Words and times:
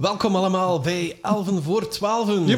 Welkom 0.00 0.36
allemaal 0.36 0.80
bij 0.80 1.18
Elven 1.22 1.62
voor 1.62 1.88
Twaalfen. 1.88 2.48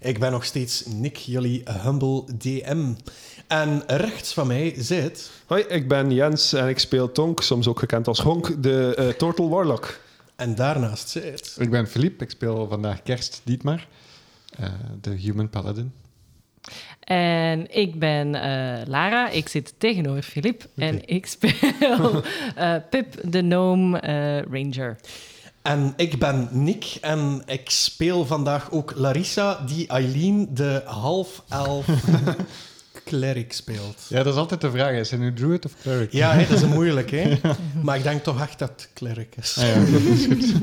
Ik 0.00 0.18
ben 0.18 0.30
nog 0.32 0.44
steeds 0.44 0.86
Nick, 0.86 1.16
jullie 1.16 1.62
humble 1.82 2.24
DM. 2.38 2.94
En 3.46 3.82
rechts 3.86 4.34
van 4.34 4.46
mij 4.46 4.74
zit... 4.76 5.30
Hoi, 5.46 5.62
ik 5.62 5.88
ben 5.88 6.12
Jens 6.12 6.52
en 6.52 6.68
ik 6.68 6.78
speel 6.78 7.12
Tonk, 7.12 7.42
soms 7.42 7.68
ook 7.68 7.78
gekend 7.78 8.08
als 8.08 8.20
Honk, 8.20 8.62
de 8.62 8.96
uh, 8.98 9.08
Turtle 9.08 9.48
Warlock. 9.48 10.00
En 10.36 10.54
daarnaast 10.54 11.08
zit... 11.08 11.56
Ik 11.58 11.70
ben 11.70 11.86
Philippe, 11.86 12.24
ik 12.24 12.30
speel 12.30 12.68
vandaag 12.68 13.02
Kerst 13.02 13.40
Dietmar, 13.44 13.86
uh, 14.60 14.66
de 15.00 15.10
Human 15.10 15.50
Paladin. 15.50 15.92
En 17.00 17.74
ik 17.74 17.98
ben 17.98 18.34
uh, 18.34 18.86
Lara, 18.86 19.28
ik 19.28 19.48
zit 19.48 19.74
tegenover 19.78 20.22
Filip 20.22 20.66
okay. 20.76 20.88
en 20.88 21.08
ik 21.08 21.26
speel 21.26 22.22
uh, 22.58 22.74
Pip, 22.90 23.14
de 23.22 23.38
Gnome 23.38 24.02
uh, 24.02 24.62
Ranger. 24.62 24.96
En 25.66 25.92
ik 25.96 26.18
ben 26.18 26.48
Nick 26.50 26.98
en 27.00 27.42
ik 27.46 27.70
speel 27.70 28.26
vandaag 28.26 28.70
ook 28.70 28.92
Larissa, 28.96 29.62
die 29.66 29.86
Eileen, 29.86 30.48
de 30.54 30.82
half-elf 30.84 31.86
cleric 33.04 33.52
speelt. 33.52 34.00
Ja, 34.08 34.22
dat 34.22 34.32
is 34.32 34.38
altijd 34.38 34.60
de 34.60 34.70
vraag. 34.70 34.92
Is 34.92 35.10
hij 35.10 35.18
nu 35.18 35.32
druid 35.32 35.64
of 35.64 35.72
cleric? 35.82 36.12
Ja, 36.12 36.36
dat 36.36 36.50
is 36.50 36.64
moeilijk, 36.64 37.10
hè? 37.10 37.38
Ja. 37.42 37.56
Maar 37.82 37.96
ik 37.96 38.02
denk 38.02 38.22
toch 38.22 38.40
echt 38.40 38.58
dat 38.58 38.68
het 38.68 38.88
cleric 38.94 39.36
is. 39.36 39.56
Ah, 39.58 39.66
ja, 39.66 39.74
dat 39.74 40.00
is 40.00 40.24
goed. 40.24 40.54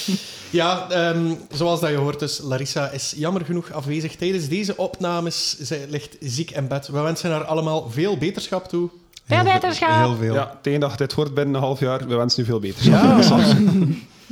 ja, 0.60 0.86
um, 1.10 1.38
zoals 1.52 1.80
dat 1.80 1.90
je 1.90 1.96
hoort, 1.96 2.18
dus 2.18 2.40
Larissa 2.42 2.90
is 2.90 3.14
jammer 3.16 3.44
genoeg 3.44 3.72
afwezig 3.72 4.16
tijdens 4.16 4.48
deze 4.48 4.76
opnames. 4.76 5.58
Zij 5.58 5.86
ligt 5.88 6.16
ziek 6.20 6.50
in 6.50 6.68
bed. 6.68 6.88
We 6.88 7.00
wensen 7.00 7.30
haar 7.30 7.44
allemaal 7.44 7.90
veel 7.90 8.16
beterschap 8.16 8.68
toe. 8.68 8.90
Veel 9.26 9.44
beterschap! 9.44 10.04
Heel 10.04 10.16
veel. 10.16 10.34
Ja, 10.34 10.58
tegen 10.62 10.80
dat 10.80 10.98
dit 10.98 11.14
wordt 11.14 11.34
binnen 11.34 11.54
een 11.54 11.60
half 11.60 11.80
jaar, 11.80 12.08
we 12.08 12.14
wensen 12.14 12.42
u 12.42 12.46
veel 12.46 12.60
beterschap. 12.60 13.22
Ja, 13.22 13.46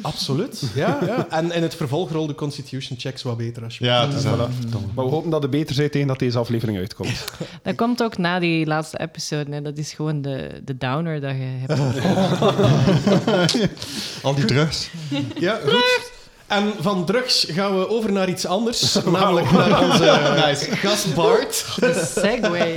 Absoluut, 0.01 0.63
ja, 0.75 0.99
ja. 1.07 1.27
En 1.29 1.53
in 1.53 1.63
het 1.63 1.75
vervolg 1.75 2.11
rol 2.11 2.27
de 2.27 2.35
constitution 2.35 2.99
checks 2.99 3.23
wat 3.23 3.37
beter 3.37 3.65
als 3.65 3.79
je 3.79 3.85
Ja, 3.85 4.07
het 4.07 4.15
is 4.15 4.23
voilà. 4.25 4.71
Maar 4.95 5.05
we 5.05 5.11
hopen 5.11 5.31
dat 5.31 5.43
het 5.43 5.51
beter 5.51 5.75
zijn 5.75 5.91
tegen 5.91 6.09
dat 6.09 6.19
deze 6.19 6.39
aflevering 6.39 6.79
uitkomt. 6.79 7.25
Dat 7.63 7.75
komt 7.75 8.03
ook 8.03 8.19
na 8.19 8.39
die 8.39 8.67
laatste 8.67 8.99
episode. 9.01 9.53
Hè. 9.53 9.63
Dat 9.63 9.79
is 9.79 9.93
gewoon 9.93 10.23
de, 10.23 10.61
de 10.65 10.77
downer 10.79 11.21
dat 11.21 11.31
je 11.31 11.65
hebt. 11.67 11.81
Al 14.23 14.35
die 14.35 14.45
drugs. 14.45 14.89
Ja, 15.39 15.59
goed. 15.67 16.11
En 16.47 16.73
van 16.81 17.05
drugs 17.05 17.47
gaan 17.49 17.79
we 17.79 17.89
over 17.89 18.13
naar 18.13 18.29
iets 18.29 18.47
anders. 18.47 18.95
Namelijk 19.05 19.51
naar 19.51 19.83
onze 19.91 20.21
nice. 20.47 20.77
gast 20.77 21.15
Bart. 21.15 21.65
De 21.77 22.13
segway. 22.21 22.75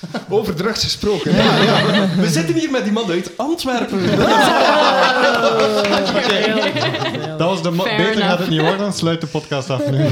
Over 0.28 0.54
drugs 0.54 0.82
gesproken. 0.84 1.34
Ja, 1.34 1.56
ja. 1.56 2.08
We 2.16 2.28
zitten 2.28 2.54
hier 2.54 2.70
met 2.70 2.86
iemand 2.86 3.10
uit 3.10 3.30
Antwerpen. 3.36 4.06
Dat 7.38 7.48
was 7.48 7.62
de 7.62 7.70
Beter 7.70 7.98
enough. 7.98 8.26
gaat 8.26 8.38
het 8.38 8.48
niet 8.48 8.60
worden, 8.60 8.78
dan 8.78 8.92
sluit 8.92 9.20
de 9.20 9.26
podcast 9.26 9.70
af 9.70 9.90
nu. 9.90 10.08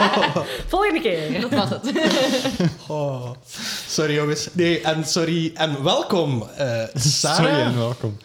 Volgende 0.68 1.00
keer, 1.00 1.40
dat 1.40 1.50
was 1.50 1.68
het. 1.70 1.92
Oh. 2.86 3.30
Sorry 3.88 4.14
jongens. 4.14 4.48
Nee, 4.52 4.80
en 4.80 5.04
sorry 5.04 5.50
en 5.54 5.82
welkom, 5.84 6.48
eh 6.56 6.82
Sarah. 6.94 7.36
Sorry 7.36 7.60
en 7.60 7.76
welkom. 7.76 8.16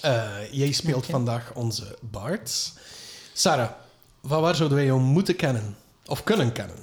Eh, 0.00 0.22
jij 0.50 0.72
speelt 0.72 1.06
vandaag 1.06 1.50
onze 1.54 1.96
Bart. 2.00 2.72
Sarah, 3.32 3.68
van 4.24 4.40
waar 4.40 4.54
zouden 4.54 4.78
wij 4.78 4.86
jou 4.86 5.00
moeten 5.00 5.36
kennen? 5.36 5.76
Of 6.06 6.24
kunnen 6.24 6.52
kennen? 6.52 6.76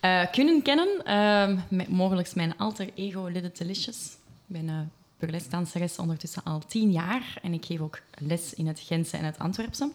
Uh, 0.00 0.30
kunnen 0.32 0.62
kennen, 0.62 0.88
uh, 1.06 1.58
met 1.68 1.88
mogelijk 1.88 2.34
mijn 2.34 2.56
alter 2.56 2.90
ego 2.94 3.26
Lidde 3.26 3.52
Delicious. 3.58 4.06
Ik 4.46 4.46
ben 4.46 4.68
uh, 4.68 4.78
burlesdanseres 5.18 5.98
ondertussen 5.98 6.42
al 6.42 6.62
tien 6.66 6.92
jaar 6.92 7.38
en 7.42 7.52
ik 7.52 7.64
geef 7.64 7.80
ook 7.80 8.00
les 8.18 8.54
in 8.54 8.66
het 8.66 8.80
Gentse 8.80 9.16
en 9.16 9.24
het 9.24 9.38
Antwerpse 9.38 9.90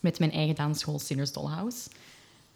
met 0.00 0.18
mijn 0.18 0.32
eigen 0.32 0.54
dansschool 0.54 0.98
Sinners 0.98 1.32
Dollhouse. 1.32 1.88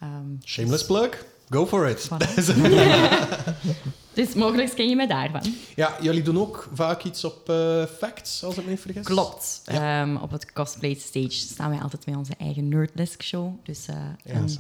Um, 0.03 0.39
Shameless 0.45 0.87
dus... 0.87 0.97
plug, 0.97 1.25
go 1.51 1.67
for 1.67 1.89
it. 1.89 2.09
dus 4.17 4.35
mogelijk 4.35 4.75
ken 4.75 4.89
je 4.89 4.97
mij 4.97 5.07
daarvan. 5.07 5.43
Ja, 5.75 5.97
jullie 6.01 6.23
doen 6.23 6.39
ook 6.39 6.69
vaak 6.73 7.05
iets 7.05 7.25
op 7.25 7.51
uh, 7.51 7.85
facts, 7.99 8.45
als 8.45 8.57
ik 8.57 8.65
me 8.65 8.71
niet 8.71 8.81
vergis. 8.81 9.05
Klopt. 9.05 9.63
Ja. 9.65 10.03
Um, 10.03 10.17
op 10.17 10.31
het 10.31 10.53
cosplay 10.53 10.95
stage 10.95 11.31
staan 11.31 11.71
wij 11.71 11.79
altijd 11.79 12.07
met 12.07 12.17
onze 12.17 12.33
eigen 12.39 12.69
nerdlesque 12.69 13.25
show. 13.25 13.53
Dus 13.63 13.87
uh, 13.91 13.97
ja, 14.25 14.35
een 14.35 14.51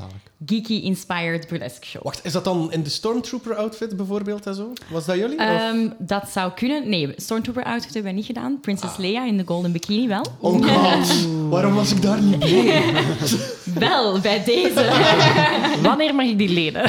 geeky-inspired 0.46 1.48
burlesque 1.48 1.86
show. 1.86 2.02
Wacht, 2.02 2.24
is 2.24 2.32
dat 2.32 2.44
dan 2.44 2.72
in 2.72 2.82
de 2.82 2.90
Stormtrooper-outfit 2.90 3.96
bijvoorbeeld 3.96 4.46
en 4.46 4.54
zo? 4.54 4.72
Was 4.90 5.04
dat 5.04 5.16
jullie? 5.16 5.42
Um, 5.42 5.94
dat 5.98 6.28
zou 6.28 6.52
kunnen. 6.52 6.88
Nee, 6.88 7.12
Stormtrooper-outfit 7.16 7.94
hebben 7.94 8.12
we 8.12 8.18
niet 8.18 8.26
gedaan. 8.26 8.60
Princess 8.60 8.92
ah. 8.92 8.98
Leia 8.98 9.26
in 9.26 9.36
de 9.36 9.44
Golden 9.46 9.72
Bikini 9.72 10.08
wel. 10.08 10.26
Oh 10.40 10.66
god, 10.66 11.26
waarom 11.54 11.74
was 11.74 11.92
ik 11.92 12.02
daar 12.02 12.20
niet 12.20 12.38
bij? 12.38 12.92
wel, 13.88 14.20
bij 14.20 14.44
deze. 14.44 14.90
Wanneer 15.82 16.14
mag 16.14 16.26
ik 16.26 16.38
die 16.38 16.48
lenen? 16.48 16.84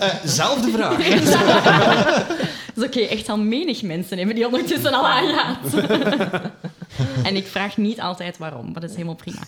uh, 0.00 0.08
zelfde 0.24 0.70
vraag. 0.70 0.91
Dat 2.74 2.84
is 2.84 2.90
oké, 2.90 2.98
okay, 2.98 3.16
echt 3.16 3.28
al 3.28 3.38
menig 3.38 3.82
mensen 3.82 4.16
hebben 4.18 4.34
die 4.34 4.46
ondertussen 4.46 4.92
al 4.92 5.08
aangehad. 5.08 5.74
en 7.28 7.36
ik 7.36 7.46
vraag 7.46 7.76
niet 7.76 8.00
altijd 8.00 8.38
waarom, 8.38 8.64
maar 8.64 8.80
dat 8.80 8.90
is 8.90 8.96
helemaal 8.96 9.14
prima. 9.14 9.40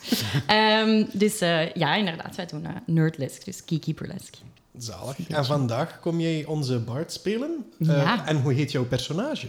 Um, 0.81 1.09
dus 1.13 1.43
uh, 1.43 1.73
ja, 1.73 1.95
inderdaad, 1.95 2.37
wij 2.37 2.47
doen 2.47 2.63
uh, 2.63 2.71
nerdlesk, 2.87 3.45
dus 3.45 3.65
Kiki 3.65 3.95
Burlesque. 3.95 4.39
Zalig. 4.79 5.29
En 5.29 5.45
vandaag 5.45 6.01
kom 6.01 6.21
jij 6.21 6.45
onze 6.45 6.79
Bart 6.79 7.13
spelen. 7.13 7.65
Ja. 7.79 7.95
Uh, 7.95 8.29
en 8.29 8.41
hoe 8.41 8.53
heet 8.53 8.73
jouw 8.73 8.85
personage? 8.85 9.49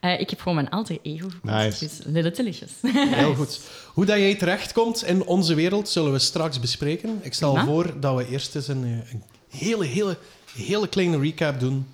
Uh, 0.00 0.20
ik 0.20 0.30
heb 0.30 0.38
gewoon 0.38 0.54
mijn 0.54 0.70
alter 0.70 0.98
ego 1.02 1.28
gekozen, 1.28 1.58
nice. 1.58 1.86
dus 1.86 1.98
Little 2.04 2.30
Delicious. 2.30 2.72
Heel 2.92 3.34
goed. 3.40 3.60
Hoe 3.86 4.04
dat 4.04 4.16
jij 4.16 4.34
terechtkomt 4.34 5.04
in 5.04 5.24
onze 5.24 5.54
wereld, 5.54 5.88
zullen 5.88 6.12
we 6.12 6.18
straks 6.18 6.60
bespreken. 6.60 7.20
Ik 7.22 7.34
stel 7.34 7.54
Ja. 7.54 7.64
voor 7.64 8.00
dat 8.00 8.16
we 8.16 8.28
eerst 8.28 8.54
eens 8.54 8.68
een, 8.68 8.82
een 8.82 9.22
hele, 9.48 9.84
hele, 9.84 10.16
hele 10.54 10.88
kleine 10.88 11.18
recap 11.18 11.60
doen 11.60 11.86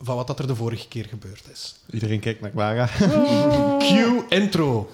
van 0.00 0.16
wat 0.16 0.26
dat 0.26 0.38
er 0.38 0.46
de 0.46 0.54
vorige 0.54 0.88
keer 0.88 1.04
gebeurd 1.04 1.42
is. 1.52 1.74
Iedereen 1.90 2.20
kijkt 2.20 2.40
naar 2.40 2.50
Clara. 2.50 2.88
Cue 3.78 4.24
intro. 4.28 4.90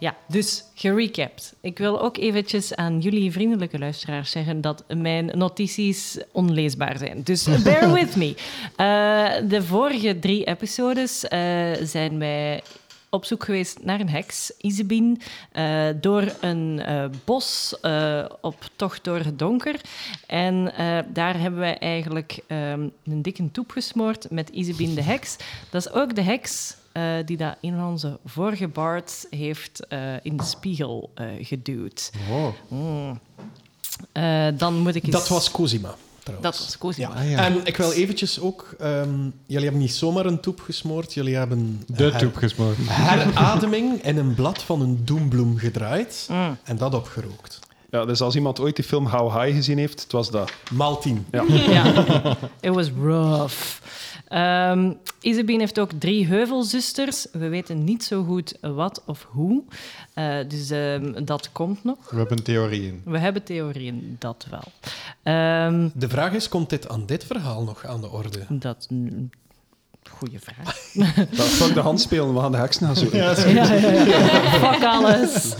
Ja, 0.00 0.16
dus 0.28 0.64
gerecapt. 0.74 1.54
Ik 1.60 1.78
wil 1.78 2.02
ook 2.02 2.16
eventjes 2.16 2.74
aan 2.74 3.00
jullie 3.00 3.32
vriendelijke 3.32 3.78
luisteraars 3.78 4.30
zeggen 4.30 4.60
dat 4.60 4.84
mijn 4.96 5.30
notities 5.34 6.18
onleesbaar 6.32 6.98
zijn. 6.98 7.22
Dus 7.22 7.44
bear 7.64 7.92
with 7.92 8.16
me. 8.16 8.34
Uh, 8.76 9.48
de 9.48 9.62
vorige 9.62 10.18
drie 10.18 10.44
episodes 10.44 11.24
uh, 11.24 11.30
zijn 11.82 12.18
wij 12.18 12.62
op 13.10 13.24
zoek 13.24 13.44
geweest 13.44 13.78
naar 13.82 14.00
een 14.00 14.08
heks, 14.08 14.52
Isabine, 14.58 15.16
uh, 15.52 15.88
door 16.00 16.32
een 16.40 16.82
uh, 16.88 17.04
bos 17.24 17.78
uh, 17.82 18.24
op 18.40 18.56
tocht 18.76 19.04
door 19.04 19.18
het 19.18 19.38
donker. 19.38 19.80
En 20.26 20.72
daar 21.12 21.40
hebben 21.40 21.60
wij 21.60 21.78
eigenlijk 21.78 22.40
um, 22.48 22.92
een 23.04 23.22
dikke 23.22 23.50
toep 23.50 23.70
gesmoord 23.70 24.30
met 24.30 24.48
Isabine 24.48 24.94
de 24.94 25.02
heks. 25.02 25.36
Dat 25.70 25.86
is 25.86 25.92
ook 25.92 26.14
de 26.14 26.22
heks 26.22 26.76
uh, 26.92 27.12
die 27.24 27.36
dat 27.36 27.56
een 27.60 27.74
van 27.74 27.88
onze 27.88 28.18
vorige 28.24 28.68
bards 28.68 29.26
heeft 29.30 29.80
uh, 29.88 30.12
in 30.22 30.36
de 30.36 30.44
spiegel 30.44 31.12
uh, 31.14 31.26
geduwd. 31.40 32.10
Oh. 32.30 32.46
Mm. 32.68 33.20
dan 34.56 34.78
moet 34.78 34.94
ik 34.94 35.04
eens... 35.04 35.12
Dat 35.12 35.28
was 35.28 35.50
Cosima. 35.50 35.94
Trouwens. 36.22 36.50
Dat 36.50 36.64
was 36.64 36.78
Cosima. 36.78 37.08
Ja. 37.08 37.20
Ah, 37.20 37.30
ja. 37.30 37.44
En 37.44 37.64
ik 37.64 37.76
wil 37.76 37.92
eventjes 37.92 38.40
ook... 38.40 38.74
Um, 38.80 39.32
jullie 39.46 39.64
hebben 39.64 39.82
niet 39.82 39.92
zomaar 39.92 40.26
een 40.26 40.40
toep 40.40 40.60
gesmoord, 40.60 41.14
jullie 41.14 41.36
hebben... 41.36 41.82
De 41.86 42.02
her, 42.02 42.18
toep 42.18 42.36
gesmoord. 42.36 42.76
Herademing 42.80 44.02
in 44.02 44.16
een 44.16 44.34
blad 44.34 44.62
van 44.62 44.80
een 44.80 45.04
doembloem 45.04 45.56
gedraaid 45.56 46.26
mm. 46.30 46.56
en 46.62 46.76
dat 46.76 46.94
opgerookt. 46.94 47.58
Ja, 47.90 48.04
dus 48.04 48.20
als 48.20 48.34
iemand 48.34 48.60
ooit 48.60 48.76
die 48.76 48.84
film 48.84 49.06
How 49.06 49.42
High 49.42 49.56
gezien 49.56 49.78
heeft, 49.78 50.02
het 50.02 50.12
was 50.12 50.30
dat. 50.30 50.52
Maal 50.72 50.98
tien. 50.98 51.26
Ja. 51.30 51.44
Ja, 51.70 52.36
it 52.60 52.74
was 52.74 52.90
rough. 53.02 53.78
Ehm 54.28 54.92
Isabine 55.20 55.58
heeft 55.58 55.80
ook 55.80 55.90
drie 55.98 56.26
heuvelzusters. 56.26 57.26
We 57.32 57.48
weten 57.48 57.84
niet 57.84 58.04
zo 58.04 58.24
goed 58.24 58.54
wat 58.60 59.02
of 59.06 59.26
hoe. 59.30 59.62
Eh, 60.14 60.36
dus 60.48 60.70
ehm, 60.70 61.24
dat 61.24 61.52
komt 61.52 61.84
nog. 61.84 62.10
We 62.10 62.16
hebben 62.16 62.42
theorieën. 62.42 63.02
We 63.04 63.18
hebben 63.18 63.42
theorieën, 63.42 64.16
dat 64.18 64.46
wel. 64.50 64.72
Ehm, 65.22 65.88
De 65.94 66.08
vraag 66.08 66.32
is, 66.32 66.48
komt 66.48 66.70
dit 66.70 66.88
aan 66.88 67.06
dit 67.06 67.24
verhaal 67.24 67.62
nog 67.62 67.86
aan 67.86 68.00
de 68.00 68.10
orde? 68.10 68.38
dat... 68.48 68.88
Goeie 70.10 70.38
vraag. 70.40 70.76
Dat 71.36 71.46
fuck 71.46 71.74
de 71.74 71.80
hand 71.80 72.00
spelen, 72.00 72.34
we 72.34 72.40
gaan 72.40 72.52
de 72.52 72.58
heksen 72.58 72.86
gaan 72.86 72.96
zoeken. 72.96 73.18
Ja, 73.18 73.34
ja, 73.46 73.72
ja. 73.72 74.04
Fuck 74.72 74.84
alles. 74.84 75.54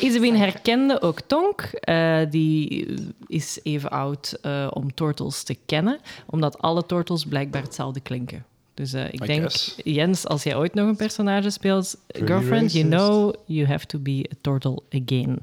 Isabine 0.00 0.38
herkende 0.38 1.02
ook 1.02 1.20
Tonk. 1.20 1.62
Eh, 1.62 2.18
die 2.30 2.86
is 3.26 3.60
even 3.62 3.90
oud 3.90 4.38
eh, 4.42 4.66
om 4.70 4.94
Tortels 4.94 5.42
te 5.42 5.56
kennen, 5.66 5.98
omdat 6.26 6.58
alle 6.58 6.86
Tortels 6.86 7.24
blijkbaar 7.24 7.62
hetzelfde 7.62 8.00
klinken. 8.00 8.44
Dus 8.74 8.92
eh, 8.92 9.04
ik 9.04 9.22
I 9.22 9.26
denk, 9.26 9.40
guess. 9.40 9.76
Jens, 9.84 10.26
als 10.26 10.42
jij 10.42 10.56
ooit 10.56 10.74
nog 10.74 10.88
een 10.88 10.96
personage 10.96 11.50
speelt, 11.50 11.98
Pretty 12.06 12.26
girlfriend, 12.26 12.72
you 12.72 12.84
know 12.88 13.34
you 13.44 13.66
have 13.66 13.86
to 13.86 13.98
be 13.98 14.30
a 14.32 14.36
turtle 14.40 14.78
again. 14.90 15.42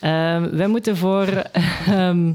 Ehm 0.00 0.56
wij 0.56 0.66
moeten 0.66 0.96
voor, 0.96 1.26
ehm, 1.86 2.32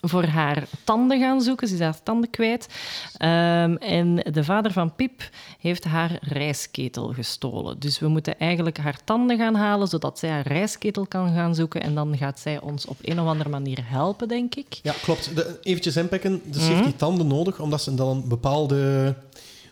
voor 0.00 0.24
haar 0.24 0.68
tanden 0.84 1.20
gaan 1.20 1.40
zoeken. 1.40 1.68
Ze 1.68 1.74
is 1.74 1.80
haar 1.80 2.02
tanden 2.02 2.30
kwijt. 2.30 2.68
Ehm, 3.16 3.74
en 3.74 4.14
de 4.32 4.44
vader 4.44 4.72
van 4.72 4.94
Pip 4.94 5.28
heeft 5.60 5.84
haar 5.84 6.18
rijstketel 6.20 7.12
gestolen. 7.12 7.78
Dus 7.78 7.98
we 7.98 8.08
moeten 8.08 8.38
eigenlijk 8.38 8.78
haar 8.78 8.98
tanden 9.04 9.38
gaan 9.38 9.54
halen, 9.54 9.88
zodat 9.88 10.18
zij 10.18 10.30
haar 10.30 10.46
rijstketel 10.46 11.06
kan 11.06 11.34
gaan 11.34 11.54
zoeken. 11.54 11.82
En 11.82 11.94
dan 11.94 12.16
gaat 12.16 12.40
zij 12.40 12.60
ons 12.60 12.86
op 12.86 12.96
een 13.02 13.20
of 13.20 13.26
andere 13.26 13.50
manier 13.50 13.78
helpen, 13.82 14.28
denk 14.28 14.54
ik. 14.54 14.80
Ja, 14.82 14.94
klopt. 15.02 15.34
De, 15.36 15.58
eventjes 15.62 15.96
inpikken. 15.96 16.40
Dus 16.44 16.64
ze 16.64 16.70
heeft 16.72 16.84
die 16.84 16.96
tanden 16.96 17.26
nodig, 17.26 17.60
omdat 17.60 17.82
ze 17.82 17.94
dan 17.94 18.08
een 18.08 18.28
bepaalde... 18.28 19.14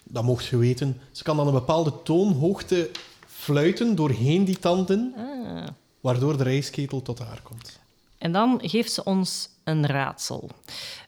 Dat 0.04 0.24
mocht 0.24 0.46
je 0.46 0.56
weten. 0.56 1.00
Ze 1.12 1.22
kan 1.22 1.36
dan 1.36 1.46
een 1.46 1.52
bepaalde 1.52 1.92
toonhoogte 2.02 2.90
fluiten 3.26 3.94
doorheen 3.96 4.44
die 4.44 4.58
tanden, 4.58 5.14
Ah. 5.16 5.66
waardoor 6.00 6.36
de 6.36 6.42
rijstketel 6.42 7.02
tot 7.02 7.18
haar 7.18 7.40
komt. 7.42 7.78
En 8.18 8.32
dan 8.32 8.60
geeft 8.62 8.92
ze 8.92 9.04
ons 9.04 9.48
een 9.64 9.86
raadsel. 9.86 10.50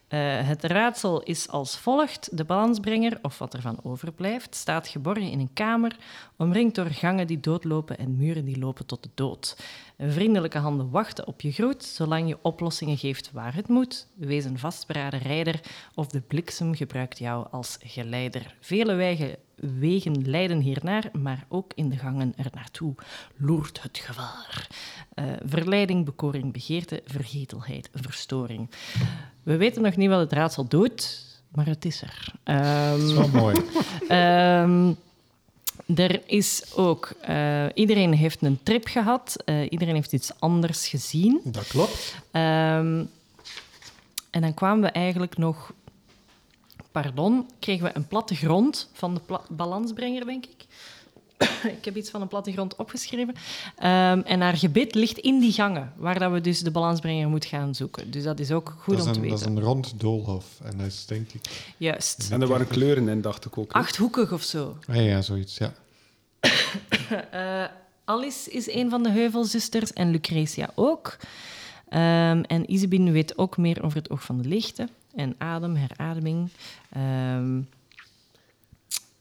Eh, 0.08 0.48
het 0.48 0.64
raadsel 0.64 1.22
is 1.22 1.48
als 1.48 1.78
volgt. 1.78 2.36
De 2.36 2.44
balansbrenger, 2.44 3.18
of 3.22 3.38
wat 3.38 3.54
er 3.54 3.60
van 3.60 3.78
overblijft, 3.82 4.54
staat 4.54 4.88
geborgen 4.88 5.30
in 5.30 5.40
een 5.40 5.52
kamer, 5.52 5.96
omringd 6.36 6.74
door 6.74 6.86
gangen 6.86 7.26
die 7.26 7.40
doodlopen 7.40 7.98
en 7.98 8.16
muren 8.16 8.44
die 8.44 8.58
lopen 8.58 8.86
tot 8.86 9.02
de 9.02 9.10
dood. 9.14 9.56
Vriendelijke 9.98 10.58
handen 10.58 10.90
wachten 10.90 11.26
op 11.26 11.40
je 11.40 11.52
groet, 11.52 11.84
zolang 11.84 12.28
je 12.28 12.38
oplossingen 12.42 12.98
geeft 12.98 13.30
waar 13.32 13.54
het 13.54 13.68
moet. 13.68 14.06
Wees 14.14 14.44
een 14.44 14.58
vastberaden 14.58 15.20
rijder 15.20 15.60
of 15.94 16.06
de 16.06 16.20
bliksem 16.20 16.74
gebruikt 16.74 17.18
jou 17.18 17.46
als 17.50 17.76
geleider. 17.80 18.54
Vele 18.60 18.94
wegen, 18.94 19.36
wegen 19.54 20.28
leiden 20.28 20.60
hiernaar, 20.60 21.08
maar 21.12 21.44
ook 21.48 21.72
in 21.74 21.88
de 21.88 21.96
gangen 21.96 22.32
ernaartoe 22.36 22.94
loert 23.36 23.82
het 23.82 23.98
gevaar. 23.98 24.66
Eh, 25.14 25.24
verleiding, 25.44 26.04
bekoring, 26.04 26.52
begeerte, 26.52 27.02
vergetelheid, 27.04 27.90
verstoring. 27.92 28.70
We 29.42 29.56
weten 29.56 29.82
nog 29.82 29.96
niet 29.96 30.08
wat 30.08 30.20
het 30.20 30.32
raadsel 30.32 30.68
doet, 30.68 31.24
maar 31.48 31.66
het 31.66 31.84
is 31.84 32.02
er. 32.02 32.32
Ehm, 32.42 32.90
Dat 32.90 33.08
is 33.08 33.12
wel 33.12 33.28
mooi. 33.28 33.56
Ehm, 34.08 34.92
er 35.94 36.22
is 36.26 36.62
ook... 36.74 37.10
eh, 37.20 37.66
iedereen 37.74 38.12
heeft 38.12 38.42
een 38.42 38.58
trip 38.62 38.86
gehad. 38.86 39.36
eh, 39.44 39.62
iedereen 39.70 39.94
heeft 39.94 40.12
iets 40.12 40.30
anders 40.38 40.88
gezien. 40.88 41.40
Dat 41.44 41.66
klopt. 41.66 42.14
Ehm, 42.30 43.04
en 44.30 44.40
dan 44.40 44.54
kwamen 44.54 44.80
we 44.82 44.88
eigenlijk 44.90 45.36
nog... 45.38 45.72
Pardon, 46.92 47.46
kregen 47.58 47.84
we 47.84 47.90
een 47.94 48.06
plattegrond 48.08 48.88
van 48.92 49.14
de 49.14 49.20
pla- 49.20 49.44
balansbrenger, 49.48 50.24
denk 50.26 50.44
ik. 50.46 50.64
ik 51.78 51.84
heb 51.84 51.96
iets 51.96 52.10
van 52.10 52.20
een 52.20 52.28
plattegrond 52.28 52.76
opgeschreven. 52.76 53.34
Ehm, 53.76 54.20
en 54.24 54.40
haar 54.40 54.56
gebit 54.56 54.94
ligt 54.94 55.18
in 55.18 55.38
die 55.40 55.52
gangen, 55.52 55.92
waar 55.96 56.18
dat 56.18 56.32
we 56.32 56.40
dus 56.40 56.60
de 56.60 56.70
balansbrenger 56.70 57.28
moeten 57.28 57.48
gaan 57.48 57.74
zoeken. 57.74 58.10
Dus 58.10 58.22
dat 58.22 58.40
is 58.40 58.50
ook 58.50 58.74
goed 58.78 58.96
dat, 58.96 59.06
om 59.06 59.12
te 59.12 59.18
een, 59.18 59.28
dat 59.28 59.38
weten. 59.38 59.52
is 59.52 59.58
een 59.58 59.64
rond 59.68 60.00
doolhof. 60.00 60.46
En 60.62 60.78
dat 60.78 60.86
is 60.86 61.06
denk 61.06 61.32
ik... 61.32 61.40
Juist. 61.76 62.28
En 62.30 62.40
er 62.42 62.48
waren 62.48 62.68
kleuren 62.68 63.08
in, 63.08 63.20
dacht 63.20 63.44
ik 63.44 63.58
ook. 63.58 63.72
hè. 63.72 63.78
Achthoekig 63.78 64.32
of 64.32 64.42
zo. 64.42 64.76
Ah, 64.88 65.04
ja, 65.04 65.22
zoiets, 65.22 65.58
ja. 65.58 65.72
Eh, 67.30 67.64
Alice 68.04 68.50
is 68.50 68.70
een 68.72 68.90
van 68.90 69.02
de 69.02 69.10
Heuvelzusters 69.10 69.92
en 69.92 70.10
Lucretia 70.10 70.70
ook. 70.74 71.16
Ehm, 71.88 72.42
en 72.46 72.72
Isabine 72.72 73.10
weet 73.10 73.38
ook 73.38 73.56
meer 73.56 73.82
over 73.82 73.98
het 73.98 74.10
oog 74.10 74.22
van 74.22 74.42
de 74.42 74.48
lichten 74.48 74.88
en 75.14 75.34
adem, 75.38 75.74
herademing. 75.76 76.48
Ehm, 76.92 77.60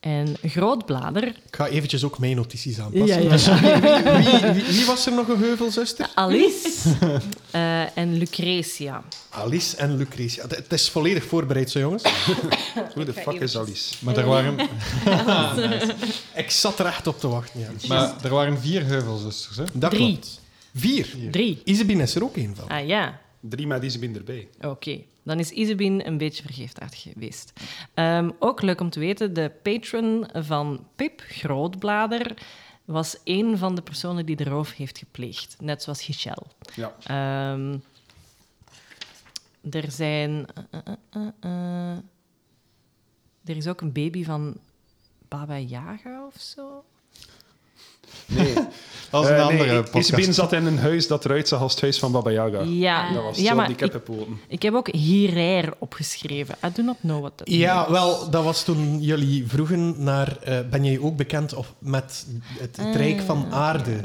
en 0.06 0.36
Grootblader, 0.44 1.24
Ik 1.28 1.36
ga 1.56 1.68
eventjes 1.68 2.04
ook 2.04 2.19
mijn 2.19 2.36
notities 2.36 2.80
aanpassen. 2.80 3.07
Ja, 3.07 3.24
ja. 3.24 3.30
Dus 3.30 3.46
wie, 3.48 3.72
wie, 3.72 4.54
wie, 4.54 4.63
wie 4.75 4.86
was 4.86 5.06
er 5.06 5.13
nog 5.13 5.28
een 5.28 5.38
heuvelzuster? 5.40 6.10
Alice 6.16 6.80
eh, 7.52 7.98
en 7.98 8.18
Lucretia. 8.18 9.04
Alice 9.30 9.78
en 9.78 9.98
Lucretia. 9.98 10.44
Het- 10.48 10.74
is 10.74 10.90
volledig 10.90 11.24
voorbereid, 11.24 11.69
zo 11.69 11.80
jongens. 11.80 12.04
Hoe 12.94 13.04
de 13.06 13.13
fuck 13.13 13.34
is 13.40 13.57
Alice? 13.57 13.94
Maar 14.00 14.18
er 14.18 14.25
waren, 14.25 14.56
Ik 16.36 16.50
zat 16.51 16.80
er 16.80 16.86
echt 16.86 17.08
op 17.08 17.19
te 17.19 17.28
wachten. 17.28 17.60
Ja. 17.60 17.68
maar 17.88 18.13
er 18.24 18.30
waren 18.30 18.60
vier 18.60 18.86
heuvelzusters, 18.86 19.58
hè? 19.58 19.63
Dat 19.74 19.92
Drie. 19.92 20.08
klopt. 20.12 20.42
Vier. 20.75 21.08
Drie. 21.31 21.62
Isabine 21.63 22.04
is 22.04 22.16
er 22.16 22.24
ook 22.24 22.36
één 22.36 22.56
van. 22.56 22.68
Ah 22.69 22.88
ja, 22.88 23.19
Drie 23.42 23.68
met 23.68 23.84
Isabine 23.84 24.18
erbij. 24.18 24.48
Oké, 24.62 25.00
dan 25.25 25.39
is 25.39 25.51
Isabine 25.51 26.06
een 26.06 26.18
beetje 26.18 26.44
vergeeftaard 26.44 26.95
geweest. 26.95 27.54
Ehm, 27.94 28.31
ook 28.39 28.62
leuk 28.62 28.81
om 28.81 28.89
te 28.89 29.00
weten, 29.00 29.33
de 29.33 29.51
patron 29.63 30.27
van 30.33 30.88
Pip, 30.95 31.24
Grootblader, 31.27 32.33
was 32.86 33.18
een 33.24 33.57
van 33.57 33.75
de 33.75 33.81
personen 33.81 34.25
die 34.25 34.36
de 34.36 34.44
roof 34.44 34.74
heeft 34.74 34.98
gepleegd. 34.98 35.56
Net 35.60 35.83
zoals 35.83 36.04
Gichel. 36.04 36.48
Ja. 36.75 36.95
Ehm, 37.04 37.77
er 39.69 39.92
zijn... 39.92 40.45
eh, 40.72 40.80
eh, 41.10 41.27
eh, 41.39 41.98
er 43.45 43.57
is 43.57 43.68
ook 43.68 43.81
een 43.81 43.92
baby 43.92 44.24
van 44.24 44.57
Baba 45.27 45.57
Yaga 45.57 46.25
of 46.25 46.42
zo. 46.42 46.83
Nee. 48.25 48.54
Als 49.12 49.28
een 49.28 49.36
Eh, 49.36 49.48
andere 49.48 49.72
nee, 49.72 49.81
podcast. 49.81 50.07
Isabine 50.07 50.34
zat 50.34 50.54
in 50.54 50.66
een 50.66 50.80
huis 50.80 51.07
dat 51.07 51.25
eruit 51.25 51.48
zag 51.48 51.62
als 51.62 51.72
het 51.72 51.81
huis 51.81 52.00
van 52.00 52.12
Baba 52.12 52.30
Yaga. 52.31 52.62
Ja, 52.62 53.13
Dat 53.13 53.24
was 53.24 53.38
ja 53.38 53.50
zo 53.50 53.56
maar 53.56 53.66
die 53.68 53.75
ik, 53.75 53.81
kippenpoten. 53.81 54.40
ik 54.48 54.62
heb 54.62 54.74
ook 54.74 54.88
Hirair 54.92 55.74
opgeschreven. 55.80 56.56
I 56.66 56.68
do 56.74 56.81
not 56.84 56.96
know 57.02 57.19
what 57.19 57.31
that 57.38 57.50
Ja, 57.50 57.75
means. 57.75 57.90
wel, 57.90 58.30
dat 58.30 58.44
was 58.44 58.63
toen 58.63 59.02
jullie 59.02 59.44
vroegen 59.48 59.96
naar... 60.04 60.38
eh, 60.44 60.57
ben 60.69 60.84
jij 60.86 61.00
ook 61.00 61.16
bekend 61.18 61.54
of 61.54 61.74
met 61.80 62.25
het, 62.60 62.78
het 62.78 62.96
Rijk 62.96 63.22
van 63.22 63.46
Ah, 63.52 63.60
Aarde? 63.60 64.00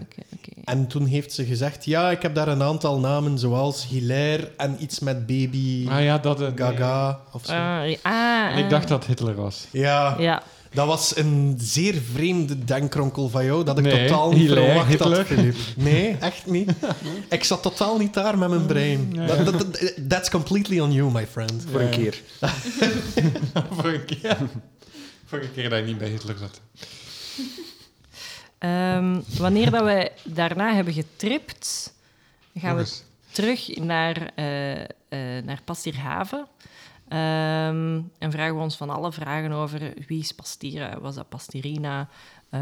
En 0.64 0.86
toen 0.86 1.06
heeft 1.06 1.32
ze 1.32 1.44
gezegd, 1.44 1.84
ja, 1.84 2.10
ik 2.10 2.22
heb 2.22 2.34
daar 2.34 2.48
een 2.48 2.62
aantal 2.62 2.98
namen, 2.98 3.38
zoals 3.38 3.86
Hilaire 3.88 4.50
en 4.56 4.76
iets 4.78 4.98
met 4.98 5.26
baby 5.26 5.86
Ah 5.88 6.02
ja, 6.04 6.18
dat... 6.18 6.42
Gaga 6.54 7.20
of 7.32 7.42
zo. 7.46 7.52
Ah, 7.52 7.82
ah, 8.02 8.52
En 8.52 8.58
ik 8.58 8.70
dacht 8.70 8.88
dat 8.88 9.04
Hitler 9.04 9.34
was. 9.34 9.66
ja, 9.70 10.16
Ja, 10.18 10.42
dat 10.72 10.86
was 10.86 11.16
een 11.16 11.54
zeer 11.60 11.94
vreemde 12.12 12.64
denkronkel 12.64 13.28
van 13.28 13.44
jou, 13.44 13.64
dat 13.64 13.78
ik 13.78 13.84
Nee, 13.84 14.06
totaal 14.08 14.32
niet 14.32 14.48
verwacht 14.48 14.98
had. 14.98 15.26
Filip. 15.26 15.56
Nee, 15.76 16.16
echt 16.20 16.46
niet. 16.46 16.70
Ik 17.28 17.44
zat 17.44 17.62
totaal 17.62 17.98
niet 17.98 18.14
daar 18.14 18.38
met 18.38 18.48
mijn 18.48 18.66
brein. 18.66 19.20
That's 20.08 20.30
completely 20.30 20.80
on 20.80 20.92
you, 20.92 21.12
my 21.12 21.26
friend. 21.26 21.64
Voor 21.70 21.80
een 21.80 21.90
keer. 21.90 22.20
Voor 23.76 23.84
een 23.92 24.04
keer. 24.04 24.36
Voor 25.26 25.38
een 25.38 25.52
keer 25.52 25.70
dat 25.70 25.78
je 25.78 25.84
niet 25.84 25.98
bij 25.98 26.08
Hitler 26.08 26.36
zat. 26.38 26.60
Ehm, 28.58 29.20
wanneer 29.38 29.70
dat 29.70 29.84
we 29.84 30.10
daarna 30.24 30.74
hebben 30.74 30.94
getript, 30.94 31.92
gaan 32.54 32.76
we 32.76 32.92
terug 33.30 33.76
naar, 33.76 34.30
eh 34.34 34.80
eh 34.80 34.88
naar 35.44 35.60
Pastierhaven. 35.64 36.46
Ehm, 37.10 38.02
en 38.18 38.30
vragen 38.30 38.54
we 38.54 38.62
ons 38.62 38.76
van 38.76 38.90
alle 38.90 39.12
vragen 39.12 39.52
over 39.52 39.94
wie 40.06 40.20
is 40.20 40.32
Pastira, 40.32 41.00
was 41.00 41.14
dat 41.14 41.28
Pastirina? 41.28 42.08
Eh, 42.50 42.60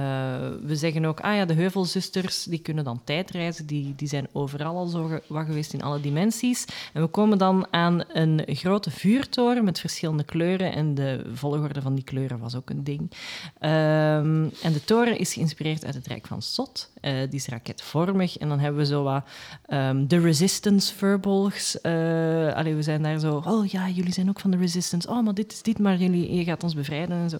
we 0.63 0.77
zeggen 0.77 1.05
ook, 1.05 1.21
ah 1.21 1.37
ja, 1.37 1.45
de 1.45 1.55
Heuvelzusters, 1.55 2.45
die 2.45 2.59
kunnen 2.59 2.85
dan 2.85 3.01
tijdreizen, 3.05 3.67
die, 3.67 3.95
die 3.97 4.09
zijn 4.09 4.29
overal 4.33 4.77
al 4.77 4.87
zo 4.87 5.21
wat 5.27 5.47
geweest 5.47 5.73
in 5.73 5.83
alle 5.83 6.01
dimensies. 6.01 6.65
En 6.93 7.03
we 7.03 7.09
komen 7.09 7.39
dan 7.39 7.67
aan 7.71 8.03
een 8.13 8.43
grote 8.47 8.91
vuurtoren 8.91 9.65
met 9.65 9.81
verschillende 9.81 10.25
kleuren 10.25 10.73
en 10.73 10.95
de 10.95 11.31
volgorde 11.33 11.83
van 11.83 11.95
die 11.95 12.05
kleuren 12.05 12.39
was 12.39 12.55
ook 12.55 12.71
een 12.71 12.85
ding. 12.85 13.11
Ehm, 13.59 14.49
en 14.63 14.73
de 14.73 14.85
toren 14.85 15.19
is 15.19 15.33
geïnspireerd 15.33 15.85
uit 15.85 15.95
het 15.95 16.07
Rijk 16.07 16.27
van 16.27 16.43
Sot. 16.43 16.91
Eh, 17.01 17.13
die 17.13 17.39
is 17.39 17.47
raketvormig. 17.47 18.39
En 18.39 18.49
dan 18.49 18.59
hebben 18.59 18.81
we 18.81 18.87
zo 18.87 19.03
wat 19.03 19.25
ehm, 19.67 20.07
de 20.07 20.21
Resistance 20.21 20.95
Furbolgs. 20.95 21.81
eh 21.81 22.55
allee, 22.55 22.75
we 22.75 22.83
zijn 22.83 23.03
daar 23.03 23.19
zo... 23.19 23.43
Oh 23.47 23.67
ja, 23.67 23.89
jullie 23.89 24.13
zijn 24.13 24.29
ook 24.29 24.41
van 24.41 24.51
de 24.51 24.57
Resistance. 24.57 25.09
Oh, 25.09 25.25
maar 25.25 25.35
dit 25.35 25.53
is 25.53 25.63
dit, 25.63 25.79
maar 25.79 25.97
jullie, 25.97 26.35
je 26.35 26.45
gaat 26.45 26.63
ons 26.63 26.75
bevrijden 26.75 27.17
en 27.17 27.31
zo. 27.31 27.39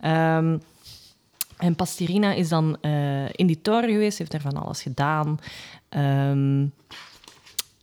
Ehm, 0.00 0.58
En 1.60 1.74
Pastirina 1.76 2.32
is 2.32 2.48
dan 2.48 2.76
eh, 2.80 3.24
in 3.32 3.46
die 3.46 3.60
toren 3.62 3.90
geweest, 3.90 4.18
heeft 4.18 4.34
er 4.34 4.40
van 4.40 4.56
alles 4.56 4.82
gedaan. 4.82 5.38
Ehm, 5.88 6.66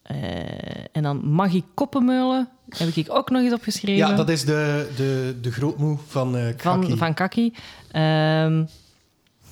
eh, 0.01 0.85
en 0.91 1.03
dan 1.03 1.25
Maggie 1.29 1.63
Koppenmeulen 1.73 2.49
heb 2.69 2.87
ik 2.87 3.09
ook 3.09 3.29
nog 3.29 3.41
eens 3.41 3.53
opgeschreven. 3.53 4.07
Ja, 4.07 4.15
dat 4.15 4.29
is 4.29 4.45
de, 4.45 4.91
de, 4.95 5.37
de 5.41 5.51
grootmoe 5.51 5.97
van 6.07 6.37
eh 6.37 6.55
Kaki. 6.55 6.87
van, 6.87 6.97
van 6.97 7.13
Kaki. 7.13 7.53
Ehm, 7.91 8.65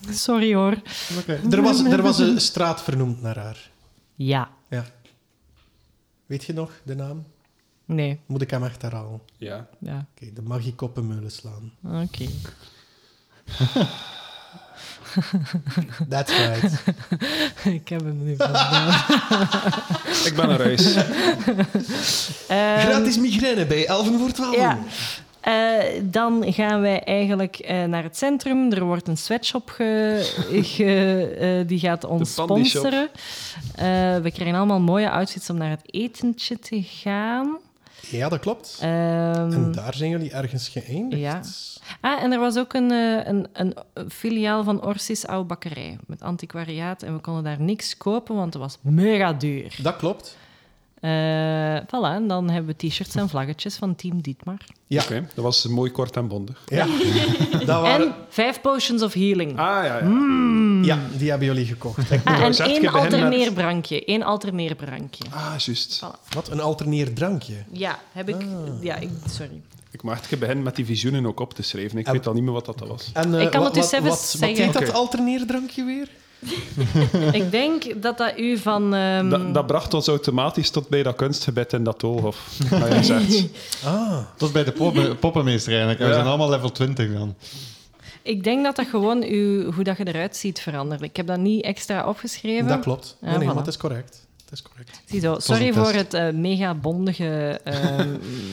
sorry 0.09 0.53
hoor. 0.55 0.81
Er, 1.51 1.61
was, 1.61 1.83
er 1.83 2.01
was 2.01 2.19
een 2.19 2.41
straat 2.51 2.81
vernoemd 2.83 3.21
naar 3.21 3.37
haar. 3.37 3.69
Ja, 4.15 4.49
Ja. 4.69 4.85
Weet 6.25 6.43
je 6.43 6.53
nog 6.53 6.71
de 6.83 6.95
naam? 6.95 7.23
nee. 7.85 8.19
Moet 8.25 8.41
ik 8.41 8.49
hem 8.49 8.63
echt 8.63 8.81
herhalen? 8.81 9.21
Ja. 9.37 9.67
Ja, 9.79 10.05
Oké, 10.15 10.33
de 10.33 10.41
Maggie 10.41 10.75
Koppenmeulen 10.75 11.31
slaan. 11.31 11.71
oké. 11.83 12.25
That's 16.09 16.31
right. 16.37 16.83
ik 17.79 17.89
heb 17.89 17.99
hem 17.99 18.23
nu. 18.23 18.31
Ik 20.25 20.33
ben 20.35 20.47
naar 20.47 20.61
huis. 20.61 20.95
Ehm, 22.47 22.79
Gratis 22.79 23.17
migraine 23.17 23.65
bij 23.65 23.85
11 23.85 24.07
voor 24.19 24.31
12. 24.31 24.55
Ja. 24.55 24.77
Eh, 25.41 25.83
dan 26.03 26.43
gaan 26.53 26.81
wij 26.81 27.03
eigenlijk 27.03 27.55
eh, 27.57 27.83
naar 27.83 28.03
het 28.03 28.17
centrum. 28.17 28.71
Er 28.71 28.83
wordt 28.83 29.07
een 29.07 29.17
sweatshop 29.17 29.69
ge, 29.69 30.21
ge- 30.63 31.35
eh, 31.39 31.67
die 31.67 31.79
gaat 31.79 32.03
ons 32.03 32.31
sponsoren. 32.31 33.09
Eh, 33.75 33.85
we 34.17 34.31
krijgen 34.33 34.55
allemaal 34.55 34.79
mooie 34.79 35.09
outfits 35.09 35.49
om 35.49 35.57
naar 35.57 35.69
het 35.69 35.81
etentje 35.85 36.59
te 36.59 36.81
gaan. 36.83 37.57
Ja, 38.01 38.29
dat 38.29 38.39
klopt. 38.39 38.77
Ehm, 38.81 39.51
en 39.51 39.71
daar 39.71 39.93
zijn 39.93 40.09
jullie 40.09 40.31
ergens 40.31 40.69
geëindigd. 40.69 41.21
ja. 41.21 41.41
ah, 42.01 42.23
en 42.23 42.31
er 42.31 42.39
was 42.39 42.57
ook 42.57 42.73
een, 42.73 42.91
eh, 42.91 43.27
een, 43.27 43.47
een 43.53 43.75
filiaal 44.09 44.63
van 44.63 44.85
Orsis 44.85 45.27
Oude 45.27 45.47
Bakkerij 45.47 45.97
met 46.07 46.21
antiquariaat. 46.21 47.03
En 47.03 47.13
we 47.13 47.19
konden 47.19 47.43
daar 47.43 47.61
niks 47.61 47.97
kopen, 47.97 48.35
want 48.35 48.53
het 48.53 48.63
was 48.63 48.77
mega 48.81 49.33
duur. 49.33 49.75
Dat 49.81 49.95
klopt. 49.95 50.37
Eh 51.05 51.77
voilà, 51.87 52.15
en 52.15 52.27
dan 52.27 52.49
hebben 52.49 52.75
we 52.77 52.87
t-shirts 52.87 53.15
en 53.15 53.29
vlaggetjes 53.29 53.75
van 53.75 53.95
Team 53.95 54.21
Dietmar. 54.21 54.57
Ja. 54.87 55.01
Oké, 55.03 55.27
dat 55.33 55.43
was 55.43 55.67
mooi 55.67 55.91
kort 55.91 56.15
en 56.17 56.27
bondig. 56.27 56.61
Ja. 56.65 56.85
dat 57.65 57.81
waren... 57.81 58.07
En 58.07 58.13
vijf 58.29 58.61
potions 58.61 59.01
of 59.01 59.13
healing. 59.13 59.51
Ah, 59.51 59.55
ja, 59.57 59.83
ja. 59.83 60.01
Ja, 60.81 60.99
die 61.17 61.29
hebben 61.29 61.47
jullie 61.47 61.65
gekocht. 61.65 61.97
Ah, 62.23 62.33
en 62.41 62.41
één 62.41 62.51
je 62.51 62.57
begint 62.57 62.81
met- 62.81 62.93
alterneerbrankje. 62.93 64.05
Één 64.05 64.23
alterneerbrankje. 64.23 65.23
Ah, 65.29 65.53
juist. 65.57 66.03
Wat? 66.33 66.49
Een 66.51 66.59
alterneerdrankje. 66.61 67.53
Ja, 67.71 67.99
heb 68.11 68.29
ik... 68.29 68.35
Ah. 68.35 68.83
Ja, 68.83 68.95
ik, 68.95 69.09
sorry. 69.29 69.61
Ik 69.91 70.03
mag 70.03 70.19
echt 70.19 70.39
beginnen 70.39 70.63
met 70.63 70.75
die 70.75 70.85
visioenen 70.85 71.25
ook 71.25 71.39
op 71.39 71.53
te 71.53 71.61
schrijven. 71.63 71.97
Ik 71.97 72.05
En- 72.07 72.13
weet 72.13 72.27
al 72.27 72.33
niet 72.33 72.43
meer 72.43 72.53
wat 72.53 72.65
dat 72.65 72.79
was. 72.87 73.09
En, 73.13 73.35
eh, 73.35 73.41
Ik 73.41 73.51
kan 73.51 73.59
wa- 73.59 73.65
het 73.65 73.75
dus 73.75 73.83
wat, 73.83 73.93
even 73.93 74.07
wat, 74.07 74.19
zeggen. 74.19 74.65
Wat 74.65 74.75
heet 74.77 74.85
dat 74.85 74.95
alterneerdrankje 74.95 75.83
weer? 75.83 76.09
Ik 77.31 77.51
denk 77.51 78.01
dat 78.01 78.17
dat 78.17 78.37
u 78.39 78.57
van... 78.57 78.93
ehm, 78.93 79.29
Dat, 79.29 79.53
dat 79.53 79.67
bracht 79.67 79.93
ons 79.93 80.07
automatisch 80.07 80.69
tot 80.69 80.89
bij 80.89 81.03
dat 81.03 81.15
kunstgebed 81.15 81.73
in 81.73 81.83
dat 81.83 81.99
doolhof. 81.99 82.47
Ah, 83.85 84.17
Tot 84.37 84.51
bij 84.53 84.63
de 84.63 84.71
poppen, 84.71 85.17
poppenmeester 85.19 85.71
eigenlijk. 85.71 85.99
We 85.99 86.13
zijn 86.13 86.25
allemaal 86.25 86.49
level 86.49 86.71
20 86.71 87.13
dan. 87.13 87.35
Ik 88.21 88.43
denk 88.43 88.63
dat 88.63 88.75
dat 88.75 88.87
gewoon 88.87 89.23
uw, 89.23 89.71
hoe 89.71 89.83
dat 89.83 89.97
je 89.97 90.07
eruit 90.07 90.35
ziet 90.35 90.61
verandert. 90.61 91.01
Ik 91.01 91.15
heb 91.15 91.27
dat 91.27 91.37
niet 91.39 91.63
extra 91.63 92.07
opgeschreven. 92.07 92.67
dat 92.67 92.79
klopt. 92.79 93.17
Ja, 93.21 93.27
Nee, 93.27 93.37
nee, 93.37 93.43
voilà. 93.43 93.47
maar 93.49 93.57
het 93.63 93.67
is 93.67 93.77
correct. 93.77 94.24
Is 94.55 94.61
correct. 94.61 95.01
Ziezo, 95.05 95.39
sorry 95.39 95.73
voor 95.73 95.91
het 95.91 96.13
eh, 96.13 96.29
mega 96.29 96.73
bondige... 96.73 97.59
ehm, 97.63 98.09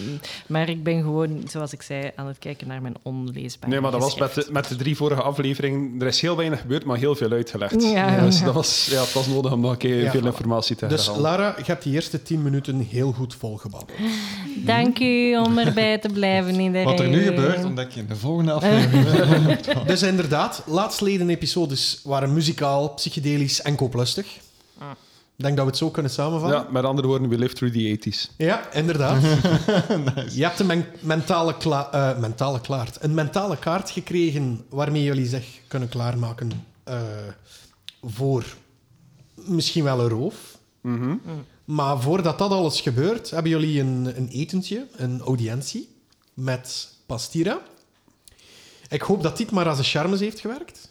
maar 0.52 0.68
ik 0.68 0.82
ben 0.82 1.02
gewoon, 1.02 1.42
zoals 1.48 1.72
ik 1.72 1.82
zei, 1.82 2.10
aan 2.14 2.26
het 2.26 2.38
kijken 2.38 2.68
naar 2.68 2.82
mijn 2.82 2.94
onleesbare 3.02 3.72
Nee, 3.72 3.80
maar 3.80 3.90
dat 3.90 4.00
was 4.00 4.18
met 4.18 4.34
de, 4.34 4.48
met 4.50 4.68
de 4.68 4.76
drie 4.76 4.96
vorige 4.96 5.22
afleveringen. 5.22 6.00
Er 6.00 6.06
is 6.06 6.20
heel 6.20 6.36
weinig 6.36 6.60
gebeurd, 6.60 6.84
maar 6.84 6.96
heel 6.96 7.14
veel 7.14 7.30
uitgelegd. 7.30 7.82
Ja. 7.82 8.20
Dus 8.20 8.42
dat 8.42 8.54
was, 8.54 8.88
ja, 8.90 9.00
het 9.00 9.12
was 9.12 9.26
nodig 9.26 9.52
om 9.52 9.60
nog 9.60 9.70
een 9.70 9.76
keer 9.76 10.02
Ja, 10.02 10.10
veel 10.10 10.20
voilà. 10.20 10.24
informatie 10.24 10.76
te 10.76 10.86
Dus 10.86 11.06
herhalen. 11.06 11.30
Lara, 11.30 11.54
je 11.56 11.64
hebt 11.64 11.82
die 11.82 11.92
eerste 11.92 12.22
tien 12.22 12.42
minuten 12.42 12.78
heel 12.90 13.12
goed 13.12 13.34
volgebabbeld. 13.34 13.98
Dank 14.64 14.98
u 14.98 15.36
om 15.36 15.58
erbij 15.58 15.98
te 15.98 16.08
blijven 16.08 16.60
iedereen. 16.60 16.84
Wat 16.84 17.00
er 17.00 17.08
nu 17.08 17.22
gebeurt, 17.22 17.64
ontdek 17.64 17.90
je 17.90 18.00
in 18.00 18.06
de 18.06 18.16
volgende 18.16 18.52
aflevering. 18.62 19.60
Dus 19.86 20.02
inderdaad, 20.02 20.62
laatstleden 20.66 21.30
episodes 21.30 22.00
waren 22.04 22.32
muzikaal, 22.32 22.88
psychedelisch 22.88 23.62
en 23.62 23.74
kooplustig. 23.74 24.26
Ik 24.26 24.40
denk 25.42 25.56
dat 25.56 25.64
we 25.64 25.70
het 25.70 25.80
zo 25.80 25.90
kunnen 25.90 26.10
samenvatten. 26.12 26.58
Ja, 26.60 26.66
met 26.70 26.84
andere 26.84 27.06
woorden, 27.08 27.28
we 27.28 27.38
live 27.38 27.54
through 27.54 27.74
the 27.76 28.10
80s. 28.10 28.36
Ja, 28.36 28.72
inderdaad. 28.72 29.22
Je 30.34 30.42
hebt 30.44 30.58
een 30.60 30.66
men- 30.66 30.86
mentale, 31.00 31.56
kla- 31.56 31.90
eh, 31.92 32.18
mentale 32.18 32.60
klaart. 32.60 32.98
Een 33.00 33.14
mentale 33.14 33.56
kaart 33.58 33.90
gekregen 33.90 34.64
waarmee 34.68 35.02
jullie 35.02 35.26
zich 35.26 35.46
kunnen 35.68 35.88
klaarmaken 35.88 36.50
eh, 36.84 37.00
voor 38.02 38.44
misschien 39.34 39.84
wel 39.84 40.00
een 40.00 40.08
roof. 40.08 40.34
Mhm. 40.80 41.14
Maar 41.64 42.00
voordat 42.00 42.38
dat 42.38 42.50
alles 42.50 42.80
gebeurt, 42.80 43.30
hebben 43.30 43.50
jullie 43.50 43.80
een, 43.80 44.12
een 44.16 44.28
etentje, 44.28 44.86
een 44.96 45.20
audiëntie 45.20 45.88
met 46.34 46.88
Pastira. 47.06 47.60
Ik 48.88 49.02
hoop 49.02 49.22
dat 49.22 49.36
dit 49.36 49.50
maar 49.50 49.68
als 49.68 49.78
een 49.78 49.84
charmes 49.84 50.20
heeft 50.20 50.40
gewerkt. 50.40 50.88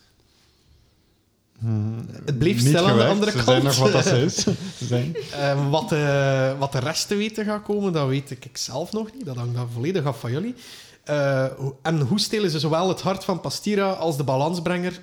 Het 2.26 2.38
bleef 2.38 2.60
stil 2.60 2.88
aan 2.88 2.98
de 2.98 3.06
andere 3.06 3.32
Ze 3.32 3.38
kant. 3.38 3.48
zijn 3.48 3.64
nog 3.64 3.78
wat 3.78 3.92
dat 3.92 4.06
ze 4.06 4.22
is. 4.22 4.36
Ze 4.78 4.86
zijn. 4.86 5.16
Eh, 5.32 5.70
wat, 5.70 5.90
de, 5.90 6.56
wat 6.60 6.72
de 6.72 6.80
rest 6.80 7.08
te 7.08 7.16
weten 7.16 7.46
gaat 7.46 7.64
komen, 7.64 7.94
dat 7.94 8.08
weet 8.08 8.32
ik 8.32 8.58
zelf 8.58 8.92
nog 8.92 9.14
niet. 9.14 9.26
Dat 9.26 9.36
hangt 9.36 9.56
dan 9.56 9.70
volledig 9.74 10.06
af 10.06 10.20
van 10.20 10.32
jullie. 10.32 10.56
Eh, 11.04 11.46
en 11.82 12.00
hoe 12.00 12.20
stelen 12.20 12.50
ze 12.50 12.60
zowel 12.60 12.88
het 12.88 13.02
hart 13.02 13.24
van 13.24 13.42
Pastira 13.42 13.92
als 13.92 14.18
de 14.18 14.24
balansbrenger? 14.24 15.00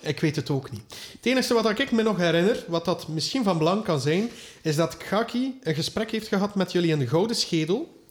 Ik 0.00 0.20
weet 0.20 0.36
het 0.36 0.50
ook 0.50 0.70
niet. 0.70 0.82
Het 0.88 1.26
enige 1.26 1.54
wat 1.54 1.78
ik 1.78 1.92
me 1.92 2.02
nog 2.02 2.16
herinner, 2.16 2.64
wat 2.68 2.84
dat 2.84 3.08
misschien 3.08 3.44
van 3.44 3.58
belang 3.58 3.84
kan 3.84 4.00
zijn, 4.00 4.30
is 4.62 4.76
dat 4.76 4.96
Gaki 4.98 5.58
een 5.62 5.74
gesprek 5.74 6.10
heeft 6.10 6.28
gehad 6.28 6.54
met 6.54 6.72
jullie 6.72 6.90
in 6.90 6.98
de 6.98 7.06
Gouden 7.06 7.36
Schedel. 7.36 8.02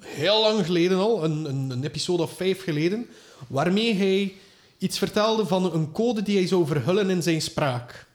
Heel 0.00 0.40
lang 0.40 0.64
geleden 0.64 0.98
al, 0.98 1.24
een, 1.24 1.44
een, 1.44 1.70
een 1.70 1.84
episode 1.84 2.22
of 2.22 2.32
vijf 2.36 2.62
geleden, 2.62 3.06
waarmee 3.48 3.94
hij 3.94 4.34
iets 4.80 4.98
vertelde 4.98 5.46
van 5.46 5.74
een 5.74 5.92
code 5.92 6.22
die 6.22 6.36
hij 6.36 6.46
zou 6.46 6.66
verhullen 6.66 7.10
in 7.10 7.22
zijn 7.22 7.42
spraak. 7.42 8.06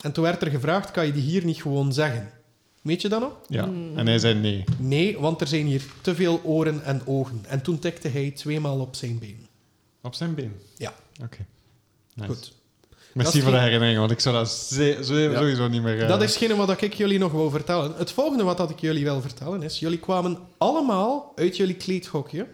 En 0.00 0.12
toen 0.12 0.24
werd 0.24 0.42
er 0.42 0.50
gevraagd, 0.50 0.90
kan 0.90 1.06
je 1.06 1.12
die 1.12 1.22
hier 1.22 1.44
niet 1.44 1.62
gewoon 1.62 1.92
zeggen? 1.92 2.30
Weet 2.82 3.02
je 3.02 3.08
dat 3.08 3.20
nog? 3.20 3.32
Ja. 3.48 3.64
En 3.94 4.06
hij 4.06 4.18
zei 4.18 4.34
nee. 4.34 4.64
Nee, 4.78 5.18
want 5.18 5.40
er 5.40 5.46
zijn 5.46 5.66
hier 5.66 5.82
te 6.00 6.14
veel 6.14 6.40
oren 6.42 6.82
en 6.84 7.02
ogen. 7.06 7.44
En 7.48 7.62
toen 7.62 7.78
tikte 7.78 8.08
hij 8.08 8.30
tweemaal 8.30 8.80
op 8.80 8.94
zijn 8.94 9.18
been. 9.18 9.46
Op 10.02 10.14
zijn 10.14 10.34
been. 10.34 10.60
Ja, 10.76 10.94
Oké. 11.22 11.46
Nice. 12.14 12.28
goed. 12.32 12.52
Merci 13.12 13.40
voor 13.40 13.50
de 13.50 13.58
herinnering, 13.58 13.98
want 13.98 14.10
ik 14.10 14.20
zou 14.20 14.34
dat 14.34 14.72
Ja. 14.76 15.02
sowieso 15.02 15.68
niet 15.68 15.82
meer... 15.82 16.02
eh, 16.02 16.08
Dat 16.08 16.22
is 16.22 16.34
hetgene 16.34 16.56
wat 16.56 16.82
ik 16.82 16.94
jullie 16.94 17.18
nog 17.18 17.32
wil 17.32 17.50
vertellen. 17.50 17.94
Het 17.96 18.10
volgende 18.10 18.44
wat 18.44 18.56
dat 18.56 18.70
ik 18.70 18.78
jullie 18.80 19.04
wil 19.04 19.20
vertellen 19.20 19.62
is... 19.62 19.78
Jullie 19.78 19.98
kwamen 19.98 20.38
allemaal 20.58 21.32
uit 21.36 21.56
jullie 21.56 21.74
kleedhokje. 21.74 22.46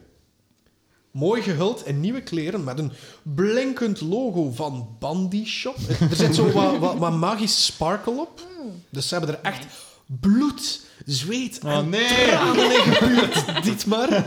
Mooi 1.11 1.43
gehuld 1.43 1.87
in 1.87 2.00
nieuwe 2.00 2.23
kleren 2.23 2.64
met 2.64 2.79
een 2.79 2.93
blinkend 3.23 4.00
logo 4.00 4.50
van 4.50 4.97
Bandy 4.99 5.45
Shop. 5.45 5.76
Er 6.11 6.17
zit 6.17 6.35
zo 6.35 6.52
wat, 6.52 6.79
wat, 6.79 6.97
wat 6.97 7.12
magisch 7.12 7.64
sparkle 7.64 8.21
op. 8.21 8.47
Dus 8.90 9.09
ze 9.09 9.14
hebben 9.14 9.35
er 9.35 9.43
echt 9.43 9.67
bloed, 10.07 10.81
zweet 11.07 11.59
en 11.59 11.79
Oh, 11.79 11.87
nee. 11.87 12.07
tranen 12.09 12.73
in 13.64 13.79
maar. 13.87 14.26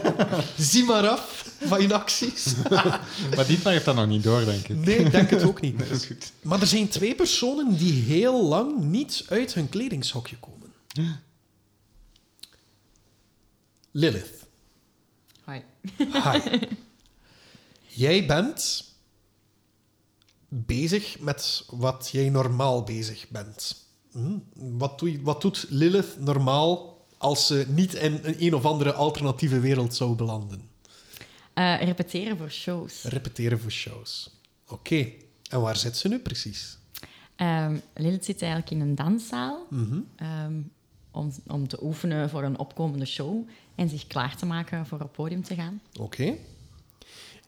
Zie 0.57 0.83
maar 0.83 1.07
af 1.07 1.45
van 1.65 1.81
je 1.81 1.93
acties. 1.93 2.45
Maar 3.35 3.45
Dietmar 3.47 3.73
heeft 3.73 3.85
dat 3.85 3.95
nog 3.95 4.07
niet 4.07 4.23
door, 4.23 4.45
denk 4.45 4.67
ik. 4.67 4.77
Nee, 4.77 4.95
ik 4.97 5.11
denk 5.11 5.29
het 5.29 5.43
ook 5.43 5.61
niet. 5.61 5.79
Dat 5.89 5.89
is 5.89 6.05
goed. 6.05 6.31
Maar 6.41 6.61
er 6.61 6.67
zijn 6.67 6.87
twee 6.87 7.15
personen 7.15 7.77
die 7.77 7.93
heel 8.03 8.43
lang 8.47 8.79
niet 8.79 9.25
uit 9.29 9.53
hun 9.53 9.69
kledingshokje 9.69 10.35
komen. 10.37 10.71
Lilith. 13.91 14.42
Hi. 15.97 16.39
Jij 18.05 18.25
bent 18.25 18.83
bezig 20.47 21.19
met 21.19 21.65
wat 21.69 22.09
jij 22.11 22.29
normaal 22.29 22.83
bezig 22.83 23.29
bent. 23.29 23.85
Hm? 24.11 24.37
Wat, 24.53 24.99
doe 24.99 25.21
wat 25.21 25.41
doet 25.41 25.65
Lilith 25.69 26.19
normaal 26.19 26.97
als 27.17 27.47
ze 27.47 27.65
niet 27.67 27.93
in 27.93 28.19
een, 28.23 28.43
een 28.45 28.53
of 28.53 28.65
andere 28.65 28.93
alternatieve 28.93 29.59
wereld 29.59 29.95
zou 29.95 30.15
belanden? 30.15 30.69
Eh, 31.53 31.81
repeteren 31.81 32.37
voor 32.37 32.51
shows. 32.51 33.03
Repeteren 33.03 33.59
voor 33.59 33.71
shows. 33.71 34.29
Oké. 34.67 35.07
En 35.49 35.61
waar 35.61 35.75
zit 35.77 35.97
ze 35.97 36.07
nu 36.07 36.19
precies? 36.19 36.77
Ehm 37.35 37.77
Lilith 37.93 38.25
zit 38.25 38.41
eigenlijk 38.41 38.71
in 38.71 38.79
een 38.79 38.95
danszaal 38.95 39.65
Mhm. 39.69 39.99
ehm, 40.15 40.53
om, 41.13 41.33
om 41.47 41.67
te 41.67 41.83
oefenen 41.83 42.29
voor 42.29 42.43
een 42.43 42.57
opkomende 42.59 43.05
show 43.05 43.47
en 43.75 43.89
zich 43.89 44.07
klaar 44.07 44.35
te 44.35 44.45
maken 44.45 44.85
voor 44.85 44.99
op 44.99 45.13
podium 45.13 45.43
te 45.43 45.55
gaan. 45.55 45.81
Oké. 45.99 46.33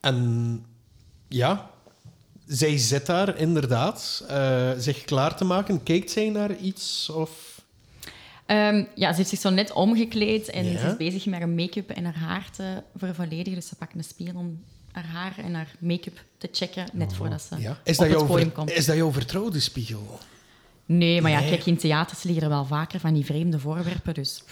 En 0.02 0.66
ja, 1.28 1.70
zij 2.46 2.78
zit 2.78 3.06
daar 3.06 3.38
inderdaad 3.38 4.26
uh, 4.32 4.72
zich 4.78 5.04
klaar 5.04 5.36
te 5.38 5.46
maken. 5.46 5.84
Kijkt 5.84 6.12
zij 6.12 6.30
naar 6.30 6.56
iets 6.56 7.10
of... 7.10 7.54
Um, 8.48 8.88
ja, 8.96 9.10
ze 9.12 9.18
heeft 9.18 9.30
zich 9.30 9.40
zo 9.40 9.50
net 9.50 9.72
omgekleed 9.74 10.50
en 10.50 10.66
Ja. 10.66 10.80
ze 10.80 10.88
is 10.88 10.98
bezig 10.98 11.26
met 11.26 11.40
haar 11.40 11.50
make-up 11.50 11.90
en 11.90 12.04
haar 12.06 12.18
haar 12.18 12.52
te 12.52 12.84
vervolledigen. 12.96 13.54
Dus 13.54 13.68
ze 13.68 13.76
pakt 13.76 13.96
een 13.96 14.04
spiegel 14.04 14.36
om 14.40 14.64
haar 14.92 15.06
haar 15.06 15.38
en 15.38 15.54
haar 15.54 15.76
make-up 15.80 16.24
te 16.38 16.50
checken, 16.52 16.88
net 16.94 17.14
voordat 17.14 17.42
ze 17.42 17.58
Ja. 17.60 17.80
Is, 17.84 17.98
op 17.98 18.04
dat 18.04 18.08
het 18.10 18.10
jouw 18.20 18.26
podium 18.26 18.52
komt. 18.52 18.72
is 18.72 18.86
dat 18.86 18.96
jouw 18.96 19.12
vertrouwde 19.12 19.60
spiegel? 19.60 20.20
Nee, 20.86 21.22
maar 21.22 21.32
ja, 21.32 21.40
Nee. 21.40 21.50
kijk, 21.50 21.66
in 21.66 21.78
theaters 21.78 22.24
liggen 22.24 22.44
er 22.44 22.50
wel 22.50 22.66
vaker 22.66 23.00
van 23.00 23.14
die 23.14 23.26
vreemde 23.26 23.60
voorwerpen. 23.60 24.14
Dus 24.14 24.44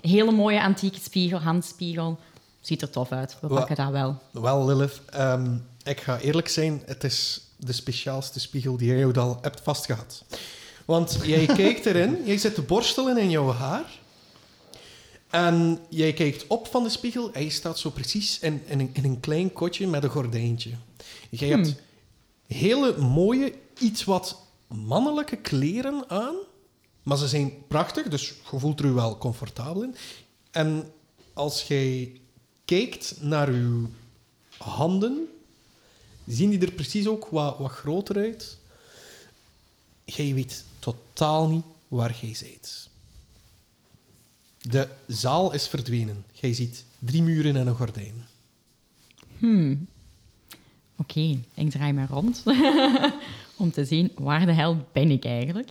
een 0.00 0.10
hele 0.10 0.32
mooie 0.32 0.62
antieke 0.62 1.00
spiegel, 1.00 1.38
handspiegel. 1.38 2.18
Ziet 2.60 2.82
er 2.82 2.90
tof 2.90 3.12
uit. 3.12 3.36
We 3.40 3.46
pakken 3.46 3.76
dat 3.76 3.90
wel. 3.90 4.18
Wel, 4.30 4.66
Lilith, 4.66 5.00
ehm, 5.10 5.56
ik 5.82 6.00
ga 6.00 6.18
eerlijk 6.18 6.48
zijn, 6.48 6.82
het 6.86 7.04
is 7.04 7.40
de 7.56 7.72
speciaalste 7.72 8.40
spiegel 8.40 8.76
die 8.76 8.88
jij 8.88 9.12
al 9.12 9.38
hebt 9.40 9.60
vastgehad. 9.60 10.24
Want 10.84 11.18
jij 11.22 11.46
kijkt 11.56 11.86
erin, 11.86 12.18
jij 12.24 12.38
zit 12.38 12.54
te 12.54 12.62
borstelen 12.62 13.18
in 13.18 13.30
jouw 13.30 13.52
haar. 13.52 13.84
En 15.30 15.78
jij 15.88 16.12
kijkt 16.12 16.46
op 16.46 16.66
van 16.66 16.82
de 16.82 16.88
spiegel 16.88 17.32
en 17.32 17.42
je 17.44 17.50
staat 17.50 17.78
zo 17.78 17.90
precies 17.90 18.38
in, 18.38 18.62
in, 18.66 18.80
een, 18.80 18.90
in 18.92 19.04
een 19.04 19.20
klein 19.20 19.52
kotje 19.52 19.86
met 19.86 20.04
een 20.04 20.10
gordijntje. 20.10 20.70
Jij 21.30 21.48
hebt 21.48 21.74
hele 22.46 22.96
mooie, 22.98 23.52
iets 23.78 24.04
wat 24.04 24.43
mannelijke 24.76 25.36
kleren 25.36 26.10
aan, 26.10 26.34
maar 27.02 27.16
ze 27.16 27.28
zijn 27.28 27.52
prachtig, 27.68 28.08
dus 28.08 28.28
je 28.28 28.58
voelt 28.58 28.80
er 28.80 28.86
je 28.86 28.92
wel 28.92 29.18
comfortabel 29.18 29.82
in. 29.82 29.94
En 30.50 30.92
als 31.32 31.62
jij 31.62 32.20
kijkt 32.64 33.16
naar 33.20 33.48
uw 33.48 33.88
handen, 34.58 35.28
zien 36.26 36.50
die 36.50 36.60
er 36.60 36.72
precies 36.72 37.06
ook 37.06 37.26
wat, 37.26 37.58
wat 37.58 37.70
groter 37.70 38.16
uit. 38.16 38.58
Jij 40.04 40.34
weet 40.34 40.64
totaal 40.78 41.48
niet 41.48 41.64
waar 41.88 42.16
jij 42.20 42.36
bent. 42.40 42.88
De 44.60 44.88
zaal 45.06 45.52
is 45.52 45.68
verdwenen. 45.68 46.24
Jij 46.32 46.54
ziet 46.54 46.84
drie 46.98 47.22
muren 47.22 47.56
en 47.56 47.66
een 47.66 47.76
gordijn. 47.76 48.26
Hmm. 49.38 49.86
Oké, 50.96 51.38
ik 51.54 51.70
draai 51.70 51.92
me 51.92 52.06
rond 52.06 52.42
om 53.64 53.70
te 53.70 53.84
zien 53.84 54.12
waar 54.14 54.46
de 54.46 54.52
hel 54.52 54.86
ben 54.92 55.10
ik 55.10 55.24
eigenlijk. 55.24 55.70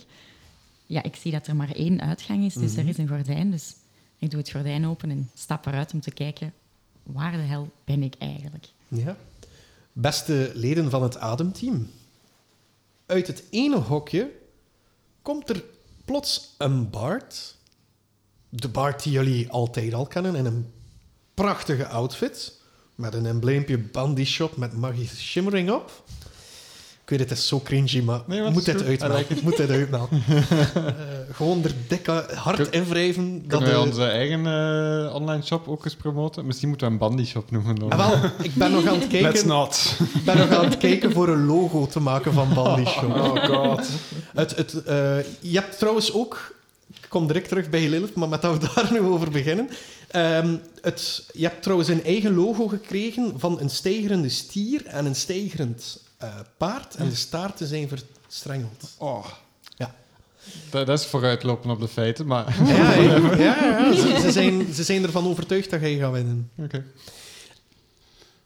Ja, 0.85 1.03
ik 1.03 1.15
zie 1.15 1.31
dat 1.31 1.47
er 1.47 1.55
maar 1.55 1.71
één 1.71 2.01
uitgang 2.01 2.45
is, 2.45 2.53
dus 2.53 2.75
er 2.75 2.87
is 2.87 2.97
een 2.97 3.07
gordijn. 3.07 3.51
Dus 3.51 3.75
ik 4.17 4.29
doe 4.29 4.39
het 4.39 4.51
gordijn 4.51 4.87
open 4.87 5.11
en 5.11 5.29
stap 5.33 5.65
eruit 5.65 5.93
om 5.93 6.01
te 6.01 6.11
kijken 6.11 6.53
waar 7.03 7.31
de 7.31 7.37
hel 7.37 7.71
ben 7.83 8.03
ik 8.03 8.15
eigenlijk. 8.17 8.67
Ja. 8.87 9.17
Beste 9.93 10.51
leden 10.53 10.89
van 10.89 11.03
het 11.03 11.17
Ademteam. 11.17 11.89
Uit 13.05 13.27
het 13.27 13.43
ene 13.49 13.77
hokje 13.77 14.31
komt 15.21 15.49
er 15.49 15.63
plots 16.05 16.55
een 16.57 16.89
baard. 16.89 17.55
De 18.49 18.69
baard 18.69 19.03
die 19.03 19.11
jullie 19.11 19.49
altijd 19.49 19.93
al 19.93 20.05
kennen 20.05 20.35
in 20.35 20.45
een 20.45 20.71
prachtige 21.33 21.87
outfit. 21.87 22.61
Met 22.95 23.13
een 23.13 23.25
embleempje 23.25 23.77
Bandy 23.77 24.25
Shop 24.25 24.57
met 24.57 24.73
magische 24.73 25.21
shimmering 25.21 25.71
op. 25.71 26.03
Ik 27.05 27.09
weet, 27.09 27.19
het 27.19 27.31
is 27.31 27.47
zo 27.47 27.59
cringy, 27.63 28.01
maar 28.01 28.21
Nee, 28.27 28.49
moet 28.51 28.65
dit 28.65 28.83
uitmelken. 28.83 29.37
Moet 29.43 29.57
dit 29.57 29.69
uitmelken. 29.69 30.23
Eh, 30.73 31.35
gewoon 31.35 31.63
er 31.63 31.71
dikke 31.87 32.25
hard 32.35 32.55
Kun- 32.57 32.71
invrijven. 32.71 33.33
Dat 33.47 33.47
Kunnen 33.47 33.69
wij 33.75 33.83
de- 33.83 33.89
onze 33.89 34.03
eigen 34.05 34.45
eh, 35.07 35.15
online 35.15 35.43
shop 35.43 35.67
ook 35.67 35.85
eens 35.85 35.95
promoten? 35.95 36.45
Misschien 36.45 36.67
moeten 36.69 36.87
we 36.87 36.93
een 36.93 36.99
bandy 36.99 37.25
shop 37.25 37.51
noemen. 37.51 37.75
Dan. 37.75 37.89
Ah, 37.91 37.97
wel, 38.21 38.29
ik 38.41 38.53
ben 38.53 38.71
nog 38.71 38.85
aan 38.87 38.99
het 38.99 39.11
Let's 39.11 39.21
kijken. 39.31 39.47
not. 39.47 39.95
Ik 40.13 40.23
ben 40.23 40.37
nog 40.37 40.49
aan 40.49 40.65
het 40.65 40.77
kijken 40.77 41.11
voor 41.11 41.27
een 41.29 41.45
logo 41.45 41.85
te 41.87 41.99
maken 41.99 42.33
van 42.33 42.53
Bandy 42.53 42.85
Shop. 42.85 43.15
Oh 43.15 43.45
god. 43.45 43.87
Het, 44.33 44.55
het, 44.55 44.83
eh, 44.83 45.17
je 45.39 45.53
hebt 45.59 45.77
trouwens 45.77 46.13
ook... 46.13 46.55
Ik 47.01 47.09
kom 47.09 47.27
direct 47.27 47.47
terug 47.47 47.69
bij 47.69 47.89
Lilith, 47.89 48.15
maar 48.15 48.29
met 48.29 48.41
dat 48.41 48.57
we 48.57 48.69
daar 48.75 48.89
nu 48.91 48.99
over 48.99 49.31
beginnen. 49.31 49.69
Ehm, 50.07 50.55
het, 50.81 51.25
je 51.33 51.43
hebt 51.43 51.61
trouwens 51.63 51.89
een 51.89 52.03
eigen 52.03 52.33
logo 52.35 52.67
gekregen 52.67 53.33
van 53.37 53.59
een 53.59 53.69
stijgerende 53.69 54.29
stier 54.29 54.85
en 54.85 55.05
een 55.05 55.15
stijgerend 55.15 56.01
eh, 56.23 56.39
paard. 56.57 56.95
En 56.95 57.09
de 57.09 57.15
staarten 57.15 57.67
zijn 57.67 57.87
verstrengeld. 57.87 58.95
Oh. 58.97 59.25
Ja. 59.75 59.95
Dat, 60.69 60.87
dat 60.87 60.99
is 60.99 61.05
vooruitlopen 61.05 61.69
op 61.69 61.79
de 61.79 61.87
feiten, 61.87 62.25
maar... 62.25 62.65
Ja, 62.65 62.93
ja, 63.01 63.35
ja, 63.35 63.77
ja. 63.77 63.93
Ze, 63.93 64.17
ze 64.21 64.31
zijn, 64.31 64.73
ze 64.73 64.83
zijn 64.83 65.03
ervan 65.03 65.27
overtuigd 65.27 65.69
dat 65.69 65.81
jij 65.81 65.97
gaat 65.97 66.11
winnen. 66.11 66.51
Oké. 66.57 66.85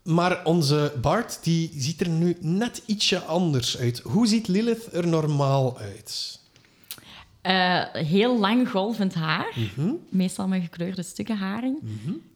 Maar 0.02 0.44
onze 0.44 0.92
Bart 1.00 1.38
die 1.42 1.72
ziet 1.76 2.00
er 2.00 2.08
nu 2.08 2.36
net 2.40 2.82
ietsje 2.86 3.20
anders 3.22 3.78
uit. 3.78 3.98
Hoe 3.98 4.26
ziet 4.26 4.48
Lilith 4.48 4.88
er 4.92 5.06
normaal 5.06 5.78
uit? 5.78 6.40
Eh, 7.40 7.84
heel 7.92 8.38
lang 8.38 8.70
golvend 8.70 9.14
haar, 9.14 9.52
Mhm. 9.76 9.90
meestal 10.08 10.48
met 10.48 10.62
gekleurde 10.62 11.02
stukken 11.02 11.36
haring. 11.36 11.78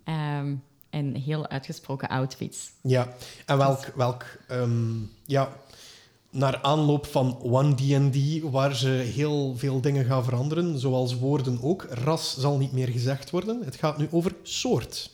Ehm, 0.05 0.55
en 0.93 1.15
heel 1.15 1.49
uitgesproken 1.49 2.09
outfits. 2.09 2.71
Ja, 2.81 3.15
en 3.47 3.59
welk, 3.59 3.93
welk 3.95 4.25
ehm, 4.49 4.97
ja, 5.27 5.53
naar 6.31 6.63
aanloop 6.63 7.07
van 7.07 7.39
One 7.43 7.75
D&D, 7.75 8.41
waar 8.51 8.75
ze 8.75 8.89
heel 8.89 9.55
veel 9.57 9.81
dingen 9.81 10.05
gaan 10.05 10.25
veranderen, 10.25 10.79
zoals 10.79 11.19
woorden 11.19 11.59
ook. 11.63 11.87
Ras 11.91 12.37
zal 12.39 12.59
niet 12.59 12.73
meer 12.73 12.89
gezegd 12.89 13.31
worden. 13.31 13.63
Het 13.65 13.77
gaat 13.77 13.99
nu 13.99 14.09
over 14.11 14.35
soort. 14.43 15.11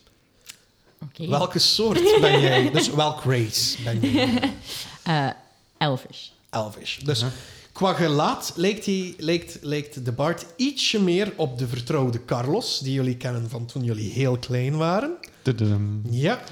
Oké. 1.03 1.27
Welke 1.27 1.59
soort 1.59 2.21
ben 2.21 2.41
jij? 2.41 2.71
Dus 2.73 2.91
welk 2.91 3.25
race 3.25 3.83
ben 3.83 4.01
jij? 4.01 4.39
Eh, 5.03 5.31
elvish. 5.79 6.29
Elvish. 6.51 6.99
Dus 6.99 7.25
qua 7.73 7.93
gelaat 7.93 8.53
lijkt, 8.57 8.87
hij, 8.87 9.15
lijkt, 9.19 9.59
lijkt 9.61 10.05
de 10.05 10.13
Bart 10.13 10.47
ietsje 10.57 11.01
meer 11.01 11.33
op 11.37 11.59
de 11.59 11.69
vertrouwde 11.69 12.25
Carlos, 12.25 12.79
die 12.79 12.93
jullie 12.93 13.17
kennen 13.17 13.51
van 13.51 13.67
toen 13.67 13.85
jullie 13.85 14.11
heel 14.11 14.39
klein 14.39 14.77
waren. 14.77 15.17
Tudum. 15.57 16.03
Ja. 16.11 16.41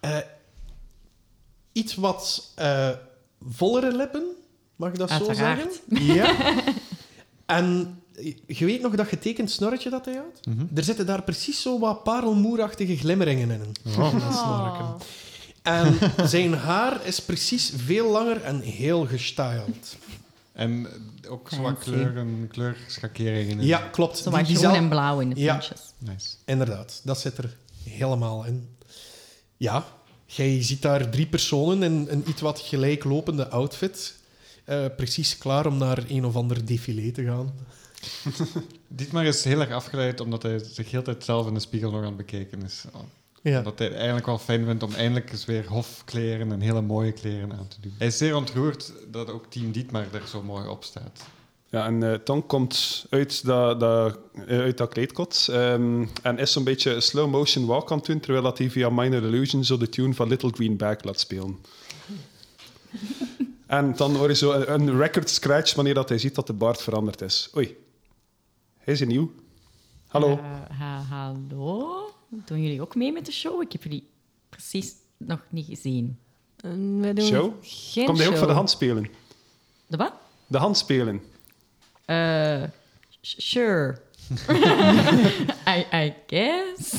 Eh, 0.00 0.18
iets 1.72 1.94
wat 1.94 2.52
eh, 2.54 2.88
vollere 3.48 3.96
lippen, 3.96 4.24
mag 4.76 4.88
ik 4.88 4.98
dat 4.98 5.10
Uiteraard. 5.10 5.60
zo 5.60 5.96
zeggen? 5.96 6.14
Ja. 6.14 6.54
En 7.46 7.98
je 8.46 8.64
weet 8.64 8.82
nog 8.82 8.94
dat 8.94 9.08
getekend 9.08 9.50
snorretje 9.50 9.90
dat 9.90 10.04
hij 10.04 10.14
had? 10.14 10.56
Er 10.74 10.84
zitten 10.84 11.06
daar 11.06 11.22
precies 11.22 11.62
zo 11.62 11.78
wat 11.78 12.02
parelmoerachtige 12.02 12.96
glimmeringen 12.96 13.50
in. 13.50 13.60
in 13.60 13.72
dat 13.82 14.34
snorretje. 14.34 14.84
En 15.62 15.96
zijn 16.28 16.54
haar 16.54 17.06
is 17.06 17.20
precies 17.20 17.72
veel 17.76 18.10
langer 18.10 18.42
en 18.42 18.60
heel 18.60 19.06
gestyled. 19.06 19.96
En 20.52 20.86
ook 21.28 21.48
zo 21.50 21.60
wat 21.62 21.78
kleuren, 21.78 22.48
kleurschakeringen. 22.52 23.64
Ja, 23.64 23.78
klopt. 23.78 24.18
Zo 24.18 24.30
Die- 24.42 24.56
groen 24.56 24.74
en 24.74 24.88
blauw 24.88 25.20
in 25.20 25.30
de 25.30 25.40
Ja. 25.40 25.52
puntjes. 25.52 25.80
Nice. 25.98 26.28
Inderdaad, 26.44 27.00
dat 27.04 27.20
zit 27.20 27.38
er 27.38 27.56
helemaal 27.84 28.44
in. 28.44 28.68
Ja, 29.56 29.86
jij 30.26 30.62
ziet 30.62 30.82
daar 30.82 31.10
drie 31.10 31.26
personen 31.26 31.82
in 31.82 32.06
een 32.10 32.24
iets 32.28 32.40
wat 32.40 32.60
gelijklopende 32.60 33.48
outfit. 33.48 34.14
eh, 34.64 34.84
precies 34.96 35.38
klaar 35.38 35.66
om 35.66 35.78
naar 35.78 36.04
een 36.08 36.24
of 36.24 36.36
ander 36.36 36.66
défilé 36.66 37.10
te 37.10 37.24
gaan. 37.24 37.54
Dietmar 38.88 39.24
is 39.24 39.44
heel 39.44 39.60
erg 39.60 39.70
afgeleid 39.70 40.20
omdat 40.20 40.42
hij 40.42 40.58
zich 40.58 40.90
heel 40.90 41.02
tijd 41.02 41.24
zelf 41.24 41.46
in 41.46 41.54
de 41.54 41.60
spiegel 41.60 41.90
nog 41.90 42.00
aan 42.00 42.06
het 42.06 42.16
bekijken 42.16 42.62
is. 42.62 42.84
Ja. 43.42 43.62
Dat 43.62 43.78
hij 43.78 43.86
het 43.86 43.96
eigenlijk 43.96 44.26
wel 44.26 44.38
fijn 44.38 44.64
vindt 44.64 44.82
om 44.82 44.94
eindelijk 44.94 45.30
eens 45.30 45.44
weer 45.44 45.68
hofkleren 45.68 46.52
en 46.52 46.60
hele 46.60 46.80
mooie 46.80 47.12
kleren 47.12 47.52
aan 47.52 47.68
te 47.68 47.80
doen. 47.80 47.94
Hij 47.98 48.06
is 48.06 48.18
zeer 48.18 48.36
ontroerd 48.36 48.92
dat 49.08 49.30
ook 49.30 49.46
Team 49.50 49.72
Dietmar 49.72 50.06
er 50.12 50.26
zo 50.28 50.42
mooi 50.42 50.68
op 50.68 50.84
staat. 50.84 51.24
Ja, 51.74 51.86
en 51.86 52.24
Tonk 52.24 52.48
komt 52.48 53.06
uit 53.10 53.44
dat, 53.44 53.80
dat, 53.80 54.18
eh, 54.46 54.58
uit 54.58 54.78
dat 54.78 54.88
kleedkot 54.88 55.48
ehm, 55.50 56.06
en 56.22 56.38
is 56.38 56.52
zo'n 56.52 56.64
beetje 56.64 56.94
een 56.94 57.02
slow 57.02 57.30
motion 57.30 57.66
walk 57.66 57.90
aan 57.90 57.96
het 57.96 58.06
doen, 58.06 58.20
terwijl 58.20 58.44
dat 58.44 58.58
hij 58.58 58.70
via 58.70 58.90
Minor 58.90 59.22
Illusion 59.22 59.64
zo 59.64 59.76
de 59.76 59.88
tune 59.88 60.14
van 60.14 60.28
Little 60.28 60.50
Green 60.50 60.76
Bag 60.76 61.02
laat 61.02 61.20
spelen. 61.20 61.58
en 63.66 63.96
dan 63.96 64.16
hoor 64.16 64.28
je 64.28 64.34
zo 64.34 64.52
een, 64.52 64.70
een 64.70 64.96
record 64.96 65.30
scratch 65.30 65.74
wanneer 65.74 65.94
dat 65.94 66.08
hij 66.08 66.18
ziet 66.18 66.34
dat 66.34 66.46
de 66.46 66.52
baard 66.52 66.82
veranderd 66.82 67.20
is. 67.20 67.50
Oei, 67.56 67.76
hij 68.78 68.94
is 68.94 69.00
nieuw. 69.04 69.32
Hallo. 70.06 70.40
Ha- 70.78 71.04
hallo? 71.08 72.10
Doen 72.28 72.62
jullie 72.62 72.80
ook 72.80 72.94
mee 72.94 73.12
met 73.12 73.26
de 73.26 73.32
show? 73.32 73.62
Ik 73.62 73.72
heb 73.72 73.82
jullie 73.82 74.08
precies 74.48 74.92
nog 75.16 75.40
niet 75.48 75.66
gezien. 75.66 76.18
En 76.56 77.00
wij 77.00 77.14
doen 77.14 77.26
Show? 77.26 77.52
Geen 77.62 78.06
Komt 78.06 78.18
hij 78.18 78.28
ook 78.28 78.36
voor 78.36 78.46
de 78.46 78.52
handspelen? 78.52 79.08
De 79.86 79.96
wat? 79.96 80.12
De 80.46 80.58
handspelen. 80.58 81.14
Eh, 81.16 81.32
sh- 83.22 83.34
sure. 83.38 83.96
I, 85.76 85.86
I 85.92 86.14
guess. 86.26 86.90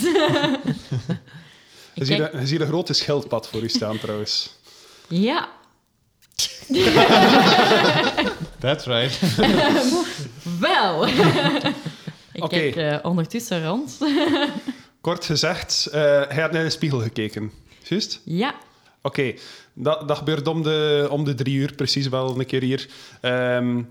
Je 1.93 2.05
ziet, 2.05 2.19
een, 2.19 2.39
je 2.39 2.47
ziet 2.47 2.61
een 2.61 2.67
grote 2.67 2.93
schildpad 2.93 3.47
voor 3.49 3.61
u 3.61 3.69
staan 3.69 3.97
trouwens. 3.99 4.53
Ja, 5.07 5.49
That's 8.59 8.85
right. 8.85 9.19
wel. 10.59 11.07
ik 12.33 12.43
Oké. 12.43 12.47
kijk 12.47 12.75
eh, 12.75 12.97
ondertussen 13.01 13.65
rond. 13.67 13.97
Kort 15.01 15.25
gezegd, 15.25 15.85
eh, 15.91 16.01
hij 16.27 16.41
had 16.41 16.51
naar 16.51 16.63
de 16.63 16.69
spiegel 16.69 16.99
gekeken. 16.99 17.51
Juist? 17.83 18.21
ja, 18.25 18.55
Oké, 19.01 19.33
dat, 19.73 20.07
dat 20.07 20.17
gebeurt 20.17 20.47
om 20.47 20.63
de, 20.63 21.07
om 21.11 21.23
de 21.23 21.33
drie 21.33 21.55
uur 21.55 21.73
precies 21.73 22.07
wel 22.07 22.39
een 22.39 22.45
keer 22.45 22.61
hier. 22.61 22.87
J- 23.21 23.85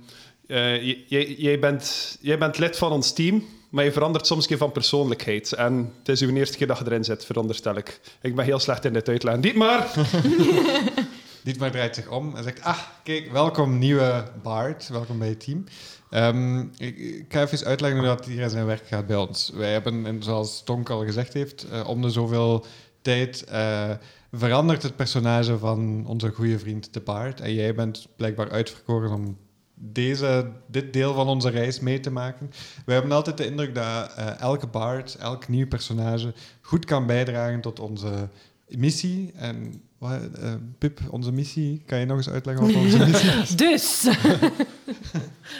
jij, 0.46 1.35
jij, 1.38 1.59
bent, 1.59 2.16
jij 2.20 2.38
bent 2.38 2.59
lid 2.59 2.78
van 2.78 2.92
ons 2.92 3.12
team. 3.12 3.44
Maar 3.70 3.85
je 3.85 3.92
verandert 3.92 4.26
soms 4.26 4.46
keer 4.46 4.59
van 4.59 4.72
persoonlijkheid. 4.72 5.52
En 5.52 5.92
het 5.98 6.09
is 6.09 6.20
uw 6.20 6.35
eerste 6.35 6.57
keer 6.57 6.66
dat 6.66 6.78
je 6.78 6.85
erin 6.85 7.04
zit, 7.04 7.24
veronderstel 7.24 7.76
ik. 7.76 8.00
Ik 8.22 8.35
ben 8.35 8.44
heel 8.44 8.59
slecht 8.59 8.85
in 8.85 8.92
dit 8.92 9.09
uitleggen. 9.09 9.42
Niet 9.42 9.54
maar! 9.54 9.92
Dietmar 11.44 11.70
draait 11.70 11.94
zich 11.94 12.11
om 12.11 12.37
en 12.37 12.42
zegt: 12.42 12.62
Ah, 12.62 12.78
kijk, 13.02 13.33
welkom 13.33 13.78
nieuwe 13.78 14.24
Bart, 14.42 14.88
welkom 14.88 15.18
bij 15.18 15.28
het 15.28 15.40
team. 15.40 15.64
Ehm, 16.11 16.61
ik, 16.76 17.24
ga 17.28 17.42
even 17.42 17.66
uitleggen 17.66 17.98
hoe 17.98 18.09
dat 18.09 18.26
hier 18.26 18.48
zijn 18.48 18.66
werk 18.66 18.87
gaat 18.87 19.07
bij 19.07 19.16
ons. 19.16 19.50
Wij 19.54 19.72
hebben, 19.72 20.07
en 20.07 20.22
zoals 20.22 20.62
Tonk 20.64 20.90
al 20.90 21.04
gezegd 21.04 21.33
heeft, 21.33 21.66
eh, 21.70 21.88
om 21.88 22.02
de 22.02 22.11
zoveel 22.11 22.66
tijd 23.02 23.44
eh, 23.44 23.90
verandert 24.33 24.83
het 24.83 24.96
personage 24.96 25.59
van 25.59 26.07
onze 26.07 26.30
goede 26.30 26.59
vriend 26.59 26.92
de 26.92 27.00
Bart. 27.00 27.40
En 27.40 27.54
jij 27.54 27.74
bent 27.74 28.07
blijkbaar 28.16 28.50
uitverkoren 28.50 29.12
om 29.12 29.37
deze, 29.74 30.50
dit 30.66 30.92
deel 30.92 31.14
van 31.14 31.26
onze 31.28 31.48
reis 31.48 31.80
mee 31.80 32.00
te 32.00 32.10
maken. 32.10 32.50
We 32.87 32.92
hebben 32.92 33.12
altijd 33.12 33.37
de 33.37 33.46
indruk 33.46 33.74
dat 33.74 34.14
eh, 34.16 34.40
elke 34.40 34.66
Bart, 34.66 35.14
elk 35.14 35.48
nieuw 35.48 35.66
personage 35.68 36.34
goed 36.60 36.84
kan 36.84 37.06
bijdragen 37.06 37.60
tot 37.60 37.80
onze 37.80 38.28
missie. 38.68 39.32
En 39.37 39.82
wat, 39.98 40.20
eh, 40.40 40.52
Pip, 40.78 41.00
onze 41.10 41.32
missie, 41.32 41.82
kan 41.87 41.98
je 41.98 42.06
nog 42.06 42.16
eens 42.16 42.30
uitleggen 42.30 42.66
wat 42.66 42.74
onze 42.74 42.98
missie 43.06 43.30
is? 43.40 43.48
Dus. 43.56 44.04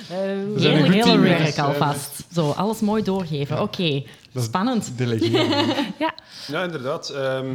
Eh 0.09 0.17
zijn 0.17 0.29
een 0.49 0.59
Heerlijk, 0.59 0.85
goed 0.85 0.95
heel 0.95 1.03
team, 1.05 1.21
werk 1.21 1.59
alvast. 1.59 2.25
Zo, 2.33 2.51
alles 2.51 2.81
mooi 2.81 3.03
doorgeven. 3.03 3.63
Oké, 3.63 4.03
spannend. 4.37 4.93
Delegeren. 4.97 5.67
Ja, 6.49 6.63
inderdaad. 6.65 7.09
ehm, 7.09 7.55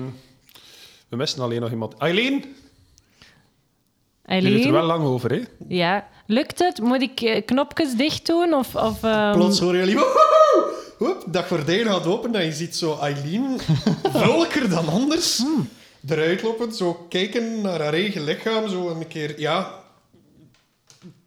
we 1.09 1.15
missen 1.15 1.41
alleen 1.43 1.61
nog 1.61 1.71
iemand. 1.71 1.97
Eileen, 1.97 2.33
je 2.33 2.39
doet 2.41 2.47
er 4.25 4.31
Eileen, 4.31 4.71
wel 4.71 4.85
lang 4.85 5.03
over, 5.03 5.31
hè? 5.31 5.41
ja. 5.67 6.07
Lukt 6.31 6.59
het? 6.59 6.81
Moet 6.81 7.01
ik 7.01 7.21
eh, 7.21 7.45
knopjes 7.45 7.95
dicht 7.95 8.25
doen? 8.25 8.53
Of, 8.53 8.75
of, 8.75 9.03
ehm, 9.03 9.33
Plots 9.33 9.59
horen 9.59 9.79
jullie... 9.79 9.95
woehoe! 9.95 10.73
Hoep, 10.97 11.23
dat 11.27 11.45
gordijn 11.45 11.85
gaat 11.85 12.05
open 12.05 12.35
en 12.35 12.45
je 12.45 12.51
ziet 12.51 12.75
zo 12.75 12.97
Eileen, 13.01 13.59
vrolijker 14.13 14.69
dan 14.69 14.87
anders, 14.87 15.43
eruit 16.07 16.41
lopen, 16.41 16.73
zo 16.73 16.93
kijken 17.09 17.61
naar 17.61 17.81
haar 17.81 17.93
eigen 17.93 18.23
lichaam, 18.23 18.69
zo 18.69 18.89
een 18.89 19.07
keer... 19.07 19.39
Ja, 19.39 19.73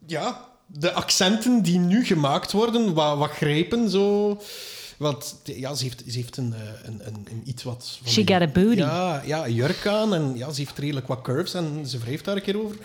ja 0.07 0.49
de 0.67 0.93
accenten 0.93 1.63
die 1.63 1.79
nu 1.79 2.05
gemaakt 2.05 2.53
worden, 2.53 2.95
wat, 2.95 3.19
wat 3.19 3.31
grijpen, 3.31 3.91
zo... 3.91 4.39
Want 4.97 5.41
ja, 5.45 5.75
ze 5.75 5.85
heeft, 5.85 6.03
ze 6.07 6.17
heeft 6.17 6.37
een, 6.37 6.55
eh, 6.55 6.89
een, 6.89 7.01
een, 7.07 7.27
een 7.31 7.43
iets 7.45 7.63
wat... 7.63 7.99
van 8.03 8.13
She 8.13 8.23
got 8.25 8.43
a 8.43 8.49
booty. 8.49 8.79
Ja, 8.79 9.23
ja, 9.25 9.45
een 9.45 9.55
jurk 9.55 9.87
aan 9.87 10.15
en 10.15 10.33
ja, 10.37 10.51
ze 10.51 10.61
heeft 10.61 10.79
redelijk 10.79 11.07
wat 11.07 11.23
curves 11.23 11.55
en 11.55 11.87
ze 11.87 11.99
wrijft 11.99 12.25
daar 12.25 12.37
een 12.37 12.43
keer 12.43 12.63
over. 12.63 12.77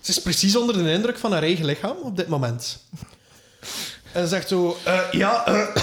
Ze 0.00 0.10
is 0.10 0.22
precies 0.22 0.56
onder 0.56 0.82
de 0.84 0.92
indruk 0.92 1.18
van 1.18 1.32
haar 1.32 1.42
eigen 1.42 1.64
lichaam 1.64 1.96
op 2.02 2.16
dit 2.16 2.28
moment. 2.28 2.84
En 4.12 4.22
ze 4.22 4.26
zegt 4.28 4.48
zo... 4.48 4.76
eh, 4.84 5.00
ja, 5.12 5.46
eh, 5.46 5.76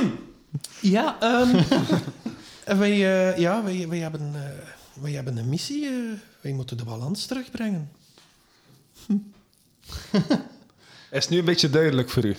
ja, 0.96 1.16
ehm, 1.20 1.62
wij, 2.78 2.90
eh, 2.92 3.38
ja 3.38 3.62
wij, 3.64 3.88
wij, 3.88 3.98
hebben, 3.98 4.30
eh, 4.34 4.40
wij 5.02 5.12
hebben 5.12 5.36
een 5.36 5.48
missie. 5.48 5.84
eh, 5.86 5.92
wij 6.40 6.52
moeten 6.52 6.76
de 6.76 6.84
balans 6.84 7.26
terugbrengen. 7.26 7.90
Is 11.10 11.28
nu 11.28 11.38
een 11.38 11.44
beetje 11.44 11.70
duidelijk 11.70 12.10
voor 12.10 12.24
u? 12.24 12.36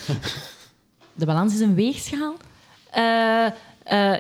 De 1.14 1.26
balans 1.26 1.54
is 1.54 1.60
een 1.60 1.76
weegschaal. 1.76 2.36
Eh, 2.92 3.46
eh, 3.84 4.20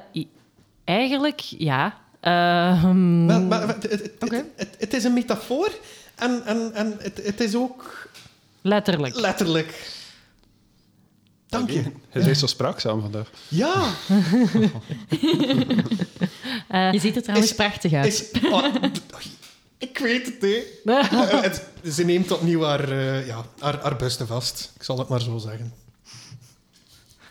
eigenlijk, 0.83 1.39
ja. 1.39 1.97
Ehm, 2.19 3.47
maar, 3.47 3.67
het, 3.67 3.83
het, 3.83 3.91
het, 4.01 4.11
Oké. 4.23 4.45
het, 4.55 4.75
het 4.79 4.93
is 4.93 5.03
een 5.03 5.13
metafoor 5.13 5.71
en, 6.17 6.41
en, 6.45 6.73
en 6.73 6.97
het, 6.99 7.19
het 7.23 7.39
is 7.39 7.55
ook 7.55 8.09
letterlijk. 8.61 9.15
letterlijk. 9.15 9.95
Dank 11.49 11.69
je. 11.69 11.83
Je 12.11 12.23
bent 12.23 12.37
zo 12.37 12.45
spraakzaam 12.47 13.01
vandaag. 13.01 13.29
Ja, 13.47 13.89
Je 16.91 16.99
ziet 16.99 17.15
er 17.15 17.21
trouwens 17.21 17.49
Is- 17.49 17.55
prachtig 17.55 17.93
uit. 17.93 18.05
is... 18.33 18.41
oh, 18.51 18.65
ik 19.77 19.97
weet 19.97 20.25
het, 20.25 20.41
hè. 20.41 20.63
Eh, 20.93 21.41
het- 21.41 21.63
ze 21.93 22.03
neemt 22.03 22.31
opnieuw 22.31 22.63
haar, 22.63 22.91
eh, 22.91 23.27
ja, 23.27 23.45
haar, 23.59 23.95
vast. 24.25 24.71
Ik 24.75 24.83
zal 24.83 24.97
het 24.99 25.07
maar 25.07 25.21
zo 25.21 25.37
zeggen. 25.37 25.73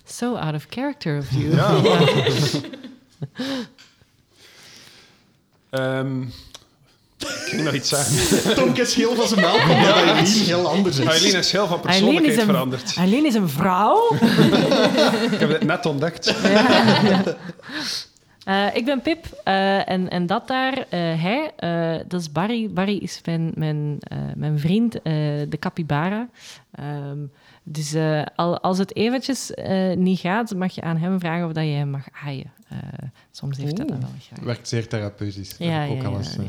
So 0.04 0.34
out 0.34 0.54
of 0.54 0.66
character 0.70 1.18
of 1.18 1.30
you. 1.30 1.54
Ja. 1.54 1.80
Ehm, 5.70 6.24
ik 7.18 7.26
ging 7.28 7.62
nog 7.62 7.74
iets 7.74 7.88
zeggen. 7.88 8.54
Tonk 8.64 8.76
is 8.76 8.94
heel 8.94 9.14
van 9.14 9.28
zijn 9.28 9.40
melk, 9.40 9.62
omdat 9.62 9.94
Eileen 9.94 10.24
heel 10.44 10.68
anders 10.68 10.98
is. 10.98 11.06
Eileen 11.06 11.34
is 11.38 11.52
heel 11.52 11.66
van 11.66 11.84
Eileen 11.84 12.08
is, 12.08 12.10
persoonlijkheid 12.10 12.38
een, 12.38 12.46
veranderd. 12.54 12.96
Eileen 12.96 13.26
is 13.26 13.34
een 13.34 13.48
vrouw. 13.48 14.14
Ik 15.32 15.38
heb 15.38 15.48
het 15.48 15.64
net 15.64 15.86
ontdekt. 15.86 16.34
Eh, 18.46 18.66
ik 18.74 18.84
ben 18.84 19.00
Pip 19.02 19.24
eh, 19.44 19.88
en, 19.88 20.08
en 20.10 20.26
dat 20.26 20.48
daar, 20.48 20.72
eh, 20.72 21.22
hij, 21.22 21.52
eh, 21.56 22.04
dat 22.08 22.20
is 22.20 22.32
Barry. 22.32 22.70
Barry 22.72 22.96
is 22.96 23.20
mijn, 23.24 23.52
mijn, 23.54 23.96
eh, 24.00 24.18
mijn 24.36 24.58
vriend, 24.58 24.94
eh, 24.94 25.02
de 25.48 25.56
capybara. 25.58 26.28
Ehm, 26.74 27.18
dus 27.62 27.92
eh, 27.94 28.22
al, 28.36 28.60
als 28.60 28.78
het 28.78 28.96
eventjes 28.96 29.54
eh, 29.54 29.96
niet 29.96 30.18
gaat, 30.20 30.54
mag 30.54 30.74
je 30.74 30.80
aan 30.82 30.96
hem 30.96 31.18
vragen 31.20 31.46
of 31.46 31.52
dat 31.52 31.64
je 31.64 31.70
hem 31.70 31.88
mag 31.90 32.04
aaien. 32.24 32.52
Eh, 32.68 32.78
soms 33.30 33.56
heeft 33.56 33.76
dat 33.76 33.88
wel 33.88 33.98
graag. 33.98 34.44
Werkt 34.44 34.68
zeer 34.68 34.88
therapeutisch. 34.88 35.54
Ja, 35.58 35.82
ik 35.82 35.90
ook 35.90 36.00
ja, 36.00 36.06
al 36.06 36.12
ja, 36.12 36.18
eens 36.18 36.30
eh, 36.30 36.38
nee. 36.38 36.48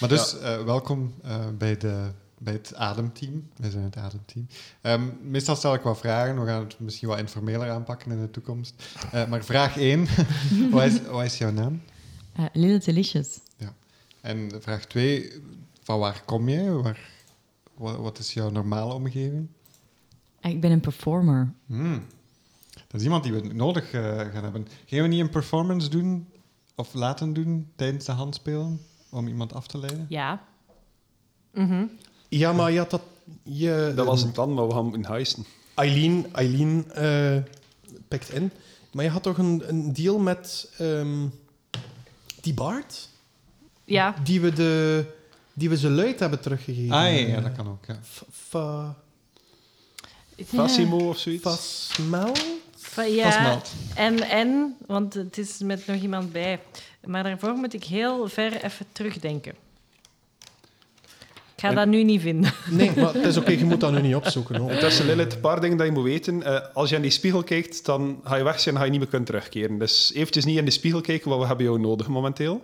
Maar 0.00 0.08
dus, 0.08 0.38
eh, 0.38 0.64
welkom 0.64 1.14
eh, 1.22 1.48
bij, 1.58 1.76
de, 1.76 2.10
bij 2.38 2.52
het 2.52 2.74
Ademteam. 2.74 3.48
Wij 3.56 3.70
zijn 3.70 3.84
het 3.84 3.96
Ademteam. 3.96 4.46
Ehm, 4.80 5.08
meestal 5.22 5.56
stel 5.56 5.74
ik 5.74 5.80
wat 5.80 5.98
vragen. 5.98 6.40
We 6.40 6.46
gaan 6.46 6.62
het 6.62 6.80
misschien 6.80 7.08
wat 7.08 7.18
informeler 7.18 7.70
aanpakken 7.70 8.12
in 8.12 8.20
de 8.20 8.30
toekomst. 8.30 8.74
Eh, 9.12 9.28
maar 9.28 9.44
vraag 9.44 9.76
1. 9.78 10.06
wat, 10.70 10.84
is, 10.84 11.02
wat 11.02 11.24
is 11.24 11.38
jouw 11.38 11.50
naam? 11.52 11.82
Eh, 12.32 12.44
Little 12.52 12.92
Delicious. 12.92 13.38
En 14.20 14.50
vraag 14.60 14.84
2. 14.84 15.32
Van 15.82 15.98
waar 15.98 16.22
kom 16.24 16.48
je? 16.48 16.70
Waar, 16.70 17.10
wat, 17.74 17.96
wat 17.96 18.18
is 18.18 18.32
jouw 18.34 18.50
normale 18.50 18.94
omgeving? 18.94 19.48
Ik 20.40 20.60
ben 20.60 20.70
een 20.70 20.80
performer. 20.80 21.52
Hmm. 21.66 22.06
Dat 22.92 23.00
is 23.00 23.06
iemand 23.06 23.22
die 23.24 23.32
we 23.32 23.40
nodig 23.54 23.92
eh, 23.92 24.02
gaan 24.18 24.42
hebben. 24.42 24.66
Gaan 24.86 25.02
we 25.02 25.06
niet 25.08 25.20
een 25.20 25.30
performance 25.30 25.88
doen 25.88 26.28
of 26.74 26.94
laten 26.94 27.32
doen 27.32 27.70
tijdens 27.76 28.04
de 28.04 28.12
handspelen 28.12 28.80
om 29.10 29.28
iemand 29.28 29.52
af 29.54 29.66
te 29.66 29.78
leiden? 29.78 30.06
Ja. 30.08 30.42
Mhm. 31.52 31.84
Ja, 32.28 32.52
maar 32.52 32.72
je 32.72 32.78
had 32.78 32.90
dat... 32.90 33.02
Je, 33.42 33.92
Dat 33.96 34.06
was 34.06 34.22
het 34.22 34.32
plan, 34.32 34.54
maar 34.54 34.66
we 34.66 34.72
gaan 34.74 34.84
moeten 34.86 35.12
heisten. 35.12 35.44
Eileen, 35.74 36.26
Eileen 36.32 36.92
eh, 36.92 37.36
pikt 38.08 38.30
in. 38.32 38.50
Maar 38.92 39.04
je 39.04 39.10
had 39.10 39.22
toch 39.22 39.38
een, 39.38 39.62
een 39.66 39.92
deal 39.92 40.18
met 40.18 40.72
ehm, 40.78 41.26
die 42.40 42.54
Bart? 42.54 43.08
Ja. 43.84 44.14
Die 44.24 44.40
we, 44.40 44.52
de, 44.52 45.04
die 45.52 45.68
we 45.68 45.76
ze 45.76 45.90
luid 45.90 46.20
hebben 46.20 46.40
teruggegeven. 46.40 46.90
Ah, 46.96 47.02
ja, 47.02 47.08
ja, 47.26 47.40
dat 47.40 47.52
kan 47.52 47.68
ook. 47.68 47.84
Ja. 47.86 47.98
F- 48.04 48.24
fa- 48.30 48.96
Fassimo 50.44 51.08
of 51.08 51.18
zoiets. 51.18 51.42
Fasmel? 51.42 52.32
Ja, 52.96 53.60
en, 53.94 54.22
en, 54.22 54.76
want 54.86 55.14
het 55.14 55.38
is 55.38 55.58
met 55.58 55.86
nog 55.86 55.96
iemand 56.02 56.32
bij. 56.32 56.58
Maar 57.04 57.22
daarvoor 57.22 57.54
moet 57.54 57.74
ik 57.74 57.84
heel 57.84 58.28
ver 58.28 58.64
even 58.64 58.86
terugdenken. 58.92 59.52
Ik 61.54 61.68
ga 61.68 61.68
En- 61.68 61.74
dat 61.74 61.86
nu 61.86 62.02
niet 62.04 62.20
vinden. 62.20 62.52
Nee, 62.70 62.90
maar 62.96 63.14
het 63.14 63.24
is 63.24 63.36
oké, 63.36 63.50
je 63.50 63.64
moet 63.64 63.80
dat 63.80 63.92
nu 63.92 64.00
niet 64.00 64.14
opzoeken. 64.14 64.56
Hoor. 64.56 64.70
Intussen, 64.70 65.06
Lilith, 65.06 65.32
een 65.34 65.40
paar 65.40 65.60
dingen 65.60 65.76
dat 65.76 65.86
je 65.86 65.92
moet 65.92 66.04
weten. 66.04 66.42
Eh, 66.42 66.60
als 66.74 66.88
je 66.90 66.96
in 66.96 67.02
die 67.02 67.10
spiegel 67.10 67.42
kijkt, 67.42 67.84
dan 67.84 68.20
ga 68.24 68.36
je 68.36 68.44
weg 68.44 68.60
zijn 68.60 68.74
en 68.74 68.80
ga 68.80 68.86
je 68.86 68.90
niet 68.92 69.00
meer 69.00 69.08
kunnen 69.10 69.28
terugkeren. 69.28 69.78
Dus 69.78 70.12
eventjes 70.14 70.44
niet 70.44 70.58
in 70.58 70.64
de 70.64 70.70
spiegel 70.70 71.00
kijken, 71.00 71.28
want 71.28 71.40
we 71.40 71.46
hebben 71.46 71.66
jou 71.66 71.80
nodig 71.80 72.08
momenteel. 72.08 72.62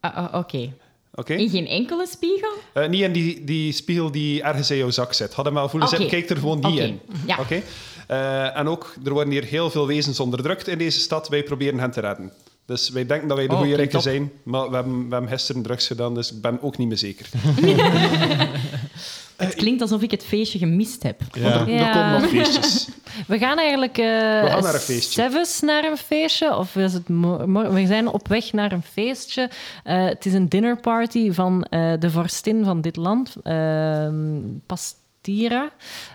Ah, 0.00 0.16
ah, 0.16 0.34
Oké. 0.38 0.72
Oké? 1.14 1.34
In 1.34 1.48
geen 1.50 1.66
enkele 1.66 2.06
spiegel? 2.06 2.52
Eh, 2.74 2.88
niet 2.88 3.02
in 3.02 3.12
die, 3.12 3.44
die 3.44 3.72
spiegel 3.72 4.10
die 4.10 4.42
ergens 4.42 4.70
in 4.70 4.76
jouw 4.76 4.90
zak 4.90 5.12
zit. 5.12 5.34
Had 5.34 5.44
hem 5.44 5.54
wel 5.54 5.68
voelen 5.68 5.88
zitten, 5.88 6.08
kijk 6.08 6.30
er 6.30 6.36
gewoon 6.36 6.58
niet 6.60 6.78
in. 6.78 7.00
ja. 7.26 7.36
Oké? 7.40 7.62
Eh, 8.06 8.58
en 8.58 8.68
ook, 8.68 8.94
er 9.04 9.12
worden 9.12 9.32
hier 9.32 9.44
heel 9.44 9.70
veel 9.70 9.86
wezens 9.86 10.20
onderdrukt 10.20 10.68
in 10.68 10.78
deze 10.78 11.00
stad. 11.00 11.28
Wij 11.28 11.42
proberen 11.42 11.78
hen 11.78 11.90
te 11.90 12.00
redden. 12.00 12.32
Dus 12.66 12.90
wij 12.90 13.06
denken 13.06 13.28
dat 13.28 13.36
wij 13.36 13.46
de 13.46 13.52
Oh, 13.52 13.58
goede 13.58 13.76
rikken 13.76 14.02
zijn. 14.02 14.32
Maar 14.42 14.68
we 14.68 14.74
hebben, 14.74 15.08
we 15.08 15.12
hebben 15.12 15.30
gisteren 15.30 15.62
drugs 15.62 15.86
gedaan, 15.86 16.14
dus 16.14 16.32
ik 16.32 16.40
ben 16.40 16.62
ook 16.62 16.76
niet 16.78 16.88
meer 16.88 16.96
zeker. 16.98 17.26
Het 19.36 19.54
klinkt 19.54 19.80
alsof 19.80 20.02
ik 20.02 20.10
het 20.10 20.24
feestje 20.24 20.58
gemist 20.58 21.02
heb. 21.02 21.20
Ja. 21.32 21.60
Er, 21.60 21.68
Ja. 21.70 21.88
er 21.88 21.94
komen 21.94 22.20
nog 22.20 22.30
feestjes. 22.30 22.88
We 23.26 23.38
gaan 23.38 23.58
eigenlijk 23.58 23.98
eh 23.98 24.06
gaan 24.06 24.62
naar 24.62 24.74
een 24.74 24.80
feestje. 24.80 25.46
naar 25.60 25.84
een 25.84 25.96
feestje. 25.96 26.56
Of 26.56 26.76
is 26.76 26.92
het 26.92 27.02
we 27.72 27.84
zijn 27.86 28.08
op 28.08 28.28
weg 28.28 28.52
naar 28.52 28.72
een 28.72 28.82
feestje. 28.82 29.50
Eh, 29.84 30.04
het 30.04 30.26
is 30.26 30.32
een 30.32 30.48
dinnerparty 30.48 31.32
van 31.32 31.62
eh, 31.62 31.92
de 31.98 32.10
vorstin 32.10 32.64
van 32.64 32.80
dit 32.80 32.96
land, 32.96 33.34
ehm, 33.42 34.38
Pastira. 35.22 35.70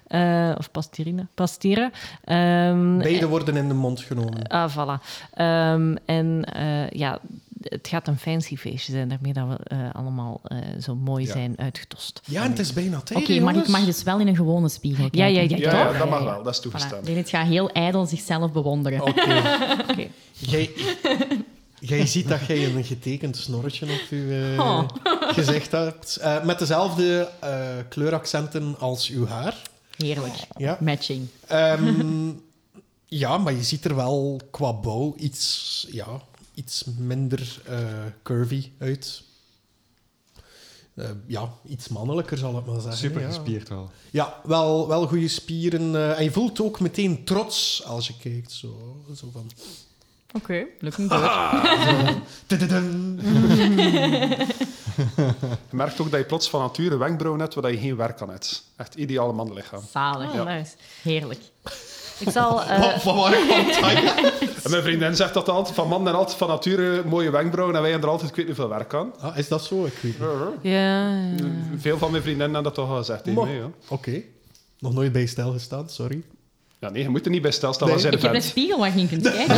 Eh, 0.08 0.56
of 0.58 0.72
Pastirina. 0.72 1.28
Pastira. 1.34 1.92
Ehm, 2.24 2.98
Beide 2.98 3.28
worden 3.28 3.56
in 3.56 3.68
de 3.68 3.74
mond 3.74 4.00
genomen. 4.02 4.48
Ah, 4.48 4.72
voilà. 4.78 5.04
Ehm, 5.34 5.96
en 6.06 6.44
eh, 6.54 6.90
ja, 6.90 7.20
het 7.62 7.88
gaat 7.88 8.08
een 8.08 8.18
fancy 8.18 8.56
feestje 8.58 8.92
zijn, 8.92 9.08
daarmee 9.10 9.34
dat 9.34 9.48
we 9.48 9.58
eh, 9.64 9.78
allemaal 9.94 10.40
eh, 10.44 10.58
zo 10.82 10.96
mooi 10.96 11.26
Ja. 11.26 11.32
zijn 11.32 11.54
uitgedost. 11.58 12.22
Ja, 12.26 12.44
en 12.44 12.50
het 12.50 12.60
is 12.60 12.74
bijna 12.74 13.00
tijd, 13.02 13.20
Oké, 13.20 13.40
maar 13.40 13.56
ik 13.56 13.68
mag 13.68 13.86
dus 13.86 14.04
wel 14.04 14.20
in 14.20 14.28
een 14.28 14.36
gewone 14.36 14.70
spiegel 14.70 15.04
Ja, 15.04 15.10
kijken. 15.10 15.34
ja, 15.50 15.58
ja, 15.58 15.72
Ja, 15.72 15.92
ja, 15.92 15.98
dat 15.98 16.10
mag 16.10 16.24
wel, 16.24 16.44
dat 16.44 16.54
is 16.54 16.60
toegestaan. 16.60 17.02
Voilà. 17.02 17.06
Lilith 17.06 17.30
gaat 17.30 17.48
heel 17.48 17.70
ijdel 17.72 18.06
zichzelf 18.06 18.52
bewonderen. 18.52 19.02
Oké. 19.02 19.42
Oké. 19.92 20.08
Jij, 20.34 20.70
jij 21.80 22.06
ziet 22.06 22.28
dat 22.28 22.46
jij 22.46 22.66
een 22.66 22.84
getekend 22.84 23.38
snorretje 23.38 23.86
op 23.86 24.02
je 24.10 24.54
eh, 24.58 24.60
Oh. 24.66 24.88
gezicht 25.38 25.72
hebt. 25.72 26.16
Eh, 26.16 26.44
met 26.44 26.60
dezelfde 26.60 27.30
eh, 27.40 27.76
kleuraccenten 27.90 28.76
als 28.80 29.10
uw 29.10 29.28
haar. 29.28 29.62
Heerlijk. 29.98 30.34
Ja. 30.58 30.78
Matching. 30.82 31.28
Ehm, 31.48 32.32
ja, 33.06 33.38
maar 33.38 33.54
je 33.54 33.64
ziet 33.64 33.86
er 33.86 33.96
wel 33.96 34.40
qua 34.52 34.74
bouw 34.74 35.14
iets, 35.18 35.88
ja, 35.92 36.22
iets 36.54 36.84
minder 36.98 37.62
eh, 37.66 37.78
curvy 38.24 38.70
uit. 38.78 39.24
Eh, 40.94 41.10
ja, 41.28 41.54
iets 41.68 41.88
mannelijker 41.88 42.38
zal 42.38 42.58
ik 42.58 42.66
maar 42.66 42.76
zeggen. 42.82 43.00
Super 43.00 43.22
ja. 43.22 43.28
gespierd 43.28 43.70
wel. 43.70 43.92
Ja, 44.12 44.42
wel, 44.44 44.88
wel 44.88 45.08
goede 45.08 45.28
spieren. 45.28 45.96
eh, 45.96 46.18
en 46.18 46.24
je 46.24 46.32
voelt 46.32 46.62
ook 46.62 46.80
meteen 46.80 47.24
trots 47.24 47.84
als 47.86 48.08
je 48.08 48.14
kijkt. 48.22 48.52
Zo, 48.52 49.02
zo 49.16 49.30
van... 49.34 49.52
Oké, 50.38 50.66
tududum. 52.48 53.20
Je 55.70 55.76
merkt 55.76 56.02
ook 56.02 56.12
dat 56.12 56.20
je 56.20 56.26
plots 56.26 56.50
van 56.50 56.62
nature 56.62 56.98
wenkbrauwen 56.98 57.42
hebt 57.42 57.54
waar 57.54 57.72
je 57.72 57.78
geen 57.78 57.96
werk 57.96 58.22
aan 58.22 58.30
hebt. 58.30 58.64
Echt 58.76 58.96
ideale 58.96 59.34
mannenlichaam. 59.34 59.82
Zalig. 59.92 60.34
Oh, 60.34 60.44
nice. 60.46 60.72
Heerlijk. 61.02 61.40
Ik 62.20 62.30
zal... 62.30 62.64
eh, 62.64 62.80
waar 62.80 63.00
van 63.02 63.32
taaien? 63.82 64.16
En 64.64 64.70
mijn 64.72 64.84
vriendin 64.84 65.16
zegt 65.16 65.34
dat 65.34 65.50
altijd 65.50 65.76
van 65.76 65.88
mannen 65.88 66.14
en 66.14 66.20
altijd 66.20 66.38
van 66.38 66.48
nature 66.48 67.04
mooie 67.06 67.30
wenkbrauwen 67.30 67.76
en 67.76 67.82
wij 67.82 67.92
hebben 67.92 68.08
er 68.10 68.14
altijd 68.16 68.32
ik 68.32 68.36
weet 68.38 68.48
niet 68.48 68.56
veel 68.56 68.70
werk 68.70 68.94
aan. 68.94 69.14
Ah, 69.20 69.38
is 69.38 69.48
dat 69.48 69.64
zo? 69.64 69.86
Ik 69.86 69.94
weet 70.02 70.20
niet. 70.20 70.28
ja, 70.62 71.10
ja. 71.12 71.34
Veel 71.78 71.98
van 71.98 72.12
mijn 72.12 72.24
vriendinnen 72.24 72.54
hebben 72.54 72.74
dat 72.74 72.84
toch 72.84 72.90
al 72.90 72.98
gezegd. 72.98 73.28
Oké. 73.88 74.22
Nog 74.80 74.94
nooit 74.94 75.12
bij 75.12 75.26
stel 75.26 75.52
gestaan, 75.52 75.90
sorry. 75.90 76.24
Ja, 76.80 76.90
nee, 76.90 77.04
je 77.04 77.10
moet 77.10 77.26
er 77.26 77.32
niet 77.32 77.42
bij 77.42 77.52
stilstaan 77.52 77.88
Nee. 77.88 77.96
als 77.96 78.04
jij 78.06 78.14
Ik 78.14 78.20
de 78.22 78.26
heb 78.26 78.36
een 78.36 78.42
spiegel 78.42 78.80
waar 78.80 78.94
je 78.96 79.00
in 79.00 79.08
kunt 79.10 79.32
kijken. 79.32 79.58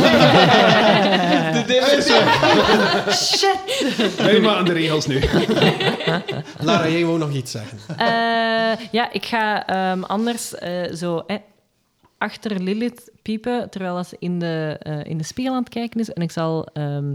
Wij 4.24 4.40
maken 4.40 4.64
de 4.64 4.72
regels 4.72 5.06
nu. 5.06 5.20
Lara, 6.66 6.88
jij 6.88 7.04
wou 7.04 7.18
nog 7.18 7.32
iets 7.32 7.50
zeggen. 7.50 7.78
Eh, 7.96 8.06
ja, 8.90 9.12
ik 9.12 9.24
ga 9.24 9.66
ehm, 9.66 10.02
anders 10.02 10.54
eh, 10.54 10.92
zo 10.92 11.18
eh, 11.26 11.36
achter 12.18 12.60
Lilith 12.60 13.10
piepen 13.22 13.70
terwijl 13.70 13.94
dat 13.94 14.06
ze 14.08 14.16
in 14.18 14.38
de, 14.38 14.76
eh, 14.80 15.04
in 15.04 15.18
de 15.18 15.24
spiegel 15.24 15.54
aan 15.54 15.60
het 15.62 15.68
kijken 15.72 16.00
is. 16.00 16.12
En 16.12 16.22
ik 16.22 16.30
zal 16.30 16.66
ehm, 16.66 17.14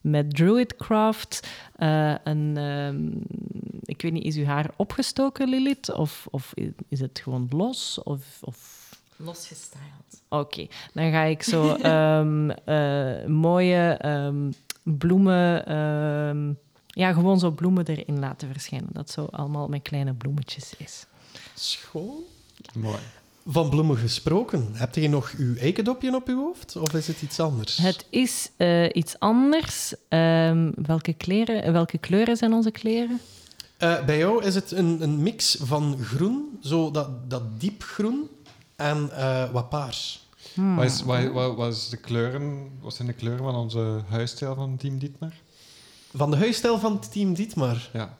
met 0.00 0.34
Druidcraft 0.36 1.48
eh, 1.76 2.14
een... 2.24 2.56
ehm, 2.56 3.06
ik 3.84 4.02
weet 4.02 4.12
niet, 4.12 4.24
is 4.24 4.36
uw 4.36 4.44
haar 4.44 4.70
opgestoken, 4.76 5.48
Lilith? 5.48 5.92
Of, 5.92 6.26
of 6.30 6.52
is 6.88 7.00
het 7.00 7.20
gewoon 7.22 7.46
los? 7.50 8.00
Of... 8.04 8.20
of... 8.40 8.77
Losgestyled. 9.18 10.22
Oké, 10.28 10.66
dan 10.92 11.10
ga 11.10 11.22
ik 11.22 11.42
zo 11.42 11.74
ehm, 11.74 12.50
eh, 12.50 13.26
mooie 13.26 13.90
ehm, 13.90 14.50
bloemen... 14.82 15.66
ehm, 15.66 16.52
ja, 16.86 17.12
gewoon 17.12 17.38
zo 17.38 17.50
bloemen 17.50 17.86
erin 17.86 18.18
laten 18.18 18.48
verschijnen. 18.52 18.88
Dat 18.92 19.10
zo 19.10 19.24
allemaal 19.30 19.68
met 19.68 19.82
kleine 19.82 20.14
bloemetjes 20.14 20.72
is. 20.76 21.06
Schoon. 21.54 22.22
Mooi. 22.74 22.98
Van 23.46 23.70
bloemen 23.70 23.96
gesproken. 23.96 24.68
Heb 24.72 24.94
je 24.94 25.08
nog 25.08 25.32
uw 25.36 25.56
eikendopje 25.56 26.14
op 26.14 26.28
uw 26.28 26.44
hoofd? 26.44 26.76
Of 26.76 26.94
is 26.94 27.06
het 27.06 27.22
iets 27.22 27.40
anders? 27.40 27.76
Het 27.76 28.06
is 28.10 28.50
eh, 28.56 28.88
iets 28.92 29.18
anders. 29.18 29.94
Ehm, 30.08 30.70
welke, 30.74 31.12
kleren, 31.12 31.72
welke 31.72 31.98
kleuren 31.98 32.36
zijn 32.36 32.52
onze 32.52 32.70
kleren? 32.70 33.20
Eh, 33.78 34.04
bij 34.04 34.18
jou 34.18 34.44
is 34.44 34.54
het 34.54 34.70
een, 34.70 35.02
een 35.02 35.22
mix 35.22 35.56
van 35.60 35.98
groen, 36.02 36.58
zo 36.62 36.90
dat, 36.90 37.30
dat 37.30 37.60
diepgroen, 37.60 38.28
en 38.78 39.10
eh, 39.10 39.50
wat 39.50 39.68
paars. 39.68 40.26
Hmm. 40.54 40.76
Wat, 40.76 40.84
is, 40.84 41.02
wat, 41.02 41.32
wat, 41.32 41.56
wat 41.56 41.72
is 41.72 41.88
de 41.88 41.96
kleuren, 41.96 42.70
wat 42.80 42.94
zijn 42.94 43.08
de 43.08 43.14
kleuren 43.14 43.44
van 43.44 43.54
onze 43.54 44.00
huisstijl 44.08 44.54
van 44.54 44.76
Team 44.76 44.98
Dietmar? 44.98 45.32
Van 46.14 46.30
de 46.30 46.36
huisstijl 46.36 46.78
van 46.78 46.98
team 46.98 47.34
Dietmar. 47.34 47.88
Ja. 47.92 48.16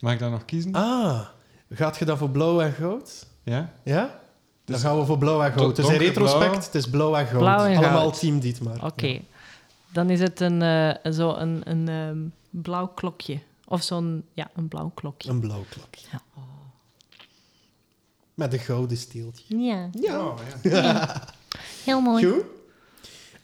Mag 0.00 0.12
ik 0.12 0.18
daar 0.18 0.30
nog 0.30 0.44
kiezen? 0.44 0.72
Ah, 0.72 1.20
gaat 1.70 1.96
je 1.98 2.04
dan 2.04 2.18
voor 2.18 2.30
blauw 2.30 2.60
en 2.60 2.72
goud? 2.72 3.26
Ja? 3.42 3.72
Ja? 3.82 4.00
Dan 4.64 4.74
Dus 4.74 4.80
gaan 4.80 4.98
we 4.98 5.04
voor 5.04 5.18
blauw 5.18 5.42
en 5.42 5.52
goud. 5.52 5.76
Het 5.76 5.78
is 5.86 5.92
in 5.92 5.98
donkerblauw. 5.98 6.26
retrospect, 6.26 6.64
het 6.64 6.74
is 6.74 6.90
blauw 6.90 7.14
en 7.16 7.26
goud. 7.26 7.38
Blauw 7.38 7.64
en 7.64 7.76
Allemaal 7.76 8.00
goud. 8.00 8.18
team 8.18 8.40
Dietmar. 8.40 8.84
Oké. 8.84 9.20
Dan 9.92 10.10
is 10.10 10.20
het 10.20 10.40
een, 10.40 10.62
eh, 10.62 11.12
zo 11.12 11.34
een, 11.34 11.60
een 11.64 11.88
ehm, 11.88 12.18
blauw 12.62 12.86
klokje. 12.86 13.38
Of 13.68 13.82
zo'n 13.82 14.24
ja, 14.32 14.50
een 14.54 14.68
blauw 14.68 14.90
klokje. 14.94 15.30
Een 15.30 15.40
blauw 15.40 15.64
klokje. 15.70 16.06
Ja. 16.12 16.20
Met 18.34 18.52
een 18.52 18.58
gouden 18.58 18.96
steeltje. 18.96 19.58
Ja, 19.58 19.88
Ja. 20.00 20.20
Oh, 20.20 20.38
ja. 20.62 21.24
heel 21.84 22.00
mooi. 22.00 22.26
Goed. 22.26 22.44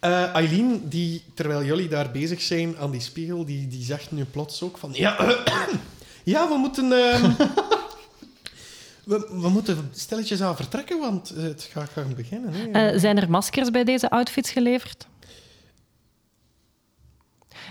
Eh, 0.01 0.35
Eileen, 0.35 0.88
die, 0.88 1.24
terwijl 1.35 1.64
jullie 1.64 1.88
daar 1.88 2.11
bezig 2.11 2.40
zijn 2.40 2.77
aan 2.79 2.90
die 2.90 3.01
spiegel, 3.01 3.44
die, 3.44 3.66
die 3.68 3.83
zegt 3.85 4.11
nu 4.11 4.24
plots 4.24 4.62
ook 4.62 4.79
van... 4.79 4.90
Ja, 4.92 5.16
ja 6.24 6.48
we 6.48 6.57
moeten... 6.57 6.92
ehm, 6.92 7.31
we, 9.05 9.29
we 9.31 9.48
moeten 9.48 9.90
stilletjes 9.92 10.42
aan 10.42 10.57
vertrekken, 10.57 10.98
want 10.98 11.29
het 11.29 11.62
gaat 11.62 11.88
gaan 11.88 12.14
beginnen. 12.14 12.53
Hè. 12.53 12.90
Eh, 12.90 12.98
zijn 13.01 13.18
er 13.18 13.31
maskers 13.31 13.70
bij 13.70 13.85
deze 13.85 14.11
outfits 14.11 14.51
geleverd? 14.51 15.07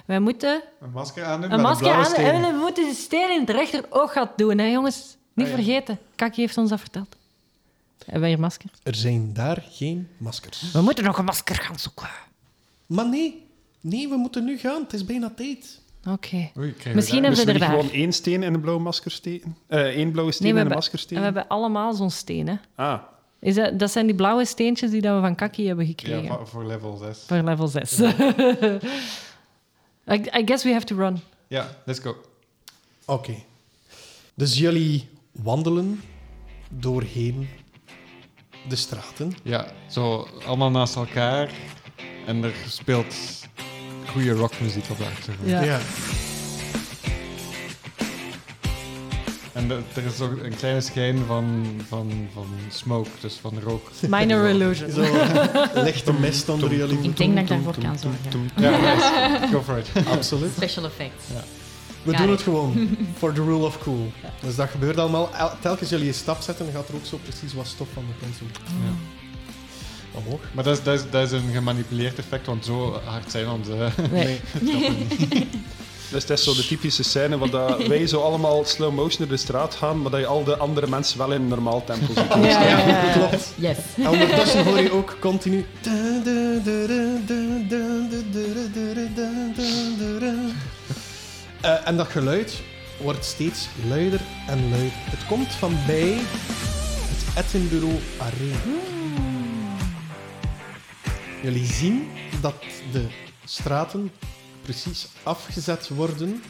Wij 0.05 0.19
moeten 0.19 0.63
Een 0.79 0.91
masker 0.91 1.23
aandoen 1.23 1.51
een 1.51 1.55
met 1.55 1.65
masker 1.65 1.91
aan 1.91 2.13
en 2.13 2.41
we 2.41 2.57
moeten 2.59 2.87
de 2.87 2.93
steen 2.93 3.31
in 3.31 3.39
het 3.39 3.49
rechteroog 3.49 4.11
gaan 4.11 4.31
doen, 4.35 4.57
hè, 4.57 4.65
jongens. 4.65 5.17
Niet 5.37 5.45
Ah, 5.47 5.51
ja. 5.51 5.63
vergeten. 5.63 5.99
Kaki 6.15 6.41
heeft 6.41 6.57
ons 6.57 6.69
dat 6.69 6.79
verteld. 6.79 7.15
Hebben 7.97 8.19
wij 8.21 8.29
hier 8.29 8.39
maskers? 8.39 8.71
Er 8.83 8.95
zijn 8.95 9.33
daar 9.33 9.63
geen 9.71 10.07
maskers. 10.17 10.71
We 10.71 10.81
moeten 10.81 11.03
nog 11.03 11.17
een 11.17 11.25
masker 11.25 11.55
gaan 11.55 11.79
zoeken. 11.79 12.07
Maar 12.85 13.09
nee, 13.09 13.45
nee, 13.81 14.07
we 14.09 14.15
moeten 14.15 14.43
nu 14.43 14.57
gaan. 14.57 14.81
Het 14.81 14.93
is 14.93 15.05
bijna 15.05 15.29
tijd. 15.35 15.79
Oké. 16.07 16.35
Oei, 16.35 16.51
krijgen 16.53 16.89
we 16.89 16.95
Misschien 16.95 17.21
daar- 17.21 17.31
hebben 17.35 17.45
we 17.45 17.51
er 17.51 17.59
niet 17.59 17.69
daar. 17.69 17.69
gewoon 17.79 17.91
één 17.91 18.13
steen 18.13 18.43
in 18.43 18.53
een 18.53 18.61
blauwe 18.61 18.81
masker 18.81 19.11
steken? 19.11 19.57
Eh 19.67 19.79
één 19.81 20.11
blauwe 20.11 20.31
steen 20.31 20.43
we 20.43 20.47
in 20.47 20.53
een 20.53 20.57
hebben, 20.57 20.75
masker 20.77 20.93
en 20.93 20.99
steken? 20.99 21.17
we 21.17 21.23
hebben 21.23 21.47
allemaal 21.47 21.93
zo'n 21.93 22.09
steen, 22.11 22.47
hè. 22.47 22.55
Ah, 22.75 23.01
Is 23.39 23.55
dat, 23.55 23.79
dat 23.79 23.91
zijn 23.91 24.05
die 24.05 24.15
blauwe 24.15 24.45
steentjes 24.45 24.91
die 24.91 25.01
dat 25.01 25.15
we 25.15 25.21
van 25.21 25.35
Kaki 25.35 25.67
hebben 25.67 25.85
gekregen. 25.85 26.23
Ja, 26.23 26.27
voor- 26.35 26.47
voor 26.47 26.65
level 26.65 26.97
6. 26.97 27.23
Voor 27.27 27.37
level 27.41 27.67
6. 27.67 27.99
I, 30.09 30.13
I 30.13 30.43
guess 30.45 30.63
we 30.63 30.71
have 30.73 30.85
to 30.85 30.95
run. 30.95 31.19
Ja, 31.47 31.77
let's 31.85 31.99
go. 31.99 32.15
Oké. 33.05 33.35
Dus 34.33 34.57
jullie 34.57 35.07
wandelen 35.43 36.01
doorheen 36.69 37.47
de 38.67 38.75
straten. 38.75 39.33
Ja, 39.43 39.67
zo 39.89 40.27
allemaal 40.45 40.71
naast 40.71 40.95
elkaar. 40.95 41.49
En 42.25 42.43
er 42.43 42.53
speelt 42.67 43.15
goede 44.11 44.31
rockmuziek 44.31 44.83
op 44.89 44.97
de 44.97 45.03
achtergrond. 45.05 45.49
Ja. 45.49 45.79
En 49.53 49.67
de- 49.67 49.81
er 49.95 50.05
is 50.05 50.21
ook 50.21 50.43
een 50.43 50.55
kleine 50.55 50.81
schijn 50.81 51.17
van, 51.27 51.65
van, 51.87 52.11
van 52.33 52.45
smoke, 52.69 53.09
dus 53.21 53.33
van 53.41 53.59
rook. 53.63 53.89
Minor 54.09 54.47
illusion. 54.49 54.91
Zo 54.91 55.01
lichte 55.73 56.13
mist 56.13 56.49
onder 56.49 56.75
jullie 56.75 56.97
Ik 57.01 57.17
denk 57.17 57.33
dat 57.33 57.43
ik 57.43 57.47
daarvoor 57.49 57.75
kan 57.83 57.97
zorgen. 57.99 58.49
Ja, 58.55 58.69
nice. 58.69 59.47
Go 59.51 59.61
for 59.61 59.77
it. 59.77 60.07
Absoluut. 60.07 60.51
Special 60.55 60.85
effects. 60.85 61.25
We 62.11 62.17
doen 62.17 62.29
het 62.29 62.41
gewoon. 62.41 62.97
For 63.17 63.33
the 63.33 63.43
rule 63.43 63.65
of 63.65 63.79
cool. 63.83 64.11
Dus 64.41 64.55
dat 64.55 64.69
gebeurt 64.69 64.97
allemaal. 64.97 65.29
El- 65.37 65.51
Telkens 65.61 65.89
jullie 65.89 66.07
een 66.07 66.13
stap 66.13 66.41
zetten, 66.41 66.65
gaat 66.73 66.87
er 66.87 66.95
ook 66.95 67.05
zo 67.05 67.19
precies 67.23 67.53
wat 67.53 67.67
stof 67.67 67.87
van 67.93 68.03
de 68.07 68.25
pencil 68.25 68.45
Ja. 68.65 68.93
omhoog. 70.11 70.39
Maar 70.53 70.63
dat 70.63 70.77
is, 70.77 70.83
dat, 70.83 70.93
is, 70.99 71.03
dat 71.11 71.23
is 71.23 71.31
een 71.31 71.51
gemanipuleerd 71.53 72.17
effect, 72.19 72.45
want 72.45 72.65
zo 72.65 72.99
hard 73.05 73.31
zijn 73.31 73.47
onze... 73.49 73.89
Nee. 74.11 74.39
dus 76.11 76.21
het 76.21 76.29
is 76.29 76.43
zo 76.43 76.53
de 76.55 76.67
typische 76.67 77.03
scène 77.03 77.37
waar 77.37 77.49
dat 77.49 77.87
wij 77.87 78.07
zo 78.07 78.21
allemaal 78.21 78.65
slow 78.65 78.93
motion 78.93 79.17
door 79.27 79.35
de 79.37 79.43
straat 79.43 79.75
gaan, 79.75 80.01
maar 80.01 80.11
dat 80.11 80.19
je 80.19 80.25
al 80.27 80.43
de 80.43 80.57
andere 80.57 80.87
mensen 80.87 81.17
wel 81.17 81.31
in 81.31 81.41
een 81.41 81.47
normaal 81.47 81.83
tempo 81.83 82.05
ziet. 82.13 82.33
Ja, 82.33 82.37
ja, 82.63 82.77
ja, 82.77 82.87
ja. 82.87 83.11
Klopt. 83.11 83.53
Yes. 83.55 83.77
En 83.97 84.07
ondertussen 84.09 84.65
hoor 84.65 84.79
je 84.79 84.91
ook 84.91 85.17
continu... 85.19 85.65
Eh, 91.67 91.87
en 91.87 91.97
dat 91.97 92.07
geluid 92.07 92.61
wordt 93.01 93.25
steeds 93.25 93.67
luider 93.87 94.21
en 94.47 94.69
luider. 94.69 94.91
Het 94.93 95.25
komt 95.25 95.51
van 95.51 95.75
bij 95.87 96.17
het 97.07 97.45
Edinburgh 97.45 98.03
Arena. 98.17 98.79
Jullie 101.43 101.65
zien 101.65 102.07
dat 102.41 102.53
de 102.91 103.07
straten 103.45 104.11
precies 104.61 105.07
afgezet 105.23 105.87
worden 105.87 106.43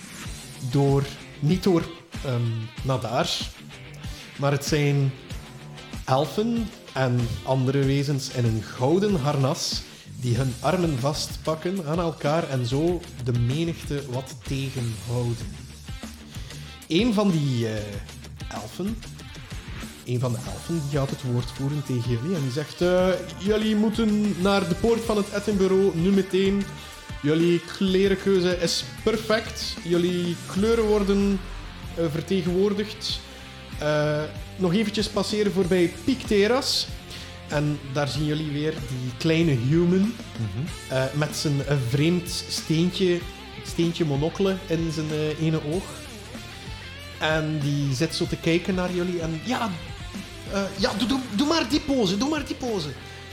door, 0.72 1.04
niet 1.40 1.64
door 1.64 1.84
ehm 2.26 2.42
nadaars, 2.84 3.50
maar 4.36 4.52
het 4.52 4.66
zijn 4.66 5.12
elfen 6.06 6.70
en 6.94 7.28
andere 7.44 7.86
wezens 7.86 8.30
in 8.30 8.46
een 8.46 8.64
gouden 8.64 9.16
harnas 9.16 9.82
die 10.22 10.36
hun 10.36 10.54
armen 10.60 11.00
vastpakken 11.00 11.86
aan 11.86 12.00
elkaar 12.00 12.50
en 12.50 12.66
zo 12.66 13.02
de 13.24 13.40
menigte 13.40 14.04
wat 14.10 14.36
tegenhouden. 14.44 15.56
Een 16.88 17.14
van 17.14 17.32
die 17.32 17.68
eh, 17.68 17.74
elfen, 18.48 18.98
een 20.06 20.20
van 20.20 20.32
de 20.32 20.38
elfen, 20.46 20.82
die 20.90 21.00
gaat 21.00 21.10
het 21.10 21.22
woord 21.22 21.52
voeren 21.52 21.84
tegen 21.86 22.12
jullie 22.12 22.36
en 22.36 22.42
die 22.42 22.52
zegt: 22.52 22.82
eh, 22.82 23.08
Jullie 23.38 23.76
moeten 23.76 24.36
naar 24.42 24.68
de 24.68 24.76
poort 24.76 25.02
van 25.06 25.18
het 25.18 25.28
Edinburgh 25.34 25.96
nu 25.96 26.10
meteen. 26.10 26.64
Jullie 27.22 27.62
klerenkeuze 27.78 28.58
is 28.58 28.84
perfect. 29.04 29.76
Jullie 29.84 30.36
kleuren 30.46 30.86
worden 30.86 31.40
eh, 31.96 32.06
vertegenwoordigd. 32.12 33.20
Nog 34.56 34.74
eventjes 34.74 35.10
passeren 35.10 35.52
voorbij 35.52 35.94
Terras. 36.28 36.88
En 37.48 37.80
daar 37.94 38.08
zien 38.08 38.26
jullie 38.26 38.52
weer 38.52 38.72
die 38.72 39.12
kleine 39.18 39.52
human 39.52 40.14
eh, 40.90 41.04
met 41.14 41.36
zijn 41.36 41.66
eh, 41.66 41.78
vreemd 41.90 42.46
steentje, 42.50 43.20
steentje 43.66 44.06
monocle 44.06 44.56
in 44.68 44.92
zijn 44.92 45.10
eh, 45.12 45.42
ene 45.46 45.62
oog. 45.66 45.84
En 47.20 47.60
die 47.60 47.96
zit 47.96 48.16
zo 48.16 48.28
te 48.28 48.38
kijken 48.38 48.76
naar 48.76 48.94
jullie 48.94 49.22
en 49.22 49.42
ja, 49.44 49.70
ja 50.78 50.94
doe, 50.98 51.08
doe, 51.08 51.20
doe 51.36 51.48
maar 51.48 51.70
die 51.70 51.80
pose, 51.80 52.18
doe 52.18 52.30
maar 52.30 52.46
die 52.46 52.56
pose. 52.56 52.90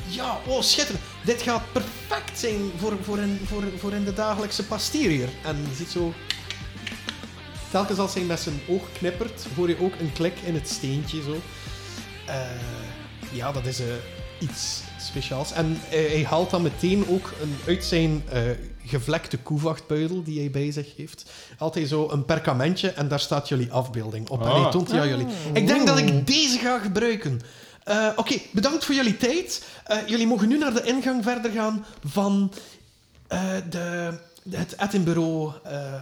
Ja, 0.09 0.41
oh 0.47 0.63
schitterend. 0.63 1.05
Dit 1.25 1.43
gaat 1.43 1.73
perfect 1.73 2.39
zijn 2.39 2.71
voor, 2.77 2.97
voor, 3.03 3.19
in, 3.19 3.41
voor, 3.45 3.63
voor 3.79 3.93
in 3.93 4.05
de 4.05 4.13
dagelijkse 4.13 4.65
pastierier. 4.65 5.29
En 5.43 5.57
je 5.69 5.75
ziet 5.75 5.89
zo... 5.89 6.13
Telkens 7.71 7.99
als 7.99 8.15
hij 8.15 8.23
met 8.23 8.41
zijn 8.41 8.61
oog 8.69 8.83
knippert, 8.93 9.47
hoor 9.57 9.69
je 9.69 9.81
ook 9.81 9.95
een 10.01 10.13
klik 10.13 10.35
in 10.45 10.55
het 10.55 10.69
steentje 10.69 11.23
zo. 11.23 11.41
Eh, 12.27 12.37
ja, 13.35 13.53
dat 13.53 13.67
is 13.67 13.81
eh, 13.81 13.87
iets 14.39 14.81
speciaals. 15.01 15.53
En 15.53 15.81
eh, 15.91 16.11
hij 16.11 16.25
haalt 16.25 16.51
dan 16.51 16.63
meteen 16.63 17.09
ook 17.09 17.33
een, 17.43 17.57
uit 17.67 17.85
zijn 17.85 18.23
eh, 18.29 18.43
gevlekte 18.85 19.39
koevachtbuidel 19.39 20.23
die 20.23 20.39
hij 20.41 20.51
bij 20.51 20.71
zich 20.73 20.97
heeft, 20.97 21.31
haalt 21.59 21.75
hij 21.75 21.87
zo 21.87 22.11
een 22.11 22.25
perkamentje 22.25 22.91
en 22.91 23.09
daar 23.09 23.21
staat 23.21 23.49
jullie 23.49 23.73
afbeelding 23.73 24.29
op. 24.29 24.41
En 24.41 24.47
hij 24.47 24.61
Ah. 24.61 24.71
toont 24.71 24.91
die 24.91 25.01
aan 25.01 25.09
jullie. 25.09 25.27
Ik 25.53 25.67
denk 25.67 25.87
dat 25.87 25.99
ik 25.99 26.27
deze 26.27 26.59
ga 26.59 26.79
gebruiken. 26.79 27.41
Oké, 28.17 28.39
bedankt 28.53 28.85
voor 28.85 28.95
jullie 28.95 29.17
tijd. 29.17 29.65
Jullie 30.07 30.27
mogen 30.27 30.49
nu 30.49 30.59
naar 30.59 30.75
de 30.75 30.83
ingang 30.83 31.23
verder 31.23 31.51
gaan 31.51 31.85
van 32.05 32.53
de, 33.71 34.13
het 34.51 34.77
Edinburgh, 34.81 35.55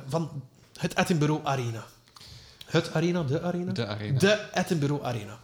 van 0.08 0.30
het 0.78 0.96
Edinburgh 0.98 1.44
Arena. 1.44 1.84
Het 2.66 2.94
arena, 2.94 3.22
de 3.22 3.42
arena? 3.42 3.72
De 3.72 3.86
arena. 3.86 4.18
De 4.18 4.38
Edinburgh 4.54 5.04
Arena. 5.04 5.38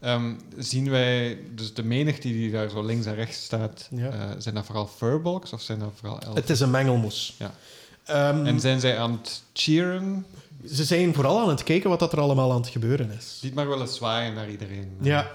Ehm, 0.00 0.32
zien 0.56 0.90
wij, 0.90 1.38
dus 1.54 1.74
de 1.74 1.82
menigte 1.84 2.28
die 2.28 2.50
daar 2.50 2.68
zo 2.70 2.82
links 2.84 3.06
en 3.06 3.14
rechts 3.14 3.44
staat, 3.44 3.88
Ja. 3.90 4.10
eh, 4.10 4.20
zijn 4.38 4.54
dat 4.54 4.64
vooral 4.66 4.86
furbolgs 4.86 5.52
of 5.52 5.60
zijn 5.62 5.78
dat 5.78 5.92
vooral 5.94 6.18
elfen? 6.18 6.40
Het 6.40 6.50
is 6.50 6.60
een 6.60 6.70
mengelmoes. 6.70 7.34
Ja. 7.38 7.54
Ehm, 8.04 8.46
En 8.46 8.60
zijn 8.60 8.80
zij 8.80 8.98
aan 8.98 9.12
het 9.12 9.42
cheeren? 9.52 10.26
Ze 10.72 10.84
zijn 10.84 11.14
vooral 11.14 11.40
aan 11.40 11.48
het 11.48 11.62
kijken 11.62 11.90
wat 11.90 11.98
dat 11.98 12.12
er 12.12 12.20
allemaal 12.20 12.50
aan 12.52 12.60
het 12.60 12.68
gebeuren 12.68 13.10
is. 13.10 13.38
Ziet 13.40 13.54
maar 13.54 13.68
wel 13.68 13.80
eens 13.80 13.94
zwaaien 13.94 14.34
naar 14.34 14.50
iedereen. 14.50 14.96
Ja. 15.00 15.20
Ik 15.20 15.28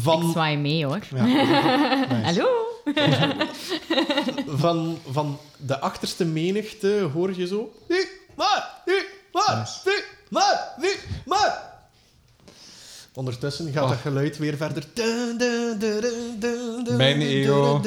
Van, 0.00 0.30
zwaai 0.30 0.56
mee 0.56 0.84
hoor. 0.86 0.98
Ja. 1.14 1.24
Nice. 2.12 2.22
Hallo? 2.22 2.48
van, 4.64 4.98
van 5.10 5.38
de 5.56 5.80
achterste 5.80 6.24
menigte 6.24 7.10
hoor 7.12 7.36
je 7.36 7.46
zo... 7.46 7.72
Nu, 7.88 8.08
maar, 8.36 8.82
nu, 8.86 8.94
maar, 9.32 9.68
nu, 9.84 9.92
maar, 10.28 10.74
nu, 10.78 10.88
maar. 11.26 11.71
Ondertussen 13.14 13.72
gaat 13.72 13.82
Oh. 13.82 13.88
dat 13.88 13.98
geluid 13.98 14.38
weer 14.38 14.56
verder. 14.56 14.84
Mijn 16.96 17.20
ego. 17.20 17.80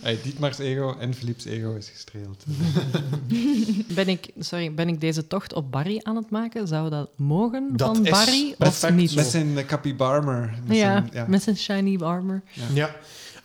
Hey, 0.00 0.18
Dietmar's 0.22 0.58
ego 0.58 0.96
en 0.98 1.14
Philips 1.14 1.44
ego 1.44 1.74
is 1.74 1.88
gestreeld. 1.88 2.44
Ben 3.94 4.08
ik, 4.08 4.30
sorry, 4.38 4.74
ben 4.74 4.88
ik 4.88 5.00
deze 5.00 5.26
tocht 5.26 5.52
op 5.54 5.70
Barry 5.72 6.00
aan 6.02 6.16
het 6.16 6.30
maken? 6.30 6.68
Zou 6.68 6.90
dat 6.90 7.10
mogen 7.16 7.68
Dat 7.76 7.96
van 7.96 8.04
is 8.06 8.10
Barry 8.10 8.54
of 8.58 8.90
niet? 8.90 9.14
Met 9.14 9.26
zijn 9.26 9.46
uh, 9.48 9.64
capybarmer. 9.64 10.54
Met 10.66 10.76
ja, 10.76 10.82
zijn- 10.92 11.10
ja. 11.12 11.24
met 11.28 11.42
zijn 11.42 11.56
shiny 11.56 11.98
armor. 12.00 12.42
Ja. 12.74 12.96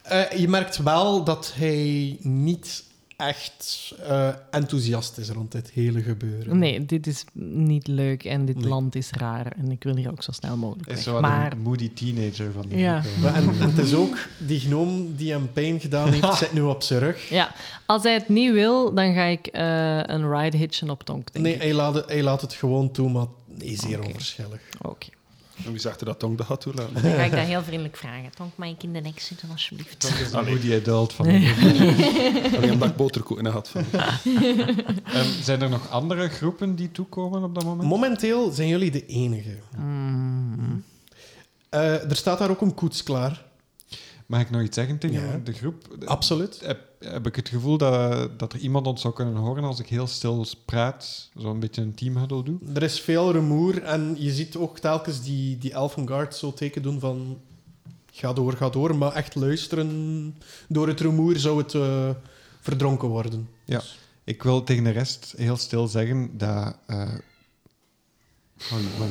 Eh, 0.02 0.32
je 0.32 0.48
merkt 0.48 0.78
wel 0.78 1.24
dat 1.24 1.52
hij 1.56 2.18
niet 2.22 2.84
echt 3.18 3.94
eh, 4.08 4.30
enthousiast 4.52 5.18
is 5.18 5.30
rond 5.30 5.52
dit 5.52 5.70
hele 5.72 6.02
gebeuren. 6.02 6.58
Nee, 6.60 6.86
dit 6.86 7.08
is 7.08 7.26
niet 7.54 7.88
leuk 7.88 8.24
en 8.24 8.46
dit 8.46 8.56
Nee. 8.60 8.68
land 8.68 8.96
is 8.96 9.12
raar. 9.12 9.52
En 9.58 9.72
ik 9.72 9.84
wil 9.84 9.96
hier 9.96 10.12
ook 10.12 10.24
zo 10.24 10.32
snel 10.32 10.58
mogelijk 10.58 10.88
Is 10.90 10.94
weg. 10.96 11.04
zo 11.04 11.20
Maar 11.20 11.52
een 11.52 11.60
moody 11.60 11.94
teenager 11.94 12.52
van 12.52 12.66
de 12.70 12.78
Ja. 12.78 13.04
eh. 13.24 13.38
En, 13.38 13.50
het 13.50 13.78
is 13.78 13.94
ook 13.94 14.18
die 14.38 14.60
gnoom 14.60 15.16
die 15.16 15.32
hem 15.32 15.52
pijn 15.54 15.80
gedaan 15.80 16.12
heeft, 16.12 16.34
zit 16.38 16.54
nu 16.54 16.62
op 16.62 16.84
zijn 16.84 17.00
rug. 17.00 17.30
ja, 17.30 17.52
als 17.86 18.04
hij 18.04 18.14
het 18.14 18.30
niet 18.30 18.52
wil, 18.52 18.94
dan 18.94 19.14
ga 19.14 19.24
ik 19.24 19.48
eh, 19.48 19.98
een 20.04 20.32
ride 20.38 20.58
hitchen 20.58 20.90
op 20.90 21.04
Tonk, 21.04 21.34
denk 21.34 21.46
Nee, 21.46 21.54
ik. 21.56 21.62
hij 21.62 21.74
laat, 21.74 21.94
het, 21.94 22.06
hij 22.10 22.24
laat 22.24 22.42
het 22.42 22.54
gewoon 22.54 22.92
toe, 22.92 23.10
maar 23.10 23.26
nee, 23.58 23.76
zeer 23.80 24.04
onverschillig. 24.06 24.60
Oké. 24.82 25.08
En 25.66 25.72
wie 25.72 25.80
zegt 25.80 26.00
er 26.00 26.06
dat 26.06 26.20
Tong 26.20 26.38
dat 26.38 26.46
gaat 26.46 26.62
toelaten? 26.62 26.94
Dan 26.94 27.12
ga 27.12 27.24
ik 27.24 27.32
dat 27.32 27.40
heel 27.40 27.64
vriendelijk 27.64 27.98
vragen. 27.98 28.32
Tonk, 28.36 28.52
mag 28.56 28.70
ik 28.70 28.84
in 28.84 28.94
de 28.94 29.00
nek 29.00 29.20
zitten, 29.20 29.50
alsjeblieft? 29.50 30.02
Dat 30.02 30.12
is 30.12 30.32
een 30.32 30.46
moody 30.46 30.76
adult 30.76 31.14
van. 31.14 31.26
Alleen 32.56 32.72
omdat 32.72 32.90
ik 32.90 32.96
boterkoeken 32.96 33.46
had 33.46 33.70
van. 33.70 33.86
Ehm, 35.06 35.30
Zijn 35.42 35.62
er 35.62 35.70
nog 35.70 35.90
andere 35.90 36.30
groepen 36.30 36.76
die 36.76 36.92
toekomen 36.92 37.44
op 37.44 37.56
dat 37.56 37.64
moment? 37.64 37.90
Momenteel 37.90 38.52
zijn 38.52 38.68
jullie 38.68 38.92
de 38.92 39.06
enige. 39.06 39.58
Mm. 39.78 40.84
Eh, 41.70 42.10
er 42.10 42.16
staat 42.16 42.38
daar 42.40 42.50
ook 42.50 42.62
een 42.62 42.74
koets 42.74 43.04
klaar. 43.04 43.44
Mag 44.26 44.42
ik 44.42 44.50
nog 44.50 44.62
iets 44.62 44.76
zeggen 44.76 44.98
tegen 44.98 45.28
Ja. 45.28 45.38
de 45.44 45.54
groep? 45.54 45.88
Absoluut. 46.06 46.60
heb, 46.64 46.80
heb 47.00 47.28
ik 47.28 47.36
het 47.36 47.50
gevoel 47.50 47.78
dat, 47.78 48.40
dat 48.40 48.54
er 48.54 48.60
iemand 48.60 48.88
ons 48.88 49.02
zou 49.02 49.14
kunnen 49.14 49.36
horen 49.36 49.64
als 49.64 49.80
ik 49.80 49.88
heel 49.88 50.08
stil 50.08 50.46
praat, 50.66 51.30
zo'n 51.36 51.60
beetje 51.60 51.82
een 51.82 51.94
teamhuddle 51.96 52.44
doe. 52.44 52.58
Er 52.74 52.84
is 52.84 53.02
veel 53.02 53.32
rumoer 53.32 53.84
en 53.84 54.16
je 54.20 54.32
ziet 54.32 54.56
ook 54.56 54.80
telkens 54.80 55.24
die, 55.24 55.58
die 55.58 55.72
Elfen 55.74 56.08
Guard 56.08 56.36
zo 56.36 56.54
teken 56.54 56.82
doen 56.82 57.00
van... 57.00 57.40
Ga 58.12 58.34
door, 58.34 58.54
ga 58.54 58.70
door, 58.70 58.96
maar 58.96 59.14
echt 59.14 59.36
luisteren. 59.36 60.36
Door 60.68 60.88
het 60.88 61.00
rumoer 61.00 61.38
zou 61.38 61.58
het 61.58 61.74
eh, 61.74 62.10
verdronken 62.62 63.08
worden. 63.08 63.50
Ja. 63.66 63.82
Ik 64.24 64.44
wil 64.44 64.64
tegen 64.64 64.84
de 64.84 64.90
rest 64.90 65.34
heel 65.38 65.58
stil 65.58 65.88
zeggen 65.88 66.38
dat... 66.38 66.76
eh, 66.88 67.14
oh, 68.72 69.00
man. 69.00 69.10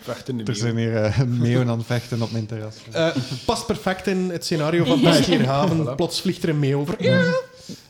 Vechten 0.00 0.46
Er 0.46 0.56
zijn 0.56 0.76
hier 0.76 0.96
eh, 0.96 1.22
meeuwen 1.44 1.68
aan 1.68 1.78
het 1.78 1.86
vechten 1.86 2.22
op 2.22 2.30
mijn 2.30 2.46
terras. 2.46 2.76
Eh, 2.92 3.16
past 3.44 3.66
perfect 3.66 4.06
in 4.06 4.30
het 4.30 4.44
scenario 4.44 4.84
van 4.84 5.00
Pastierhaven. 5.00 5.94
Plots 5.96 6.20
vliegt 6.20 6.42
er 6.42 6.48
een 6.48 6.58
mee 6.58 6.76
over. 6.76 6.96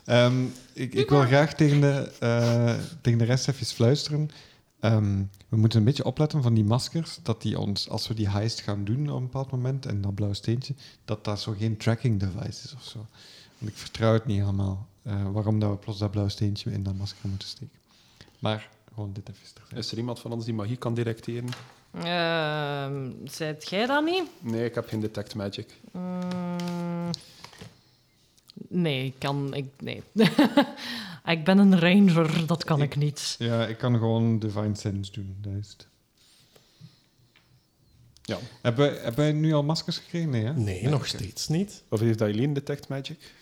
Ehm, 0.05 0.45
ik, 0.73 0.95
ik 0.95 1.09
wil 1.09 1.21
graag 1.21 1.55
tegen 1.55 1.81
de, 1.81 2.11
eh, 2.19 2.75
tegen 3.01 3.19
de 3.19 3.25
rest 3.25 3.49
even 3.49 3.66
fluisteren. 3.66 4.31
Ehm, 4.81 5.23
we 5.49 5.57
moeten 5.57 5.79
een 5.79 5.85
beetje 5.85 6.05
opletten 6.05 6.42
van 6.42 6.55
die 6.55 6.64
maskers, 6.64 7.19
dat 7.23 7.42
die 7.42 7.59
ons, 7.59 7.88
als 7.88 8.09
we 8.09 8.14
die 8.14 8.29
heist 8.29 8.61
gaan 8.61 8.85
doen 8.85 9.11
op 9.11 9.16
een 9.16 9.23
bepaald 9.23 9.51
moment, 9.51 9.87
en 9.87 10.01
dat 10.01 10.14
blauw 10.14 10.33
steentje, 10.33 10.75
dat 11.05 11.25
dat 11.25 11.40
zo 11.40 11.55
geen 11.59 11.77
tracking 11.77 12.21
device 12.21 12.64
is 12.64 12.75
of 12.75 12.85
zo. 12.85 13.07
Want 13.59 13.71
ik 13.71 13.77
vertrouw 13.79 14.12
het 14.12 14.27
niet 14.27 14.40
helemaal, 14.40 14.87
eh, 15.03 15.33
waarom 15.33 15.59
dat 15.59 15.71
we 15.71 15.77
plots 15.77 15.99
dat 15.99 16.11
blauw 16.11 16.29
steentje 16.29 16.73
in 16.73 16.83
dat 16.83 16.95
masker 16.95 17.29
moeten 17.29 17.49
steken. 17.49 17.79
Maar 18.38 18.69
gewoon 18.95 19.12
dit 19.12 19.29
even 19.29 19.42
terzijde. 19.55 19.77
Is 19.81 19.92
er 19.92 19.99
iemand 19.99 20.21
van 20.21 20.33
ons 20.33 20.45
die 20.45 20.55
magie 20.55 20.77
kan 20.77 20.95
detecteren? 20.95 21.49
Ehm, 21.90 23.11
Zijt 23.25 23.68
jij 23.68 23.87
dat 23.87 24.05
niet? 24.05 24.22
Nee, 24.40 24.64
ik 24.64 24.75
heb 24.75 24.88
geen 24.88 25.01
detect 25.01 25.35
magic. 25.35 25.68
Mm, 25.92 27.11
nee, 28.68 29.05
ik 29.05 29.14
kan... 29.18 29.55
Ik, 29.55 29.66
nee. 29.79 30.03
ik 31.35 31.44
ben 31.44 31.59
een 31.59 31.79
ranger, 31.79 32.46
dat 32.46 32.64
kan 32.64 32.83
ik, 32.83 32.96
niet. 32.96 33.37
Ja, 33.38 33.66
ik 33.66 33.79
kan 33.79 33.92
gewoon 33.99 34.38
Divine 34.38 34.75
Sense 34.75 35.12
doen, 35.12 35.37
dat 35.40 35.53
is 35.61 35.68
het. 35.68 35.87
Ja. 38.22 38.38
Hebben 38.62 38.87
wij, 38.87 38.99
hebben 38.99 39.25
wij 39.25 39.33
nu 39.33 39.55
al 39.55 39.62
maskers 39.62 39.99
gekregen? 39.99 40.31
Nee, 40.31 40.44
hè? 40.44 40.53
Nee, 40.53 40.88
nog 40.88 41.07
steeds 41.07 41.49
niet. 41.49 41.83
Of 41.88 42.01
heeft 42.01 42.20
Eileen 42.20 42.53
detect 42.53 42.88
magic? 42.88 43.35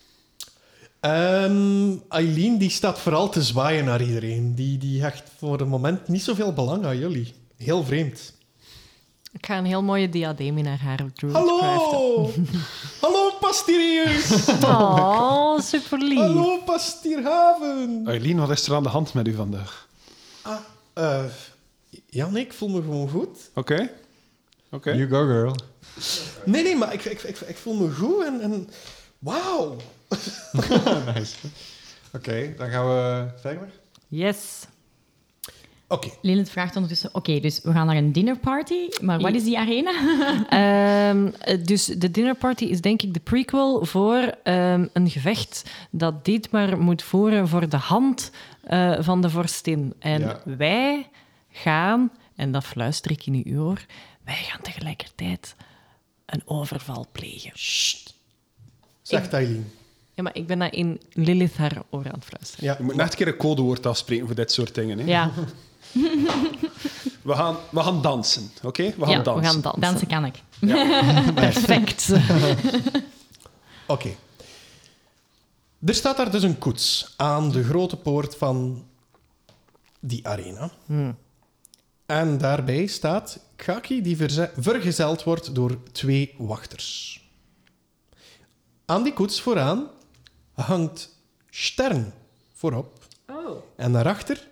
Ehm, 1.00 1.96
Eileen 2.08 2.58
die 2.58 2.70
staat 2.70 2.98
vooral 2.98 3.28
te 3.28 3.42
zwaaien 3.42 3.84
naar 3.84 4.02
iedereen. 4.02 4.54
Die, 4.54 4.78
die 4.78 5.02
hecht 5.02 5.30
voor 5.36 5.58
het 5.58 5.68
moment 5.68 6.08
niet 6.08 6.22
zoveel 6.22 6.52
belang 6.52 6.84
aan 6.84 6.98
jullie. 6.98 7.34
Heel 7.56 7.84
vreemd. 7.84 8.32
Ik 9.32 9.46
ga 9.46 9.58
een 9.58 9.64
heel 9.64 9.82
mooie 9.82 10.08
diadeem 10.08 10.58
in 10.58 10.66
haar 10.66 10.80
haar 10.80 10.96
druid 10.96 11.14
craften. 11.16 11.32
Hallo! 11.32 12.30
Hallo, 13.00 13.30
pastiriers! 13.40 14.48
Oh, 14.48 15.60
super 15.60 15.98
lief. 15.98 16.18
Hallo, 16.18 16.58
pastierhaven! 16.58 18.02
Eileen, 18.06 18.36
wat 18.36 18.50
is 18.50 18.66
er 18.66 18.74
aan 18.74 18.82
de 18.82 18.88
hand 18.88 19.14
met 19.14 19.28
u 19.28 19.34
vandaag? 19.34 19.88
Ah, 20.42 20.56
eh, 20.92 21.24
ja, 22.06 22.28
nee, 22.30 22.44
ik 22.44 22.52
voel 22.52 22.68
me 22.68 22.82
gewoon 22.82 23.08
goed. 23.08 23.50
Oké. 23.54 23.90
Oké. 24.70 24.92
You 24.92 25.08
go, 25.08 25.26
girl. 25.26 25.56
Nee, 26.44 26.62
nee, 26.62 26.76
maar 26.76 26.92
ik, 26.92 27.04
ik, 27.04 27.22
ik, 27.22 27.40
ik 27.40 27.56
voel 27.56 27.74
me 27.74 27.90
goed 27.90 28.24
en... 28.24 28.40
en 28.40 28.68
wauw! 29.18 29.76
nice. 31.14 31.36
Oké, 32.12 32.54
dan 32.56 32.70
gaan 32.70 32.86
we 32.86 33.26
verder. 33.40 33.70
Yes. 34.08 34.66
Oké. 35.94 36.08
Lilith 36.20 36.50
vraagt 36.50 36.74
ondertussen, 36.74 37.10
oké, 37.12 37.40
dus 37.40 37.60
we 37.62 37.72
gaan 37.72 37.86
naar 37.86 37.96
een 37.96 38.12
dinnerparty, 38.12 38.88
maar 39.00 39.20
wat 39.20 39.34
is 39.34 39.44
die 39.44 39.58
arena? 39.58 39.90
Ehm, 40.48 41.26
eh, 41.40 41.64
dus 41.64 41.84
de 41.84 42.10
dinnerparty 42.10 42.64
is 42.64 42.80
denk 42.80 43.02
ik 43.02 43.14
de 43.14 43.20
prequel 43.20 43.84
voor 43.84 44.34
ehm, 44.42 44.86
een 44.92 45.10
gevecht 45.10 45.70
dat 45.90 46.24
Dietmar 46.24 46.78
moet 46.78 47.02
voeren 47.02 47.48
voor 47.48 47.68
de 47.68 47.76
hand 47.76 48.30
eh, 48.64 48.94
van 49.00 49.20
de 49.20 49.30
vorstin. 49.30 49.94
En 49.98 50.20
Ja. 50.20 50.40
wij 50.44 51.08
gaan, 51.50 52.10
en 52.36 52.52
dat 52.52 52.64
fluister 52.64 53.10
ik 53.10 53.26
in 53.26 53.42
uw 53.44 53.62
oor, 53.62 53.84
wij 54.24 54.34
gaan 54.42 54.60
tegelijkertijd 54.62 55.54
een 56.26 56.42
overval 56.44 57.06
plegen. 57.12 57.52
Zegt 59.02 59.32
Eileen. 59.32 59.72
Ja, 60.14 60.22
maar 60.22 60.36
ik 60.36 60.46
ben 60.46 60.58
dat 60.58 60.72
in 60.72 61.00
Lilith 61.12 61.56
haar 61.56 61.82
oor 61.90 62.04
aan 62.04 62.14
het 62.14 62.24
fluisteren. 62.24 62.64
Ja. 62.64 62.74
Je 62.78 62.84
moet 62.84 62.94
net 62.96 63.10
een 63.10 63.16
keer 63.18 63.28
een 63.28 63.36
codewoord 63.36 63.86
afspreken 63.86 64.26
voor 64.26 64.34
dit 64.34 64.52
soort 64.52 64.74
dingen. 64.74 64.98
Hè. 64.98 65.04
Ja, 65.04 65.30
We, 67.22 67.34
gaan, 67.34 67.56
we 67.70 67.80
gaan 67.80 68.02
dansen, 68.02 68.50
oké? 68.62 68.94
We 68.96 69.04
gaan 69.04 69.10
ja 69.10 69.22
dansen. 69.22 69.42
we 69.42 69.48
gaan 69.48 69.60
dansen. 69.60 69.80
Dansen 69.80 70.06
kan 70.06 70.24
ik. 70.24 70.42
Perfect. 71.34 72.12
Oké. 73.86 74.14
Er 75.84 75.94
staat 75.94 76.16
daar 76.16 76.30
dus 76.30 76.42
een 76.42 76.58
koets 76.58 77.14
aan 77.16 77.50
de 77.50 77.64
grote 77.64 77.96
poort 77.96 78.36
van 78.36 78.84
die 80.00 80.28
arena. 80.28 80.70
En 82.06 82.38
daarbij 82.38 82.86
staat 82.86 83.38
Kaki 83.56 84.02
die 84.02 84.16
vergezeld 84.56 85.22
wordt 85.22 85.54
door 85.54 85.78
twee 85.92 86.34
wachters. 86.38 87.20
Aan 88.84 89.02
die 89.02 89.12
koets 89.12 89.40
vooraan 89.40 89.88
hangt 90.52 91.18
Stern 91.50 92.12
voorop. 92.54 93.06
En 93.76 93.92
daarachter 93.92 94.48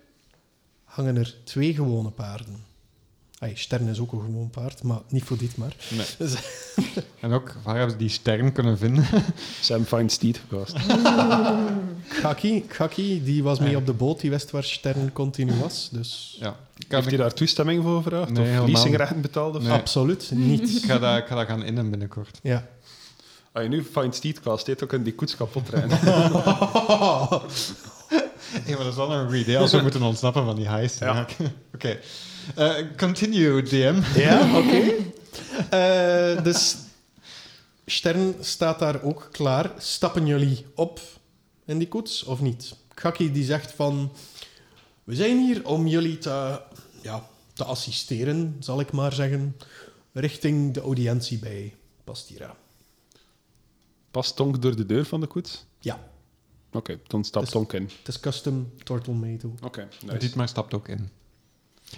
hangen 0.93 1.17
er 1.17 1.35
twee 1.43 1.73
gewone 1.73 2.09
paarden. 2.09 2.71
Ay, 3.39 3.51
Stern 3.55 3.87
is 3.87 3.99
ook 3.99 4.11
een 4.11 4.19
gewoon 4.21 4.49
paard, 4.49 4.83
maar 4.83 4.99
niet 5.07 5.23
voor 5.23 5.37
dit 5.37 5.57
maar. 5.57 5.75
Nee. 5.89 6.05
Dus- 6.17 6.35
En 7.19 7.31
ook, 7.31 7.55
waar 7.63 7.75
hebben 7.75 7.91
ze 7.91 7.97
die 7.97 8.09
sterren 8.09 8.51
kunnen 8.51 8.77
vinden? 8.77 9.05
Sam 9.61 9.83
Fine 9.85 10.09
Steed 10.09 10.41
gecast. 10.49 10.75
Gaki, 12.21 12.65
Gaki, 12.67 13.23
die 13.23 13.43
was 13.43 13.59
mee 13.59 13.77
op 13.77 13.85
de 13.85 13.93
boot, 13.93 14.19
die 14.19 14.29
wist 14.29 14.51
waar 14.51 14.63
Stern 14.63 15.13
continu 15.13 15.53
was. 15.59 15.89
Dus 15.91 16.37
ja. 16.39 16.49
Kan 16.49 16.55
Heeft 16.87 17.03
hij 17.03 17.13
ik, 17.13 17.17
daar 17.19 17.33
toestemming 17.33 17.83
voor 17.83 18.03
gevraagd? 18.03 18.29
Nee, 18.29 18.41
of 18.41 18.47
helemaal 18.47 18.67
leasingrechten 18.69 19.21
betaald? 19.21 19.55
Of? 19.55 19.61
Nee. 19.63 19.71
absoluut 19.71 20.31
niet. 20.35 20.75
ik, 20.75 20.83
ga 20.83 20.99
dat, 20.99 21.17
ik 21.17 21.25
ga 21.25 21.35
dat 21.35 21.47
gaan 21.47 21.63
innen 21.63 21.89
binnenkort. 21.89 22.39
Ja. 22.43 22.67
Als 23.51 23.63
je 23.63 23.69
nu 23.69 23.83
Fine 23.83 24.13
Steed 24.13 24.39
cast, 24.39 24.67
heeft 24.67 24.83
ook 24.83 24.93
in 24.93 25.03
die 25.03 25.13
koets 25.13 25.35
kapot 25.35 25.69
rijden. 25.69 25.99
Ja, 28.65 28.75
maar 28.75 28.83
dat 28.83 28.87
is 28.87 28.95
wel 28.95 29.11
een 29.11 29.27
goed 29.27 29.37
idee 29.37 29.57
als 29.57 29.71
we 29.71 29.81
moeten 29.87 30.01
ontsnappen 30.01 30.45
van 30.45 30.55
die 30.55 30.67
heist. 30.67 30.99
Ja. 30.99 31.27
Oké. 31.75 31.99
Eh, 32.55 32.75
continue, 32.97 33.61
DM. 33.61 34.01
Ja, 34.15 34.57
oké. 34.57 34.93
Eh, 35.69 36.43
dus 36.43 36.75
Stern 37.85 38.35
staat 38.39 38.79
daar 38.79 39.01
ook 39.01 39.29
klaar. 39.31 39.71
Stappen 39.77 40.25
jullie 40.25 40.65
op 40.75 40.99
in 41.65 41.77
die 41.77 41.87
koets 41.87 42.23
of 42.23 42.41
niet? 42.41 42.75
Gaki 42.95 43.31
die 43.31 43.43
zegt 43.43 43.71
van... 43.71 44.11
We 45.03 45.15
zijn 45.15 45.37
hier 45.37 45.67
om 45.67 45.87
jullie 45.87 46.17
te, 46.17 46.61
ja, 47.01 47.27
te 47.53 47.63
assisteren, 47.63 48.55
zal 48.59 48.79
ik 48.79 48.91
maar 48.91 49.13
zeggen, 49.13 49.57
richting 50.13 50.73
de 50.73 50.81
audiëntie 50.81 51.39
bij 51.39 51.75
Pastira. 52.03 52.55
Past 54.11 54.35
Tonk 54.35 54.61
door 54.61 54.75
de 54.75 54.85
deur 54.85 55.05
van 55.05 55.19
de 55.19 55.27
koets? 55.27 55.65
Ja, 55.79 55.99
Oké, 56.73 56.99
dan 57.07 57.23
stapt 57.23 57.45
Dus- 57.45 57.53
Tonk 57.53 57.73
in. 57.73 57.83
het 57.83 58.07
is 58.07 58.19
custom 58.19 58.71
ook. 58.83 59.53
Oké, 59.63 59.87
nice. 60.05 60.17
Dietmar 60.17 60.47
stapt 60.47 60.73
ook 60.73 60.87
in. 60.87 61.09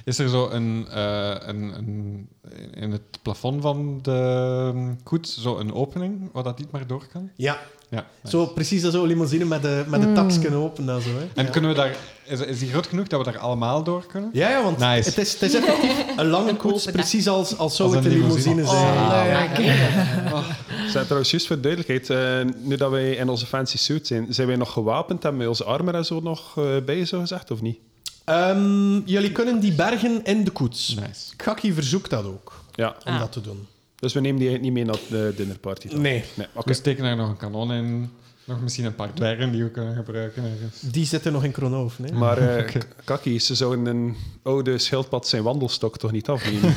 Is 0.04 0.20
er 0.20 0.30
zo 0.30 0.50
een, 0.50 0.88
eh, 0.88 1.36
een, 1.40 1.78
een... 1.78 2.28
In 2.74 2.92
het 2.92 3.20
plafond 3.22 3.62
van 3.62 4.00
de 4.02 4.96
koets 5.04 5.42
zo 5.42 5.58
een 5.58 5.74
opening 5.74 6.32
waar 6.32 6.44
dat 6.44 6.58
Dietmar 6.58 6.88
door 6.88 7.08
kan? 7.08 7.30
Ja, 7.36 7.60
Ja. 7.90 8.06
zo 8.24 8.46
precies 8.46 8.84
als 8.84 8.94
zo'n 8.94 9.08
limousine 9.08 9.46
met 9.46 9.62
de, 9.62 9.84
met 9.88 10.02
de 10.02 10.12
taksken 10.14 10.54
open. 10.54 10.90
En, 10.90 11.02
zo, 11.02 11.10
hè. 11.10 11.26
En 11.36 11.46
ja. 11.46 11.50
kunnen 11.52 11.70
we 11.70 11.76
daar... 11.76 11.96
Is, 12.26 12.40
is 12.40 12.60
die 12.60 12.70
groot 12.70 12.88
genoeg 12.88 13.08
dat 13.08 13.26
we 13.26 13.32
daar 13.32 13.40
allemaal 13.42 13.84
door 13.84 14.06
kunnen? 14.06 14.30
Ja, 14.34 14.50
ja, 14.50 14.64
want 14.64 14.78
Nice. 14.78 15.10
het, 15.10 15.18
is, 15.18 15.34
het 15.34 15.42
is 15.42 15.54
effectief 15.54 15.92
een 16.18 16.28
lange 16.28 16.50
Een 16.50 16.58
koets, 16.58 16.80
open 16.88 16.94
precies 16.94 17.28
als, 17.28 17.58
als 17.58 17.76
zou 17.76 17.88
Als 17.88 17.98
het 17.98 18.06
een 18.06 18.12
een 18.12 18.18
limousine 18.18 18.56
limousine. 18.56 19.56
zijn. 19.56 20.34
Oh, 20.34 20.50
Zijn 20.90 21.04
trouwens 21.04 21.32
juist 21.32 21.48
voor 21.48 21.62
duidelijkheid, 21.62 22.10
eh, 22.10 22.54
nu 22.64 22.76
dat 22.76 22.92
wij 22.92 23.12
in 23.12 23.30
onze 23.30 23.46
fancy 23.46 23.78
suit 23.78 24.08
zijn, 24.08 24.26
zijn 24.30 24.48
wij 24.48 24.56
nog 24.56 24.72
gewapend? 24.72 25.22
Hebben 25.24 25.40
wij 25.40 25.50
onze 25.50 25.64
armor 25.64 25.96
en 25.96 26.06
zo 26.06 26.20
nog 26.20 26.58
eh, 26.58 26.64
bij, 26.86 27.06
zo 27.06 27.20
gezegd, 27.20 27.52
of 27.52 27.62
niet? 27.62 27.78
Ehm, 28.24 29.00
jullie 29.06 29.32
kunnen 29.32 29.60
die 29.60 29.74
bergen 29.74 30.24
in 30.24 30.44
de 30.44 30.52
koets. 30.52 30.96
Nice. 30.96 31.34
Gaki 31.38 31.74
verzoekt 31.74 32.10
dat 32.10 32.26
ook, 32.26 32.54
Ja, 32.76 32.96
om 33.06 33.14
Ah. 33.14 33.20
dat 33.20 33.32
te 33.32 33.42
doen. 33.42 33.68
Dus 33.96 34.14
we 34.14 34.20
nemen 34.20 34.40
die 34.42 34.60
niet 34.60 34.74
mee 34.74 34.86
naar 34.86 35.00
de 35.10 35.34
dinnerparty. 35.36 35.88
dan? 35.88 36.02
Nee, 36.02 36.24
Nee, 36.36 36.48
oké. 36.54 36.68
We 36.68 36.74
steken 36.74 37.04
daar 37.04 37.16
nog 37.16 37.30
een 37.30 37.38
kanon 37.38 37.72
in. 37.72 38.10
Nog 38.48 38.62
misschien 38.62 38.86
een 38.86 38.96
paar 38.96 39.14
dwergen 39.14 39.52
die 39.52 39.64
we 39.64 39.70
kunnen 39.70 39.96
gebruiken. 39.96 40.44
ergens. 40.44 40.82
die 40.82 41.06
zitten 41.06 41.32
nog 41.34 41.44
in 41.44 41.52
Kronhoofd. 41.52 42.00
Nee? 42.00 42.12
Maar 42.14 42.38
eh 42.38 42.76
Kaki, 43.04 43.40
ze 43.40 43.56
zouden 43.56 43.86
een 43.86 44.16
oude 44.44 44.78
schildpad 44.78 45.28
zijn 45.28 45.44
wandelstok 45.44 45.98
toch 45.98 46.12
niet 46.12 46.30
afnemen? 46.30 46.76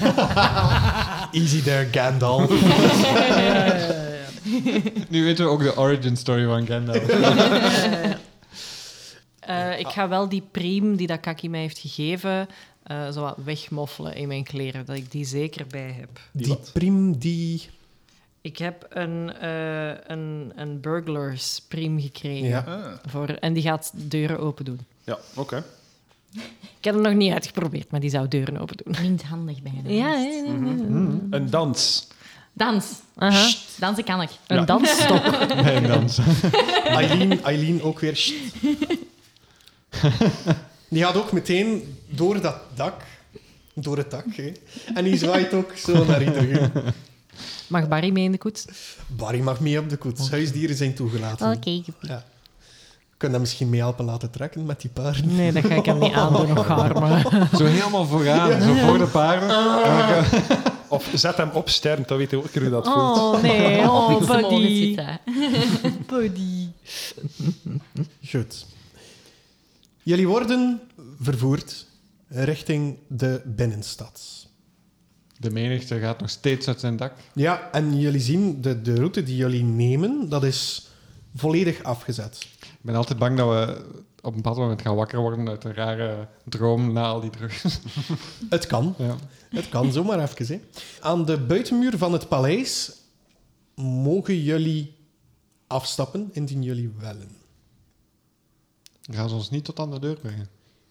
Easy 1.43 1.62
there, 1.62 1.89
Gandalf. 1.93 2.51
Nu 5.09 5.25
weten 5.25 5.45
we 5.45 5.51
ook 5.51 5.62
de 5.62 5.77
origin 5.77 6.16
story 6.16 6.45
van 6.45 6.66
Gandalf. 6.66 7.09
Eh, 9.41 9.79
ik 9.79 9.87
ga 9.89 10.09
wel 10.09 10.29
die 10.29 10.43
priem 10.51 10.97
die 10.97 11.07
dat 11.07 11.21
Kaki 11.21 11.49
mij 11.49 11.61
heeft 11.61 11.79
gegeven, 11.79 12.47
eh, 12.89 13.11
zo 13.11 13.20
wat 13.20 13.36
wegmoffelen 13.45 14.14
in 14.14 14.28
mijn 14.28 14.45
kleren, 14.45 14.86
dat 14.86 14.97
ik 14.97 15.11
die 15.11 15.24
zeker 15.24 15.66
bij 15.66 15.97
heb. 15.99 16.20
Die 16.32 16.57
prim, 16.72 17.18
die... 17.18 17.68
Ik 18.41 18.59
heb 18.59 18.86
een, 18.89 19.32
eh 19.32 19.89
een, 20.07 20.53
een 20.57 20.80
burglars 20.80 21.62
priem 21.68 22.01
gekregen. 22.01 22.49
Ja. 22.49 23.01
Voor, 23.07 23.28
en 23.28 23.53
die 23.53 23.62
gaat 23.62 23.93
deuren 23.95 24.39
open 24.39 24.64
doen. 24.64 24.80
Ja, 25.05 25.18
oké. 25.34 25.64
Ik 26.78 26.84
heb 26.84 26.95
hem 26.95 27.03
nog 27.03 27.14
niet 27.14 27.32
uitgeprobeerd, 27.32 27.91
maar 27.91 28.01
die 28.01 28.11
zou 28.11 28.28
deuren 28.28 28.59
open 28.59 28.76
doen. 28.76 28.95
Klinkt 28.95 29.22
handig 29.22 29.62
bijna. 29.62 29.89
Ja, 29.89 30.14
ja, 30.14 30.28
ja, 30.28 30.43
ja. 30.45 30.53
Een 31.30 31.51
dans. 31.51 32.07
Dans. 32.53 32.86
Aha. 33.16 33.51
Dansen 33.78 34.05
kan 34.05 34.22
ik. 34.22 34.30
Een 34.47 34.66
dansstok. 34.66 35.22
Bij 35.62 35.76
een 35.76 35.86
dans. 35.86 36.18
Eileen, 36.84 37.43
Eileen 37.43 37.82
ook 37.82 38.01
weer... 38.01 38.32
Die 40.89 41.03
gaat 41.03 41.16
ook 41.16 41.32
meteen 41.32 41.97
door 42.09 42.40
dat 42.40 42.56
dak. 42.74 43.02
Door 43.74 43.96
het 43.96 44.11
dak, 44.11 44.24
hè. 44.34 44.52
En 44.94 45.04
die 45.04 45.16
zwaait 45.16 45.54
ook 45.54 45.72
zo 45.76 46.04
naar 46.04 46.22
iedereen. 46.22 46.70
Mag 47.66 47.88
Barry 47.88 48.11
mee 48.11 48.24
in 48.24 48.32
de 48.32 48.38
koets? 48.38 48.64
Barry 49.06 49.40
mag 49.40 49.61
mee 49.61 49.78
op 49.78 49.88
de 49.88 49.96
koets. 49.96 50.30
Huisdieren 50.30 50.76
zijn 50.76 50.94
toegelaten. 50.94 51.52
Oké. 51.52 51.82
Ja. 52.00 52.24
Kun 53.16 53.28
je 53.28 53.32
dat 53.34 53.40
misschien 53.40 53.68
mee 53.68 53.80
helpen 53.80 54.04
laten 54.04 54.30
trekken 54.30 54.66
met 54.66 54.80
die 54.80 54.90
paarden? 54.90 55.36
Nee, 55.36 55.52
dat 55.52 55.64
ga 55.64 55.74
ik 55.74 55.84
hem 55.84 55.98
niet 55.98 56.12
aandoen, 56.22 56.54
nog 56.54 56.68
armen. 56.68 57.22
Zo 57.56 57.64
helemaal 57.64 58.06
vooraan, 58.06 58.62
zo 58.62 58.74
voor 58.74 58.98
de 58.98 59.06
paarden. 59.06 60.24
Of 60.88 61.11
zet 61.14 61.36
hem 61.36 61.50
op 61.52 61.68
sterren, 61.68 62.04
dan 62.06 62.18
weet 62.18 62.30
je 62.30 62.36
ook 62.36 62.54
hoe 62.54 62.70
dat 62.70 62.84
voelt. 62.84 63.18
Oh 63.38 63.42
nee, 63.42 63.80
oh 63.90 64.26
buddy. 64.26 64.96
buddy. 66.11 66.66
Goed. 68.30 68.66
Jullie 70.02 70.28
worden 70.28 70.80
vervoerd 71.20 71.86
richting 72.29 72.99
de 73.09 73.43
binnenstad. 73.45 74.47
De 75.39 75.51
menigte 75.51 75.99
gaat 75.99 76.20
nog 76.20 76.31
steeds 76.31 76.68
uit 76.68 76.81
zijn 76.81 76.97
dak. 76.97 77.12
Ja, 77.35 77.70
en 77.72 77.99
jullie 77.99 78.20
zien, 78.20 78.61
de, 78.61 78.83
de 78.83 78.95
route 78.95 79.22
die 79.22 79.37
jullie 79.37 79.64
nemen, 79.64 80.29
dat 80.29 80.45
is 80.45 80.89
volledig 81.35 81.83
afgezet. 81.83 82.47
Ik 82.61 82.79
ben 82.81 82.95
altijd 82.95 83.18
bang 83.18 83.37
dat 83.37 83.49
we 83.49 83.85
op 84.20 84.31
een 84.31 84.43
bepaald 84.43 84.57
moment 84.57 84.83
gaan 84.83 84.97
wakker 84.97 85.18
worden 85.18 85.49
uit 85.49 85.64
een 85.64 85.74
rare 85.74 86.29
droom 86.45 86.93
na 86.93 87.07
al 87.07 87.20
die 87.20 87.31
drugs. 87.31 87.64
Het 88.51 88.66
kan. 88.66 88.95
Ja. 88.99 89.16
Het 89.51 89.68
kan 89.68 89.93
zomaar 89.93 90.22
even. 90.22 90.47
Hè. 90.47 90.61
Aan 91.01 91.24
de 91.24 91.39
buitenmuur 91.39 91.99
van 91.99 92.12
het 92.12 92.29
paleis 92.29 92.93
mogen 93.74 94.43
jullie 94.43 94.97
afstappen 95.66 96.29
indien 96.33 96.62
jullie 96.62 96.93
willen. 96.99 97.37
Gaan 99.11 99.29
ze 99.29 99.35
ons 99.35 99.51
niet 99.51 99.64
tot 99.64 99.79
aan 99.79 99.91
de 99.91 99.99
deur 99.99 100.20
brengen? 100.20 100.49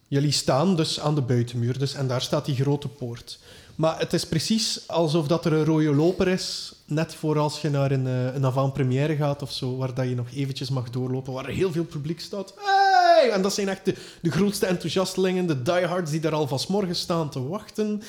Jullie 0.07 0.31
staan 0.31 0.75
dus 0.75 0.99
aan 0.99 1.15
de 1.15 1.21
buitenmuur 1.21 1.79
dus, 1.79 1.93
en 1.93 2.07
daar 2.07 2.21
staat 2.21 2.45
die 2.45 2.55
grote 2.55 2.87
poort. 2.87 3.39
Maar 3.75 3.99
het 3.99 4.13
is 4.13 4.25
precies 4.25 4.87
alsof 4.87 5.27
dat 5.27 5.45
er 5.45 5.53
een 5.53 5.65
rode 5.65 5.95
loper 5.95 6.27
is, 6.27 6.73
net 6.85 7.15
voor 7.15 7.39
als 7.39 7.61
je 7.61 7.69
naar 7.69 7.91
een, 7.91 8.07
eh, 8.07 8.35
een 8.35 8.45
avant-première 8.45 9.15
gaat 9.15 9.41
of 9.41 9.51
zo, 9.51 9.77
waar 9.77 9.93
dat 9.93 10.09
je 10.09 10.15
nog 10.15 10.27
eventjes 10.33 10.69
mag 10.69 10.89
doorlopen, 10.89 11.33
waar 11.33 11.45
er 11.45 11.53
heel 11.53 11.71
veel 11.71 11.83
publiek 11.83 12.19
staat. 12.19 12.53
Hey! 12.57 13.29
En 13.29 13.41
dat 13.41 13.53
zijn 13.53 13.69
echt 13.69 13.85
de, 13.85 13.95
de 14.21 14.31
grootste 14.31 14.65
enthousiastelingen, 14.65 15.47
de 15.47 15.61
diehards 15.61 16.11
die 16.11 16.19
daar 16.19 16.33
al 16.33 16.47
van 16.47 16.59
's 16.59 16.67
morgens 16.67 16.99
staan 16.99 17.29
te 17.29 17.47
wachten. 17.47 18.01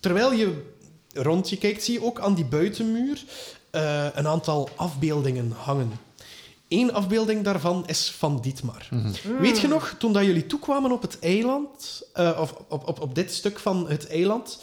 Terwijl 0.00 0.32
je 0.32 0.62
rond 1.14 1.50
je 1.50 1.56
kijkt, 1.56 1.84
zie 1.84 1.94
je 1.94 2.04
ook 2.04 2.20
aan 2.20 2.34
die 2.34 2.44
buitenmuur 2.44 3.24
eh, 3.70 4.06
een 4.14 4.26
aantal 4.26 4.68
afbeeldingen 4.76 5.52
hangen. 5.56 5.92
Eén 6.68 6.92
afbeelding 6.92 7.44
daarvan 7.44 7.82
is 7.86 8.14
van 8.18 8.40
Dietmar. 8.40 8.88
Weet 9.40 9.60
je 9.60 9.68
nog, 9.68 9.94
toen 9.98 10.12
dat 10.12 10.24
jullie 10.24 10.46
toekwamen 10.46 10.92
op 10.92 11.02
het 11.02 11.18
eiland, 11.18 12.02
eh, 12.12 12.38
of 12.40 12.54
op, 12.68 12.88
op, 12.88 13.00
op 13.00 13.14
dit 13.14 13.32
stuk 13.34 13.58
van 13.58 13.88
het 13.88 14.06
eiland, 14.08 14.58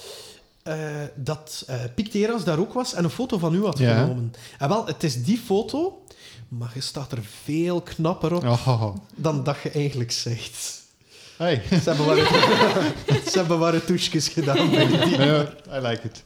eh, 0.63 0.75
dat 1.15 1.63
eh 1.67 1.75
Picteras 1.95 2.43
daar 2.43 2.59
ook 2.59 2.73
was 2.73 2.93
en 2.93 3.03
een 3.03 3.09
foto 3.09 3.37
van 3.37 3.53
u 3.53 3.63
had 3.65 3.77
Ja. 3.77 4.01
genomen? 4.01 4.33
En 4.59 4.69
wel, 4.69 4.85
het 4.85 5.03
is 5.03 5.23
die 5.23 5.37
foto, 5.37 6.01
maar 6.47 6.71
je 6.73 6.81
staat 6.81 7.11
er 7.11 7.23
veel 7.43 7.81
knapper 7.81 8.33
op 8.35 8.43
Oh. 8.43 8.95
dan 9.15 9.43
dat 9.43 9.57
je 9.63 9.69
eigenlijk 9.69 10.11
zegt. 10.11 10.79
Hey. 11.37 11.61
Ze 11.69 11.89
hebben 11.89 12.05
wat, 12.05 12.17
ze 13.31 13.43
hebben 13.43 13.81
gedaan 14.29 14.69
bij 14.71 14.87
die. 14.87 15.17
I 15.75 15.79
like 15.79 16.01
it. 16.03 16.23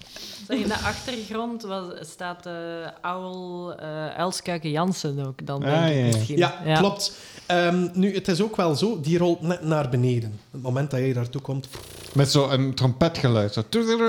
In 0.47 0.67
de 0.67 0.77
achtergrond 0.77 1.61
was, 1.61 1.83
staat 2.01 2.47
uh, 2.47 2.53
Owl 3.01 3.73
uh, 3.81 4.17
Elskuiken 4.17 4.71
Jansen 4.71 5.25
ook 5.25 5.45
dan, 5.45 5.59
denk 5.59 5.75
Ah, 5.75 5.87
ik 5.87 5.93
ja, 5.93 5.99
ja. 5.99 6.05
misschien. 6.05 6.37
Ja, 6.37 6.77
klopt. 6.77 7.17
Ehm, 7.45 7.87
nu, 7.93 8.13
het 8.13 8.27
is 8.27 8.41
ook 8.41 8.55
wel 8.55 8.75
zo, 8.75 8.99
die 9.01 9.17
rolt 9.17 9.41
net 9.41 9.63
naar 9.63 9.89
beneden. 9.89 10.29
Op 10.29 10.51
het 10.51 10.61
moment 10.61 10.91
dat 10.91 10.99
jij 10.99 11.13
daartoe 11.13 11.41
komt. 11.41 11.67
Met 12.13 12.31
zo'n 12.31 12.73
trompetgeluid. 12.73 13.53
Zo. 13.53 13.63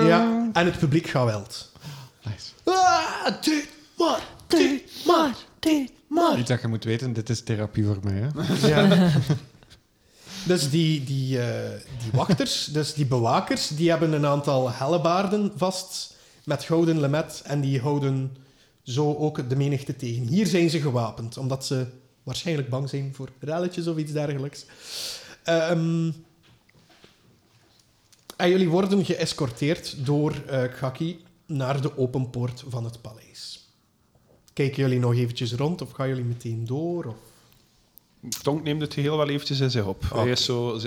Ja, 0.07 0.49
en 0.53 0.65
het 0.65 0.79
publiek 0.79 1.07
gaat 1.07 1.25
wild. 1.25 1.71
Nice. 2.23 2.51
Ah, 2.63 3.25
dit 3.41 3.67
maar, 3.97 4.21
dit 4.47 4.83
maar, 5.05 5.35
dit 5.59 5.91
maar. 6.07 6.39
Iets 6.39 6.49
dat 6.49 6.61
je 6.61 6.67
moet 6.67 6.83
weten, 6.83 7.13
dit 7.13 7.29
is 7.29 7.43
therapie 7.43 7.85
voor 7.85 7.99
mij. 8.03 8.13
Hè? 8.13 8.67
Ja. 8.67 8.87
Dus 10.45 10.69
die, 10.69 11.03
die, 11.03 11.41
eh, 11.41 11.69
die 12.03 12.11
wachters, 12.13 12.65
dus 12.65 12.93
die 12.93 13.05
bewakers, 13.05 13.67
die 13.67 13.89
hebben 13.89 14.13
een 14.13 14.25
aantal 14.25 14.71
hellebaarden 14.71 15.51
vast 15.55 16.15
met 16.47 16.63
gouden 16.63 16.99
lemet 16.99 17.41
en 17.45 17.61
die 17.61 17.79
houden 17.79 18.37
zo 18.83 19.15
ook 19.15 19.49
de 19.49 19.55
menigte 19.55 19.95
tegen. 19.95 20.27
Hier 20.27 20.47
zijn 20.47 20.69
ze 20.69 20.79
gewapend, 20.79 21.37
omdat 21.37 21.65
ze 21.65 21.87
waarschijnlijk 22.23 22.69
bang 22.69 22.89
zijn 22.89 23.13
voor 23.13 23.29
relletjes 23.39 23.87
of 23.87 23.97
iets 23.97 24.11
dergelijks. 24.11 24.65
Ehm, 25.43 26.11
en 28.35 28.49
jullie 28.49 28.69
worden 28.69 29.05
geëscorteerd 29.05 30.05
door 30.05 30.43
uh, 30.49 30.63
Gaki 30.63 31.23
naar 31.45 31.81
de 31.81 31.97
open 31.97 32.29
poort 32.29 32.63
van 32.67 32.83
het 32.83 33.01
paleis. 33.01 33.69
Kijken 34.53 34.81
jullie 34.83 34.99
nog 34.99 35.13
eventjes 35.13 35.53
rond 35.53 35.81
of 35.81 35.91
gaan 35.91 36.07
jullie 36.07 36.23
meteen 36.23 36.65
door? 36.65 37.05
Of? 37.05 37.15
Tonk 38.41 38.63
neemt 38.63 38.81
het 38.81 38.93
geheel 38.93 39.17
wel 39.17 39.29
eventjes 39.29 39.59
in 39.59 39.71
zich 39.71 39.85
op. 39.85 40.05
Okay. 40.05 40.19
Hij 40.19 40.31
is 40.31 40.45
zo... 40.45 40.79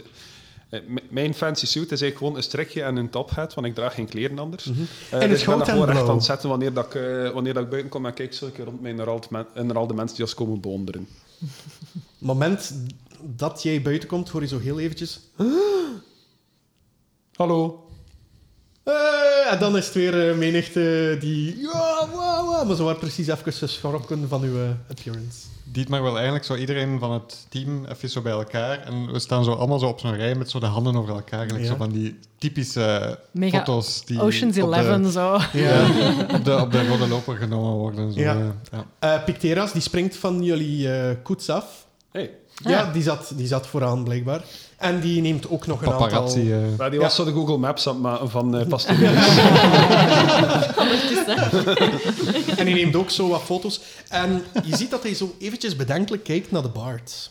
Eh, 0.71 0.81
Mijn 1.11 1.35
fancy 1.35 1.67
suit 1.67 1.93
is 1.93 2.01
eigenlijk 2.01 2.17
gewoon 2.19 2.37
een 2.37 2.43
strikje 2.43 2.83
en 2.83 2.97
een 2.97 3.11
tophat, 3.11 3.55
want 3.55 3.67
ik 3.67 3.75
draag 3.75 3.95
geen 3.95 4.09
kleren 4.09 4.39
anders. 4.39 4.65
Mm 4.65 4.75
-hmm. 4.75 4.87
uh, 5.15 5.23
en 5.23 5.29
dus 5.29 5.39
het 5.39 5.49
goud 5.49 5.69
en 5.69 5.75
blauw. 5.75 5.85
blauw. 5.85 5.99
echt 5.99 6.09
aan 6.09 6.15
het 6.15 6.25
zetten 6.25 6.49
wanneer, 6.49 6.73
dat 6.73 6.87
ik, 6.87 6.95
uh, 6.95 7.31
wanneer 7.31 7.55
dat 7.55 7.63
ik 7.63 7.69
buiten 7.69 7.91
kom 7.91 8.07
en 8.07 8.15
kijk 8.15 8.35
zo 8.35 8.47
een 8.47 8.53
keer 8.53 8.65
rond 8.65 8.81
mij 8.81 8.93
naar 8.93 9.09
al, 9.09 9.21
de, 9.21 9.63
naar 9.63 9.77
al 9.77 9.87
de 9.87 9.95
mensen 9.95 10.17
die 10.17 10.25
ons 10.25 10.35
komen 10.35 10.61
bewonderen. 10.61 11.09
Moment 12.19 12.75
dat 13.23 13.63
jij 13.63 13.83
buiten 13.83 14.09
komt, 14.09 14.29
hoor 14.29 14.41
je 14.41 14.49
zo 14.49 14.59
heel 14.59 14.81
eventjes... 14.81 15.21
Hallo. 17.35 17.90
Uh, 18.91 19.53
en 19.53 19.59
dan 19.59 19.77
is 19.77 19.85
het 19.85 19.95
weer 19.95 20.31
uh, 20.31 20.37
menigte 20.37 21.17
die... 21.21 21.61
Ja, 21.61 22.09
wow, 22.13 22.47
wow, 22.47 22.67
maar 22.67 22.77
ze 22.77 22.83
waren 22.83 22.99
precies 22.99 23.27
even 23.27 23.53
geschrokken 23.53 24.29
van 24.29 24.43
uw 24.43 24.57
uh, 24.57 24.69
appearance. 24.91 25.39
Dietmar 25.65 26.03
wil 26.03 26.15
eigenlijk 26.15 26.45
zo 26.45 26.55
iedereen 26.55 26.99
van 26.99 27.13
het 27.13 27.47
team 27.49 27.85
even 27.85 28.09
zo 28.09 28.21
bij 28.21 28.33
elkaar. 28.33 28.79
En 28.83 29.13
we 29.13 29.19
staan 29.19 29.45
zo 29.45 29.53
allemaal 29.53 29.79
zo 29.79 29.87
op 29.87 30.01
zo'n 30.01 30.17
rij 30.17 30.35
met 30.35 30.51
zo 30.51 30.59
de 30.61 30.67
handen 30.67 30.97
over 30.97 31.15
elkaar. 31.15 31.59
Ja. 31.61 31.67
zo 31.67 31.75
van 31.77 31.91
die 31.91 32.19
typische 32.39 33.19
Mega 33.31 33.59
foto's 33.59 34.05
die 34.05 34.21
Ocean's 34.21 34.59
op 34.59 34.73
Eleven, 34.73 35.03
de, 35.03 35.11
zo. 35.11 35.39
ja, 35.53 35.87
op, 36.35 36.45
de, 36.45 36.61
op 36.61 36.73
de 36.73 36.89
rode 36.89 37.09
loper 37.09 37.37
genomen 37.37 37.73
worden. 37.73 38.13
Zo, 38.13 38.21
Ja. 38.21 38.35
ja. 38.35 38.55
Ja. 39.01 39.17
Uh, 39.17 39.25
Picteras, 39.25 39.73
die 39.73 39.83
springt 39.83 40.17
van 40.17 40.43
jullie 40.43 40.87
uh, 40.87 41.11
koets 41.23 41.49
af. 41.49 41.87
Hey. 42.11 42.31
Ja, 42.65 42.93
die 42.93 43.03
zat, 43.03 43.33
die 43.35 43.47
zat 43.47 43.67
vooraan 43.67 44.05
blijkbaar. 44.05 44.43
En 44.77 45.01
die 45.01 45.21
neemt 45.21 45.49
ook 45.49 45.67
nog 45.67 45.83
een 45.83 45.89
Paparazzi. 45.89 46.53
aantal... 46.53 46.75
Maar 46.77 46.91
die 46.91 46.99
Ja. 46.99 47.05
was 47.05 47.15
zo 47.15 47.25
de 47.25 47.33
Google 47.33 47.57
Maps 47.57 47.87
aan 47.89 47.93
het 47.95 48.03
maken 48.03 48.31
van 48.31 48.55
uh. 48.61 48.61
En 52.57 52.65
die 52.65 52.75
neemt 52.75 52.97
ook 52.97 53.11
zo 53.11 53.29
wat 53.29 53.43
foto's. 53.43 53.81
En 54.09 54.43
je 54.65 54.77
ziet 54.77 54.91
dat 54.91 55.03
hij 55.03 55.15
zo 55.15 55.35
eventjes 55.39 55.77
bedenkelijk 55.77 56.25
kijkt 56.25 56.51
naar 56.51 56.63
de 56.63 56.69
Bart. 56.69 57.31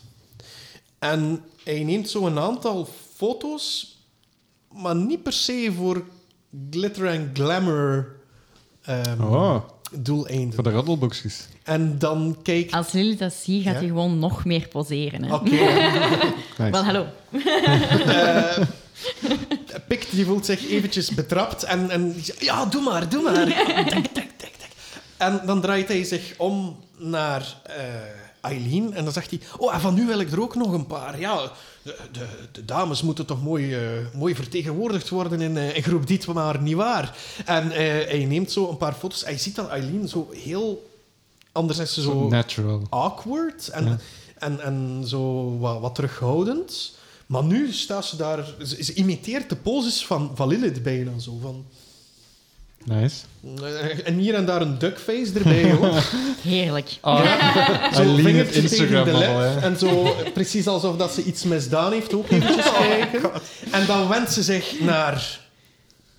En 1.00 1.44
hij 1.64 1.84
neemt 1.84 2.10
zo 2.10 2.26
een 2.26 2.40
aantal 2.40 2.88
foto's, 3.16 3.98
maar 4.74 4.96
niet 4.96 5.24
per 5.24 5.34
se 5.34 5.72
voor 5.78 6.04
glitter 6.70 7.06
en 7.08 7.30
glamour 7.34 8.08
um, 8.90 9.22
Oh, 9.24 9.56
doeleinden. 9.92 10.54
voor 10.54 10.64
de 10.64 10.72
roddelboekjes. 10.72 11.48
En 11.70 12.00
dan 12.00 12.38
kijkt... 12.44 12.72
Als 12.74 12.92
Lilith 12.92 13.20
dat 13.20 13.34
ziet, 13.34 13.64
gaat 13.64 13.74
Ja. 13.74 13.80
hij 13.80 13.88
gewoon 13.88 14.20
nog 14.20 14.46
meer 14.46 14.68
poseren. 14.68 15.24
Hè? 15.24 15.34
Oké. 15.34 15.58
Wel, 16.72 16.84
hallo. 16.84 17.06
Eh, 18.10 18.66
Pik 19.88 20.08
die 20.12 20.26
voelt 20.26 20.46
zich 20.46 20.70
eventjes 20.70 21.10
betrapt 21.10 21.64
en, 21.64 21.90
en 21.90 22.16
ja, 22.40 22.66
doe 22.66 22.82
maar, 22.82 23.10
doe 23.10 23.22
maar. 23.22 23.46
Tek, 23.90 24.06
tek, 24.06 24.08
tek, 24.14 24.32
tek. 24.38 24.70
En 25.18 25.42
dan 25.46 25.62
draait 25.62 25.88
hij 25.88 26.04
zich 26.04 26.34
om 26.38 26.78
naar 26.98 27.56
eh, 27.64 27.76
Eileen 28.42 28.94
en 28.94 29.04
dan 29.04 29.14
zegt 29.14 29.30
hij, 29.30 29.40
oh, 29.58 29.74
en 29.74 29.80
van 29.82 29.94
nu 29.94 30.06
wil 30.06 30.20
ik 30.20 30.32
er 30.32 30.42
ook 30.42 30.56
nog 30.56 30.72
een 30.74 30.88
paar. 30.88 31.20
Ja, 31.20 31.52
de, 31.82 31.98
de, 32.12 32.26
de 32.52 32.66
dames 32.66 33.02
moeten 33.02 33.26
toch 33.26 33.44
mooi, 33.44 33.74
eh, 33.76 33.82
mooi 34.14 34.36
vertegenwoordigd 34.36 35.10
worden 35.10 35.42
in, 35.42 35.58
eh, 35.58 35.76
in 35.76 35.84
groep 35.84 36.08
Diet, 36.08 36.28
maar 36.28 36.62
niet 36.62 36.76
waar. 36.76 37.16
En 37.46 37.72
eh, 37.72 37.78
hij 38.08 38.26
neemt 38.26 38.52
zo 38.52 38.70
een 38.70 38.78
paar 38.78 38.94
foto's. 38.94 39.26
Hij 39.26 39.38
ziet 39.38 39.56
dat 39.56 39.70
Eileen 39.70 40.08
zo 40.08 40.30
heel... 40.44 40.89
Anders 41.60 41.80
is 41.80 41.94
ze 41.94 42.02
Zo 42.02 42.12
zo 42.12 42.28
natural. 42.28 42.82
awkward 42.90 43.68
en, 43.68 43.86
Ja. 43.86 43.98
en, 44.38 44.60
en 44.64 45.04
zo 45.08 45.58
wat, 45.58 45.80
wat 45.80 45.96
terughoudend. 45.96 46.98
Maar 47.26 47.44
nu 47.44 47.72
staat 47.72 48.06
ze 48.06 48.16
daar... 48.18 48.46
Ze, 48.66 48.84
ze 48.84 48.94
imiteert 48.94 49.50
de 49.50 49.56
poses 49.56 50.06
van, 50.06 50.32
van 50.36 50.48
Lilith 50.48 50.84
bijna 50.84 51.20
zo. 51.20 51.38
Van, 51.42 51.66
Nice. 52.84 53.16
eh, 53.62 54.08
en 54.08 54.18
hier 54.18 54.34
en 54.34 54.46
daar 54.46 54.62
een 54.62 54.78
duckface 54.78 55.32
erbij 55.36 55.74
ook. 55.78 56.02
Heerlijk. 56.42 56.90
Zo 56.90 57.10
Eileen, 57.10 58.16
het 58.16 58.26
vingertje 58.26 58.62
tegen 58.62 58.62
Instagram 58.62 59.06
de 59.06 59.18
lip. 59.18 59.64
En 59.64 59.78
zo 59.78 60.04
eh, 60.06 60.32
precies 60.34 60.68
alsof 60.68 60.98
dat 60.98 61.14
ze 61.14 61.24
iets 61.24 61.44
misdaan 61.44 61.92
heeft, 61.92 62.14
ook 62.14 62.30
eventjes 62.30 62.72
kijken. 62.72 63.32
En 63.72 63.86
dan 63.86 64.08
wendt 64.08 64.32
ze 64.32 64.44
zich 64.44 64.80
naar 64.80 65.40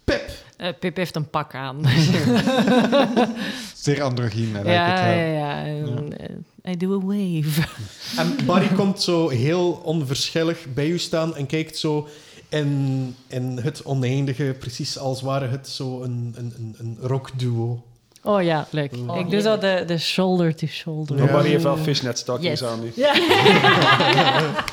Pip. 0.05 0.30
Uh, 0.59 0.68
Pip 0.80 0.97
heeft 0.97 1.16
een 1.16 1.30
pak 1.30 1.55
aan. 1.55 1.80
Zeer 3.80 4.02
androgyn. 4.02 4.52
Ja, 4.64 4.72
ja, 4.72 5.10
ja. 5.10 5.22
ja. 5.24 5.64
En, 5.64 6.18
eh, 6.18 6.72
I 6.72 6.76
do 6.76 6.94
a 6.94 7.00
wave. 7.04 7.68
En 8.20 8.36
Barry 8.46 8.68
komt 8.68 9.02
zo 9.02 9.28
heel 9.28 9.70
onverschillig 9.84 10.66
bij 10.74 10.88
u 10.88 10.98
staan 10.98 11.36
en 11.36 11.46
kijkt 11.46 11.76
zo 11.78 12.08
in, 12.48 13.14
in 13.26 13.58
het 13.62 13.84
oneindige, 13.84 14.56
precies 14.58 14.98
als 14.98 15.20
ware 15.22 15.46
het 15.46 15.68
zo 15.68 16.02
een, 16.02 16.34
een, 16.36 16.52
een, 16.58 16.74
een 16.78 16.96
rockduo. 17.00 17.82
Oh 18.22 18.42
ja, 18.42 18.66
leuk. 18.70 18.92
Oh, 19.06 19.18
ik 19.18 19.30
doe 19.30 19.40
zo 19.40 19.58
de, 19.58 19.82
de 19.86 19.98
shoulder 19.98 20.54
to 20.54 20.66
shoulder. 20.66 21.16
Ja. 21.16 21.32
Maar 21.32 21.42
die 21.42 21.50
heeft 21.50 21.62
wel 21.64 21.76
fishnet 21.76 22.18
stockings 22.18 22.60
Yes. 22.60 22.68
aan 22.70 22.80
nu. 22.80 22.92
Ja. 23.02 23.14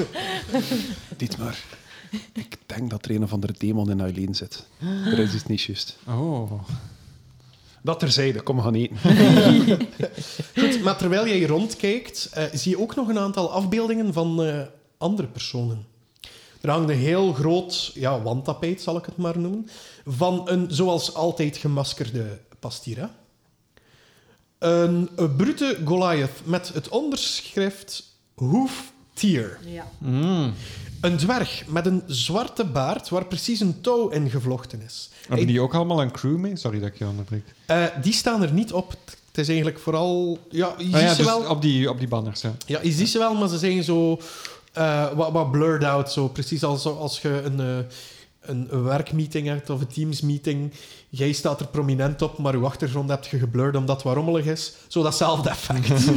Dietmar, 1.17 1.57
ik 2.33 2.57
denk 2.65 2.89
dat 2.89 3.05
er 3.05 3.11
een 3.11 3.23
of 3.23 3.33
andere 3.33 3.53
demon 3.57 3.89
in 3.91 3.99
Eileen 3.99 4.35
zit. 4.35 4.65
Er 5.05 5.19
is 5.19 5.33
iets 5.33 5.45
niet 5.45 5.61
juist. 5.61 5.97
Oh. 6.07 6.51
Dat 7.83 7.99
terzijde, 7.99 8.41
kom, 8.41 8.61
gaan 8.61 8.75
eten. 8.75 8.97
Goed, 10.59 10.83
maar 10.83 10.97
terwijl 10.97 11.27
jij 11.27 11.41
rondkijkt, 11.41 12.29
eh, 12.33 12.43
zie 12.53 12.71
je 12.71 12.79
ook 12.79 12.95
nog 12.95 13.07
een 13.07 13.19
aantal 13.19 13.51
afbeeldingen 13.51 14.13
van 14.13 14.43
eh, 14.43 14.61
andere 14.97 15.27
personen. 15.27 15.85
Er 16.61 16.69
hangt 16.69 16.89
een 16.89 16.97
heel 16.97 17.33
groot 17.33 17.91
ja, 17.93 18.21
wandtapijt, 18.21 18.81
zal 18.81 18.97
ik 18.97 19.05
het 19.05 19.17
maar 19.17 19.39
noemen, 19.39 19.69
van 20.05 20.41
een 20.45 20.67
zoals 20.69 21.13
altijd 21.13 21.57
gemaskerde 21.57 22.39
pastira. 22.59 23.15
Een, 24.57 25.09
een 25.15 25.35
brute 25.35 25.77
Goliath 25.85 26.41
met 26.43 26.73
het 26.73 26.89
onderschrift 26.89 28.03
Hoof 28.35 28.91
Tier. 29.13 29.59
ja. 29.65 29.87
Mm. 29.97 30.53
Een 31.01 31.17
dwerg 31.17 31.67
met 31.67 31.85
een 31.85 32.03
zwarte 32.07 32.65
baard 32.65 33.09
waar 33.09 33.25
precies 33.25 33.59
een 33.59 33.81
touw 33.81 34.09
in 34.09 34.29
gevlochten 34.29 34.81
is. 34.81 35.09
Hebben 35.27 35.47
die 35.47 35.61
ook 35.61 35.75
allemaal 35.75 36.01
een 36.01 36.11
crew 36.11 36.37
mee? 36.37 36.55
Sorry 36.55 36.79
dat 36.79 36.87
ik 36.87 36.97
je 36.97 37.05
onderbreek. 37.05 37.43
Eh, 37.65 37.83
die 38.01 38.13
staan 38.13 38.41
er 38.41 38.51
niet 38.51 38.73
op. 38.73 38.89
Het 39.27 39.37
is 39.37 39.47
eigenlijk 39.47 39.79
vooral... 39.79 40.39
Ja, 40.49 40.73
je 40.77 40.83
Ah 40.83 40.91
ziet 40.91 41.01
ja, 41.01 41.09
ze 41.09 41.15
dus 41.17 41.25
wel. 41.25 41.41
op 41.41 41.61
die, 41.61 41.89
op 41.89 41.99
die 41.99 42.07
banners, 42.07 42.41
ja. 42.41 42.53
Ja, 42.65 42.79
je 42.83 42.91
ziet 42.91 43.09
ze 43.09 43.17
wel, 43.17 43.33
maar 43.33 43.47
ze 43.47 43.57
zijn 43.57 43.83
zo 43.83 44.19
eh, 44.73 45.11
wat, 45.13 45.31
wat 45.31 45.51
blurred 45.51 45.83
out. 45.83 46.11
Zo. 46.11 46.27
Precies 46.27 46.63
als, 46.63 46.85
als 46.85 47.21
je 47.21 47.41
een, 47.43 47.59
eh, 47.59 47.77
een, 48.41 48.83
werkmeeting 48.83 49.47
hebt 49.47 49.69
of 49.69 49.81
een 49.81 49.87
teamsmeeting. 49.87 50.73
Jij 51.09 51.31
staat 51.31 51.59
er 51.59 51.67
prominent 51.67 52.21
op, 52.21 52.37
maar 52.37 52.57
je 52.57 52.65
achtergrond 52.65 53.09
heb 53.09 53.25
je 53.25 53.39
geblurred 53.39 53.75
omdat 53.75 53.95
het 53.95 54.05
wat 54.05 54.15
rommelig 54.15 54.45
is. 54.45 54.73
Zo 54.87 55.03
datzelfde 55.03 55.49
effect. 55.49 55.89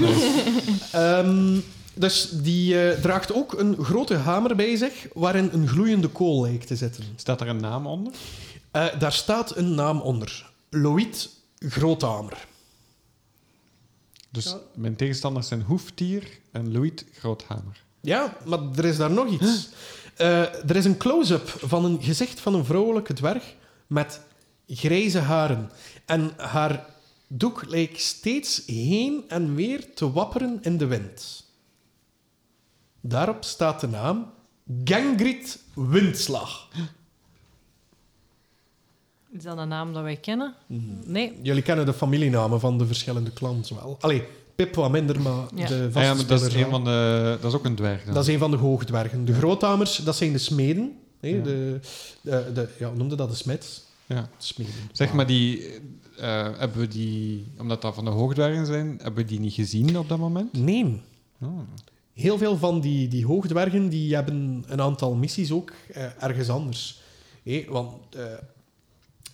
Ehm, 0.93 1.59
dus 1.95 2.29
die 2.33 3.01
draagt 3.01 3.35
ook 3.35 3.59
een 3.59 3.77
grote 3.81 4.15
hamer 4.17 4.57
bij 4.57 4.77
zich, 4.77 4.93
waarin 5.13 5.51
een 5.53 5.69
gloeiende 5.69 6.09
kool 6.09 6.43
lijkt 6.43 6.67
te 6.67 6.77
zitten. 6.77 7.05
Staat 7.17 7.41
er 7.41 7.49
een 7.49 7.61
naam 7.61 7.87
onder? 7.87 8.13
Eh, 8.71 8.99
daar 8.99 9.12
staat 9.12 9.57
een 9.57 9.75
naam 9.75 10.01
onder. 10.01 10.51
Loïd 10.71 11.31
Groothamer. 11.59 12.47
Dus 14.31 14.45
Ja. 14.45 14.59
mijn 14.75 14.97
tegenstanders 14.97 15.49
zijn 15.49 15.62
Hoeftier 15.62 16.39
en 16.53 16.73
Louis 16.73 16.93
Groothamer. 17.12 17.85
Ja, 18.01 18.37
maar 18.45 18.59
er 18.77 18.85
is 18.85 18.97
daar 18.97 19.11
nog 19.11 19.29
iets. 19.29 19.68
Eh, 20.16 20.71
er 20.71 20.77
is 20.77 20.85
een 20.85 20.97
close-up 20.97 21.49
van 21.49 21.85
een 21.85 22.03
gezicht 22.03 22.41
van 22.41 22.55
een 22.55 22.64
vrouwelijke 22.64 23.12
dwerg 23.12 23.55
met 23.87 24.21
grijze 24.66 25.18
haren. 25.18 25.71
En 26.07 26.33
haar 26.37 26.87
doek 27.27 27.64
lijkt 27.68 28.01
steeds 28.01 28.62
heen 28.66 29.25
en 29.29 29.55
weer 29.55 29.95
te 29.95 30.12
wapperen 30.12 30.59
in 30.62 30.79
de 30.79 30.87
wind. 30.87 31.45
Daarop 33.01 33.45
staat 33.45 33.81
de 33.81 33.89
naam 33.89 34.33
Gangrit 34.85 35.59
Windslag. 35.75 36.68
Is 39.33 39.43
dat 39.43 39.59
een 39.59 39.68
naam 39.68 39.93
dat 39.93 40.03
wij 40.03 40.16
kennen? 40.16 40.55
Nee. 41.05 41.39
Jullie 41.43 41.62
kennen 41.62 41.87
de 41.87 41.93
familienamen 41.93 42.61
van 42.61 42.78
de 42.78 42.87
verschillende 42.87 43.33
clans 43.33 43.70
wel. 43.70 43.97
Allee, 44.01 44.22
Pip 44.55 44.74
wat 44.74 44.91
minder, 44.91 45.20
maar 45.20 45.45
Ja. 45.55 45.66
de 45.66 45.74
Ah 45.74 45.83
vaste 45.83 46.01
ja, 46.01 46.14
maar 46.14 46.26
dat 46.26 46.41
is, 46.43 46.55
een 46.55 46.70
van 46.70 46.85
de, 46.85 47.39
dat 47.41 47.53
is 47.53 47.59
ook 47.59 47.64
een 47.64 47.74
dwerg. 47.74 48.05
dan. 48.05 48.14
Dat 48.14 48.26
is 48.28 48.33
een 48.35 48.39
van 48.39 48.51
de 48.51 48.57
hoogdwergen. 48.57 49.24
De 49.24 49.35
groothamers, 49.35 49.97
dat 49.97 50.16
zijn 50.16 50.33
de 50.33 50.39
smeden. 50.39 50.93
hè, 51.20 51.28
Ja. 51.28 51.43
de, 51.43 51.81
de, 52.20 52.51
de, 52.55 52.68
ja, 52.78 52.91
noemde 52.91 53.14
dat? 53.16 53.31
De 53.31 53.37
smeds. 53.37 53.83
Ja. 54.07 54.28
Smeden. 54.39 54.72
Zeg 54.93 55.12
maar, 55.12 55.26
die, 55.26 55.66
eh, 56.18 56.49
hebben 56.59 56.78
we 56.78 56.89
die, 56.89 57.47
omdat 57.59 57.83
dat 57.83 57.95
van 57.95 58.05
de 58.05 58.11
hoogdwergen 58.11 58.66
zijn, 58.66 58.87
hebben 59.03 59.22
we 59.22 59.28
die 59.31 59.41
niet 59.41 59.53
gezien 59.55 59.99
op 59.99 60.09
dat 60.09 60.18
moment? 60.18 60.53
Nee. 60.53 61.01
Oh. 61.43 61.59
Heel 62.12 62.39
veel 62.39 62.57
van 62.57 62.81
die, 62.81 63.09
die 63.09 63.26
hoogdwergen 63.26 63.89
die 63.89 64.14
hebben 64.14 64.64
een 64.66 64.81
aantal 64.81 65.14
missies 65.14 65.53
ook 65.53 65.72
eh, 65.93 66.22
ergens 66.22 66.49
anders. 66.49 67.01
Hé, 67.43 67.64
want 67.68 67.95
eh 68.16 68.22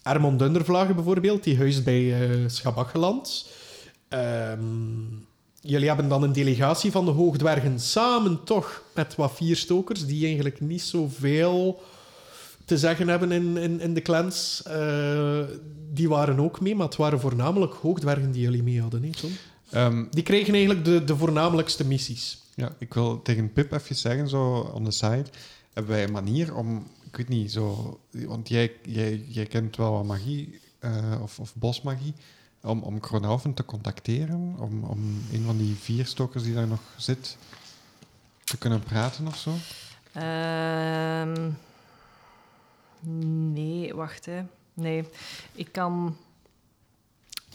Ermond 0.06 0.38
Dundervlagen 0.38 0.94
bijvoorbeeld, 0.94 1.44
die 1.44 1.56
huist 1.56 1.84
bij 1.84 2.30
eh 2.30 2.44
Schabakgeland. 2.46 3.48
Ehm, 4.08 4.60
jullie 5.60 5.86
hebben 5.88 6.08
dan 6.08 6.22
een 6.22 6.32
delegatie 6.32 6.90
van 6.90 7.04
de 7.04 7.10
hoogdwergen 7.10 7.80
samen 7.80 8.44
toch 8.44 8.82
met 8.94 9.14
wat 9.14 9.32
vierstokers 9.34 10.06
die 10.06 10.24
eigenlijk 10.24 10.60
niet 10.60 10.82
zoveel 10.82 11.82
te 12.64 12.78
zeggen 12.78 13.08
hebben 13.08 13.32
in, 13.32 13.56
in, 13.56 13.80
in 13.80 13.94
de 13.94 14.02
clans. 14.02 14.62
Eh, 14.62 15.40
die 15.92 16.08
waren 16.08 16.40
ook 16.40 16.60
mee, 16.60 16.74
maar 16.74 16.86
het 16.86 16.96
waren 16.96 17.20
voornamelijk 17.20 17.74
hoogdwergen 17.74 18.32
die 18.32 18.42
jullie 18.42 18.62
mee 18.62 18.80
hadden. 18.80 19.02
Hè, 19.02 19.10
Tom? 19.10 19.30
Ehm, 19.70 20.04
Die 20.10 20.22
kregen 20.22 20.54
eigenlijk 20.54 20.84
de, 20.84 21.04
de 21.04 21.16
voornamelijkste 21.16 21.86
missies. 21.86 22.38
ja, 22.54 22.74
ik 22.78 22.94
wil 22.94 23.22
tegen 23.22 23.52
Pip 23.52 23.72
even 23.72 23.96
zeggen, 23.96 24.28
zo 24.28 24.70
on 24.74 24.84
the 24.84 24.90
side, 24.90 25.24
hebben 25.72 25.92
wij 25.92 26.04
een 26.04 26.12
manier 26.12 26.54
om, 26.54 26.86
ik 27.18 27.26
weet 27.26 27.36
niet, 27.38 27.52
zo, 27.52 28.00
want 28.10 28.48
jij, 28.48 28.72
jij, 28.82 29.24
jij 29.28 29.46
kent 29.46 29.76
wel 29.76 29.92
wat 29.92 30.04
magie, 30.04 30.60
eh, 30.78 31.18
of, 31.22 31.38
of 31.38 31.54
bosmagie, 31.54 32.14
om, 32.62 32.82
om 32.82 33.00
Kronhaufen 33.00 33.54
te 33.54 33.64
contacteren, 33.64 34.54
om, 34.58 34.84
om 34.84 35.22
een 35.32 35.44
van 35.44 35.56
die 35.56 35.74
vier 35.74 36.06
stokers 36.06 36.42
die 36.42 36.54
daar 36.54 36.66
nog 36.66 36.80
zit 36.96 37.36
te 38.44 38.58
kunnen 38.58 38.80
praten 38.80 39.26
of 39.26 39.36
zo? 39.36 39.54
Ehm, 40.12 41.50
nee, 43.52 43.94
wacht 43.94 44.26
hè. 44.26 44.42
Nee, 44.74 45.08
ik 45.52 45.72
kan. 45.72 46.16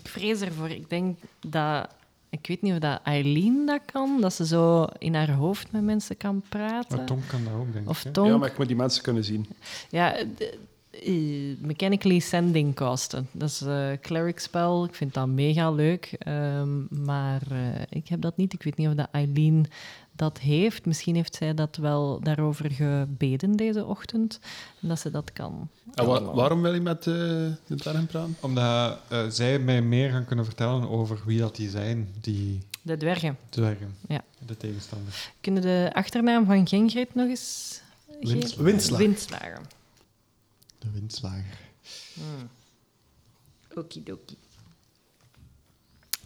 Ik 0.03 0.09
vrees 0.09 0.41
ervoor. 0.41 0.69
Ik 0.69 0.89
denk 0.89 1.17
dat. 1.39 1.89
Ik 2.33 2.47
weet 2.47 2.61
niet 2.61 2.73
of 2.73 2.79
dat 2.79 2.99
Eileen 3.03 3.65
dat 3.65 3.81
kan, 3.91 4.21
dat 4.21 4.33
ze 4.33 4.45
zo 4.45 4.87
in 4.97 5.15
haar 5.15 5.31
hoofd 5.31 5.71
met 5.71 5.83
mensen 5.83 6.17
kan 6.17 6.43
praten. 6.49 6.97
Maar 6.97 7.05
Tom 7.05 7.19
kan 7.27 7.43
dat 7.43 7.53
ook, 7.53 7.73
denk 7.73 7.89
Of 7.89 8.05
ik. 8.05 8.15
Ja, 8.15 8.37
maar 8.37 8.49
ik 8.49 8.57
moet 8.57 8.67
die 8.67 8.75
mensen 8.75 9.03
kunnen 9.03 9.23
zien. 9.23 9.45
Ja, 9.89 10.15
de- 10.37 10.57
eh, 10.91 11.65
mechanically 11.67 12.19
sending 12.19 12.75
casten. 12.75 13.27
Dat 13.31 13.49
is 13.49 13.61
een 13.61 13.99
cleric 14.01 14.39
spel. 14.39 14.83
Ik 14.85 14.95
vind 14.95 15.13
dat 15.13 15.27
mega 15.27 15.71
leuk. 15.71 16.15
Ehm, 16.17 17.03
maar 17.03 17.41
eh, 17.51 17.81
ik 17.89 18.07
heb 18.07 18.21
dat 18.21 18.37
niet. 18.37 18.53
Ik 18.53 18.63
weet 18.63 18.77
niet 18.77 18.87
of 18.87 18.93
dat 18.93 19.07
Eileen 19.11 19.65
dat 20.15 20.39
heeft. 20.39 20.85
Misschien 20.85 21.15
heeft 21.15 21.35
zij 21.35 21.53
dat 21.53 21.75
wel 21.75 22.19
daarover 22.19 22.71
gebeden 22.71 23.51
deze 23.55 23.85
ochtend. 23.85 24.39
En 24.81 24.87
dat 24.87 24.99
ze 24.99 25.11
dat 25.11 25.33
kan. 25.33 25.69
En 25.93 26.05
wa- 26.05 26.21
waarom 26.33 26.61
wil 26.61 26.73
je 26.73 26.81
met 26.81 26.97
eh, 27.07 27.13
de 27.67 27.75
dwergen 27.75 28.05
praten? 28.05 28.35
Omdat 28.41 28.97
eh, 29.07 29.27
zij 29.29 29.59
mij 29.59 29.81
meer 29.81 30.09
gaan 30.11 30.25
kunnen 30.25 30.45
vertellen 30.45 30.89
over 30.89 31.21
wie 31.25 31.39
dat 31.39 31.55
die 31.55 31.69
zijn, 31.69 32.13
die 32.21 32.59
De 32.81 32.97
dwergen. 32.97 33.37
dwergen, 33.49 33.95
Ja. 34.07 34.23
de 34.45 34.57
tegenstanders. 34.57 35.31
Kunnen 35.41 35.61
de 35.61 35.89
achternaam 35.93 36.45
van 36.45 36.67
Gengrit 36.67 37.15
nog 37.15 37.27
eens? 37.27 37.81
Windslager. 38.21 38.63
Windslager. 38.97 39.61
De 40.79 40.91
windslager. 40.91 41.59
Hmm. 42.13 42.49
Okidoki. 43.75 44.35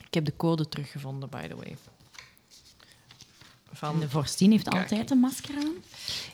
Ik 0.07 0.13
heb 0.13 0.25
de 0.25 0.35
code 0.35 0.67
teruggevonden, 0.69 1.29
by 1.29 1.47
the 1.47 1.55
way. 1.55 1.75
Van 3.75 3.99
De 3.99 4.09
vorstin 4.09 4.51
heeft 4.51 4.67
Kijk. 4.69 4.81
altijd 4.81 5.11
een 5.11 5.17
masker 5.19 5.55
aan. 5.57 5.73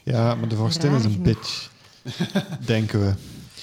Ja, 0.03 0.35
maar 0.35 0.47
de 0.47 0.55
vorstin 0.55 0.93
is 0.95 1.03
een 1.03 1.11
genoeg. 1.11 1.25
bitch. 1.25 1.69
Denken 2.65 2.99
we. 3.05 3.13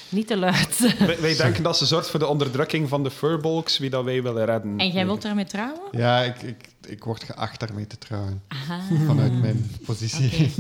Niet 0.09 0.27
te 0.27 0.37
luid. 0.37 0.95
Wij, 0.99 1.21
wij 1.21 1.37
denken 1.37 1.63
dat 1.63 1.77
ze 1.79 1.87
zorgt 1.87 2.11
voor 2.11 2.19
de 2.19 2.27
onderdrukking 2.27 2.89
van 2.89 3.03
de 3.03 3.11
furbolgs, 3.11 3.79
wie 3.79 3.91
dat 3.91 4.05
wij 4.05 4.23
willen 4.23 4.45
redden. 4.45 4.79
En 4.79 4.89
jij 4.91 5.05
wilt 5.05 5.23
daarmee 5.23 5.45
trouwen? 5.45 5.81
Ja, 5.93 6.21
ik, 6.23 6.43
ik, 6.43 6.69
ik 6.87 7.05
word 7.05 7.25
geacht 7.25 7.61
daarmee 7.61 7.87
te 7.87 7.99
trouwen. 7.99 8.43
Aha. 8.49 8.81
Vanuit 9.07 9.41
mijn 9.41 9.71
positie. 9.85 10.53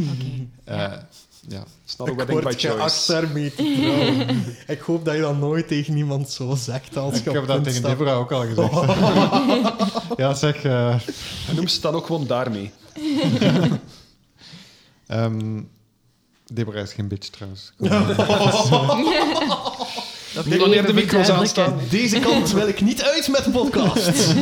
Eh, 0.65 0.93
ja. 1.49 1.65
Ik 2.05 2.17
by 2.17 2.25
word 2.33 2.61
geacht 2.61 2.79
choice. 2.79 3.13
daarmee 3.13 3.55
te 3.55 3.75
trouwen. 3.81 4.45
ik 4.77 4.81
hoop 4.81 5.05
dat 5.05 5.15
je 5.15 5.21
dat 5.21 5.39
nooit 5.39 5.69
tegen 5.69 5.97
iemand 5.97 6.31
zo 6.31 6.55
zegt 6.55 6.97
als 6.97 7.19
Ik 7.19 7.25
je 7.25 7.31
heb 7.31 7.47
dat 7.47 7.65
tegen. 7.65 7.83
Deborah 7.83 8.19
ook 8.19 8.33
al 8.33 8.45
gezegd. 8.47 8.73
ja, 10.21 10.35
zeg. 10.35 10.63
eh, 10.65 10.89
En 11.49 11.55
noem 11.55 11.69
ze 11.69 11.81
dan 11.81 11.95
ook 11.95 12.07
gewoon 12.07 12.27
daarmee. 12.27 12.71
ehm, 15.07 15.61
Deborah 16.53 16.83
is 16.83 16.93
geen 16.93 17.09
bitch 17.09 17.29
trouwens. 17.29 17.73
Nee, 17.79 17.91
wanneer 20.59 20.87
de 20.87 20.93
micro's 20.93 21.29
aanstaan. 21.29 21.81
Deze 21.91 22.19
kant 22.19 22.53
wil 22.53 22.69
ik 22.69 22.81
niet 22.81 23.03
uit 23.03 23.29
met 23.29 23.45
de 23.45 23.51
podcast. 23.51 24.11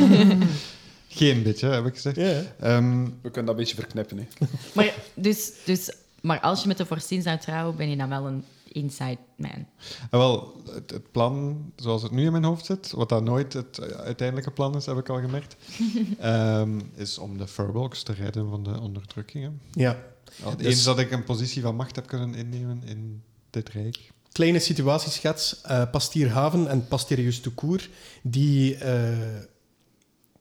Geen 1.07 1.43
bitch, 1.43 1.61
hè, 1.61 1.69
heb 1.69 1.85
ik 1.85 1.95
gezegd. 1.95 2.17
Ehm, 2.17 3.03
We 3.03 3.31
kunnen 3.31 3.45
dat 3.45 3.49
een 3.49 3.55
beetje 3.55 3.75
verknippen. 3.75 4.17
Hè. 4.17 4.25
Maar, 4.73 4.93
dus, 5.13 5.51
dus, 5.65 5.91
maar 6.21 6.39
als 6.39 6.61
je 6.61 6.67
met 6.67 6.77
de 6.77 6.85
vorstin 6.85 7.21
zou 7.21 7.37
trouwen, 7.37 7.75
ben 7.75 7.89
je 7.89 7.97
dan 7.97 8.09
wel 8.09 8.27
een 8.27 8.43
inside 8.77 9.17
man. 9.37 9.65
en 10.11 10.19
wel, 10.19 10.61
het, 10.73 10.91
het 10.91 11.11
plan 11.11 11.65
zoals 11.75 12.01
het 12.03 12.11
nu 12.11 12.25
in 12.25 12.31
mijn 12.31 12.43
hoofd 12.43 12.65
zit, 12.65 12.91
wat 12.91 13.09
dat 13.09 13.23
nooit 13.23 13.53
het 13.53 13.77
eh, 13.77 13.87
uiteindelijke 13.97 14.51
plan 14.51 14.75
is, 14.75 14.85
heb 14.85 14.97
ik 14.97 15.09
al 15.09 15.19
gemerkt, 15.19 15.55
ehm, 16.19 16.79
is 16.95 17.17
om 17.17 17.37
de 17.37 17.47
Furbolgs 17.47 18.03
te 18.03 18.13
redden 18.13 18.49
van 18.49 18.63
de 18.63 18.79
onderdrukkingen. 18.79 19.61
ja. 19.71 20.03
Al 20.43 20.57
Dus- 20.57 20.65
Eens 20.65 20.83
dat 20.83 20.99
ik 20.99 21.11
een 21.11 21.23
positie 21.23 21.61
van 21.61 21.75
macht 21.75 21.95
heb 21.95 22.07
kunnen 22.07 22.35
innemen 22.35 22.81
in 22.85 23.21
dit 23.49 23.69
rijk. 23.69 24.11
Kleine 24.31 24.59
situatieschets. 24.59 25.61
eh 25.61 25.89
Pastierhaven 25.91 26.67
en 26.67 26.87
Pasterius 26.87 27.39
Toucourt, 27.41 27.89
die, 28.23 28.75
eh, 28.75 29.17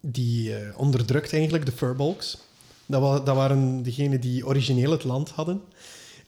die 0.00 0.54
onderdrukt 0.76 1.32
eigenlijk 1.32 1.66
de 1.66 1.72
Furbolgs. 1.72 2.38
Dat, 2.86 3.00
wa 3.00 3.20
dat 3.20 3.36
waren 3.36 3.82
degenen 3.82 4.20
die 4.20 4.46
origineel 4.46 4.90
het 4.90 5.04
land 5.04 5.30
hadden. 5.30 5.62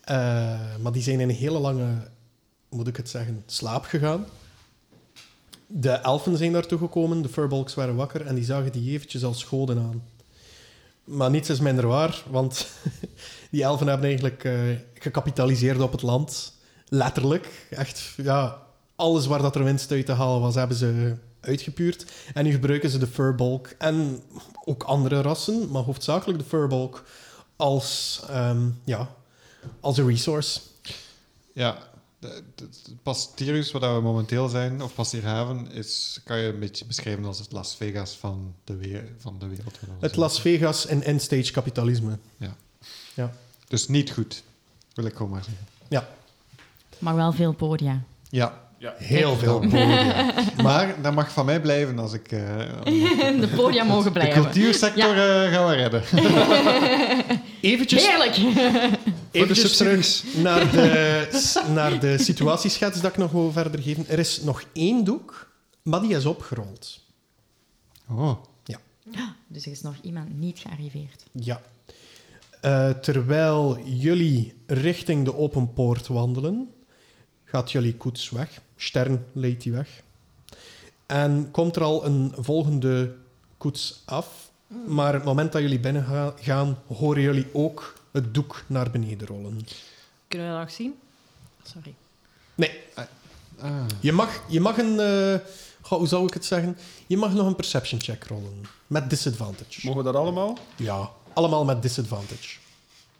Eh, 0.08 0.76
maar 0.82 0.92
die 0.92 1.02
zijn 1.02 1.20
in 1.20 1.28
een 1.28 1.34
hele 1.34 1.58
lange, 1.58 1.88
moet 2.68 2.86
ik 2.86 2.96
het 2.96 3.08
zeggen, 3.08 3.42
slaap 3.46 3.84
gegaan. 3.84 4.26
De 5.66 5.90
elfen 5.90 6.36
zijn 6.36 6.52
daartoe 6.52 6.78
gekomen, 6.78 7.22
de 7.22 7.28
Furbolgs 7.28 7.74
waren 7.74 7.94
wakker 7.94 8.26
en 8.26 8.34
die 8.34 8.44
zagen 8.44 8.72
die 8.72 8.90
eventjes 8.90 9.24
als 9.24 9.44
goden 9.44 9.78
aan. 9.78 10.02
Maar 11.04 11.30
niets 11.30 11.50
is 11.50 11.60
minder 11.60 11.86
waar, 11.86 12.22
want 12.30 12.66
die 13.50 13.62
elfen 13.62 13.86
hebben 13.86 14.06
eigenlijk 14.06 14.44
eh, 14.44 14.54
gecapitaliseerd 14.94 15.80
op 15.80 15.92
het 15.92 16.02
land. 16.02 16.52
Letterlijk. 16.88 17.66
Echt, 17.70 18.14
ja, 18.16 18.62
alles 18.96 19.26
waar 19.26 19.42
dat 19.42 19.54
er 19.54 19.64
winst 19.64 19.92
uit 19.92 20.06
te 20.06 20.12
halen 20.12 20.40
was, 20.40 20.54
hebben 20.54 20.76
ze 20.76 21.14
uitgepuurd. 21.40 22.12
En 22.34 22.44
nu 22.44 22.50
gebruiken 22.50 22.90
ze 22.90 22.98
de 22.98 23.06
Furbolg 23.06 23.68
en 23.78 24.22
ook 24.64 24.82
andere 24.82 25.20
rassen, 25.20 25.70
maar 25.70 25.82
hoofdzakelijk 25.82 26.38
de 26.38 26.44
Furbolg 26.44 27.04
als, 27.56 28.20
ehm, 28.28 28.68
ja, 28.84 29.16
als 29.80 29.98
een 29.98 30.06
resource. 30.08 30.60
Ja, 31.52 31.78
de, 32.18 32.42
de, 32.54 32.68
de 32.84 32.90
Pasterius, 33.02 33.70
waar 33.72 33.94
we 33.94 34.00
momenteel 34.00 34.48
zijn, 34.48 34.82
of 34.82 34.94
Pastierhaven, 34.94 35.70
is, 35.72 36.20
kan 36.24 36.38
je 36.38 36.48
een 36.48 36.58
beetje 36.58 36.84
beschrijven 36.84 37.24
als 37.24 37.38
het 37.38 37.52
Las 37.52 37.76
Vegas 37.76 38.16
van 38.20 38.54
de, 38.64 38.76
weer, 38.76 39.04
van 39.18 39.36
de 39.38 39.46
wereld. 39.46 39.78
Het 40.00 40.16
Las 40.16 40.40
Vegas 40.40 40.86
in 40.86 41.02
end-stage 41.02 41.52
kapitalisme. 41.52 42.18
Ja. 42.36 42.54
Ja. 43.14 43.32
Dus 43.68 43.88
niet 43.88 44.10
goed, 44.10 44.42
wil 44.94 45.04
ik 45.04 45.16
gewoon 45.16 45.30
maar 45.30 45.44
zeggen. 45.44 45.66
Ja, 45.88 46.08
Maar 46.98 47.14
wel 47.16 47.32
veel 47.32 47.52
podia. 47.52 48.02
Ja, 48.30 48.60
Ja. 48.78 48.94
heel 48.96 49.36
veel. 49.36 49.62
ja. 49.64 50.32
Maar 50.62 51.02
dat 51.02 51.14
mag 51.14 51.32
van 51.32 51.44
mij 51.44 51.60
blijven 51.60 51.98
als 51.98 52.12
ik... 52.12 52.32
eh, 52.32 52.38
De 53.40 53.48
podia 53.56 53.84
mogen 53.84 54.04
de 54.04 54.10
blijven. 54.10 54.42
cultuursector 54.42 55.10
eh, 55.16 55.52
gaan 55.52 55.66
we 55.68 55.74
redden. 55.74 56.02
Eventjes, 57.60 58.06
Heerlijk! 58.06 58.36
Eventjes 59.42 59.76
terug 59.76 60.24
naar 60.46 60.70
de, 60.70 61.64
naar 61.74 62.00
de 62.00 62.18
situatieschets 62.18 63.00
dat 63.00 63.10
ik 63.10 63.16
nog 63.16 63.30
wil 63.32 63.52
verder 63.52 63.82
geven. 63.82 64.08
Er 64.08 64.18
is 64.18 64.40
nog 64.42 64.62
één 64.72 65.04
doek, 65.04 65.50
maar 65.82 66.00
die 66.00 66.16
is 66.16 66.24
opgerold. 66.24 67.00
Oh, 68.10 68.36
Dus 69.48 69.64
er 69.66 69.72
is 69.72 69.80
nog 69.80 69.94
iemand 70.02 70.38
niet 70.38 70.58
gearriveerd. 70.58 71.24
Ja. 71.32 71.60
Eh, 72.60 72.90
terwijl 72.90 73.78
jullie 73.84 74.54
richting 74.66 75.24
de 75.24 75.34
open 75.36 75.72
poort 75.72 76.06
wandelen, 76.06 76.68
gaat 77.44 77.72
jullie 77.72 77.94
koets 77.94 78.30
weg. 78.30 78.60
Stern 78.76 79.24
leidt 79.32 79.62
die 79.62 79.72
weg. 79.72 80.02
En 81.06 81.48
komt 81.50 81.76
er 81.76 81.82
al 81.82 82.04
een 82.04 82.32
volgende 82.38 83.14
koets 83.56 84.02
af. 84.04 84.50
Maar 84.86 85.14
het 85.14 85.24
moment 85.24 85.52
dat 85.52 85.62
jullie 85.62 85.80
binnen 85.80 86.04
ga- 86.04 86.34
gaan, 86.40 86.78
horen 86.86 87.22
jullie 87.22 87.46
ook 87.52 87.97
het 88.18 88.34
doek 88.34 88.62
naar 88.66 88.90
beneden 88.90 89.26
rollen. 89.26 89.66
Kunnen 90.28 90.48
we 90.48 90.54
dat 90.54 90.62
nog 90.62 90.72
zien? 90.72 90.94
Sorry. 91.62 91.94
Nee. 92.54 92.70
Ah. 92.94 93.04
ah. 93.60 93.86
Je, 94.00 94.12
mag, 94.12 94.42
je 94.48 94.60
mag 94.60 94.78
een... 94.78 95.00
Eh, 95.00 95.40
hoe 95.88 96.06
zou 96.06 96.26
ik 96.26 96.34
het 96.34 96.44
zeggen? 96.44 96.78
Je 97.06 97.16
mag 97.16 97.32
nog 97.32 97.46
een 97.46 97.56
perception 97.56 98.00
check 98.00 98.24
rollen. 98.24 98.66
Met 98.86 99.10
disadvantage. 99.10 99.86
Mogen 99.86 100.04
we 100.04 100.12
dat 100.12 100.20
allemaal? 100.20 100.58
Ja, 100.76 101.10
allemaal 101.32 101.64
met 101.64 101.82
disadvantage. 101.82 102.58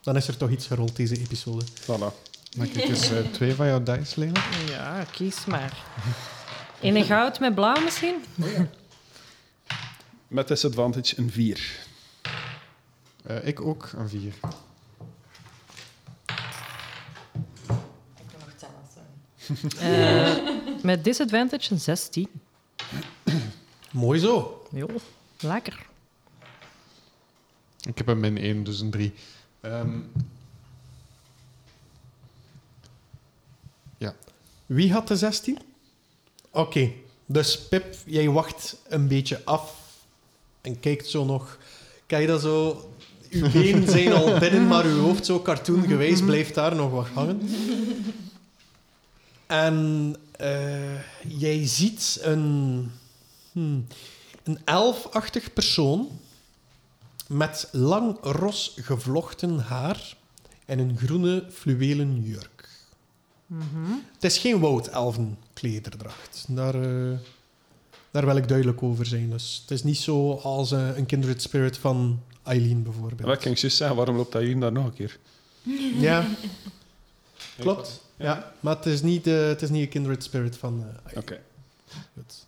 Dan 0.00 0.16
is 0.16 0.28
er 0.28 0.36
toch 0.36 0.50
iets 0.50 0.66
gerold 0.66 0.96
deze 0.96 1.18
episode. 1.18 1.64
Voilà. 1.66 2.26
Mag 2.56 2.66
ik 2.66 2.76
eens 2.76 3.10
eh, 3.10 3.18
twee 3.32 3.54
van 3.54 3.66
jouw 3.66 3.82
dice 3.82 4.20
lenen? 4.20 4.42
Ja, 4.68 5.04
kies 5.04 5.44
maar. 5.44 5.84
In 6.80 6.96
een 6.96 7.04
goud 7.04 7.40
met 7.40 7.54
blauw 7.54 7.82
misschien? 7.82 8.24
Oh 8.42 8.52
ja. 8.52 8.68
Met 10.28 10.48
disadvantage 10.48 11.18
een 11.18 11.30
4. 11.30 11.86
Eh, 13.24 13.46
ik 13.46 13.60
ook 13.60 13.90
een 13.96 14.08
4. 14.08 14.34
Eh, 19.78 20.36
met 20.82 21.04
disadvantage 21.04 21.72
een 21.72 21.80
16. 21.80 22.28
Mooi 23.92 24.18
zo. 24.18 24.66
Jo, 24.70 24.88
lekker. 25.40 25.86
Ik 27.80 27.98
heb 27.98 28.06
een 28.08 28.20
min 28.20 28.38
1, 28.38 28.64
dus 28.64 28.80
een 28.80 28.90
3. 28.90 29.14
ja. 33.98 34.14
Wie 34.66 34.92
had 34.92 35.08
de 35.08 35.16
16? 35.16 35.58
Oké, 36.50 36.92
dus 37.26 37.58
Pip, 37.58 37.94
jij 38.06 38.28
wacht 38.28 38.76
een 38.88 39.08
beetje 39.08 39.44
af 39.44 39.74
en 40.60 40.80
kijkt 40.80 41.06
zo 41.08 41.24
nog. 41.24 41.58
Kijk 42.06 42.26
dat 42.26 42.40
zo. 42.40 42.82
Uw 43.30 43.50
benen 43.50 43.88
zijn 43.88 44.12
al 44.12 44.38
binnen, 44.38 44.66
maar 44.66 44.84
uw 44.84 45.00
hoofd 45.00 45.26
zo 45.26 45.42
cartoongewijs 45.42 46.22
blijft 46.30 46.54
daar 46.54 46.74
nog 46.76 46.90
wat 46.90 47.06
hangen. 47.06 47.40
En 49.48 50.16
eh, 50.36 51.00
jij 51.28 51.66
ziet 51.66 52.18
een, 52.22 52.90
hmm, 53.52 53.86
een 54.42 54.58
elfachtig 54.64 55.52
persoon 55.52 56.20
met 57.26 57.68
lang 57.72 58.18
ros 58.20 58.72
gevlochten 58.76 59.58
haar 59.58 60.16
en 60.64 60.78
een 60.78 60.98
groene 60.98 61.44
fluwelen 61.50 62.22
jurk. 62.22 62.68
Het 64.14 64.24
is 64.24 64.38
geen 64.38 64.60
woudelfen 64.60 65.38
klederdracht. 65.52 66.44
Daar, 66.48 66.74
eh, 66.74 67.18
daar 68.10 68.26
wil 68.26 68.36
ik 68.36 68.48
duidelijk 68.48 68.82
over 68.82 69.06
zijn. 69.06 69.30
Dus 69.30 69.58
het 69.60 69.70
is 69.70 69.82
niet 69.82 69.98
zo 69.98 70.34
als 70.34 70.72
eh, 70.72 70.96
een 70.96 71.06
kindred 71.06 71.42
spirit 71.42 71.78
van 71.78 72.22
Eileen 72.42 72.82
bijvoorbeeld. 72.82 73.28
Wat 73.28 73.38
kan 73.38 73.52
ik 73.52 73.58
zeggen? 73.58 73.96
Waarom 73.96 74.16
loopt 74.16 74.32
dat 74.32 74.42
hier 74.42 74.60
daar 74.60 74.72
nog 74.72 74.84
een 74.84 74.94
keer? 74.94 75.18
Ja, 76.00 76.26
klopt. 77.58 78.06
Ja, 78.18 78.52
maar 78.60 78.76
het 78.76 78.86
is 78.86 79.02
niet, 79.02 79.26
eh, 79.26 79.46
het 79.46 79.62
is 79.62 79.70
niet 79.70 79.82
een 79.82 79.88
kindred 79.88 80.22
spirit 80.24 80.56
van 80.56 80.78
eh 80.82 80.86
Eileen. 81.04 81.22
Oké. 81.22 81.40
Goed. 82.14 82.46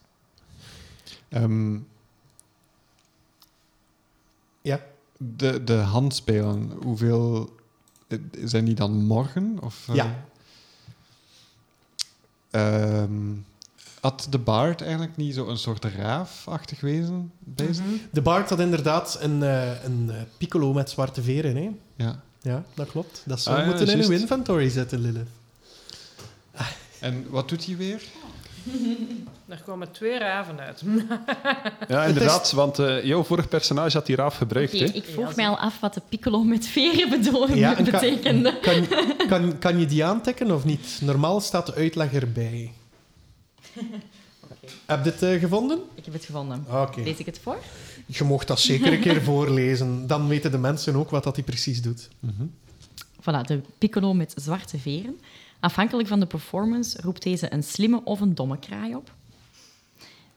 Ehm, 1.28 1.74
Ja. 4.62 4.80
de, 5.16 5.64
de 5.64 5.72
handspelen, 5.74 6.70
hoeveel 6.82 7.54
eh, 8.08 8.18
zijn 8.44 8.64
die 8.64 8.74
dan 8.74 8.92
morgen? 9.04 9.58
Of, 9.62 9.88
Ja. 9.92 10.24
ehm, 12.50 13.32
had 14.00 14.26
de 14.30 14.38
baard 14.38 14.80
eigenlijk 14.82 15.16
niet 15.16 15.34
zo 15.34 15.48
een 15.48 15.58
soort 15.58 15.84
raafachtig 15.84 16.80
wezen 16.80 17.32
bij 17.38 17.72
zich? 17.72 17.84
De 18.12 18.22
Bard 18.22 18.48
had 18.48 18.60
inderdaad 18.60 19.16
een, 19.20 19.42
eh, 19.42 19.84
een 19.84 20.10
piccolo 20.38 20.72
met 20.72 20.90
zwarte 20.90 21.22
veren. 21.22 21.56
Hè? 21.56 21.70
Ja. 21.96 22.22
Ja, 22.42 22.64
dat 22.74 22.90
klopt. 22.90 23.22
Dat 23.26 23.40
zou 23.40 23.56
Ah, 23.56 23.62
ja, 23.62 23.68
moeten 23.68 23.86
in 23.88 23.94
uw 24.00 24.04
juist. 24.06 24.20
inventory 24.20 24.68
zitten, 24.68 25.00
Lilith. 25.00 25.28
En 27.00 27.26
wat 27.28 27.48
doet 27.48 27.66
hij 27.66 27.76
weer? 27.76 28.02
Er 29.48 29.62
komen 29.64 29.90
twee 29.92 30.18
raven 30.18 30.60
uit. 30.60 30.82
Ja, 31.88 32.04
inderdaad, 32.10 32.52
want 32.52 32.78
eh, 32.78 33.04
jouw 33.04 33.22
vorig 33.24 33.48
personage 33.48 33.96
had 33.96 34.06
die 34.06 34.16
raaf 34.16 34.36
gebruikt. 34.36 34.72
Hè? 34.72 34.78
ik 34.84 35.04
vroeg 35.04 35.36
mij 35.36 35.48
al 35.48 35.58
af 35.58 35.80
wat 35.80 35.94
de 35.94 36.02
piccolo 36.08 36.42
met 36.42 36.66
veren 36.66 37.08
bedoelde, 37.10 37.56
Ja, 37.56 37.68
en 37.76 37.84
kan- 37.84 38.00
betekende. 38.00 38.58
Kan, 38.60 38.86
kan, 39.28 39.58
kan 39.58 39.78
je 39.78 39.86
die 39.86 40.04
aantikken 40.04 40.50
of 40.50 40.64
niet? 40.64 40.98
Normaal 41.02 41.40
staat 41.40 41.66
de 41.66 41.74
uitleg 41.74 42.12
erbij. 42.12 42.72
Heb 44.86 45.04
je 45.04 45.10
het 45.10 45.22
eh, 45.22 45.40
gevonden? 45.40 45.78
Ik 45.94 46.04
heb 46.04 46.14
het 46.14 46.24
gevonden. 46.24 46.66
Lees 46.96 47.18
ik 47.18 47.26
het 47.26 47.38
voor? 47.42 47.58
Je 48.06 48.24
mocht 48.24 48.46
dat 48.46 48.60
zeker 48.60 48.92
een 48.92 49.00
keer 49.00 49.22
voorlezen. 49.22 50.06
Dan 50.06 50.28
weten 50.28 50.50
de 50.50 50.58
mensen 50.58 50.94
ook 50.96 51.10
wat 51.10 51.24
dat 51.24 51.36
hij 51.36 51.44
precies 51.44 51.82
doet. 51.82 52.08
Voilà, 53.20 53.40
de 53.46 53.60
piccolo 53.78 54.14
met 54.14 54.32
zwarte 54.36 54.78
veren. 54.78 55.20
Afhankelijk 55.60 56.08
van 56.08 56.20
de 56.20 56.26
performance 56.26 57.00
roept 57.02 57.22
deze 57.22 57.52
een 57.52 57.62
slimme 57.62 58.00
of 58.04 58.20
een 58.20 58.34
domme 58.34 58.58
kraai 58.58 58.94
op. 58.94 59.14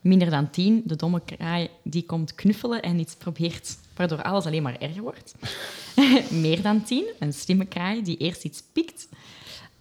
Minder 0.02 0.30
dan 0.30 0.50
10, 0.50 0.82
de 0.86 0.96
domme 0.96 1.22
kraai 1.26 1.70
die 1.84 2.04
komt 2.06 2.36
knuffelen 2.36 2.82
en 2.82 3.00
iets 3.00 3.16
probeert, 3.16 3.78
waardoor 3.96 4.24
alles 4.24 4.46
alleen 4.46 4.64
maar 4.64 4.80
erger 4.80 5.02
wordt. 5.02 5.36
Meer 6.46 6.62
dan 6.62 6.84
10, 6.84 7.06
een 7.20 7.34
slimme 7.34 7.66
kraai 7.66 8.04
die 8.04 8.18
eerst 8.18 8.44
iets 8.44 8.64
pikt 8.74 9.08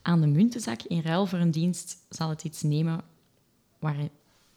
aan 0.02 0.20
de 0.20 0.26
muntenzak 0.26 0.82
in 0.82 1.00
ruil 1.00 1.26
voor 1.26 1.38
een 1.38 1.50
dienst 1.50 1.96
zal 2.08 2.28
het 2.28 2.44
iets 2.44 2.62
nemen 2.62 3.00
waar, 3.78 3.96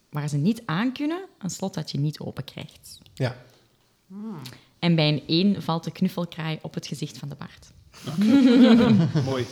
waar 0.10 0.30
ze 0.30 0.38
niet 0.38 0.62
aan 0.66 0.94
kunnen, 0.94 1.26
een 1.38 1.50
slot 1.50 1.74
dat 1.74 1.92
je 1.92 1.98
niet 1.98 2.20
open 2.20 2.44
krijgt. 2.44 3.00
Ja. 3.14 3.36
En 4.80 4.96
bij 4.96 5.08
een 5.10 5.24
1 5.28 5.62
valt 5.62 5.84
de 5.84 5.92
knuffelkraai 5.92 6.60
op 6.62 6.74
het 6.74 6.88
gezicht 6.88 7.18
van 7.18 7.30
de 7.30 7.36
baard. 7.36 7.72
Mooi. 9.26 9.46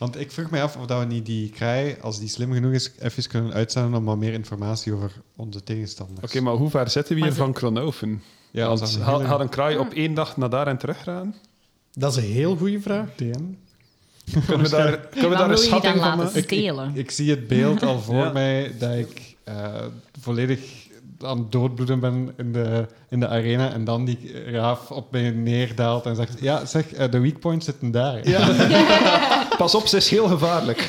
Want 0.00 0.20
ik 0.20 0.30
vroeg 0.32 0.50
mij 0.50 0.62
af 0.62 0.76
of 0.76 0.86
dat 0.86 0.98
we 0.98 1.04
niet 1.04 1.26
die 1.26 1.50
kraai, 1.50 1.96
als 2.00 2.18
die 2.18 2.28
slim 2.28 2.52
genoeg 2.52 2.72
is, 2.72 2.90
even 2.98 3.28
kunnen 3.28 3.52
uitzenden 3.52 3.94
om 3.98 4.04
wat 4.04 4.16
meer 4.16 4.32
informatie 4.32 4.92
over 4.92 5.10
onze 5.36 5.62
tegenstanders. 5.62 6.20
Oké, 6.26 6.40
maar 6.40 6.54
hoe 6.54 6.70
ver 6.70 6.90
zitten 6.90 7.14
we 7.16 7.22
hier 7.22 7.32
van 7.32 7.52
Kronoven? 7.52 8.22
Ja, 8.50 8.66
Want 8.66 8.80
als 8.80 8.94
een 8.94 9.02
ha- 9.02 9.12
hele- 9.16 9.24
gaat 9.28 9.40
een 9.40 9.48
kraai 9.48 9.76
op 9.78 9.92
één 9.92 10.14
dag 10.14 10.36
naar 10.36 10.50
daar 10.50 10.66
en 10.66 10.78
terug 10.78 11.02
gaan? 11.02 11.34
Dat 11.92 12.16
is 12.16 12.22
een 12.24 12.30
heel 12.30 12.56
goede 12.56 12.80
vraag. 12.80 13.06
DM. 13.16 13.32
Kunnen 14.46 14.62
we 14.62 14.68
daar, 14.76 14.96
kunnen 14.98 15.30
we 15.30 15.36
daar 15.36 15.50
een 15.50 15.58
schatting 15.58 15.92
van 15.94 16.02
laten 16.02 16.24
maken? 16.24 16.42
stelen. 16.42 16.90
Ik 16.94 17.10
zie 17.10 17.30
het 17.30 17.46
beeld 17.48 17.82
al 17.82 18.00
voor 18.00 18.14
Ja. 18.24 18.32
mij 18.32 18.72
dat 18.78 18.94
ik 18.96 19.36
eh, 19.44 19.54
volledig 20.20 20.60
aan 21.20 21.38
het 21.38 21.52
doodbloeden 21.52 22.00
ben 22.00 22.32
in 22.36 22.52
de, 22.52 22.86
in 23.08 23.20
de 23.20 23.28
arena 23.28 23.72
en 23.72 23.84
dan 23.84 24.04
die 24.04 24.32
raaf 24.50 24.90
op 24.90 25.10
mij 25.12 25.30
neerdaalt 25.30 26.06
en 26.06 26.16
zegt 26.16 26.40
ja, 26.40 26.64
zeg, 26.64 26.92
eh, 26.92 27.10
de 27.10 27.18
weak 27.18 27.38
points 27.40 27.64
zitten 27.64 27.90
daar. 27.90 28.20
Pas 29.60 29.74
op, 29.74 29.86
ze 29.86 29.96
is 29.96 30.08
heel 30.10 30.26
gevaarlijk. 30.28 30.88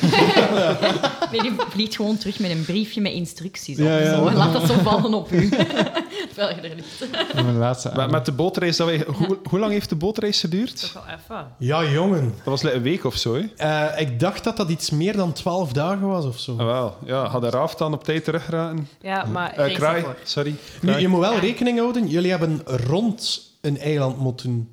Nee, 1.32 1.40
die 1.40 1.52
vliegt 1.68 1.96
gewoon 1.96 2.16
terug 2.16 2.38
met 2.38 2.50
een 2.50 2.64
briefje 2.64 3.00
met 3.00 3.12
instructies 3.12 3.78
op. 3.78 3.84
Ja, 3.84 3.98
ja. 3.98 4.14
Zo, 4.14 4.30
laat 4.32 4.52
dat 4.52 4.66
zo 4.66 4.74
vallen 4.82 5.14
op 5.14 5.32
u. 5.32 5.48
Terwijl 6.34 6.56
je 6.56 6.60
er. 6.60 7.44
Mijn 7.44 7.56
laatste 7.56 8.06
Met, 8.10 8.26
de 8.26 8.84
wij, 8.84 9.04
hoe, 9.06 9.38
hoe 9.48 9.58
lang 9.58 9.72
heeft 9.72 9.88
de 9.88 9.96
bootreis 9.96 10.40
geduurd? 10.40 10.80
Toch 10.80 10.92
wel 10.92 11.14
even. 11.14 11.46
Ja, 11.58 11.84
jongen. 11.84 12.34
Dat 12.36 12.44
was 12.44 12.62
like 12.62 12.76
een 12.76 12.82
week 12.82 13.04
of 13.04 13.16
zo, 13.16 13.34
hè? 13.34 13.44
Eh, 13.56 14.00
ik 14.00 14.20
dacht 14.20 14.44
dat 14.44 14.56
dat 14.56 14.68
iets 14.68 14.90
meer 14.90 15.16
dan 15.16 15.32
12 15.32 15.72
dagen 15.72 16.08
was 16.08 16.24
of 16.24 16.38
zo. 16.38 16.56
Ah, 16.58 16.66
wel. 16.66 16.96
Ja, 17.04 17.26
had 17.26 17.42
de 17.42 17.50
raaf 17.50 17.74
dan 17.74 17.92
op 17.92 18.04
tijd 18.04 18.24
teruggeraten? 18.24 18.88
Ja, 19.00 19.24
maar 19.24 19.52
reeks 19.56 19.78
kraai, 19.78 20.04
sorry. 20.24 20.50
Nu, 20.50 20.56
Kraai. 20.80 21.00
je 21.00 21.08
moet 21.08 21.20
wel 21.20 21.38
rekening 21.38 21.78
houden, 21.78 22.08
jullie 22.08 22.30
hebben 22.30 22.62
rond 22.64 23.50
een 23.60 23.78
eiland 23.78 24.18
moeten 24.18 24.68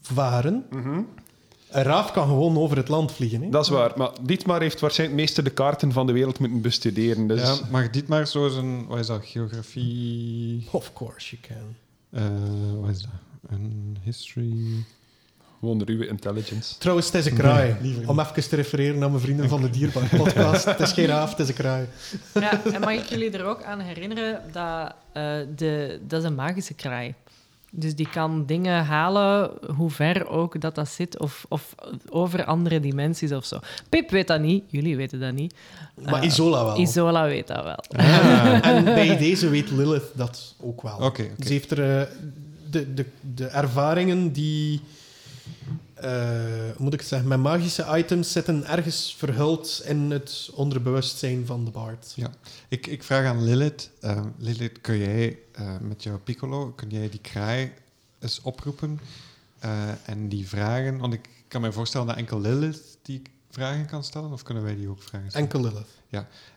varen. 0.00 0.64
Een 1.70 1.82
raaf 1.82 2.12
kan 2.12 2.26
gewoon 2.28 2.58
over 2.58 2.76
het 2.76 2.88
land 2.88 3.12
vliegen. 3.12 3.42
Hè? 3.42 3.48
Dat 3.48 3.64
is 3.64 3.70
waar. 3.70 3.92
Maar 3.96 4.10
Dietmar 4.22 4.60
heeft 4.60 4.80
waarschijnlijk 4.80 5.20
meeste 5.20 5.42
de 5.42 5.50
kaarten 5.50 5.92
van 5.92 6.06
de 6.06 6.12
wereld 6.12 6.38
moeten 6.38 6.60
bestuderen. 6.60 7.26
Dus 7.26 7.40
Ja, 7.42 7.66
mag 7.70 7.90
dit 7.90 8.08
maar 8.08 8.26
zo 8.26 8.48
zijn, 8.48 8.86
wat 8.86 8.98
is 8.98 9.06
dat, 9.06 9.20
geografie, 9.24 10.68
Of 10.70 10.92
course 10.92 11.36
you 11.36 11.42
can. 11.60 11.76
eh, 12.22 12.80
wat 12.80 12.90
is 12.90 13.00
dat, 13.02 13.10
een 13.48 13.96
history... 14.02 14.52
gewoon 15.60 15.82
ruwe 15.82 16.06
intelligence. 16.06 16.78
Trouwens, 16.78 17.06
het 17.06 17.14
is 17.16 17.26
een 17.26 17.36
kraai. 17.36 17.76
Om 18.06 18.20
even 18.20 18.48
te 18.48 18.56
refereren 18.56 18.98
naar 18.98 19.10
mijn 19.10 19.22
vrienden 19.22 19.48
van 19.48 19.60
de 19.60 19.70
Dierbaar 19.70 20.08
podcast. 20.16 20.64
het 20.64 20.80
is 20.80 20.92
geen 20.92 21.06
raaf, 21.06 21.30
het 21.30 21.38
is 21.38 21.48
een 21.48 21.54
kraai. 21.54 21.86
Ja, 22.34 22.64
en 22.64 22.80
mag 22.80 22.92
ik 22.92 23.04
jullie 23.04 23.30
er 23.30 23.44
ook 23.44 23.62
aan 23.62 23.80
herinneren 23.80 24.42
dat, 24.52 24.94
eh, 25.12 25.32
de, 25.56 26.00
dat 26.06 26.20
is 26.22 26.28
een 26.28 26.34
magische 26.34 26.74
kraai. 26.74 27.14
Dus 27.70 27.94
die 27.94 28.08
kan 28.08 28.46
dingen 28.46 28.84
halen, 28.84 29.50
hoe 29.76 29.90
ver 29.90 30.28
ook 30.28 30.60
dat 30.60 30.74
dat 30.74 30.88
zit, 30.88 31.18
of, 31.18 31.46
of 31.48 31.74
over 32.08 32.44
andere 32.44 32.80
dimensies 32.80 33.32
of 33.32 33.44
zo. 33.44 33.58
Pip 33.88 34.10
weet 34.10 34.26
dat 34.26 34.40
niet, 34.40 34.64
jullie 34.66 34.96
weten 34.96 35.20
dat 35.20 35.32
niet. 35.32 35.54
Maar 35.94 36.20
Eh, 36.22 36.26
Isola 36.26 36.64
wel. 36.64 36.78
Isola 36.78 37.26
weet 37.26 37.46
dat 37.46 37.64
wel. 37.64 37.84
Ah. 37.96 38.64
En 38.76 38.84
bij 38.84 39.16
deze 39.16 39.48
weet 39.48 39.70
Lilith 39.70 40.10
dat 40.14 40.54
ook 40.60 40.82
wel. 40.82 40.96
Oké. 41.00 41.28
Ze 41.38 41.52
heeft 41.52 41.70
er 41.70 42.00
eh, 42.00 42.06
de, 42.70 42.94
de, 42.94 43.06
de 43.34 43.46
ervaringen 43.46 44.32
die, 44.32 44.80
hoe 46.02 46.74
moet 46.78 46.92
ik 46.92 46.98
het 47.00 47.08
zeggen, 47.08 47.28
met 47.28 47.38
magische 47.38 47.86
items 47.98 48.32
zitten 48.32 48.66
ergens 48.66 49.14
verhuld 49.18 49.82
in 49.84 50.10
het 50.10 50.50
onderbewustzijn 50.54 51.46
van 51.46 51.64
de 51.64 51.70
bard. 51.70 52.12
Ja. 52.16 52.30
Ik, 52.68 52.86
ik 52.86 53.02
vraag 53.02 53.26
aan 53.26 53.44
Lilith. 53.44 53.90
eh, 54.00 54.24
Lilith, 54.38 54.80
kun 54.80 54.98
jij 54.98 55.38
eh, 55.52 55.76
met 55.80 56.02
jouw 56.02 56.18
piccolo, 56.18 56.72
kun 56.72 56.88
jij 56.90 57.08
die 57.08 57.20
kraai 57.20 57.72
eens 58.18 58.40
oproepen 58.42 59.00
eh, 59.58 59.88
en 60.04 60.28
die 60.28 60.48
vragen? 60.48 60.98
Want 60.98 61.12
ik 61.12 61.28
kan 61.48 61.60
me 61.60 61.72
voorstellen 61.72 62.06
dat 62.06 62.16
enkel 62.16 62.40
Lilith 62.40 62.98
die 63.02 63.22
vragen 63.50 63.86
kan 63.86 64.04
stellen, 64.04 64.32
of 64.32 64.42
kunnen 64.42 64.62
wij 64.62 64.76
die 64.76 64.88
ook 64.88 65.02
vragen 65.02 65.30
stellen? 65.30 65.48
Enkel 65.48 65.70
Lilith. 65.70 65.98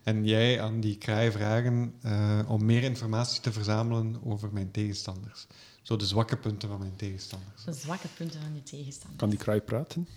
En 0.04 0.26
jij 0.26 0.62
aan 0.62 0.80
die 0.80 0.98
kraai 0.98 1.32
vragen 1.32 1.94
eh, 2.02 2.40
om 2.48 2.66
meer 2.66 2.84
informatie 2.84 3.42
te 3.42 3.52
verzamelen 3.52 4.18
over 4.24 4.50
mijn 4.52 4.72
tegenstanders. 4.72 5.48
Zo 5.84 5.96
de 5.96 6.06
zwakke 6.06 6.38
punten 6.38 6.70
van 6.70 6.80
mijn 6.80 6.96
tegenstanders. 6.96 7.64
De 7.66 7.74
zwakke 7.74 8.08
punten 8.18 8.40
van 8.42 8.50
je 8.56 8.64
tegenstander. 8.64 9.18
Kan 9.20 9.30
die 9.30 9.40
kraai 9.40 9.60
praten? 9.62 10.08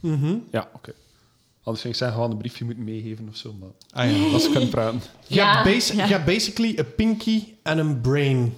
Mhm. 0.00 0.36
Ja, 0.50 0.68
oké. 0.74 0.92
Anders 1.62 1.80
ging 1.82 1.94
ik 1.94 2.00
zeggen, 2.00 2.16
gewoon 2.16 2.30
een 2.32 2.38
briefje 2.38 2.64
moeten 2.64 2.84
meegeven 2.84 3.28
of 3.28 3.36
zo. 3.36 3.54
Maar 3.60 3.68
Ah 3.92 4.10
ja, 4.16 4.32
als 4.32 4.42
ze 4.44 4.50
kunnen 4.50 4.68
praten. 4.68 5.00
Je, 5.26 5.34
Ja, 5.34 5.52
hebt 5.52 5.64
basi- 5.74 5.96
ja. 5.96 6.24
basically 6.24 6.78
een 6.78 6.94
pinky 6.94 7.44
en 7.62 7.78
een 7.78 8.00
brain 8.00 8.54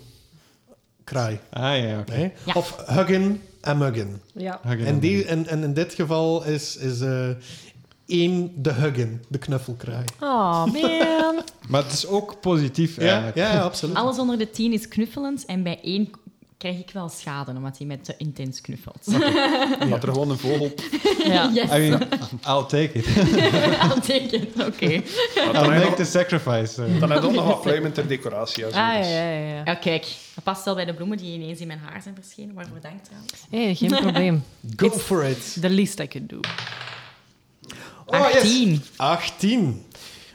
kraai. 1.04 1.38
ah 1.50 1.78
ja, 1.78 1.98
oké. 2.00 2.32
Ja. 2.46 2.52
Of 2.54 2.76
huggen 2.86 3.40
en 3.60 3.78
muggen. 3.78 4.20
Ja. 4.34 4.60
Huggen 4.62 4.86
En, 4.86 4.98
die, 5.00 5.24
en, 5.24 5.46
en 5.46 5.62
in 5.62 5.74
dit 5.74 5.94
geval 5.94 6.44
is, 6.44 6.76
is 6.76 7.00
eh, 7.00 7.28
één 8.06 8.62
de 8.62 8.72
huggen, 8.72 9.22
de 9.28 9.38
knuffelkraai. 9.38 10.04
Oh, 10.20 10.64
man. 10.64 11.42
Maar 11.68 11.82
het 11.82 11.92
is 11.92 12.06
ook 12.06 12.40
positief 12.40 12.96
Ja, 12.96 13.02
eigenlijk. 13.02 13.36
ja, 13.36 13.60
absoluut. 13.62 13.94
Alles 13.96 14.18
onder 14.18 14.38
de 14.38 14.50
10 14.50 14.72
is 14.72 14.88
knuffelend 14.88 15.44
en 15.44 15.62
bij 15.62 15.80
één 15.82 16.10
krijg 16.62 16.78
ik 16.78 16.90
wel 16.90 17.08
schade 17.08 17.52
omdat 17.52 17.78
hij 17.78 17.86
met 17.86 18.04
te 18.04 18.14
intens 18.16 18.60
knuffelt. 18.60 19.04
Dat 19.90 20.02
er 20.02 20.08
gewoon 20.08 20.30
een 20.30 20.38
vogel... 20.38 20.72
Ja. 21.24 21.50
Yes, 21.54 21.64
I 21.64 21.78
mean, 21.78 22.02
I'll 22.46 22.66
take 22.66 22.92
it. 22.92 23.06
I'll 23.86 24.00
take 24.00 24.28
it. 24.30 24.62
Oké. 24.66 24.86
I'll 24.86 25.52
Dan 25.52 25.72
heb 25.72 25.84
make 25.84 25.94
the 25.94 26.04
sacrifice. 26.04 26.84
eh. 26.84 27.00
dan 27.00 27.10
heb 27.10 27.22
je 27.22 27.28
ook 27.28 27.34
nog 27.34 27.46
wat 27.46 27.60
pluimen 27.60 27.92
ter 27.92 28.08
decoratie. 28.08 28.64
Ah, 28.66 28.72
ja, 28.72 28.98
dus. 28.98 29.06
ja, 29.08 29.30
ja. 29.30 29.48
ja. 29.48 29.62
Ja, 29.64 29.74
kijk. 29.74 30.06
Dat 30.34 30.44
past 30.44 30.64
wel 30.64 30.74
bij 30.74 30.84
de 30.84 30.94
bloemen 30.94 31.16
die 31.16 31.34
ineens 31.34 31.60
in 31.60 31.66
mijn 31.66 31.78
haar 31.78 32.02
zijn 32.02 32.14
verschenen. 32.14 32.54
Waarvoor 32.54 32.80
dank 32.80 33.04
trouwens. 33.04 33.32
Hey, 33.50 33.74
geen 33.74 33.90
probleem. 33.90 34.44
Go 34.76 34.86
It's 34.86 35.02
for 35.02 35.24
it. 35.24 35.56
The 35.60 35.70
least 35.70 36.00
I 36.00 36.08
could 36.08 36.28
do. 36.28 36.40
Oh, 38.06 38.30
yes. 38.32 38.42
18. 38.42 38.82
18. 38.96 39.82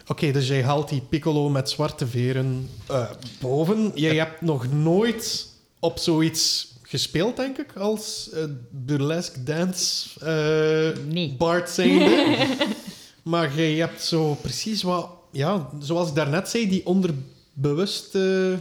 Oké, 0.07 0.31
dus 0.31 0.47
jij 0.47 0.63
haalt 0.63 0.89
die 0.89 1.01
piccolo 1.01 1.49
met 1.49 1.69
zwarte 1.69 2.07
veren 2.07 2.69
eh, 2.87 3.09
boven. 3.39 3.91
Jij 3.95 4.15
hebt 4.15 4.41
nog 4.41 4.71
nooit 4.71 5.55
op 5.79 5.97
zoiets 5.97 6.75
gespeeld, 6.81 7.35
denk 7.35 7.57
ik, 7.57 7.75
als 7.75 8.29
eh, 8.33 8.43
burlesque 8.69 9.43
dance 9.43 10.09
eh 10.19 11.03
Nee. 11.05 11.35
bard 11.37 11.69
zijnde. 11.69 12.47
maar 13.23 13.55
jij 13.55 13.73
hebt 13.73 14.03
zo 14.03 14.33
precies 14.41 14.81
wat... 14.83 15.09
Ja, 15.31 15.69
zoals 15.79 16.09
ik 16.09 16.15
daarnet 16.15 16.49
zei, 16.49 16.69
die 16.69 16.85
onderbewuste 16.85 18.57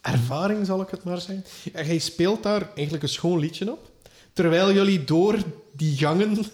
ervaring, 0.00 0.66
zal 0.66 0.80
ik 0.80 0.88
het 0.90 1.04
maar 1.04 1.20
zeggen. 1.20 1.44
En 1.72 1.86
jij 1.86 1.98
speelt 1.98 2.42
daar 2.42 2.70
eigenlijk 2.74 3.02
een 3.02 3.08
schoon 3.08 3.38
liedje 3.38 3.72
op. 3.72 3.90
Terwijl 4.32 4.72
jullie 4.72 5.04
door 5.04 5.36
die 5.72 5.96
gangen 5.96 6.38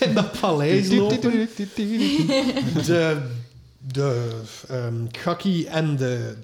in 0.00 0.14
dat 0.14 0.40
paleis 0.40 0.88
lopen 0.88 1.48
de, 2.86 3.20
de 3.92 4.40
ehm 4.68 4.94
Gakki 5.10 5.66
en 5.66 5.96
de, 5.96 6.34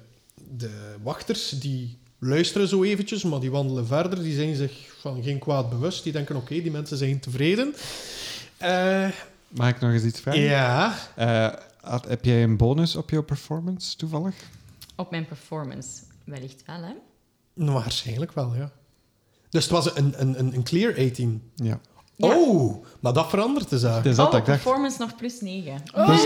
de 0.57 0.95
wachters 1.03 1.49
die 1.49 1.97
luisteren 2.19 2.67
zo 2.67 2.83
eventjes, 2.83 3.23
maar 3.23 3.39
die 3.39 3.51
wandelen 3.51 3.87
verder. 3.87 4.23
Die 4.23 4.35
zijn 4.35 4.55
zich 4.55 4.95
van 4.99 5.23
geen 5.23 5.39
kwaad 5.39 5.69
bewust. 5.69 6.03
Die 6.03 6.11
denken, 6.13 6.35
oké, 6.35 6.61
die 6.61 6.71
mensen 6.71 6.97
zijn 6.97 7.19
tevreden. 7.19 7.75
Eh, 8.57 9.07
Mag 9.47 9.69
ik 9.69 9.79
nog 9.79 9.91
eens 9.91 10.03
iets 10.03 10.19
vragen? 10.19 10.41
ja, 10.41 10.95
Eh, 11.15 11.53
had- 11.81 12.07
heb 12.07 12.25
jij 12.25 12.43
een 12.43 12.57
bonus 12.57 12.95
op 12.95 13.09
jouw 13.09 13.23
performance 13.23 13.95
toevallig? 13.95 14.35
Op 14.95 15.11
mijn 15.11 15.25
performance. 15.25 15.89
Wellicht 16.23 16.63
wel, 16.65 16.81
hè? 16.83 16.93
nou, 17.53 17.71
waarschijnlijk 17.71 18.31
wel, 18.31 18.55
ja. 18.55 18.71
Dus 19.49 19.63
het 19.63 19.71
was 19.71 19.95
een, 19.95 20.21
een, 20.21 20.39
een, 20.39 20.53
een 20.55 20.63
clear 20.63 20.97
18. 20.97 21.51
Ja. 21.55 21.79
Ja. 22.19 22.27
Oh, 22.37 22.85
maar 22.99 23.13
dat 23.13 23.29
verandert 23.29 23.69
de 23.69 23.79
zaak. 23.79 24.03
Dus 24.03 24.15
dat 24.15 24.25
oh, 24.25 24.31
dat 24.31 24.39
ik 24.41 24.45
dacht. 24.47 24.61
performance 24.63 24.97
nog 24.99 25.15
plus 25.15 25.41
9. 25.41 25.81
Dus, 26.07 26.23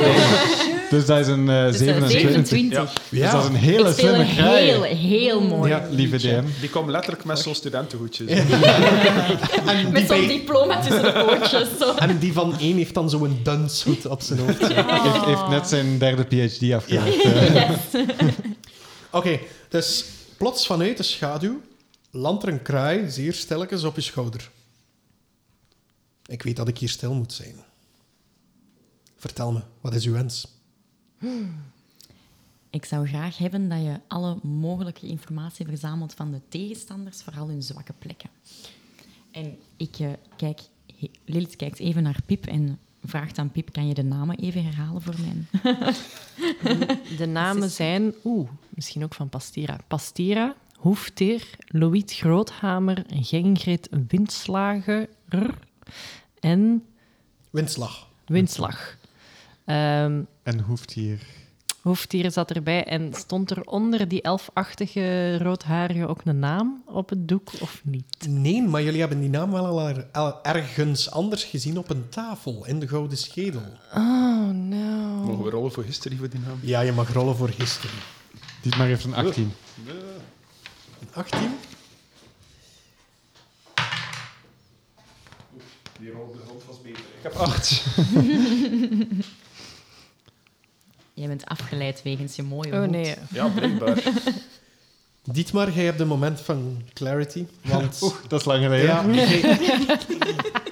dus 0.89 1.05
dat 1.05 1.19
is 1.19 1.27
een 1.27 1.45
Dus 1.45 1.73
eh, 1.73 1.79
27. 1.79 2.47
27. 2.47 2.93
Dus 3.09 3.31
dat 3.31 3.43
is 3.43 3.49
een 3.49 3.55
hele 3.55 3.93
slimme 3.93 4.17
een 4.17 4.35
kraai. 4.35 4.65
heel, 4.65 4.83
heel 4.83 5.41
mooi 5.41 5.71
Ja, 5.71 5.87
Lieve 5.89 6.11
liedje. 6.15 6.41
DM. 6.41 6.45
Die 6.59 6.69
komt 6.69 6.89
letterlijk 6.89 7.23
met 7.25 7.39
zo'n 7.39 7.55
studentenhoedjes. 7.55 8.29
En 9.65 9.77
die, 9.77 9.87
Met 9.87 10.07
zo'n 10.07 10.27
diploma 10.27 10.79
tussen 10.81 11.03
de 11.03 11.25
pootjes. 11.27 11.67
Zo. 11.79 11.93
en 11.95 12.17
die 12.19 12.33
van 12.33 12.59
één 12.59 12.77
heeft 12.77 12.93
dan 12.93 13.09
zo'n 13.09 13.39
dunshoed 13.43 14.05
op 14.05 14.21
zijn 14.21 14.39
hoofd. 14.39 14.59
Heeft, 14.67 15.25
heeft 15.25 15.47
net 15.47 15.67
zijn 15.67 15.97
derde 15.97 16.23
PhD 16.23 16.73
afgelegd. 16.73 17.23
eh. 17.23 17.71
Oké, 19.11 19.39
dus 19.69 20.05
plots 20.37 20.65
vanuit 20.65 20.97
de 20.97 21.03
schaduw 21.03 21.61
landt 22.11 22.43
er 22.43 22.49
een 22.49 22.61
kraai 22.61 23.09
zeer 23.09 23.33
stilletjes 23.33 23.83
op 23.83 23.95
je 23.95 24.01
schouder. 24.01 24.49
Ik 26.25 26.41
weet 26.41 26.55
dat 26.55 26.67
ik 26.67 26.77
hier 26.77 26.89
stil 26.89 27.13
moet 27.13 27.33
zijn. 27.33 27.55
Vertel 29.15 29.51
me, 29.51 29.61
wat 29.81 29.93
is 29.93 30.05
uw 30.05 30.13
wens? 30.13 30.47
Ik 32.69 32.85
zou 32.85 33.07
graag 33.07 33.37
hebben 33.37 33.69
dat 33.69 33.81
je 33.81 33.99
alle 34.07 34.37
mogelijke 34.43 35.07
informatie 35.07 35.65
verzamelt 35.65 36.13
van 36.13 36.31
de 36.31 36.41
tegenstanders, 36.49 37.21
vooral 37.21 37.47
hun 37.47 37.63
zwakke 37.63 37.93
plekken. 37.99 38.29
En 39.31 39.57
ik 39.77 39.99
eh, 39.99 40.09
kijk, 40.35 40.61
Lilith 41.25 41.55
kijkt 41.55 41.79
even 41.79 42.03
naar 42.03 42.19
Pip 42.25 42.45
en 42.45 42.79
vraagt 43.03 43.37
aan 43.37 43.51
Pip: 43.51 43.71
kan 43.71 43.87
je 43.87 43.93
de 43.93 44.03
namen 44.03 44.37
even 44.37 44.63
herhalen 44.63 45.01
voor 45.01 45.15
mij? 45.19 45.45
De 47.17 47.25
namen 47.25 47.69
zijn... 47.69 48.13
Oeh, 48.23 48.49
misschien 48.69 49.03
ook 49.03 49.13
van 49.13 49.29
Pastira. 49.29 49.79
Pastira, 49.87 50.55
Hoefteer, 50.75 51.49
Loït 51.67 52.13
Groothamer, 52.13 53.05
Gengrit 53.09 53.89
Windslager 54.07 55.09
en 56.39 56.85
Windslag. 57.49 58.07
Windslag. 58.25 58.95
Ehm 59.65 60.21
En 60.43 60.59
hoeft 60.59 60.91
hier... 60.93 61.19
Hoeftier 61.81 62.31
zat 62.31 62.51
erbij 62.51 62.83
en 62.83 63.13
stond 63.13 63.51
er 63.51 63.63
onder 63.63 64.07
die 64.07 64.21
elfachtige 64.21 65.37
roodharige 65.37 66.07
ook 66.07 66.21
een 66.23 66.39
naam 66.39 66.83
op 66.85 67.09
het 67.09 67.27
doek 67.27 67.49
of 67.59 67.81
niet? 67.83 68.27
Nee, 68.29 68.61
maar 68.61 68.83
jullie 68.83 68.99
hebben 68.99 69.19
die 69.19 69.29
naam 69.29 69.51
wel 69.51 69.65
al 69.65 69.87
er- 69.87 70.07
al 70.11 70.43
ergens 70.43 71.11
anders 71.11 71.43
gezien 71.43 71.77
op 71.77 71.89
een 71.89 72.09
tafel 72.09 72.65
in 72.65 72.79
de 72.79 72.87
Gouden 72.87 73.17
Schedel. 73.17 73.61
Oh, 73.93 74.49
no. 74.49 75.23
Mogen 75.25 75.43
we 75.43 75.49
rollen 75.49 75.71
voor 75.71 75.83
history 75.83 76.15
voor 76.15 76.29
die 76.29 76.39
naam? 76.39 76.59
Ja, 76.61 76.81
je 76.81 76.91
mag 76.91 77.13
rollen 77.13 77.35
voor 77.35 77.49
history. 77.57 77.93
Dietmar 78.61 78.87
heeft 78.87 79.03
een 79.03 79.13
18. 79.15 79.51
18? 81.13 81.39
Die 86.01 86.11
rol 86.11 86.31
de 86.31 86.37
grond 86.45 86.61
was 86.67 86.81
beter. 86.81 86.99
Ik 86.99 87.23
heb 87.23 87.33
8. 87.33 87.83
Jij 91.13 91.27
bent 91.27 91.45
afgeleid 91.45 92.01
wegens 92.03 92.35
je 92.35 92.43
mooie 92.43 92.71
Oh, 92.73 92.79
hoed. 92.79 92.89
nee. 92.89 93.15
Ja, 93.31 93.47
blijkbaar. 93.47 94.03
Dietmar, 95.23 95.71
jij 95.71 95.85
hebt 95.85 95.99
een 95.99 96.07
moment 96.07 96.41
van 96.41 96.81
clarity. 96.93 97.45
Want 97.61 98.01
Oeh, 98.01 98.13
dat 98.27 98.39
is 98.39 98.45
lang 98.45 98.63
geleden. 98.63 98.85
ja, 98.85 99.05
jij, 99.25 99.39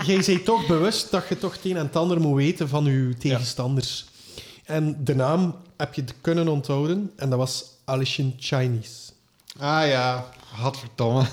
jij 0.06 0.24
bent 0.26 0.46
toch 0.46 0.68
bewust 0.68 1.12
dat 1.12 1.28
je 1.30 1.38
toch 1.38 1.54
het 1.54 1.66
een 1.66 1.78
en 1.78 1.86
het 1.86 1.96
ander 1.96 2.20
moet 2.22 2.36
weten 2.36 2.70
van 2.70 2.86
je 2.86 3.14
tegenstanders. 3.18 4.06
En 4.66 5.04
de 5.04 5.16
naam 5.16 5.56
heb 5.78 5.94
je 5.94 6.04
kunnen 6.22 6.48
onthouden 6.48 7.12
en 7.16 7.30
dat 7.30 7.40
was 7.40 7.66
Alishin 7.86 8.36
Chinese. 8.40 9.12
Ah 9.58 9.88
ja, 9.88 10.30
hadverdomme. 10.56 11.26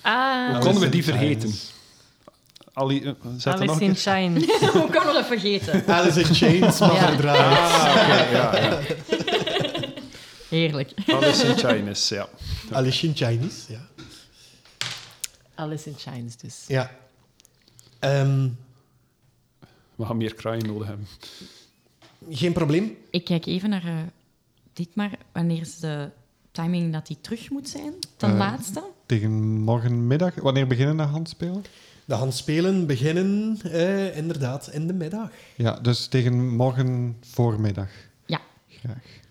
Ah, 0.00 0.50
Hoe 0.50 0.58
konden 0.58 0.80
we 0.82 0.88
die 0.88 1.04
vergeten? 1.04 1.54
Chains. 2.74 2.90
Ali, 2.90 3.00
uh, 3.00 3.12
nog 3.44 3.46
Alice 3.46 3.84
in. 3.84 3.96
Shine. 3.96 4.40
Hoe 4.72 4.90
kan 4.90 5.06
we 5.06 5.12
dat 5.12 5.26
vergeten? 5.26 5.86
Alice 5.86 6.20
in 6.20 6.34
Chains, 6.34 6.78
maar 6.78 6.92
Ja. 6.94 7.06
verdraaid. 7.08 7.40
Ah, 7.40 8.08
ja, 8.08 8.58
ja. 8.58 8.80
Heerlijk. 10.48 10.92
Alice 11.06 11.46
in 11.46 11.56
Chinese, 11.56 12.14
ja. 12.14 12.28
Alishin 12.70 13.14
Chinese, 13.14 13.72
ja. 13.72 13.80
Alice 15.54 15.88
in 15.90 15.96
Shines 15.98 16.36
dus. 16.36 16.64
ja. 16.68 16.90
Ehm, 17.98 18.48
We 19.94 20.04
gaan 20.06 20.16
meer 20.16 20.34
kraaien 20.34 20.66
nodig 20.66 20.86
hebben. 20.88 21.06
geen 22.30 22.52
probleem. 22.52 22.96
Ik 23.10 23.24
kijk 23.24 23.46
even 23.46 23.70
naar 23.70 23.84
eh 23.84 23.92
Dietmar. 24.72 25.10
Wanneer 25.32 25.60
is 25.60 25.78
de 25.78 26.08
timing 26.50 26.92
dat 26.92 27.08
hij 27.08 27.16
terug 27.20 27.50
moet 27.50 27.68
zijn? 27.68 27.92
Ten 28.16 28.30
Eh, 28.30 28.36
laatste? 28.38 28.82
tegen 29.06 29.30
morgenmiddag. 29.60 30.34
Wanneer 30.34 30.66
beginnen 30.66 30.96
de 30.96 31.02
handspelen? 31.02 31.64
De 32.04 32.14
handspelen 32.14 32.86
beginnen 32.86 33.58
eh, 33.62 34.16
inderdaad 34.16 34.68
in 34.72 34.86
de 34.86 34.92
middag. 34.92 35.30
Ja, 35.56 35.72
dus 35.72 36.06
tegen 36.06 36.56
morgen 36.56 37.16
voormiddag. 37.30 37.88
Ja. 38.26 38.40
Graag. 38.68 39.22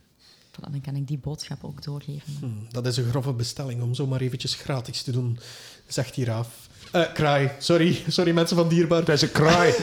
Voilà, 0.52 0.72
dan 0.72 0.82
kan 0.82 0.96
ik 0.96 1.08
die 1.08 1.18
boodschap 1.18 1.64
ook 1.64 1.84
doorgeven. 1.84 2.34
Hm, 2.40 2.74
dat 2.74 2.86
is 2.86 2.98
een 2.98 3.10
grove 3.10 3.34
bestelling 3.34 3.82
om 3.82 3.94
zomaar 3.94 4.22
eventjes 4.22 4.56
gratis 4.56 5.02
te 5.02 5.12
doen, 5.12 5.40
zegt 5.88 6.16
hier 6.16 6.32
af. 6.32 6.68
Eh, 6.92 7.14
kraai, 7.14 7.52
sorry. 7.60 8.04
Sorry 8.08 8.32
mensen 8.32 8.58
van 8.58 8.68
Dierbaar. 8.68 9.00
Het 9.00 9.10
is 9.10 9.22
een 9.22 9.32
kraai. 9.32 9.74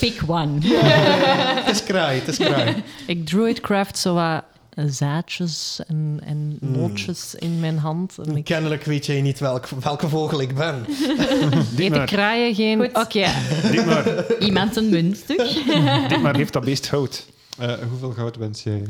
Pick 0.00 0.22
one. 0.26 0.58
Het 1.64 1.74
is 1.74 1.84
kraai, 1.84 2.18
het 2.18 2.28
is 2.28 2.36
kraai. 2.36 2.82
Ik 3.06 3.26
druidcraft 3.26 3.98
zo 3.98 4.14
wat 4.14 4.44
zaadjes 4.74 5.80
en, 5.86 6.20
en 6.24 6.56
nootjes 6.60 7.34
in 7.34 7.60
mijn 7.60 7.78
hand. 7.78 8.18
En 8.18 8.36
ik 8.36 8.44
Kennelijk 8.44 8.84
weet 8.84 9.06
jij 9.06 9.20
niet 9.20 9.38
welk, 9.38 9.68
welke 9.68 10.08
vogel 10.08 10.40
ik 10.40 10.54
ben. 10.54 10.84
maar. 11.90 12.06
kraaien 12.06 12.54
geen... 12.54 12.96
Oké, 12.96 13.26
Dietmar, 13.70 14.24
Iemand 14.38 14.76
een 14.76 14.88
muntstuk. 14.90 15.38
Dietmar 16.08 16.36
heeft 16.36 16.52
dat 16.52 16.64
beest 16.64 16.88
hout. 16.88 17.26
Eh, 17.58 17.72
hoeveel 17.88 18.10
goud 18.10 18.36
wens 18.36 18.62
jij? 18.62 18.82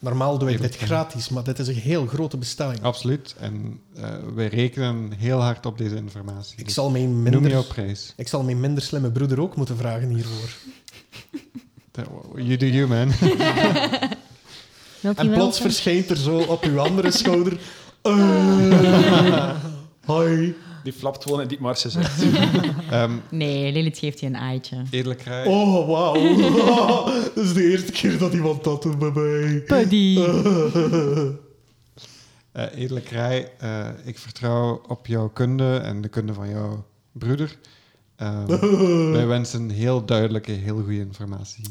Normaal 0.00 0.38
doe 0.38 0.50
ik 0.50 0.60
dit 0.60 0.76
gratis, 0.76 1.28
maar 1.28 1.44
dit 1.44 1.58
is 1.58 1.68
een 1.68 1.74
heel 1.74 2.06
grote 2.06 2.36
bestelling. 2.36 2.82
Absoluut. 2.82 3.34
En 3.40 3.80
eh, 3.96 4.10
wij 4.34 4.46
rekenen 4.46 5.12
heel 5.16 5.40
hard 5.42 5.66
op 5.66 5.78
deze 5.78 5.96
informatie. 5.96 6.58
Ik 6.58 6.64
Dus 6.64 6.74
zal 6.74 6.90
mijn 6.90 7.22
Noem 7.22 7.32
jouw 7.32 7.40
minder, 7.40 7.64
prijs. 7.64 8.12
ik 8.16 8.28
zal 8.28 8.42
mijn 8.42 8.60
minder 8.60 8.82
slimme 8.82 9.10
broeder 9.10 9.40
ook 9.40 9.56
moeten 9.56 9.76
vragen 9.76 10.08
hiervoor. 10.08 10.50
You 12.34 12.56
do 12.56 12.66
you, 12.66 12.86
man. 12.88 13.12
Wilt 15.00 15.18
En 15.18 15.30
plots 15.30 15.60
verschijnt 15.60 16.10
er 16.10 16.16
zo 16.16 16.38
op 16.38 16.62
uw 16.64 16.78
andere 16.80 17.10
schouder... 17.20 17.58
eh, 18.02 19.56
hoi. 20.04 20.54
Die 20.82 20.92
flapt 20.92 21.22
gewoon 21.22 21.40
in 21.40 21.48
Dietmar 21.48 21.76
zijn 21.76 21.92
zegt. 21.92 22.22
Ehm, 22.90 23.12
Nee, 23.30 23.72
Lilith 23.72 23.98
geeft 23.98 24.20
je 24.20 24.26
een 24.26 24.34
eitje. 24.34 24.82
edele 24.90 25.14
kraai. 25.14 25.48
Oh, 25.48 25.88
wauw. 25.88 26.14
dat 27.34 27.44
is 27.44 27.52
de 27.52 27.70
eerste 27.70 27.92
keer 27.92 28.18
dat 28.18 28.32
iemand 28.32 28.64
dat 28.64 28.82
doet 28.82 28.98
bij 28.98 29.10
mij. 29.14 29.62
Buddy. 29.66 30.18
Eh, 32.52 32.88
eh, 33.58 33.88
ik 34.04 34.18
vertrouw 34.18 34.82
op 34.88 35.06
jouw 35.06 35.28
kunde 35.28 35.76
en 35.76 36.00
de 36.00 36.08
kunde 36.08 36.34
van 36.34 36.48
jouw 36.48 36.86
broeder. 37.12 37.56
Ehm, 38.16 38.46
wij 39.12 39.26
wensen 39.26 39.70
heel 39.70 40.04
duidelijke, 40.04 40.52
heel 40.52 40.74
goede 40.82 40.98
informatie. 40.98 41.64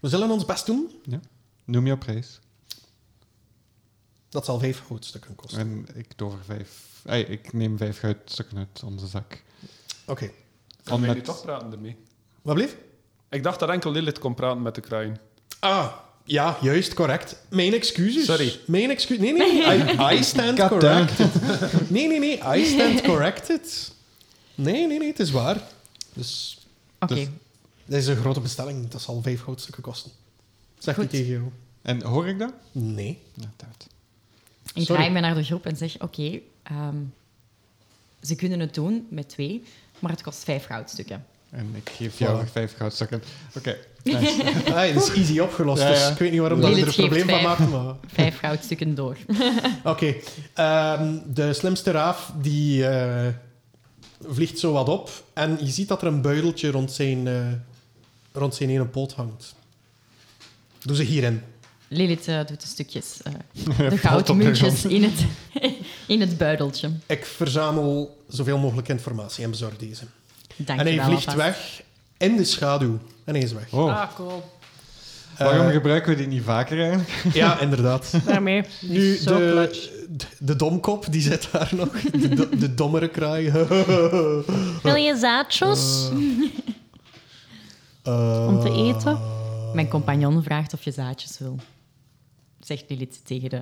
We 0.00 0.08
zullen 0.08 0.30
ons 0.30 0.44
best 0.44 0.66
doen. 0.66 0.90
Noem 1.64 1.86
jouw 1.86 1.98
prijs. 1.98 2.40
Dat 4.32 4.44
zal 4.44 4.58
vijf 4.58 4.82
goudstukken 4.86 5.34
kosten. 5.34 5.58
En 5.60 5.86
ik 5.94 6.12
tover 6.16 6.38
vijf. 6.44 7.00
Ey, 7.04 7.20
ik 7.22 7.52
neem 7.52 7.76
vijf 7.76 7.98
goudstukken 7.98 8.58
uit 8.58 8.82
onze 8.84 9.06
zak. 9.06 9.42
Oké. 10.06 10.30
Kan 10.82 11.00
wij 11.00 11.08
nu 11.10 11.14
Met- 11.14 11.24
toch 11.24 11.42
praten 11.42 11.72
ermee? 11.72 11.96
Wat 12.42 12.54
blieft? 12.54 12.74
Ik 13.30 13.42
dacht 13.42 13.60
dat 13.60 13.68
enkel 13.68 13.90
Lilith 13.92 14.18
kon 14.18 14.34
praten 14.34 14.62
met 14.62 14.74
de 14.74 14.80
kraaien. 14.80 15.18
Ah, 15.58 15.92
ja, 16.24 16.58
juist, 16.60 16.94
correct. 16.94 17.36
Mijn 17.48 17.72
excuses. 17.74 18.24
Sorry. 18.24 18.60
Mijn 18.66 18.90
excuses. 18.90 19.22
Nee, 19.22 19.32
nee, 19.32 19.66
nee. 19.66 19.94
I, 20.14 20.18
I 20.18 20.22
stand 20.24 20.60
God 20.60 20.68
corrected. 20.68 21.30
Nee, 21.90 22.08
nee, 22.08 22.18
nee. 22.18 22.40
I 22.60 22.64
stand 22.64 23.00
corrected. 23.02 23.92
Nee, 24.54 24.86
nee, 24.86 24.98
nee. 24.98 25.08
Het 25.08 25.20
is 25.20 25.30
waar. 25.30 25.62
Dus 26.12 26.58
Oké. 27.00 27.14
Dus- 27.14 27.28
dat 27.84 27.98
is 27.98 28.06
een 28.06 28.16
grote 28.16 28.40
bestelling. 28.40 28.88
Dat 28.88 29.02
zal 29.02 29.22
vijf 29.22 29.42
goudstukken 29.42 29.82
kosten. 29.82 30.10
Zeg 30.78 30.94
Goed. 30.94 31.10
tegen 31.10 31.26
jou. 31.26 31.42
En 31.82 32.02
hoor 32.02 32.28
ik 32.28 32.38
dat? 32.38 32.52
Nee. 32.72 33.18
Ja, 33.34 33.50
dat. 33.56 33.86
Ik 34.74 34.82
Sorry. 34.84 34.94
draai 35.02 35.10
me 35.10 35.20
naar 35.20 35.34
de 35.34 35.44
groep 35.44 35.66
en 35.66 35.76
zeg: 35.76 36.00
Oké, 36.00 36.40
ehm, 36.62 36.96
ze 38.22 38.34
kunnen 38.34 38.60
het 38.60 38.74
doen 38.74 39.06
met 39.10 39.28
twee, 39.28 39.62
maar 39.98 40.10
het 40.10 40.22
kost 40.22 40.44
vijf 40.44 40.64
goudstukken. 40.66 41.24
En 41.50 41.70
ik 41.74 41.90
geef 41.96 42.18
jou 42.18 42.46
Voilà. 42.46 42.50
vijf 42.52 42.76
goudstukken. 42.76 43.22
Oké, 43.56 43.76
nice. 44.02 44.42
Ah, 44.74 44.94
dat 44.94 45.02
is 45.02 45.14
easy 45.14 45.38
opgelost. 45.38 45.82
Ja, 45.82 45.88
ja. 45.88 45.94
Dus 45.94 46.08
ik 46.10 46.18
weet 46.18 46.30
niet 46.30 46.40
waarom 46.40 46.60
dat 46.60 46.76
er 46.76 46.86
een 46.86 46.94
probleem 46.94 47.28
van 47.28 47.42
maken. 47.42 47.70
Maar... 47.70 47.94
Vijf 48.14 48.38
goudstukken 48.38 48.94
door. 48.94 49.16
Oké. 49.84 50.14
Ehm, 50.54 51.18
de 51.26 51.52
slimste 51.52 51.90
raaf 51.90 52.32
die 52.40 52.86
eh, 52.86 53.28
vliegt 54.26 54.58
zo 54.58 54.72
wat 54.72 54.88
op. 54.88 55.24
En 55.32 55.58
je 55.60 55.70
ziet 55.70 55.88
dat 55.88 56.00
er 56.02 56.06
een 56.06 56.22
buideltje 56.22 56.70
rond 56.70 56.92
zijn, 56.92 57.26
eh, 57.26 57.46
rond 58.32 58.54
zijn 58.54 58.70
ene 58.70 58.86
poot 58.86 59.12
hangt. 59.12 59.54
Doe 60.82 60.96
ze 60.96 61.02
hierin. 61.02 61.42
Lilith 61.92 62.28
eh, 62.28 62.36
doet 62.46 62.60
de 62.60 62.66
stukjes, 62.66 63.16
eh, 63.22 63.32
de 63.52 63.72
Valt 63.74 63.80
op 63.82 63.90
de 63.90 63.98
goudmuntjes 63.98 64.84
in 64.84 65.02
het, 65.02 65.24
in 66.06 66.20
het 66.20 66.38
buideltje. 66.38 66.90
Ik 67.06 67.24
verzamel 67.26 68.16
zoveel 68.28 68.58
mogelijk 68.58 68.88
informatie 68.88 69.44
en 69.44 69.50
bezorg 69.50 69.76
deze. 69.76 70.04
Dank 70.56 70.80
en 70.80 70.86
hij 70.86 70.96
wel 70.96 71.04
vliegt 71.04 71.26
alvast. 71.28 71.46
weg 71.46 71.82
in 72.16 72.36
de 72.36 72.44
schaduw. 72.44 72.98
En 73.24 73.34
hij 73.34 73.42
is 73.42 73.52
weg. 73.52 73.72
Oh, 73.72 74.00
Ah, 74.00 74.14
cool. 74.14 74.42
waarom 75.38 75.66
Eh, 75.66 75.72
gebruiken 75.72 76.10
we 76.10 76.16
die 76.16 76.26
niet 76.26 76.42
vaker 76.42 76.78
eigenlijk? 76.80 77.10
Ja, 77.34 77.58
inderdaad. 77.60 78.14
Daarmee. 78.26 78.64
Nu, 78.80 79.16
Zo 79.16 79.38
de, 79.38 79.50
clutch. 79.50 79.88
de, 80.08 80.24
de 80.38 80.56
domkop, 80.56 81.06
die 81.10 81.22
zit 81.22 81.48
daar 81.52 81.70
nog. 81.74 82.00
De, 82.00 82.48
de 82.58 82.74
dommere 82.74 83.08
kraai. 83.08 83.50
Wil 84.82 84.94
je 84.94 85.16
zaadjes? 85.20 86.08
Om 88.46 88.60
te 88.60 88.70
eten? 88.96 89.18
Mijn 89.74 89.88
compagnon 89.88 90.42
vraagt 90.42 90.74
of 90.74 90.82
je 90.84 90.90
zaadjes 90.90 91.38
wil. 91.38 91.58
Zegt 92.72 92.84
Lilith 92.88 93.20
tegen 93.24 93.50
de... 93.50 93.60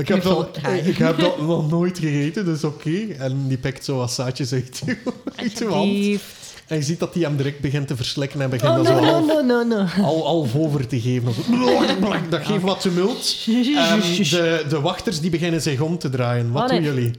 Ik 0.00 0.08
heb, 0.08 0.22
dat, 0.22 0.58
ik 0.84 0.96
heb 0.96 1.18
dat 1.18 1.40
nog 1.40 1.70
nooit 1.70 1.98
gegeten, 1.98 2.44
dus 2.44 2.64
oké. 2.64 3.06
En 3.18 3.48
die 3.48 3.58
pikt 3.58 3.84
zo 3.84 3.96
wat 3.96 4.12
zaadjes 4.12 4.52
uit 4.52 4.82
hand. 5.68 6.20
En 6.66 6.76
je 6.76 6.82
ziet 6.82 6.98
dat 6.98 7.14
hij 7.14 7.22
hem 7.22 7.36
direct 7.36 7.60
begint 7.60 7.86
te 7.86 7.96
verslikken 7.96 8.40
en 8.40 8.50
begint 8.50 8.70
Oh, 8.70 8.76
dat 8.76 8.86
no, 8.86 8.92
zo 8.92 9.00
no, 9.00 9.10
half, 9.10 9.26
no, 9.26 9.42
no, 9.42 9.62
no. 9.62 9.86
al, 10.02 10.24
half 10.24 10.54
over 10.56 10.86
te 10.86 11.00
geven. 11.00 11.28
Of 11.28 11.34
zo. 11.34 12.14
Dat 12.28 12.46
geeft 12.46 12.62
wat 12.62 12.80
tumult. 12.80 13.36
Ehm, 13.46 14.00
de, 14.00 14.64
de 14.68 14.80
wachters 14.80 15.20
die 15.20 15.30
beginnen 15.30 15.62
zich 15.62 15.80
om 15.80 15.98
te 15.98 16.10
draaien. 16.10 16.52
Wat 16.52 16.62
Oh, 16.62 16.68
doen 16.68 16.82
jullie? 16.82 17.10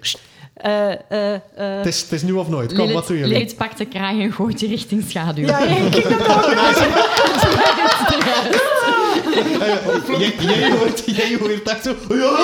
Eh, 0.54 0.92
eh, 0.92 1.34
eh. 1.34 1.42
Het 1.56 1.86
is, 1.86 2.02
het 2.02 2.12
is 2.12 2.24
nu 2.24 2.32
of 2.32 2.50
nooit. 2.50 2.68
Kom, 2.68 2.78
Lilith, 2.78 2.94
wat 2.94 3.08
doen 3.08 3.18
jullie? 3.18 3.34
Lilith 3.34 3.56
pakt 3.56 3.78
de 3.78 3.86
kraai 3.86 4.22
en 4.22 4.32
gooit 4.32 4.60
die 4.60 4.70
richting 4.70 5.04
schaduw. 5.08 5.46
Ja, 5.46 5.60
ja, 5.64 5.76
ik 5.76 5.94
heb 5.94 6.10
dat 6.10 6.18
jij, 10.18 10.36
jij, 10.40 10.72
hoort, 10.72 11.04
jij 11.06 11.38
hoort 11.40 11.70
echt 11.70 11.84
zo... 11.84 11.96
Ja! 12.10 12.36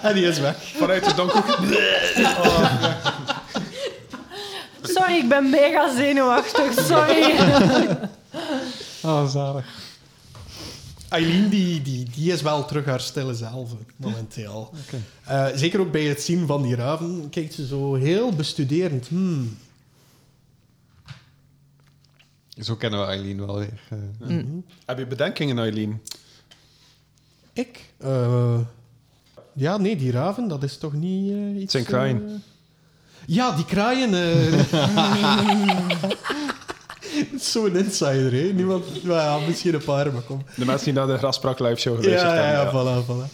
En 0.00 0.14
die 0.14 0.26
is 0.26 0.38
weg. 0.38 0.56
Vanuit 0.76 1.04
de 1.04 1.14
donker. 1.14 1.42
Sorry, 4.82 5.14
ik 5.14 5.28
ben 5.28 5.50
mega 5.50 5.96
zenuwachtig. 5.96 6.72
Sorry. 6.86 7.34
Oh, 9.02 9.28
zalig. 9.28 9.64
Eileen 11.08 11.48
die, 11.48 11.82
die, 11.82 12.06
die 12.14 12.32
is 12.32 12.42
wel 12.42 12.64
terug 12.64 12.84
haar 12.84 13.00
stille 13.00 13.34
zelf 13.34 13.70
momenteel. 13.96 14.70
Oké. 14.86 15.02
Eh, 15.24 15.46
zeker 15.54 15.80
ook 15.80 15.92
bij 15.92 16.04
het 16.04 16.22
zien 16.22 16.46
van 16.46 16.62
die 16.62 16.74
raven 16.74 17.28
kijkt 17.30 17.54
ze 17.54 17.66
zo 17.66 17.94
heel 17.94 18.32
bestuderend. 18.32 19.08
Hmm. 19.08 19.56
Zo 22.60 22.74
kennen 22.74 23.00
we 23.00 23.06
Eileen 23.06 23.46
wel 23.46 23.58
weer. 23.58 23.80
eh. 24.28 24.36
Heb 24.86 24.98
je 24.98 25.06
bedenkingen, 25.06 25.58
Eileen? 25.58 26.02
Ik? 27.52 27.84
Eh, 27.98 28.58
ja, 29.54 29.76
nee, 29.76 29.96
die 29.96 30.10
raven, 30.10 30.48
dat 30.48 30.62
is 30.62 30.78
toch 30.78 30.92
niet 30.92 31.30
eh, 31.32 31.50
iets... 31.52 31.60
Het 31.60 31.70
zijn 31.70 31.84
kraaien. 31.84 32.42
Ja, 33.26 33.56
die 33.56 33.64
kraaien... 33.64 34.14
eh 34.14 34.72
Zo'n 37.38 37.76
insider, 37.76 38.32
hè? 38.32 38.52
Niemand... 38.52 39.04
nou 39.04 39.40
Ja, 39.42 39.46
misschien 39.46 39.74
een 39.74 39.84
paar, 39.84 40.12
maar 40.12 40.22
kom. 40.22 40.42
De 40.56 40.64
mensen 40.64 40.84
die 40.84 40.94
naar 40.94 41.06
de 41.06 41.18
Graspraak 41.18 41.58
live 41.58 41.76
show 41.80 41.96
Ja, 41.96 42.02
geluisterd 42.02 42.32
ja, 42.34 42.50
ja, 42.50 42.64
hebben. 42.64 43.04
voilà, 43.04 43.06
voilà. 43.06 43.32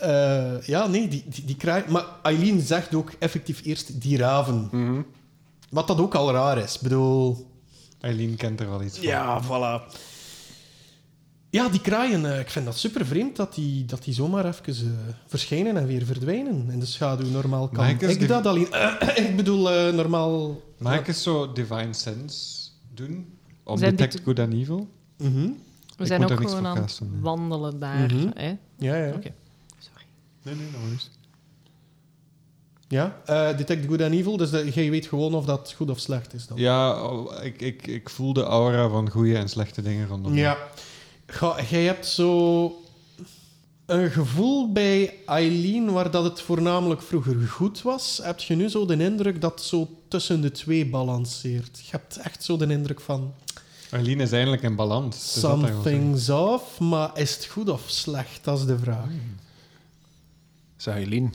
Eh, 0.00 0.66
ja, 0.66 0.86
nee, 0.86 1.08
die, 1.08 1.24
die, 1.26 1.44
die 1.44 1.56
kraaien... 1.56 1.92
Maar 1.92 2.04
Eileen 2.22 2.60
zegt 2.60 2.94
ook 2.94 3.12
effectief 3.18 3.60
eerst 3.64 4.00
die 4.00 4.16
raven. 4.18 4.68
Mhm. 4.70 5.00
Wat 5.70 5.86
dat 5.86 5.98
ook 5.98 6.14
al 6.14 6.32
raar 6.32 6.58
is. 6.58 6.74
Ik 6.74 6.80
bedoel... 6.80 7.52
Eileen 8.04 8.36
kent 8.36 8.60
er 8.60 8.68
wel 8.68 8.82
iets 8.82 8.96
van. 8.98 9.06
Ja, 9.06 9.42
voilà. 9.42 9.92
Ja, 11.50 11.68
die 11.68 11.80
kraaien, 11.80 12.32
eh, 12.32 12.40
ik 12.40 12.50
vind 12.50 12.64
dat 12.64 12.78
super 12.78 13.06
vreemd 13.06 13.36
dat 13.36 13.54
die, 13.54 13.84
dat 13.84 14.04
die 14.04 14.14
zomaar 14.14 14.44
even 14.44 14.74
eh, 14.74 15.14
verschijnen 15.26 15.76
en 15.76 15.86
weer 15.86 16.04
verdwijnen 16.04 16.70
in 16.70 16.80
de 16.80 16.86
schaduw. 16.86 17.26
Normaal 17.30 17.68
kan 17.68 17.86
ik 17.86 18.28
dat 18.28 18.46
alleen. 18.46 18.68
ik 19.28 19.36
bedoel, 19.36 19.70
eh, 19.70 19.92
normaal. 19.92 20.60
Mag 20.78 20.98
ik 20.98 21.08
eens 21.08 21.22
zo 21.22 21.52
Divine 21.52 21.92
Sense 21.92 22.68
doen? 22.94 23.38
Om 23.62 23.78
Zijn 23.78 23.90
Detect 23.90 24.12
dit- 24.12 24.22
Good 24.24 24.38
and 24.38 24.52
Evil? 24.52 24.88
Mhm. 25.18 25.34
We 25.96 26.02
Ik 26.02 26.06
zijn 26.06 26.22
ook 26.22 26.40
gewoon 26.40 26.66
aan 26.66 26.76
het 26.76 27.00
wandelen 27.20 27.78
daar. 27.78 28.12
Mhm. 28.14 28.30
hè? 28.34 28.56
Ja, 28.78 28.96
ja. 28.96 29.12
Oké. 29.14 29.32
Sorry. 29.78 30.04
Nee, 30.42 30.54
nee, 30.54 30.66
dat 30.70 30.80
is. 30.96 31.10
Ja? 32.88 33.20
eh, 33.26 33.56
detect 33.56 33.86
good 33.86 34.00
and 34.02 34.12
evil, 34.12 34.36
dus 34.36 34.50
jij 34.74 34.90
weet 34.90 35.06
gewoon 35.06 35.34
of 35.34 35.44
dat 35.44 35.72
goed 35.76 35.90
of 35.90 35.98
slecht 35.98 36.34
is 36.34 36.46
dan. 36.46 36.58
Ja, 36.58 37.10
ik, 37.42 37.60
ik, 37.60 37.86
ik 37.86 38.10
voel 38.10 38.32
de 38.32 38.42
aura 38.42 38.88
van 38.88 39.10
goede 39.10 39.36
en 39.36 39.48
slechte 39.48 39.82
dingen 39.82 40.06
rondom. 40.08 40.34
Ja. 40.34 40.58
Ga- 41.26 41.56
jij 41.70 41.84
hebt 41.84 42.06
zo... 42.06 42.64
een 43.86 44.10
gevoel 44.10 44.72
bij 44.72 45.14
Eileen 45.26 45.92
waar 45.92 46.10
dat 46.10 46.24
het 46.24 46.40
voornamelijk 46.40 47.02
vroeger 47.02 47.48
goed 47.48 47.82
was. 47.82 48.20
Heb 48.22 48.40
je 48.40 48.54
nu 48.54 48.68
zo 48.68 48.86
de 48.86 48.96
indruk 48.96 49.40
dat 49.40 49.50
het 49.52 49.62
zo 49.62 49.88
tussen 50.08 50.40
de 50.40 50.50
twee 50.50 50.86
balanceert? 50.86 51.78
Je 51.78 51.90
hebt 51.90 52.16
echt 52.16 52.44
zo 52.44 52.56
de 52.56 52.66
indruk 52.66 53.00
van 53.00 53.34
Arlene 53.90 54.22
is 54.22 54.32
eindelijk 54.32 54.62
in 54.62 54.76
balans. 54.76 55.40
Something's 55.40 56.28
off, 56.28 56.78
maar 56.80 57.10
is 57.18 57.34
het 57.34 57.44
goed 57.44 57.68
of 57.68 57.82
slecht? 57.86 58.44
Dat 58.44 58.58
is 58.58 58.64
de 58.64 58.78
vraag. 58.78 59.08
Zeg 60.76 60.94
Eileen, 60.94 61.34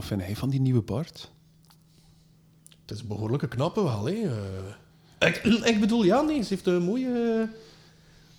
wat 0.00 0.08
vind 0.08 0.20
jij 0.20 0.36
van 0.36 0.50
die 0.50 0.60
nieuwe 0.60 0.80
Bart? 0.82 1.30
Het 2.80 2.90
is 2.90 3.00
een 3.00 3.08
behoorlijke 3.08 3.48
knappe 3.48 3.82
wel, 3.82 4.04
hè. 4.04 4.12
Eh, 5.18 5.28
ik, 5.28 5.36
ik 5.74 5.80
bedoel, 5.80 6.02
ja, 6.04 6.20
nee, 6.20 6.42
ze 6.42 6.48
heeft 6.48 6.66
een 6.66 6.82
mooie... 6.82 7.48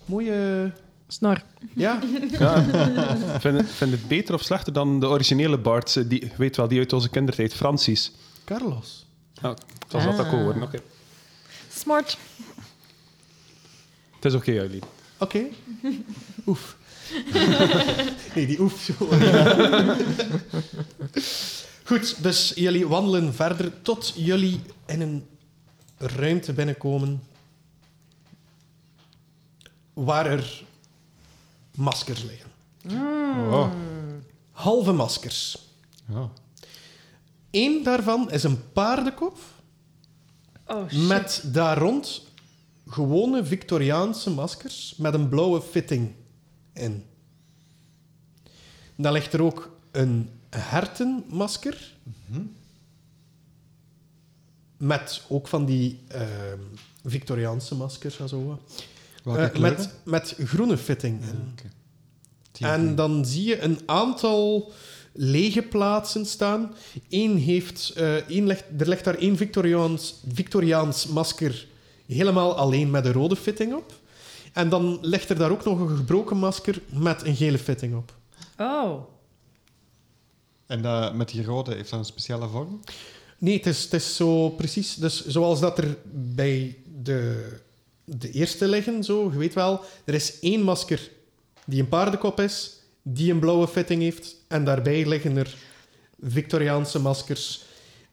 Mooie... 0.04 0.72
Snor. 1.06 1.42
Ja, 1.74 2.00
Ja, 2.38 2.62
vind, 3.38 3.70
vind 3.70 3.90
het 3.90 4.08
beter 4.08 4.34
of 4.34 4.42
slechter 4.42 4.72
dan 4.72 5.00
de 5.00 5.06
originele 5.06 5.58
Bart? 5.58 5.96
eh, 5.96 6.04
Die, 6.08 6.32
weet 6.36 6.56
wel, 6.56 6.68
die 6.68 6.78
uit 6.78 6.92
onze 6.92 7.08
kindertijd, 7.08 7.54
Francis. 7.54 8.12
Carlos. 8.44 9.06
Het 9.40 9.92
was 9.92 10.04
dat 10.04 10.18
Ah. 10.18 10.20
ook 10.20 10.26
horen. 10.40 10.62
Oké. 10.62 10.78
Smart. 11.72 12.18
Het 14.14 14.24
is 14.24 14.34
oké, 14.34 14.58
Eileen. 14.58 14.82
Oké. 15.18 15.42
Oef. 16.46 16.76
nee, 18.34 18.46
die 18.46 18.60
oef. 18.60 18.80
zo. 18.80 18.92
Goed, 21.84 22.22
dus 22.22 22.52
jullie 22.54 22.88
wandelen 22.88 23.34
verder 23.34 23.82
tot 23.82 24.12
jullie 24.16 24.60
in 24.86 25.00
een 25.00 25.26
ruimte 25.96 26.52
binnenkomen 26.52 27.22
waar 29.92 30.26
er 30.26 30.64
maskers 31.74 32.22
liggen. 32.22 32.50
Oh. 33.50 33.72
Halve 34.50 34.92
maskers. 34.92 35.58
Oh. 36.10 36.30
Eén 37.50 37.82
daarvan 37.82 38.30
is 38.30 38.42
een 38.42 38.72
paardenkop 38.72 39.38
Oh, 40.66 40.88
shit. 40.88 41.08
met 41.08 41.42
daar 41.52 41.78
rond 41.78 42.22
gewone 42.86 43.44
Victoriaanse 43.44 44.30
maskers 44.30 44.94
met 44.96 45.14
een 45.14 45.28
blauwe 45.28 45.62
fitting 45.62 46.12
in. 46.72 47.04
Dan 48.96 49.12
ligt 49.12 49.32
er 49.32 49.42
ook 49.42 49.76
een 49.90 50.30
hertenmasker 50.50 51.94
met 54.76 55.22
ook 55.28 55.48
van 55.48 55.64
die 55.64 56.00
ehm, 56.08 56.58
Victoriaanse 57.04 57.74
maskers 57.74 58.18
en 58.18 58.28
zo. 58.28 58.60
Welke 59.24 59.40
Eh, 59.40 59.60
met, 59.60 59.90
met 60.04 60.36
groene 60.38 60.76
fitting 60.76 61.20
in. 61.22 61.54
En 62.60 62.94
dan 62.94 63.24
zie 63.24 63.44
je 63.44 63.60
een 63.60 63.78
aantal 63.86 64.72
lege 65.12 65.62
plaatsen 65.62 66.26
staan. 66.26 66.74
Eén 67.08 67.36
heeft, 67.36 67.92
eh, 67.96 68.14
één 68.14 68.46
ligt, 68.46 68.64
er 68.78 68.88
ligt 68.88 69.04
daar 69.04 69.18
één 69.18 69.36
Victoriaans, 69.36 70.14
Victoriaans 70.32 71.06
masker 71.06 71.66
helemaal 72.06 72.56
alleen 72.56 72.90
met 72.90 73.04
een 73.04 73.12
rode 73.12 73.36
fitting 73.36 73.74
op. 73.74 74.00
En 74.52 74.68
dan 74.68 74.98
ligt 75.00 75.28
er 75.30 75.36
daar 75.38 75.50
ook 75.50 75.64
nog 75.64 75.80
een 75.80 75.96
gebroken 75.96 76.36
masker 76.36 76.80
met 76.88 77.26
een 77.26 77.36
gele 77.36 77.58
fitting 77.58 77.96
op. 77.96 78.14
Oh. 78.58 79.02
En 80.66 80.82
dat, 80.82 81.14
met 81.14 81.28
die 81.28 81.44
rode, 81.44 81.74
heeft 81.74 81.90
dat 81.90 81.98
een 81.98 82.04
speciale 82.04 82.48
vorm? 82.48 82.80
Nee, 83.38 83.56
het 83.56 83.66
is, 83.66 83.82
het 83.82 83.92
is 83.92 84.16
zo 84.16 84.48
precies. 84.50 84.94
Dus 84.94 85.26
zoals 85.26 85.60
dat 85.60 85.78
er 85.78 85.96
bij 86.12 86.76
de, 87.02 87.48
de 88.04 88.30
eerste 88.30 88.68
liggen, 88.68 89.04
zo, 89.04 89.30
je 89.32 89.38
weet 89.38 89.54
wel, 89.54 89.80
er 90.04 90.14
is 90.14 90.38
één 90.40 90.62
masker 90.62 91.10
die 91.64 91.80
een 91.80 91.88
paardenkop 91.88 92.40
is, 92.40 92.72
die 93.02 93.32
een 93.32 93.38
blauwe 93.38 93.68
fitting 93.68 94.02
heeft. 94.02 94.36
En 94.48 94.64
daarbij 94.64 95.06
liggen 95.08 95.36
er 95.36 95.54
Victoriaanse 96.22 96.98
maskers 96.98 97.62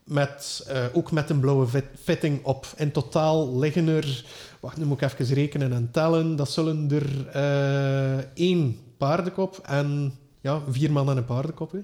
met, 0.03 0.63
eh, 0.67 0.85
ook 0.93 1.11
met 1.11 1.29
een 1.29 1.39
blauwe 1.39 1.67
fit- 1.67 1.85
fitting 2.03 2.45
op. 2.45 2.67
In 2.77 2.91
totaal 2.91 3.57
liggen 3.59 3.87
er, 3.87 4.25
wacht, 4.59 4.77
nu 4.77 4.85
moet 4.85 5.01
ik 5.01 5.11
even 5.19 5.35
rekenen 5.35 5.73
en 5.73 5.89
tellen, 5.91 6.35
dat 6.35 6.51
zullen 6.51 6.89
er 6.91 7.27
eh, 7.27 8.17
één 8.33 8.79
paardenkop 8.97 9.59
en 9.63 10.13
ja, 10.41 10.61
vier 10.69 10.91
man 10.91 11.09
en 11.09 11.17
een 11.17 11.25
paardenkop. 11.25 11.71
Hè. 11.71 11.79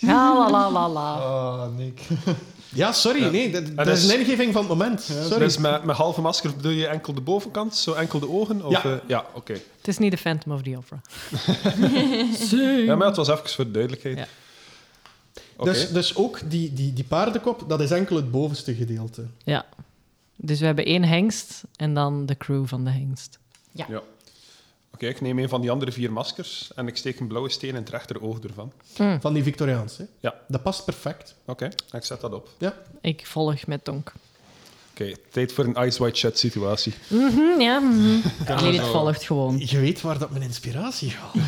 Ja, 0.00 0.38
la 0.38 0.50
la 0.50 0.70
la 0.70 0.88
la. 0.88 1.14
Oh, 1.16 1.76
Nick. 1.76 2.00
Ja, 2.74 2.92
sorry, 2.92 3.24
nee, 3.24 3.50
dat, 3.50 3.76
dat 3.76 3.86
is 3.86 4.08
een 4.08 4.18
ingeving 4.20 4.52
van 4.52 4.60
het 4.60 4.70
moment. 4.70 5.00
Sorry. 5.00 5.38
Dus 5.38 5.58
met, 5.58 5.84
met 5.84 5.96
halve 5.96 6.20
masker 6.20 6.56
bedoel 6.56 6.72
je 6.72 6.86
enkel 6.86 7.14
de 7.14 7.20
bovenkant, 7.20 7.74
zo 7.76 7.92
enkel 7.92 8.18
de 8.20 8.28
ogen? 8.28 8.64
Of, 8.64 8.72
Ja. 8.72 8.84
eh, 8.84 8.92
ja, 9.06 9.24
oké. 9.34 9.52
Het 9.52 9.88
is 9.88 9.98
niet 9.98 10.10
de 10.10 10.16
Phantom 10.16 10.52
of 10.52 10.62
the 10.62 10.76
Opera. 10.76 11.00
Ja, 12.86 12.96
maar 12.96 13.06
het 13.06 13.16
was 13.16 13.28
even 13.28 13.48
voor 13.48 13.64
de 13.64 13.70
duidelijkheid. 13.70 14.18
Ja. 14.18 14.26
Dus, 15.64 15.90
dus 15.90 16.16
ook 16.16 16.50
die, 16.50 16.72
die, 16.72 16.92
die 16.92 17.04
paardenkop, 17.04 17.64
dat 17.68 17.80
is 17.80 17.90
enkel 17.90 18.16
het 18.16 18.30
bovenste 18.30 18.74
gedeelte. 18.74 19.24
Ja. 19.44 19.66
Dus 20.40 20.60
we 20.60 20.66
hebben 20.66 20.84
één 20.84 21.04
hengst 21.04 21.62
en 21.76 21.94
dan 21.94 22.26
de 22.26 22.36
crew 22.36 22.66
van 22.66 22.84
de 22.84 22.90
hengst. 22.90 23.38
Ja. 23.72 24.02
Oké, 24.94 25.06
ik 25.06 25.20
neem 25.20 25.38
een 25.38 25.48
van 25.48 25.60
die 25.60 25.70
andere 25.70 25.92
vier 25.92 26.12
maskers 26.12 26.70
en 26.74 26.86
ik 26.86 26.96
steek 26.96 27.20
een 27.20 27.26
blauwe 27.26 27.48
steen 27.48 27.70
in 27.70 27.76
het 27.76 27.88
rechteroog 27.88 28.38
ervan. 28.38 28.72
Van 29.20 29.32
die 29.32 29.42
Victoriaanse. 29.42 30.08
Ja. 30.20 30.34
Dat 30.48 30.62
past 30.62 30.84
perfect. 30.84 31.34
Oké, 31.44 31.68
ik 31.92 32.04
zet 32.04 32.20
dat 32.20 32.32
op. 32.32 32.48
Ja. 32.58 32.74
Ik 33.00 33.26
volg 33.26 33.66
met 33.66 33.84
Tonk. 33.84 34.12
Oké, 35.00 35.12
tijd 35.30 35.52
voor 35.52 35.64
een 35.64 35.86
Ice 35.86 35.98
White 35.98 36.18
Shut 36.18 36.38
situatie. 36.38 36.92
Mhm, 37.08 37.60
ja. 37.60 37.78
mhm. 37.78 38.64
Lilith 38.64 38.80
volgt 38.80 39.22
gewoon. 39.22 39.62
Je 39.64 39.78
weet 39.80 40.00
waar 40.00 40.18
dat 40.18 40.30
mijn 40.30 40.42
inspiratie 40.42 41.10
gaat. 41.10 41.34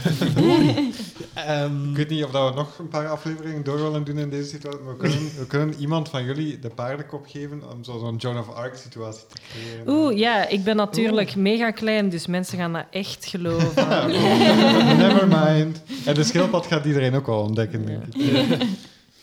Ehm, 1.34 1.90
Ik 1.90 1.96
weet 1.96 2.08
niet 2.08 2.24
of 2.24 2.30
dat 2.30 2.48
we 2.50 2.54
nog 2.56 2.78
een 2.78 2.88
paar 2.88 3.08
afleveringen 3.08 3.64
door 3.64 3.76
willen 3.82 4.04
doen 4.04 4.18
in 4.18 4.30
deze 4.30 4.48
situatie, 4.48 4.80
maar 4.80 4.92
we 4.96 4.98
kunnen, 5.00 5.18
we 5.38 5.46
kunnen 5.46 5.74
iemand 5.78 6.08
van 6.08 6.24
jullie 6.24 6.58
de 6.58 6.68
paardenkop 6.68 7.26
geven 7.28 7.62
om 7.72 7.84
zo- 7.84 7.98
zo'n 7.98 8.16
Joan 8.16 8.38
of 8.38 8.54
Arc 8.54 8.76
situatie 8.76 9.22
te 9.32 9.40
creëren. 9.52 9.88
Oeh, 9.94 10.16
ja, 10.18 10.48
ik 10.48 10.64
ben 10.64 10.76
natuurlijk 10.76 11.36
mega 11.36 11.70
klein, 11.70 12.08
dus 12.08 12.26
mensen 12.26 12.58
gaan 12.58 12.72
dat 12.72 12.84
echt 12.90 13.26
geloven. 13.26 13.88
Never 14.98 15.28
mind. 15.28 15.82
En 16.04 16.14
de 16.14 16.24
schildpad 16.24 16.66
gaat 16.66 16.84
iedereen 16.84 17.14
ook 17.14 17.28
al 17.28 17.42
ontdekken, 17.42 17.86
denk 17.86 18.02
ik. 18.14 18.62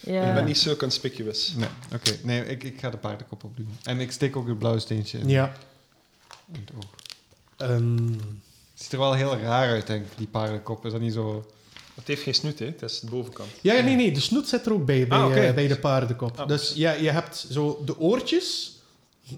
Ja. 0.08 0.28
Ik 0.28 0.34
ben 0.34 0.45
niet 0.45 0.58
zo 0.58 0.76
conspicuous. 0.76 1.53
Nee, 1.55 1.70
oké. 1.93 2.12
Nee, 2.24 2.45
ik, 2.45 2.64
ik 2.64 2.80
ga 2.80 2.89
de 2.89 2.97
paardenkop 2.97 3.43
opdoen. 3.43 3.70
En 3.84 3.99
ik 3.99 4.12
steek 4.12 4.36
ook 4.36 4.47
het 4.47 4.60
blauwe 4.60 4.80
steentje 4.80 5.18
in, 5.18 5.30
ja. 5.30 5.53
in 6.53 6.60
het 6.66 6.72
oog. 6.76 6.89
Ehm, 7.58 7.97
Het 8.74 8.84
ziet 8.86 8.91
er 8.91 8.99
wel 8.99 9.14
heel 9.14 9.38
raar 9.38 9.70
uit, 9.70 9.88
denk 9.88 10.05
ik, 10.05 10.12
die 10.18 10.28
paardenkop. 10.28 10.86
Is 10.86 10.91
dat 10.91 11.01
niet 11.01 11.14
zo... 11.14 11.45
Het 11.95 12.08
heeft 12.08 12.22
geen 12.22 12.34
snoet, 12.34 12.60
hè? 12.60 12.66
het 12.66 12.82
is 12.82 12.99
de 12.99 13.10
bovenkant. 13.10 13.49
ja, 13.62 13.82
nee, 13.82 13.95
nee. 13.95 14.12
De 14.12 14.20
snoet 14.20 14.47
zit 14.47 14.66
er 14.66 14.74
ook 14.74 14.86
bij, 14.86 15.08
bij, 15.08 15.18
Ah, 15.18 15.47
eh, 15.47 15.55
bij 15.55 15.68
de 15.68 15.80
paardenkop. 15.80 16.39
Ah. 16.39 16.47
Dus 16.47 16.74
ja, 16.76 16.91
je 16.91 17.10
hebt 17.10 17.47
zo 17.51 17.82
de 17.86 17.99
oortjes, 17.99 18.76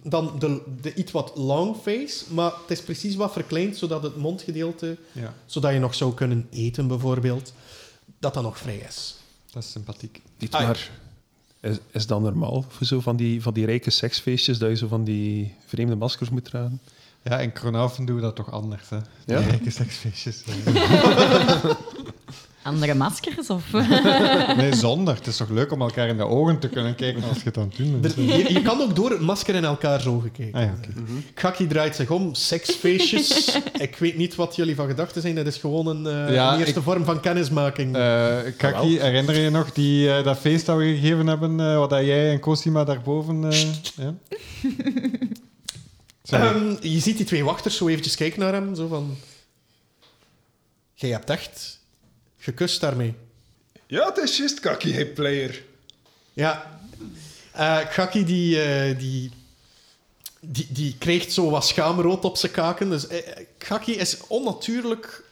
dan 0.04 0.40
de, 0.40 0.62
de 0.82 0.94
iets 0.94 1.12
wat 1.12 1.32
long 1.36 1.76
face, 1.82 2.24
maar 2.34 2.52
het 2.62 2.72
is 2.78 2.82
precies 2.82 3.16
wat 3.16 3.32
verkleind, 3.32 3.78
zodat 3.78 4.04
het 4.04 4.16
mondgedeelte, 4.16 4.98
Ja, 5.12 5.34
zodat 5.46 5.74
je 5.74 5.80
nog 5.80 5.96
zou 5.96 6.14
kunnen 6.14 6.48
eten 6.52 6.88
bijvoorbeeld, 6.88 7.54
dat 8.20 8.34
dat 8.34 8.44
nog 8.44 8.58
vrij 8.58 8.86
is. 8.88 9.16
Dat 9.52 9.64
is 9.64 9.72
sympathiek. 9.72 10.22
Niet 10.38 10.54
Ah, 10.54 10.62
maar. 10.62 10.89
Is, 11.62 11.78
is 11.91 12.08
dat 12.08 12.22
normaal 12.22 12.66
voor 12.68 12.88
zo 12.88 13.00
van 13.00 13.16
die, 13.16 13.41
van 13.41 13.54
die 13.54 13.66
rijke 13.66 13.89
seksfeestjes 13.89 14.58
dat 14.58 14.70
je 14.70 14.76
zo 14.76 14.88
van 14.88 15.04
die 15.04 15.54
vreemde 15.66 15.95
maskers 15.95 16.30
moet 16.30 16.45
dragen? 16.45 16.80
Ja, 17.24 17.39
in 17.39 17.52
Kronaufen 17.52 18.06
doen 18.06 18.16
we 18.16 18.22
dat 18.22 18.36
toch 18.36 18.52
anders, 18.52 18.89
hè? 18.89 18.97
Die 19.26 19.36
Ja? 19.36 19.41
rijke 19.41 19.70
seksfeestjes. 19.70 20.43
Andere 22.64 22.93
maskers? 22.93 23.49
Of? 23.49 23.72
nee, 24.57 24.76
zonder. 24.76 25.16
Het 25.16 25.28
is 25.28 25.38
toch 25.38 25.49
leuk 25.49 25.72
om 25.72 25.82
elkaar 25.82 26.07
in 26.07 26.18
de 26.18 26.26
ogen 26.26 26.60
te 26.60 26.70
kunnen 26.70 26.95
kijken 26.95 27.24
als 27.24 27.38
je 27.38 27.43
het 27.43 27.57
aan 27.57 27.64
het 27.68 27.78
doen 27.78 28.01
bent. 28.01 28.16
Er- 28.16 28.22
je, 28.24 28.53
je 28.53 28.62
kan 28.62 28.82
ook 28.82 28.95
door 28.95 29.10
het 29.10 29.20
masker 29.20 29.55
in 29.55 29.64
elkaars 29.66 30.05
ogen 30.05 30.32
kijken. 30.32 30.60
Ah 30.60 30.66
ja, 30.66 30.74
oké. 30.78 30.93
Gakkie 31.36 31.68
draait 31.68 31.95
zich 31.95 32.10
om, 32.10 32.34
seksfeestjes. 32.34 33.57
ik 33.88 33.95
weet 33.95 34.18
niet 34.18 34.36
wat 34.36 34.55
jullie 34.55 34.76
van 34.76 34.88
gedachten 34.88 35.22
zijn. 35.22 35.36
Dat 35.36 35.45
is 35.47 35.57
gewoon 35.57 35.88
een, 35.88 36.07
eh, 36.28 36.34
Ja, 36.34 36.53
een 36.53 36.60
eerste 36.60 36.78
ik- 36.78 36.84
vorm 36.86 37.05
van 37.05 37.20
kennismaking. 37.20 37.95
Eh, 37.95 38.38
Kaki, 38.57 38.99
herinner 38.99 39.38
je 39.39 39.49
nog 39.49 39.72
die, 39.72 40.14
eh, 40.14 40.24
dat 40.24 40.38
feest 40.38 40.66
dat 40.66 40.78
we 40.78 40.84
gegeven 40.84 41.28
hebben, 41.28 41.60
eh 41.60 41.78
wat 41.78 41.89
dat 41.89 42.05
jij 42.05 42.32
en 42.32 42.39
Cosima 42.39 42.84
daarboven... 42.84 43.51
eh 43.51 43.62
ja? 43.95 44.14
Ehm, 46.30 46.76
je 46.82 46.99
ziet 46.99 47.18
die 47.18 47.26
twee 47.26 47.43
wachters 47.43 47.78
zo 47.78 47.88
eventjes 47.88 48.16
kijken 48.16 48.39
naar 48.39 48.53
hem. 48.53 48.76
Zo 48.76 48.88
van... 48.88 49.16
Jij 50.93 51.10
hebt 51.10 51.30
echt 51.30 51.79
gekust 52.40 52.82
daarmee. 52.82 53.16
Ja, 53.88 54.06
het 54.06 54.18
is 54.18 54.38
juist 54.38 54.60
kakkie, 54.60 54.94
hey 54.94 55.06
player. 55.06 55.64
Ja. 56.34 56.80
Eh 57.52 57.78
Gakkie 57.78 58.24
die, 58.24 58.62
eh, 58.62 59.00
die, 59.00 59.32
die, 60.41 60.68
die 60.70 60.95
krijgt 60.98 61.32
zo 61.32 61.49
wat 61.49 61.66
schaamrood 61.66 62.26
op 62.26 62.38
zijn 62.38 62.52
kaken. 62.52 62.90
Dus 62.90 63.07
Gakkie 63.57 63.95
is 63.95 64.18
onnatuurlijk 64.28 65.24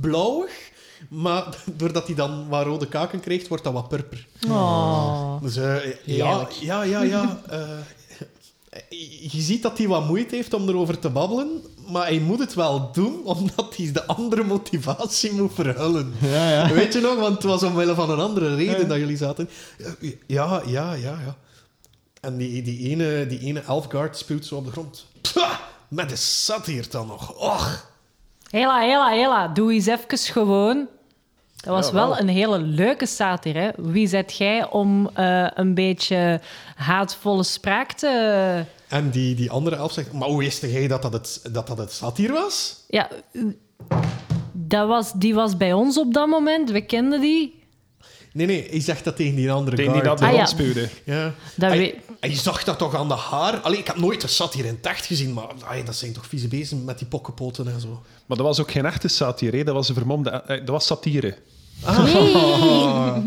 blauwig. 0.00 0.70
Maar 1.08 1.56
doordat 1.76 2.06
hij 2.06 2.14
dan 2.16 2.48
wat 2.48 2.64
rode 2.64 2.88
kaken 2.88 3.20
krijgt, 3.20 3.48
wordt 3.48 3.64
dat 3.64 3.72
wat 3.72 3.88
purper. 3.88 4.26
Oh. 4.48 5.42
Dus 5.42 5.56
eh, 5.56 5.84
ja, 6.04 6.26
Heerlijk. 6.26 6.50
ja, 6.50 6.82
ja, 6.82 7.02
ja. 7.02 7.42
eh, 7.48 7.70
je 9.30 9.40
ziet 9.40 9.62
dat 9.62 9.78
hij 9.78 9.88
wat 9.88 10.06
moeite 10.06 10.34
heeft 10.34 10.54
om 10.54 10.68
erover 10.68 10.98
te 10.98 11.10
babbelen, 11.10 11.62
maar 11.90 12.06
hij 12.06 12.18
moet 12.18 12.38
het 12.38 12.54
wel 12.54 12.92
doen, 12.92 13.24
omdat 13.24 13.76
hij 13.76 13.92
de 13.92 14.06
andere 14.06 14.44
motivatie 14.44 15.32
moet 15.32 15.54
verhullen. 15.54 16.14
Ja, 16.20 16.50
ja. 16.50 16.72
Weet 16.72 16.92
je 16.92 17.00
nog? 17.00 17.18
Want 17.18 17.34
het 17.34 17.42
was 17.42 17.62
omwille 17.62 17.94
van 17.94 18.10
een 18.10 18.20
andere 18.20 18.54
reden 18.54 18.88
dat 18.88 18.98
jullie 18.98 19.16
zaten. 19.16 19.48
Ja, 20.26 20.62
ja, 20.66 20.92
ja, 20.92 21.18
ja. 21.24 21.36
En 22.20 22.36
die, 22.36 22.62
die 22.62 22.88
ene, 22.90 23.26
die 23.26 23.40
ene 23.40 23.60
Elfguard 23.60 24.16
spuwt 24.16 24.46
zo 24.46 24.56
op 24.56 24.64
de 24.64 24.70
grond. 24.70 25.06
Pah, 25.32 25.58
met 25.88 26.08
de 26.08 26.16
zat 26.16 26.66
hier 26.66 26.90
dan 26.90 27.06
nog. 27.06 27.34
Och. 27.34 27.90
Hela, 28.50 28.80
hela, 28.80 29.10
hela. 29.10 29.48
Doe 29.48 29.72
eens 29.72 29.86
even 29.86 30.18
gewoon. 30.18 30.88
Dat 31.62 31.74
was 31.74 31.86
Ja, 31.86 31.92
wel 31.92 32.08
wel. 32.08 32.18
een 32.18 32.28
hele 32.28 32.58
leuke 32.58 33.06
satire. 33.06 33.58
Hè? 33.58 33.68
Wie 33.76 34.06
zet 34.06 34.36
jij 34.36 34.68
om 34.70 35.10
eh, 35.14 35.46
een 35.54 35.74
beetje 35.74 36.40
haatvolle 36.76 37.42
spraak 37.42 37.92
te... 37.92 38.64
En 38.88 39.10
die, 39.10 39.34
die 39.34 39.50
andere 39.50 39.76
elf 39.76 39.92
zegt... 39.92 40.12
Maar 40.12 40.28
hoe 40.28 40.38
wist 40.38 40.62
jij 40.62 40.88
dat 40.88 41.02
dat 41.02 41.12
het, 41.12 41.40
dat 41.52 41.66
dat 41.66 41.78
het 41.78 41.92
satire 41.92 42.32
was? 42.32 42.76
Ja, 42.88 43.08
dat 44.52 44.88
was, 44.88 45.12
die 45.12 45.34
was 45.34 45.56
bij 45.56 45.72
ons 45.72 45.98
op 45.98 46.14
dat 46.14 46.28
moment. 46.28 46.70
We 46.70 46.80
kenden 46.86 47.20
die. 47.20 47.60
Nee, 48.32 48.46
nee. 48.46 48.66
Hij 48.70 48.80
zegt 48.80 49.04
dat 49.04 49.16
tegen 49.16 49.36
die 49.36 49.50
andere 49.52 49.76
Tegen 49.76 49.92
die 49.92 50.02
guard. 50.02 50.18
dat 50.20 50.28
de 50.30 50.36
Ah, 50.36 50.44
hand 50.46 50.74
ja. 50.74 50.88
Ja. 51.14 51.32
Dat 51.56 51.70
weet- 51.72 51.96
hij 52.30 52.36
zag 52.36 52.64
dat 52.64 52.78
toch 52.78 52.94
aan 52.94 53.08
de 53.08 53.14
haar? 53.14 53.60
Allee, 53.60 53.78
ik 53.78 53.86
heb 53.86 53.96
nooit 53.96 54.20
de 54.20 54.26
satire 54.26 54.68
in 54.68 54.74
het 54.74 54.86
echt 54.86 55.06
gezien, 55.06 55.32
maar 55.32 55.46
dat 55.84 55.96
zijn 55.96 56.12
toch 56.12 56.26
vieze 56.26 56.48
beesten 56.48 56.84
met 56.84 56.98
die 56.98 57.06
pokkenpoten 57.06 57.68
en 57.68 57.80
zo. 57.80 58.02
Maar 58.26 58.36
dat 58.36 58.46
was 58.46 58.60
ook 58.60 58.70
geen 58.70 58.86
echte 58.86 59.08
satire, 59.08 59.56
hè. 59.56 59.64
dat 59.64 59.74
was 59.74 59.88
een 59.88 59.94
vermomde... 59.94 60.30
eh, 60.30 60.46
Dat 60.58 60.68
was 60.68 60.86
satire. 60.86 61.36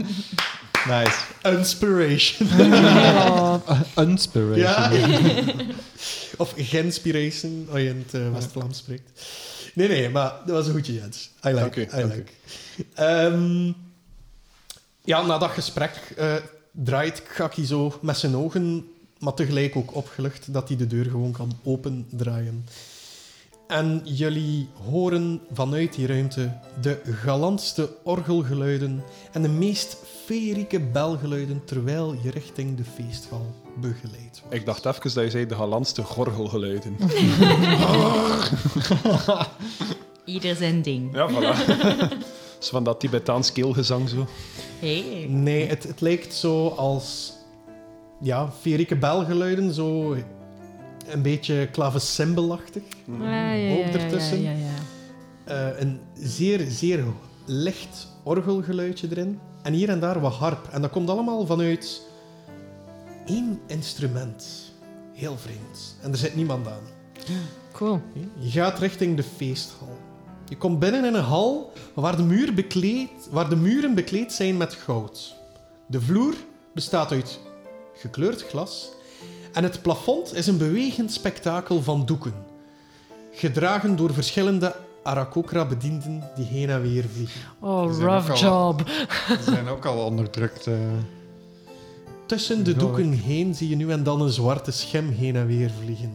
Nice. 0.88 1.18
Inspiration. 1.44 2.48
Inspiration. 4.08 4.58
ja. 4.58 4.92
of 6.38 6.54
genspiration, 6.58 7.68
als 7.72 7.80
je 7.80 7.88
in 7.88 8.04
het 8.08 8.14
eh, 8.22 8.32
West-Vlaams 8.32 8.78
spreekt. 8.78 9.22
Nee, 9.74 9.88
nee, 9.88 10.10
maar 10.10 10.34
dat 10.46 10.56
was 10.56 10.68
een 10.68 10.74
goedje, 10.74 10.94
Jens. 10.94 11.30
I 11.46 11.48
like, 11.50 11.60
Dank 11.60 11.76
u, 11.76 11.82
I 11.82 11.86
dank 11.88 12.14
like. 12.14 12.32
Ehm, 12.94 13.72
ja, 15.04 15.22
na 15.26 15.38
dat 15.38 15.50
gesprek 15.52 15.92
eh, 16.18 16.34
draait 16.76 17.24
Gaki 17.28 17.66
zo 17.66 17.94
met 18.02 18.18
zijn 18.18 18.36
ogen, 18.36 18.88
maar 19.20 19.34
tegelijk 19.34 19.76
ook 19.76 19.96
opgelucht 19.96 20.54
dat 20.54 20.68
hij 20.68 20.78
de 20.78 20.88
deur 20.88 21.06
gewoon 21.06 21.32
kan 21.32 21.52
opendraaien. 21.64 22.66
En 23.68 24.02
jullie 24.04 24.70
horen 24.90 25.42
vanuit 25.54 25.94
die 25.94 26.08
ruimte 26.08 26.52
de 26.82 27.00
galantste 27.04 27.90
orgelgeluiden 28.04 29.04
en 29.32 29.42
de 29.42 29.50
meest 29.50 29.98
feerieke 30.26 30.80
belgeluiden 30.80 31.62
terwijl 31.66 32.16
je 32.24 32.32
richting 32.32 32.78
de 32.78 32.84
feesthal 32.84 33.56
begeleidt. 33.76 34.40
wordt. 34.42 34.56
Ik 34.56 34.66
dacht 34.66 34.86
even 34.86 35.14
dat 35.14 35.24
je 35.24 35.30
zei 35.30 35.46
de 35.46 35.56
galantste 35.56 36.04
gorgelgeluiden. 36.04 36.98
Ieder 40.26 40.56
zijn 40.56 40.82
ding. 40.82 41.16
ja, 41.16 41.30
voilà. 41.30 41.58
Zo 42.66 42.72
van 42.72 42.84
dat 42.84 43.00
Tibetaans 43.00 43.52
keelgezang 43.52 44.10
zo. 44.10 44.28
Hey. 44.80 45.26
Nee, 45.30 45.68
het, 45.68 45.84
het 45.84 46.02
lijkt 46.02 46.34
zo 46.34 46.68
als 46.68 47.34
ja, 48.22 48.52
feerieke 48.52 48.96
belgeluiden, 48.96 49.74
zo 49.74 50.16
een 51.08 51.22
beetje 51.22 51.68
klavecimbelachtig. 51.72 52.84
Ja, 53.20 53.52
ja, 53.52 53.54
ja, 53.54 53.78
Ook 53.78 53.94
ertussen. 53.94 54.42
Ja, 54.42 54.52
ja, 54.52 54.58
ja. 54.58 55.72
Eh, 55.72 55.80
een 55.82 56.00
zeer, 56.14 56.66
zeer 56.70 57.04
licht 57.46 58.08
orgelgeluidje 58.24 59.08
erin. 59.10 59.40
En 59.62 59.74
hier 59.74 59.90
en 59.90 60.00
daar 60.00 60.20
wat 60.20 60.34
harp. 60.34 60.68
En 60.72 60.82
dat 60.82 60.92
komt 60.92 61.10
allemaal 61.10 61.46
vanuit 61.46 62.02
één 63.26 63.60
instrument. 63.68 64.74
Heel 65.14 65.38
vreemd. 65.38 65.96
En 66.02 66.12
er 66.12 66.18
zit 66.18 66.36
niemand 66.36 66.68
aan. 66.68 66.84
Cool. 67.72 68.02
Je 68.40 68.50
gaat 68.50 68.80
richting 68.80 69.18
de 69.18 69.24
feesthal. 69.24 69.98
Je 70.50 70.58
komt 70.58 70.80
binnen 70.80 71.06
in 71.06 71.14
een 71.14 71.24
hal 71.24 71.72
waar 71.94 72.16
de, 72.16 72.24
muur 72.24 72.54
bekleed, 72.54 73.10
waar 73.32 73.50
de 73.50 73.56
muren 73.56 73.94
bekleed 73.96 74.34
zijn 74.34 74.58
met 74.58 74.74
goud. 74.74 75.36
De 75.88 76.02
vloer 76.02 76.34
bestaat 76.74 77.12
uit 77.12 77.40
gekleurd 77.96 78.42
glas 78.50 78.90
en 79.54 79.64
het 79.64 79.82
plafond 79.82 80.36
is 80.36 80.48
een 80.48 80.58
bewegend 80.58 81.12
spektakel 81.12 81.82
van 81.84 82.06
doeken. 82.06 82.34
Gedragen 83.32 83.96
door 83.96 84.14
verschillende 84.14 84.76
Arakokra-bedienden 85.04 86.24
die 86.36 86.46
heen 86.46 86.70
en 86.70 86.82
weer 86.82 87.06
vliegen. 87.14 87.42
Oh, 87.60 87.90
Die 87.96 88.06
rough 88.06 88.30
al- 88.30 88.38
job. 88.38 88.90
Ze 89.28 89.44
zijn 89.44 89.68
ook 89.68 89.86
al 89.86 90.06
onderdrukt. 90.06 90.68
eh. 90.68 90.74
Tussen 92.26 92.64
de 92.64 92.76
doeken 92.76 93.12
heen 93.12 93.56
zie 93.56 93.70
je 93.70 93.76
nu 93.76 93.92
en 93.92 94.04
dan 94.04 94.22
een 94.22 94.30
zwarte 94.32 94.72
schim 94.72 95.10
heen 95.10 95.36
en 95.36 95.48
weer 95.48 95.72
vliegen. 95.84 96.12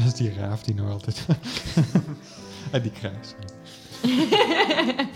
Dat 0.00 0.12
is 0.12 0.18
die 0.18 0.34
raaf 0.34 0.62
die 0.62 0.74
nog 0.74 0.90
altijd... 0.90 1.26
en 2.70 2.82
die 2.86 2.90
kruis. 2.90 3.34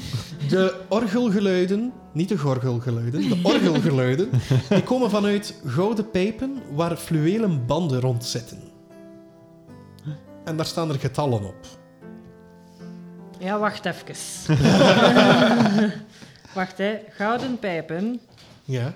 De 0.48 0.80
orgelgeluiden, 0.88 1.92
niet 2.12 2.28
de 2.28 2.38
gorgelgeluiden, 2.38 3.28
de 3.28 3.40
orgelgeluiden, 3.42 4.30
die 4.68 4.82
komen 4.82 5.10
vanuit 5.10 5.60
gouden 5.64 6.10
pijpen 6.10 6.62
waar 6.72 6.96
fluwelen 6.96 7.66
banden 7.66 8.00
rond 8.00 8.24
zitten. 8.24 8.58
En 10.44 10.56
daar 10.56 10.66
staan 10.66 10.88
er 10.88 10.98
getallen 10.98 11.44
op. 11.44 11.66
Ja, 13.38 13.58
wacht 13.58 13.84
even. 13.84 14.04
wacht, 16.54 16.78
hè. 16.78 16.98
Gouden 17.10 17.58
pijpen. 17.58 18.20
Ja. 18.64 18.94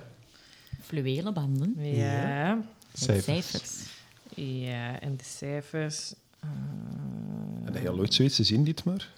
Fluwelen 0.81 1.35
banden. 1.35 1.75
Ja. 1.79 2.55
Met 2.55 2.65
Cijfers. 2.93 3.25
cijfers. 3.25 3.83
Ja, 4.47 5.01
en 5.01 5.17
de 5.17 5.25
cijfers. 5.25 6.15
eh, 6.41 6.49
Heb 7.65 7.83
je 7.83 7.89
al 7.89 7.99
ooit 7.99 8.15
zoiets 8.15 8.37
gezien, 8.37 8.65
Dietmar? 8.65 9.09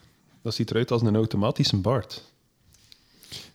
Dat 0.42 0.54
ziet 0.54 0.70
eruit 0.70 0.90
als 0.90 1.02
een 1.02 1.14
automatische 1.16 1.76
baard. 1.76 2.22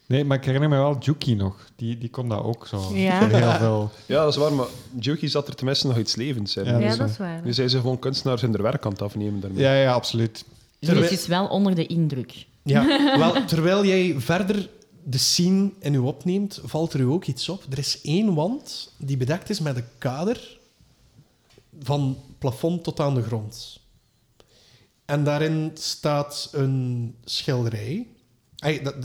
Nee, 0.06 0.24
maar 0.26 0.38
ik 0.38 0.44
herinner 0.46 0.70
me 0.70 0.76
wel 0.76 0.98
Juki 1.00 1.36
nog. 1.36 1.70
Die, 1.76 1.98
die 1.98 2.10
kon 2.10 2.30
dat 2.30 2.44
ook 2.44 2.68
zo. 2.68 2.92
Ja. 2.94 3.28
Heel 3.28 3.52
veel. 3.52 3.92
Ja, 4.06 4.24
dat 4.24 4.34
is 4.34 4.40
waar, 4.40 4.54
maar 4.54 4.68
Juki 5.00 5.28
zat 5.28 5.48
er 5.48 5.56
tenminste 5.56 5.88
nog 5.88 5.98
iets 5.98 6.16
levens 6.16 6.56
in. 6.56 6.64
Ja, 6.66 6.72
Ja, 6.72 6.80
dat 6.80 6.92
is 6.92 6.98
dat 6.98 7.10
is 7.10 7.18
waar. 7.18 7.42
Nu 7.44 7.54
zijn 7.54 7.70
ze 7.70 7.80
gewoon 7.80 8.00
kunstenaars 8.00 8.44
in 8.44 8.52
de 8.52 8.62
werk 8.62 8.86
aan 8.86 8.92
het 8.92 9.02
afnemen 9.02 9.40
daarmee. 9.40 9.62
Ja, 9.64 9.74
ja, 9.76 9.94
absoluut. 9.94 10.46
Je 10.80 10.86
Terwijl- 10.86 11.06
is 11.12 11.18
dus 11.18 11.28
wel 11.28 11.48
onder 11.48 11.76
de 11.76 11.86
indruk. 11.86 12.46
ja. 12.64 12.86
Wel, 13.20 13.46
terwijl 13.46 13.86
jij 13.86 14.16
verder 14.18 14.70
de 15.04 15.18
scene 15.18 15.72
in 15.80 15.94
u 15.94 15.98
opneemt, 15.98 16.60
valt 16.64 16.94
er 16.94 17.00
u 17.00 17.04
ook 17.06 17.26
iets 17.26 17.50
op. 17.50 17.64
Er 17.70 17.78
is 17.78 18.02
één 18.02 18.34
wand 18.34 18.92
die 18.98 19.18
bedekt 19.18 19.50
is 19.50 19.60
met 19.60 19.76
een 19.76 19.86
kader 19.98 20.58
van 21.80 22.18
plafond 22.40 22.84
tot 22.84 23.00
aan 23.00 23.16
de 23.16 23.24
grond. 23.24 23.80
En 25.06 25.24
daarin 25.24 25.72
staat 25.74 26.50
een 26.52 27.16
schilderij. 27.24 28.08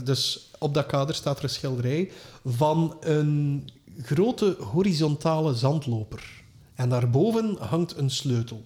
Dus 0.03 0.51
op 0.59 0.73
dat 0.73 0.85
kader 0.85 1.15
staat 1.15 1.37
er 1.37 1.43
een 1.43 1.49
schilderij 1.49 2.11
van 2.45 2.97
een 2.99 3.69
grote 4.01 4.55
horizontale 4.59 5.53
zandloper. 5.53 6.43
En 6.75 6.89
daarboven 6.89 7.57
hangt 7.59 7.97
een 7.97 8.09
sleutel. 8.09 8.65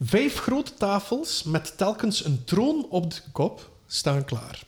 Vijf 0.00 0.38
grote 0.38 0.74
tafels 0.74 1.42
met 1.42 1.76
telkens 1.76 2.24
een 2.24 2.44
troon 2.44 2.86
op 2.90 3.10
de 3.10 3.20
kop 3.32 3.70
staan 3.86 4.24
klaar. 4.24 4.62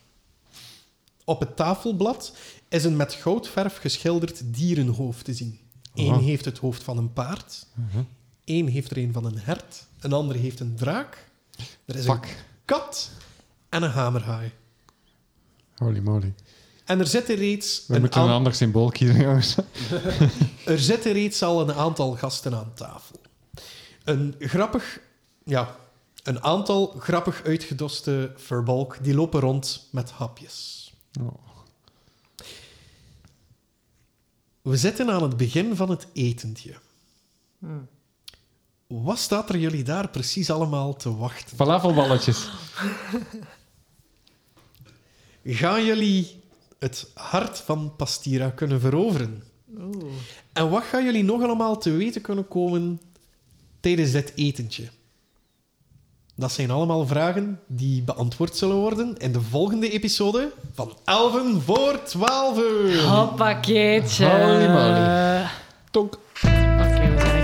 Op 1.24 1.40
het 1.40 1.56
tafelblad 1.56 2.32
is 2.68 2.84
een 2.84 2.97
met 2.97 3.12
goudverf 3.12 3.76
geschilderd 3.76 4.55
dierenhoofd 4.55 5.24
te 5.24 5.34
zien. 5.34 5.59
Eén 6.01 6.20
heeft 6.20 6.44
het 6.44 6.59
hoofd 6.59 6.82
van 6.82 6.98
een 6.98 7.12
paard, 7.12 7.66
één 8.44 8.66
heeft 8.66 8.90
er 8.90 8.98
een 8.98 9.12
van 9.12 9.24
een 9.24 9.39
hert, 9.39 9.86
een 10.01 10.12
ander 10.12 10.36
heeft 10.36 10.60
een 10.60 10.77
draak, 10.77 11.31
er 11.85 11.97
is 11.97 12.05
Fuck. 12.05 12.24
een 12.24 12.31
kat 12.64 13.10
en 13.68 13.82
een 13.82 13.90
hamerhaai. 13.90 14.52
Holy 15.77 15.98
moly. 16.01 16.35
En 16.85 16.98
er 16.98 17.06
zitten 17.06 17.36
reeds 17.36 17.85
We 17.86 17.94
een 17.94 18.01
moeten 18.01 18.22
een 18.22 18.28
ander 18.28 18.55
symbool 18.55 18.90
kiezen, 18.90 19.20
jongens. 19.20 19.56
Er 20.64 20.78
zitten 20.78 21.12
reeds 21.12 21.43
al 21.43 21.60
een 21.60 21.72
aantal 21.74 22.16
gasten 22.16 22.55
aan 22.55 22.72
tafel. 22.74 23.20
Een 24.05 24.35
grappig, 24.39 25.01
ja, 25.44 25.77
een 26.22 26.43
aantal 26.43 26.94
grappig 26.98 27.43
uitgedoste 27.44 28.32
verbalk 28.36 28.98
die 29.02 29.14
lopen 29.14 29.40
rond 29.40 29.89
met 29.90 30.10
hapjes. 30.10 30.93
Oh. 31.20 31.49
We 34.62 34.76
zitten 34.76 35.10
aan 35.10 35.22
het 35.22 35.36
begin 35.36 35.76
van 35.76 35.90
het 35.90 36.06
etentje. 36.12 36.74
Wat 38.86 39.18
staat 39.18 39.48
er 39.48 39.58
jullie 39.58 39.82
daar 39.82 40.08
precies 40.08 40.50
allemaal 40.50 40.96
te 40.96 41.16
wachten? 41.16 41.56
Falafelballetjes. 41.56 42.48
Gaan 45.44 45.84
jullie 45.84 46.40
het 46.78 47.10
hart 47.14 47.58
van 47.58 47.96
Pastira 47.96 48.50
kunnen 48.50 48.80
veroveren? 48.80 49.42
En 50.52 50.70
wat 50.70 50.84
gaan 50.84 51.04
jullie 51.04 51.24
nog 51.24 51.42
allemaal 51.42 51.78
te 51.78 51.90
weten 51.90 52.20
kunnen 52.20 52.48
komen 52.48 53.00
tijdens 53.80 54.10
dit 54.10 54.32
etentje? 54.34 54.88
Dat 56.40 56.52
zijn 56.52 56.70
allemaal 56.70 57.06
vragen 57.06 57.60
die 57.66 58.02
beantwoord 58.02 58.56
zullen 58.56 58.76
worden 58.76 59.16
in 59.18 59.32
de 59.32 59.40
volgende 59.40 59.90
episode 59.90 60.52
van 60.74 60.92
Elven 61.04 61.62
voor 61.62 62.02
12 62.04 62.58
uur. 62.58 63.02
Hoppakeetje. 63.02 64.26
Holy 64.26 64.68
moly. 64.68 65.46
Tonk. 65.90 66.18
Oké, 66.42 67.14
we 67.14 67.20
zijn 67.20 67.39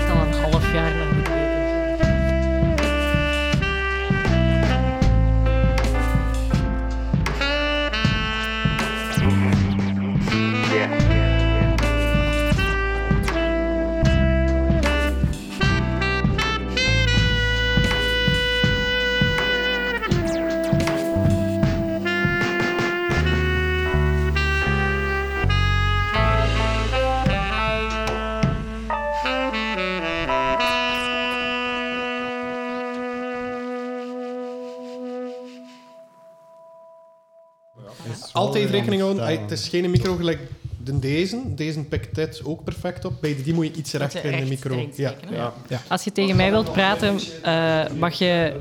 Altijd 38.47 38.69
rekening 38.69 39.01
houden. 39.01 39.23
Ay, 39.23 39.37
Het 39.37 39.51
is 39.51 39.67
geen 39.67 39.91
micro 39.91 40.15
gelijk 40.15 40.39
de 40.83 40.99
deze. 40.99 41.41
Deze 41.55 41.79
pikt 41.83 42.15
dit 42.15 42.41
ook 42.43 42.63
perfect 42.63 43.05
op. 43.05 43.13
Bij 43.21 43.37
die 43.43 43.53
moet 43.53 43.65
je 43.65 43.73
iets 43.73 43.93
rechter 43.93 44.25
in 44.25 44.39
de 44.43 44.49
micro. 44.49 44.89
Ja. 44.95 45.13
Ja. 45.29 45.81
Als 45.87 46.03
je 46.03 46.11
tegen 46.11 46.35
mij 46.35 46.51
wilt 46.51 46.71
praten, 46.71 47.19
eh, 47.43 47.83
mag 47.97 48.13
je... 48.13 48.55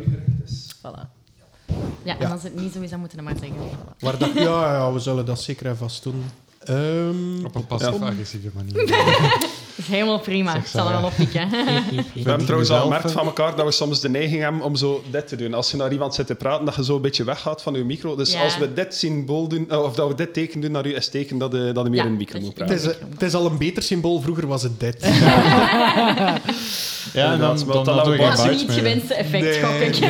Voilà. 0.79 1.15
Ja, 2.03 2.13
en 2.19 2.27
Ja. 2.27 2.29
als 2.31 2.43
het 2.43 2.61
niet 2.61 2.73
zo 2.73 2.81
is, 2.81 2.91
dan 2.91 2.99
moeten 3.01 3.19
we 3.19 3.25
maar 3.25 3.35
zeggen. 3.41 3.57
Waar 3.99 4.19
dat, 4.19 4.31
ja, 4.49 4.73
ja, 4.75 4.93
we 4.93 4.99
zullen 4.99 5.25
dat 5.27 5.41
zeker 5.41 5.67
even 5.67 5.77
vast 5.79 6.03
doen. 6.03 6.25
Ehm, 6.65 7.45
Op 7.45 7.55
een 7.55 7.67
passief-agressieve 7.67 8.49
manier. 8.55 8.75
Dat 9.77 9.85
is 9.85 9.93
helemaal 9.95 10.19
prima. 10.21 10.55
Ik 10.55 10.67
zal 10.67 10.87
er 10.87 10.93
wel 10.93 11.05
op 11.05 11.13
pikken. 11.17 11.51
We 12.15 12.23
hebben 12.25 12.43
trouwens 12.45 12.71
al 12.71 12.81
gemerkt 12.81 13.13
van 13.13 13.27
elkaar 13.27 13.57
dat 13.57 13.65
we 13.65 13.73
soms 13.73 14.01
de 14.01 14.09
neiging 14.09 14.43
hebben 14.43 14.61
om 14.61 14.77
zo 14.77 15.03
dit 15.11 15.29
te 15.29 15.37
doen. 15.37 15.55
Als 15.55 15.71
je 15.71 15.77
naar 15.77 15.93
iemand 15.93 16.15
zit 16.15 16.27
te 16.27 16.35
praten, 16.35 16.65
dat 16.65 16.75
je 16.75 16.85
zo 16.85 16.97
een 16.97 17.03
beetje 17.03 17.25
weggaat 17.25 17.63
van 17.63 17.75
je 17.75 17.85
micro. 17.85 18.17
Dus 18.17 18.33
Ja. 18.33 18.43
als 18.43 18.59
we 18.59 18.73
dit 18.73 18.95
symbool 18.95 19.49
doen, 19.49 19.71
eh, 19.71 19.83
of 19.83 19.95
dat 19.95 20.09
we 20.09 20.15
dit 20.15 20.33
teken 20.35 20.61
doen 20.61 20.71
naar 20.71 20.87
u, 20.87 20.95
is 20.95 21.09
teken 21.09 21.39
dat 21.39 21.53
je, 21.53 21.71
dat 21.75 21.85
je 21.85 21.91
meer 21.91 21.99
Ja, 22.01 22.05
in 22.07 22.13
de 22.13 22.17
micro 22.19 22.39
moet 22.41 22.47
het, 22.47 22.57
praten. 22.57 22.75
is, 22.77 22.85
het 22.85 23.23
is 23.23 23.35
al 23.35 23.47
een 23.47 23.59
beter 23.59 23.83
symbool. 23.83 24.21
Vroeger 24.21 24.47
was 24.47 24.63
het 24.63 24.81
dit. 24.81 24.97
Ja, 27.13 27.33
en 27.33 27.39
dan, 27.39 27.59
dan, 27.85 28.13
is 28.13 28.17
bites 28.19 28.45
niet 28.45 28.61
het 28.61 28.73
gewenste 28.73 29.15
effect, 29.15 29.43
Nee, 29.45 29.63
gok 29.63 29.79
ik. 29.81 30.01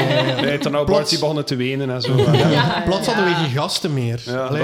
Nee, 0.40 0.50
het 0.50 0.64
er 0.64 0.70
nou 0.70 0.84
Plots- 0.84 1.00
Bart 1.10 1.20
begonnen 1.20 1.44
te 1.44 1.56
wenen 1.56 1.90
en 1.90 2.02
zo. 2.02 2.16
Ja, 2.16 2.32
ja, 2.48 2.82
Plots 2.84 3.06
hadden 3.06 3.24
we 3.24 3.30
geen 3.34 3.50
gasten 3.50 3.94
meer. 3.94 4.20
Ja, 4.24 4.44
Allee, 4.46 4.62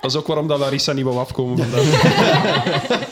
dat- 0.00 0.10
is 0.10 0.16
ook 0.16 0.26
waarom 0.26 0.48
dat 0.48 0.58
Larissa 0.58 0.92
niet 0.92 1.04
wou 1.04 1.18
afkomen 1.18 1.58
vandaag. 1.58 2.02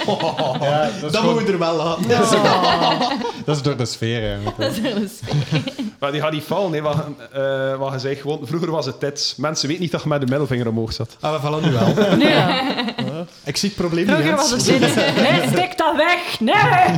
Ja, 0.61 0.83
dat 0.83 0.93
is, 0.95 1.01
Dat 1.01 1.17
gewoon- 1.17 1.35
moet 1.35 1.47
je 1.47 1.53
er 1.53 1.59
wel 1.59 1.75
laten. 1.77 2.09
dat 3.45 3.57
is 3.57 3.63
door 3.63 3.77
de 3.77 3.85
sfeer 3.87 4.23
eigenlijk. 4.29 4.57
Dat 4.59 4.71
is 4.71 4.81
wel 4.81 4.97
een 4.97 5.11
sfeer. 5.23 5.63
Maar 5.99 6.13
die 6.13 6.21
gaat 6.21 6.33
niet 6.33 6.45
vallen. 6.45 6.71
Nee, 6.71 6.83
wat, 6.83 6.97
eh, 7.33 7.75
wat 7.79 7.93
je 7.93 7.99
zei, 7.99 8.15
gewoon, 8.17 8.41
vroeger 8.43 8.71
was 8.71 8.87
het 8.87 9.01
dit. 9.01 9.35
Mensen 9.37 9.67
weten 9.69 9.83
niet 9.83 9.93
dat 9.93 10.03
je 10.03 10.09
met 10.09 10.21
de 10.21 10.27
middelvinger 10.27 10.69
omhoog 10.69 10.93
zat. 10.93 11.17
Ah, 11.21 11.33
we 11.35 11.41
vallen 11.41 11.63
nu 11.63 11.73
wel. 11.73 12.17
Nu 12.17 12.29
ja. 12.39 12.61
Ik 13.45 13.57
zie 13.57 13.69
het 13.69 13.79
probleem 13.79 14.05
Vroeger 14.07 14.27
niet. 14.27 14.37
was 14.37 14.51
het 14.51 14.65
dit. 14.65 14.81
Nee, 15.17 15.43
stik 15.53 15.79
dat 15.79 15.97
weg. 15.97 16.41
Nee. 16.41 16.97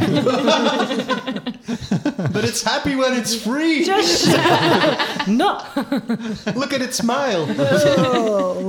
But 2.33 2.43
it's 2.45 2.63
happy 2.63 2.97
when 2.97 3.17
it's 3.17 3.35
free. 3.35 3.85
Just... 3.85 4.27
No. 5.27 5.57
Look 6.55 6.73
at 6.75 6.81
it 6.81 6.95
smile. 6.95 7.45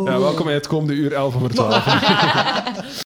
Ja, 0.05 0.19
welkom 0.19 0.47
in 0.47 0.53
het 0.53 0.67
komende 0.67 0.93
uur 0.93 1.10
11 1.11 1.43
over 1.43 1.49
12. 1.53 2.85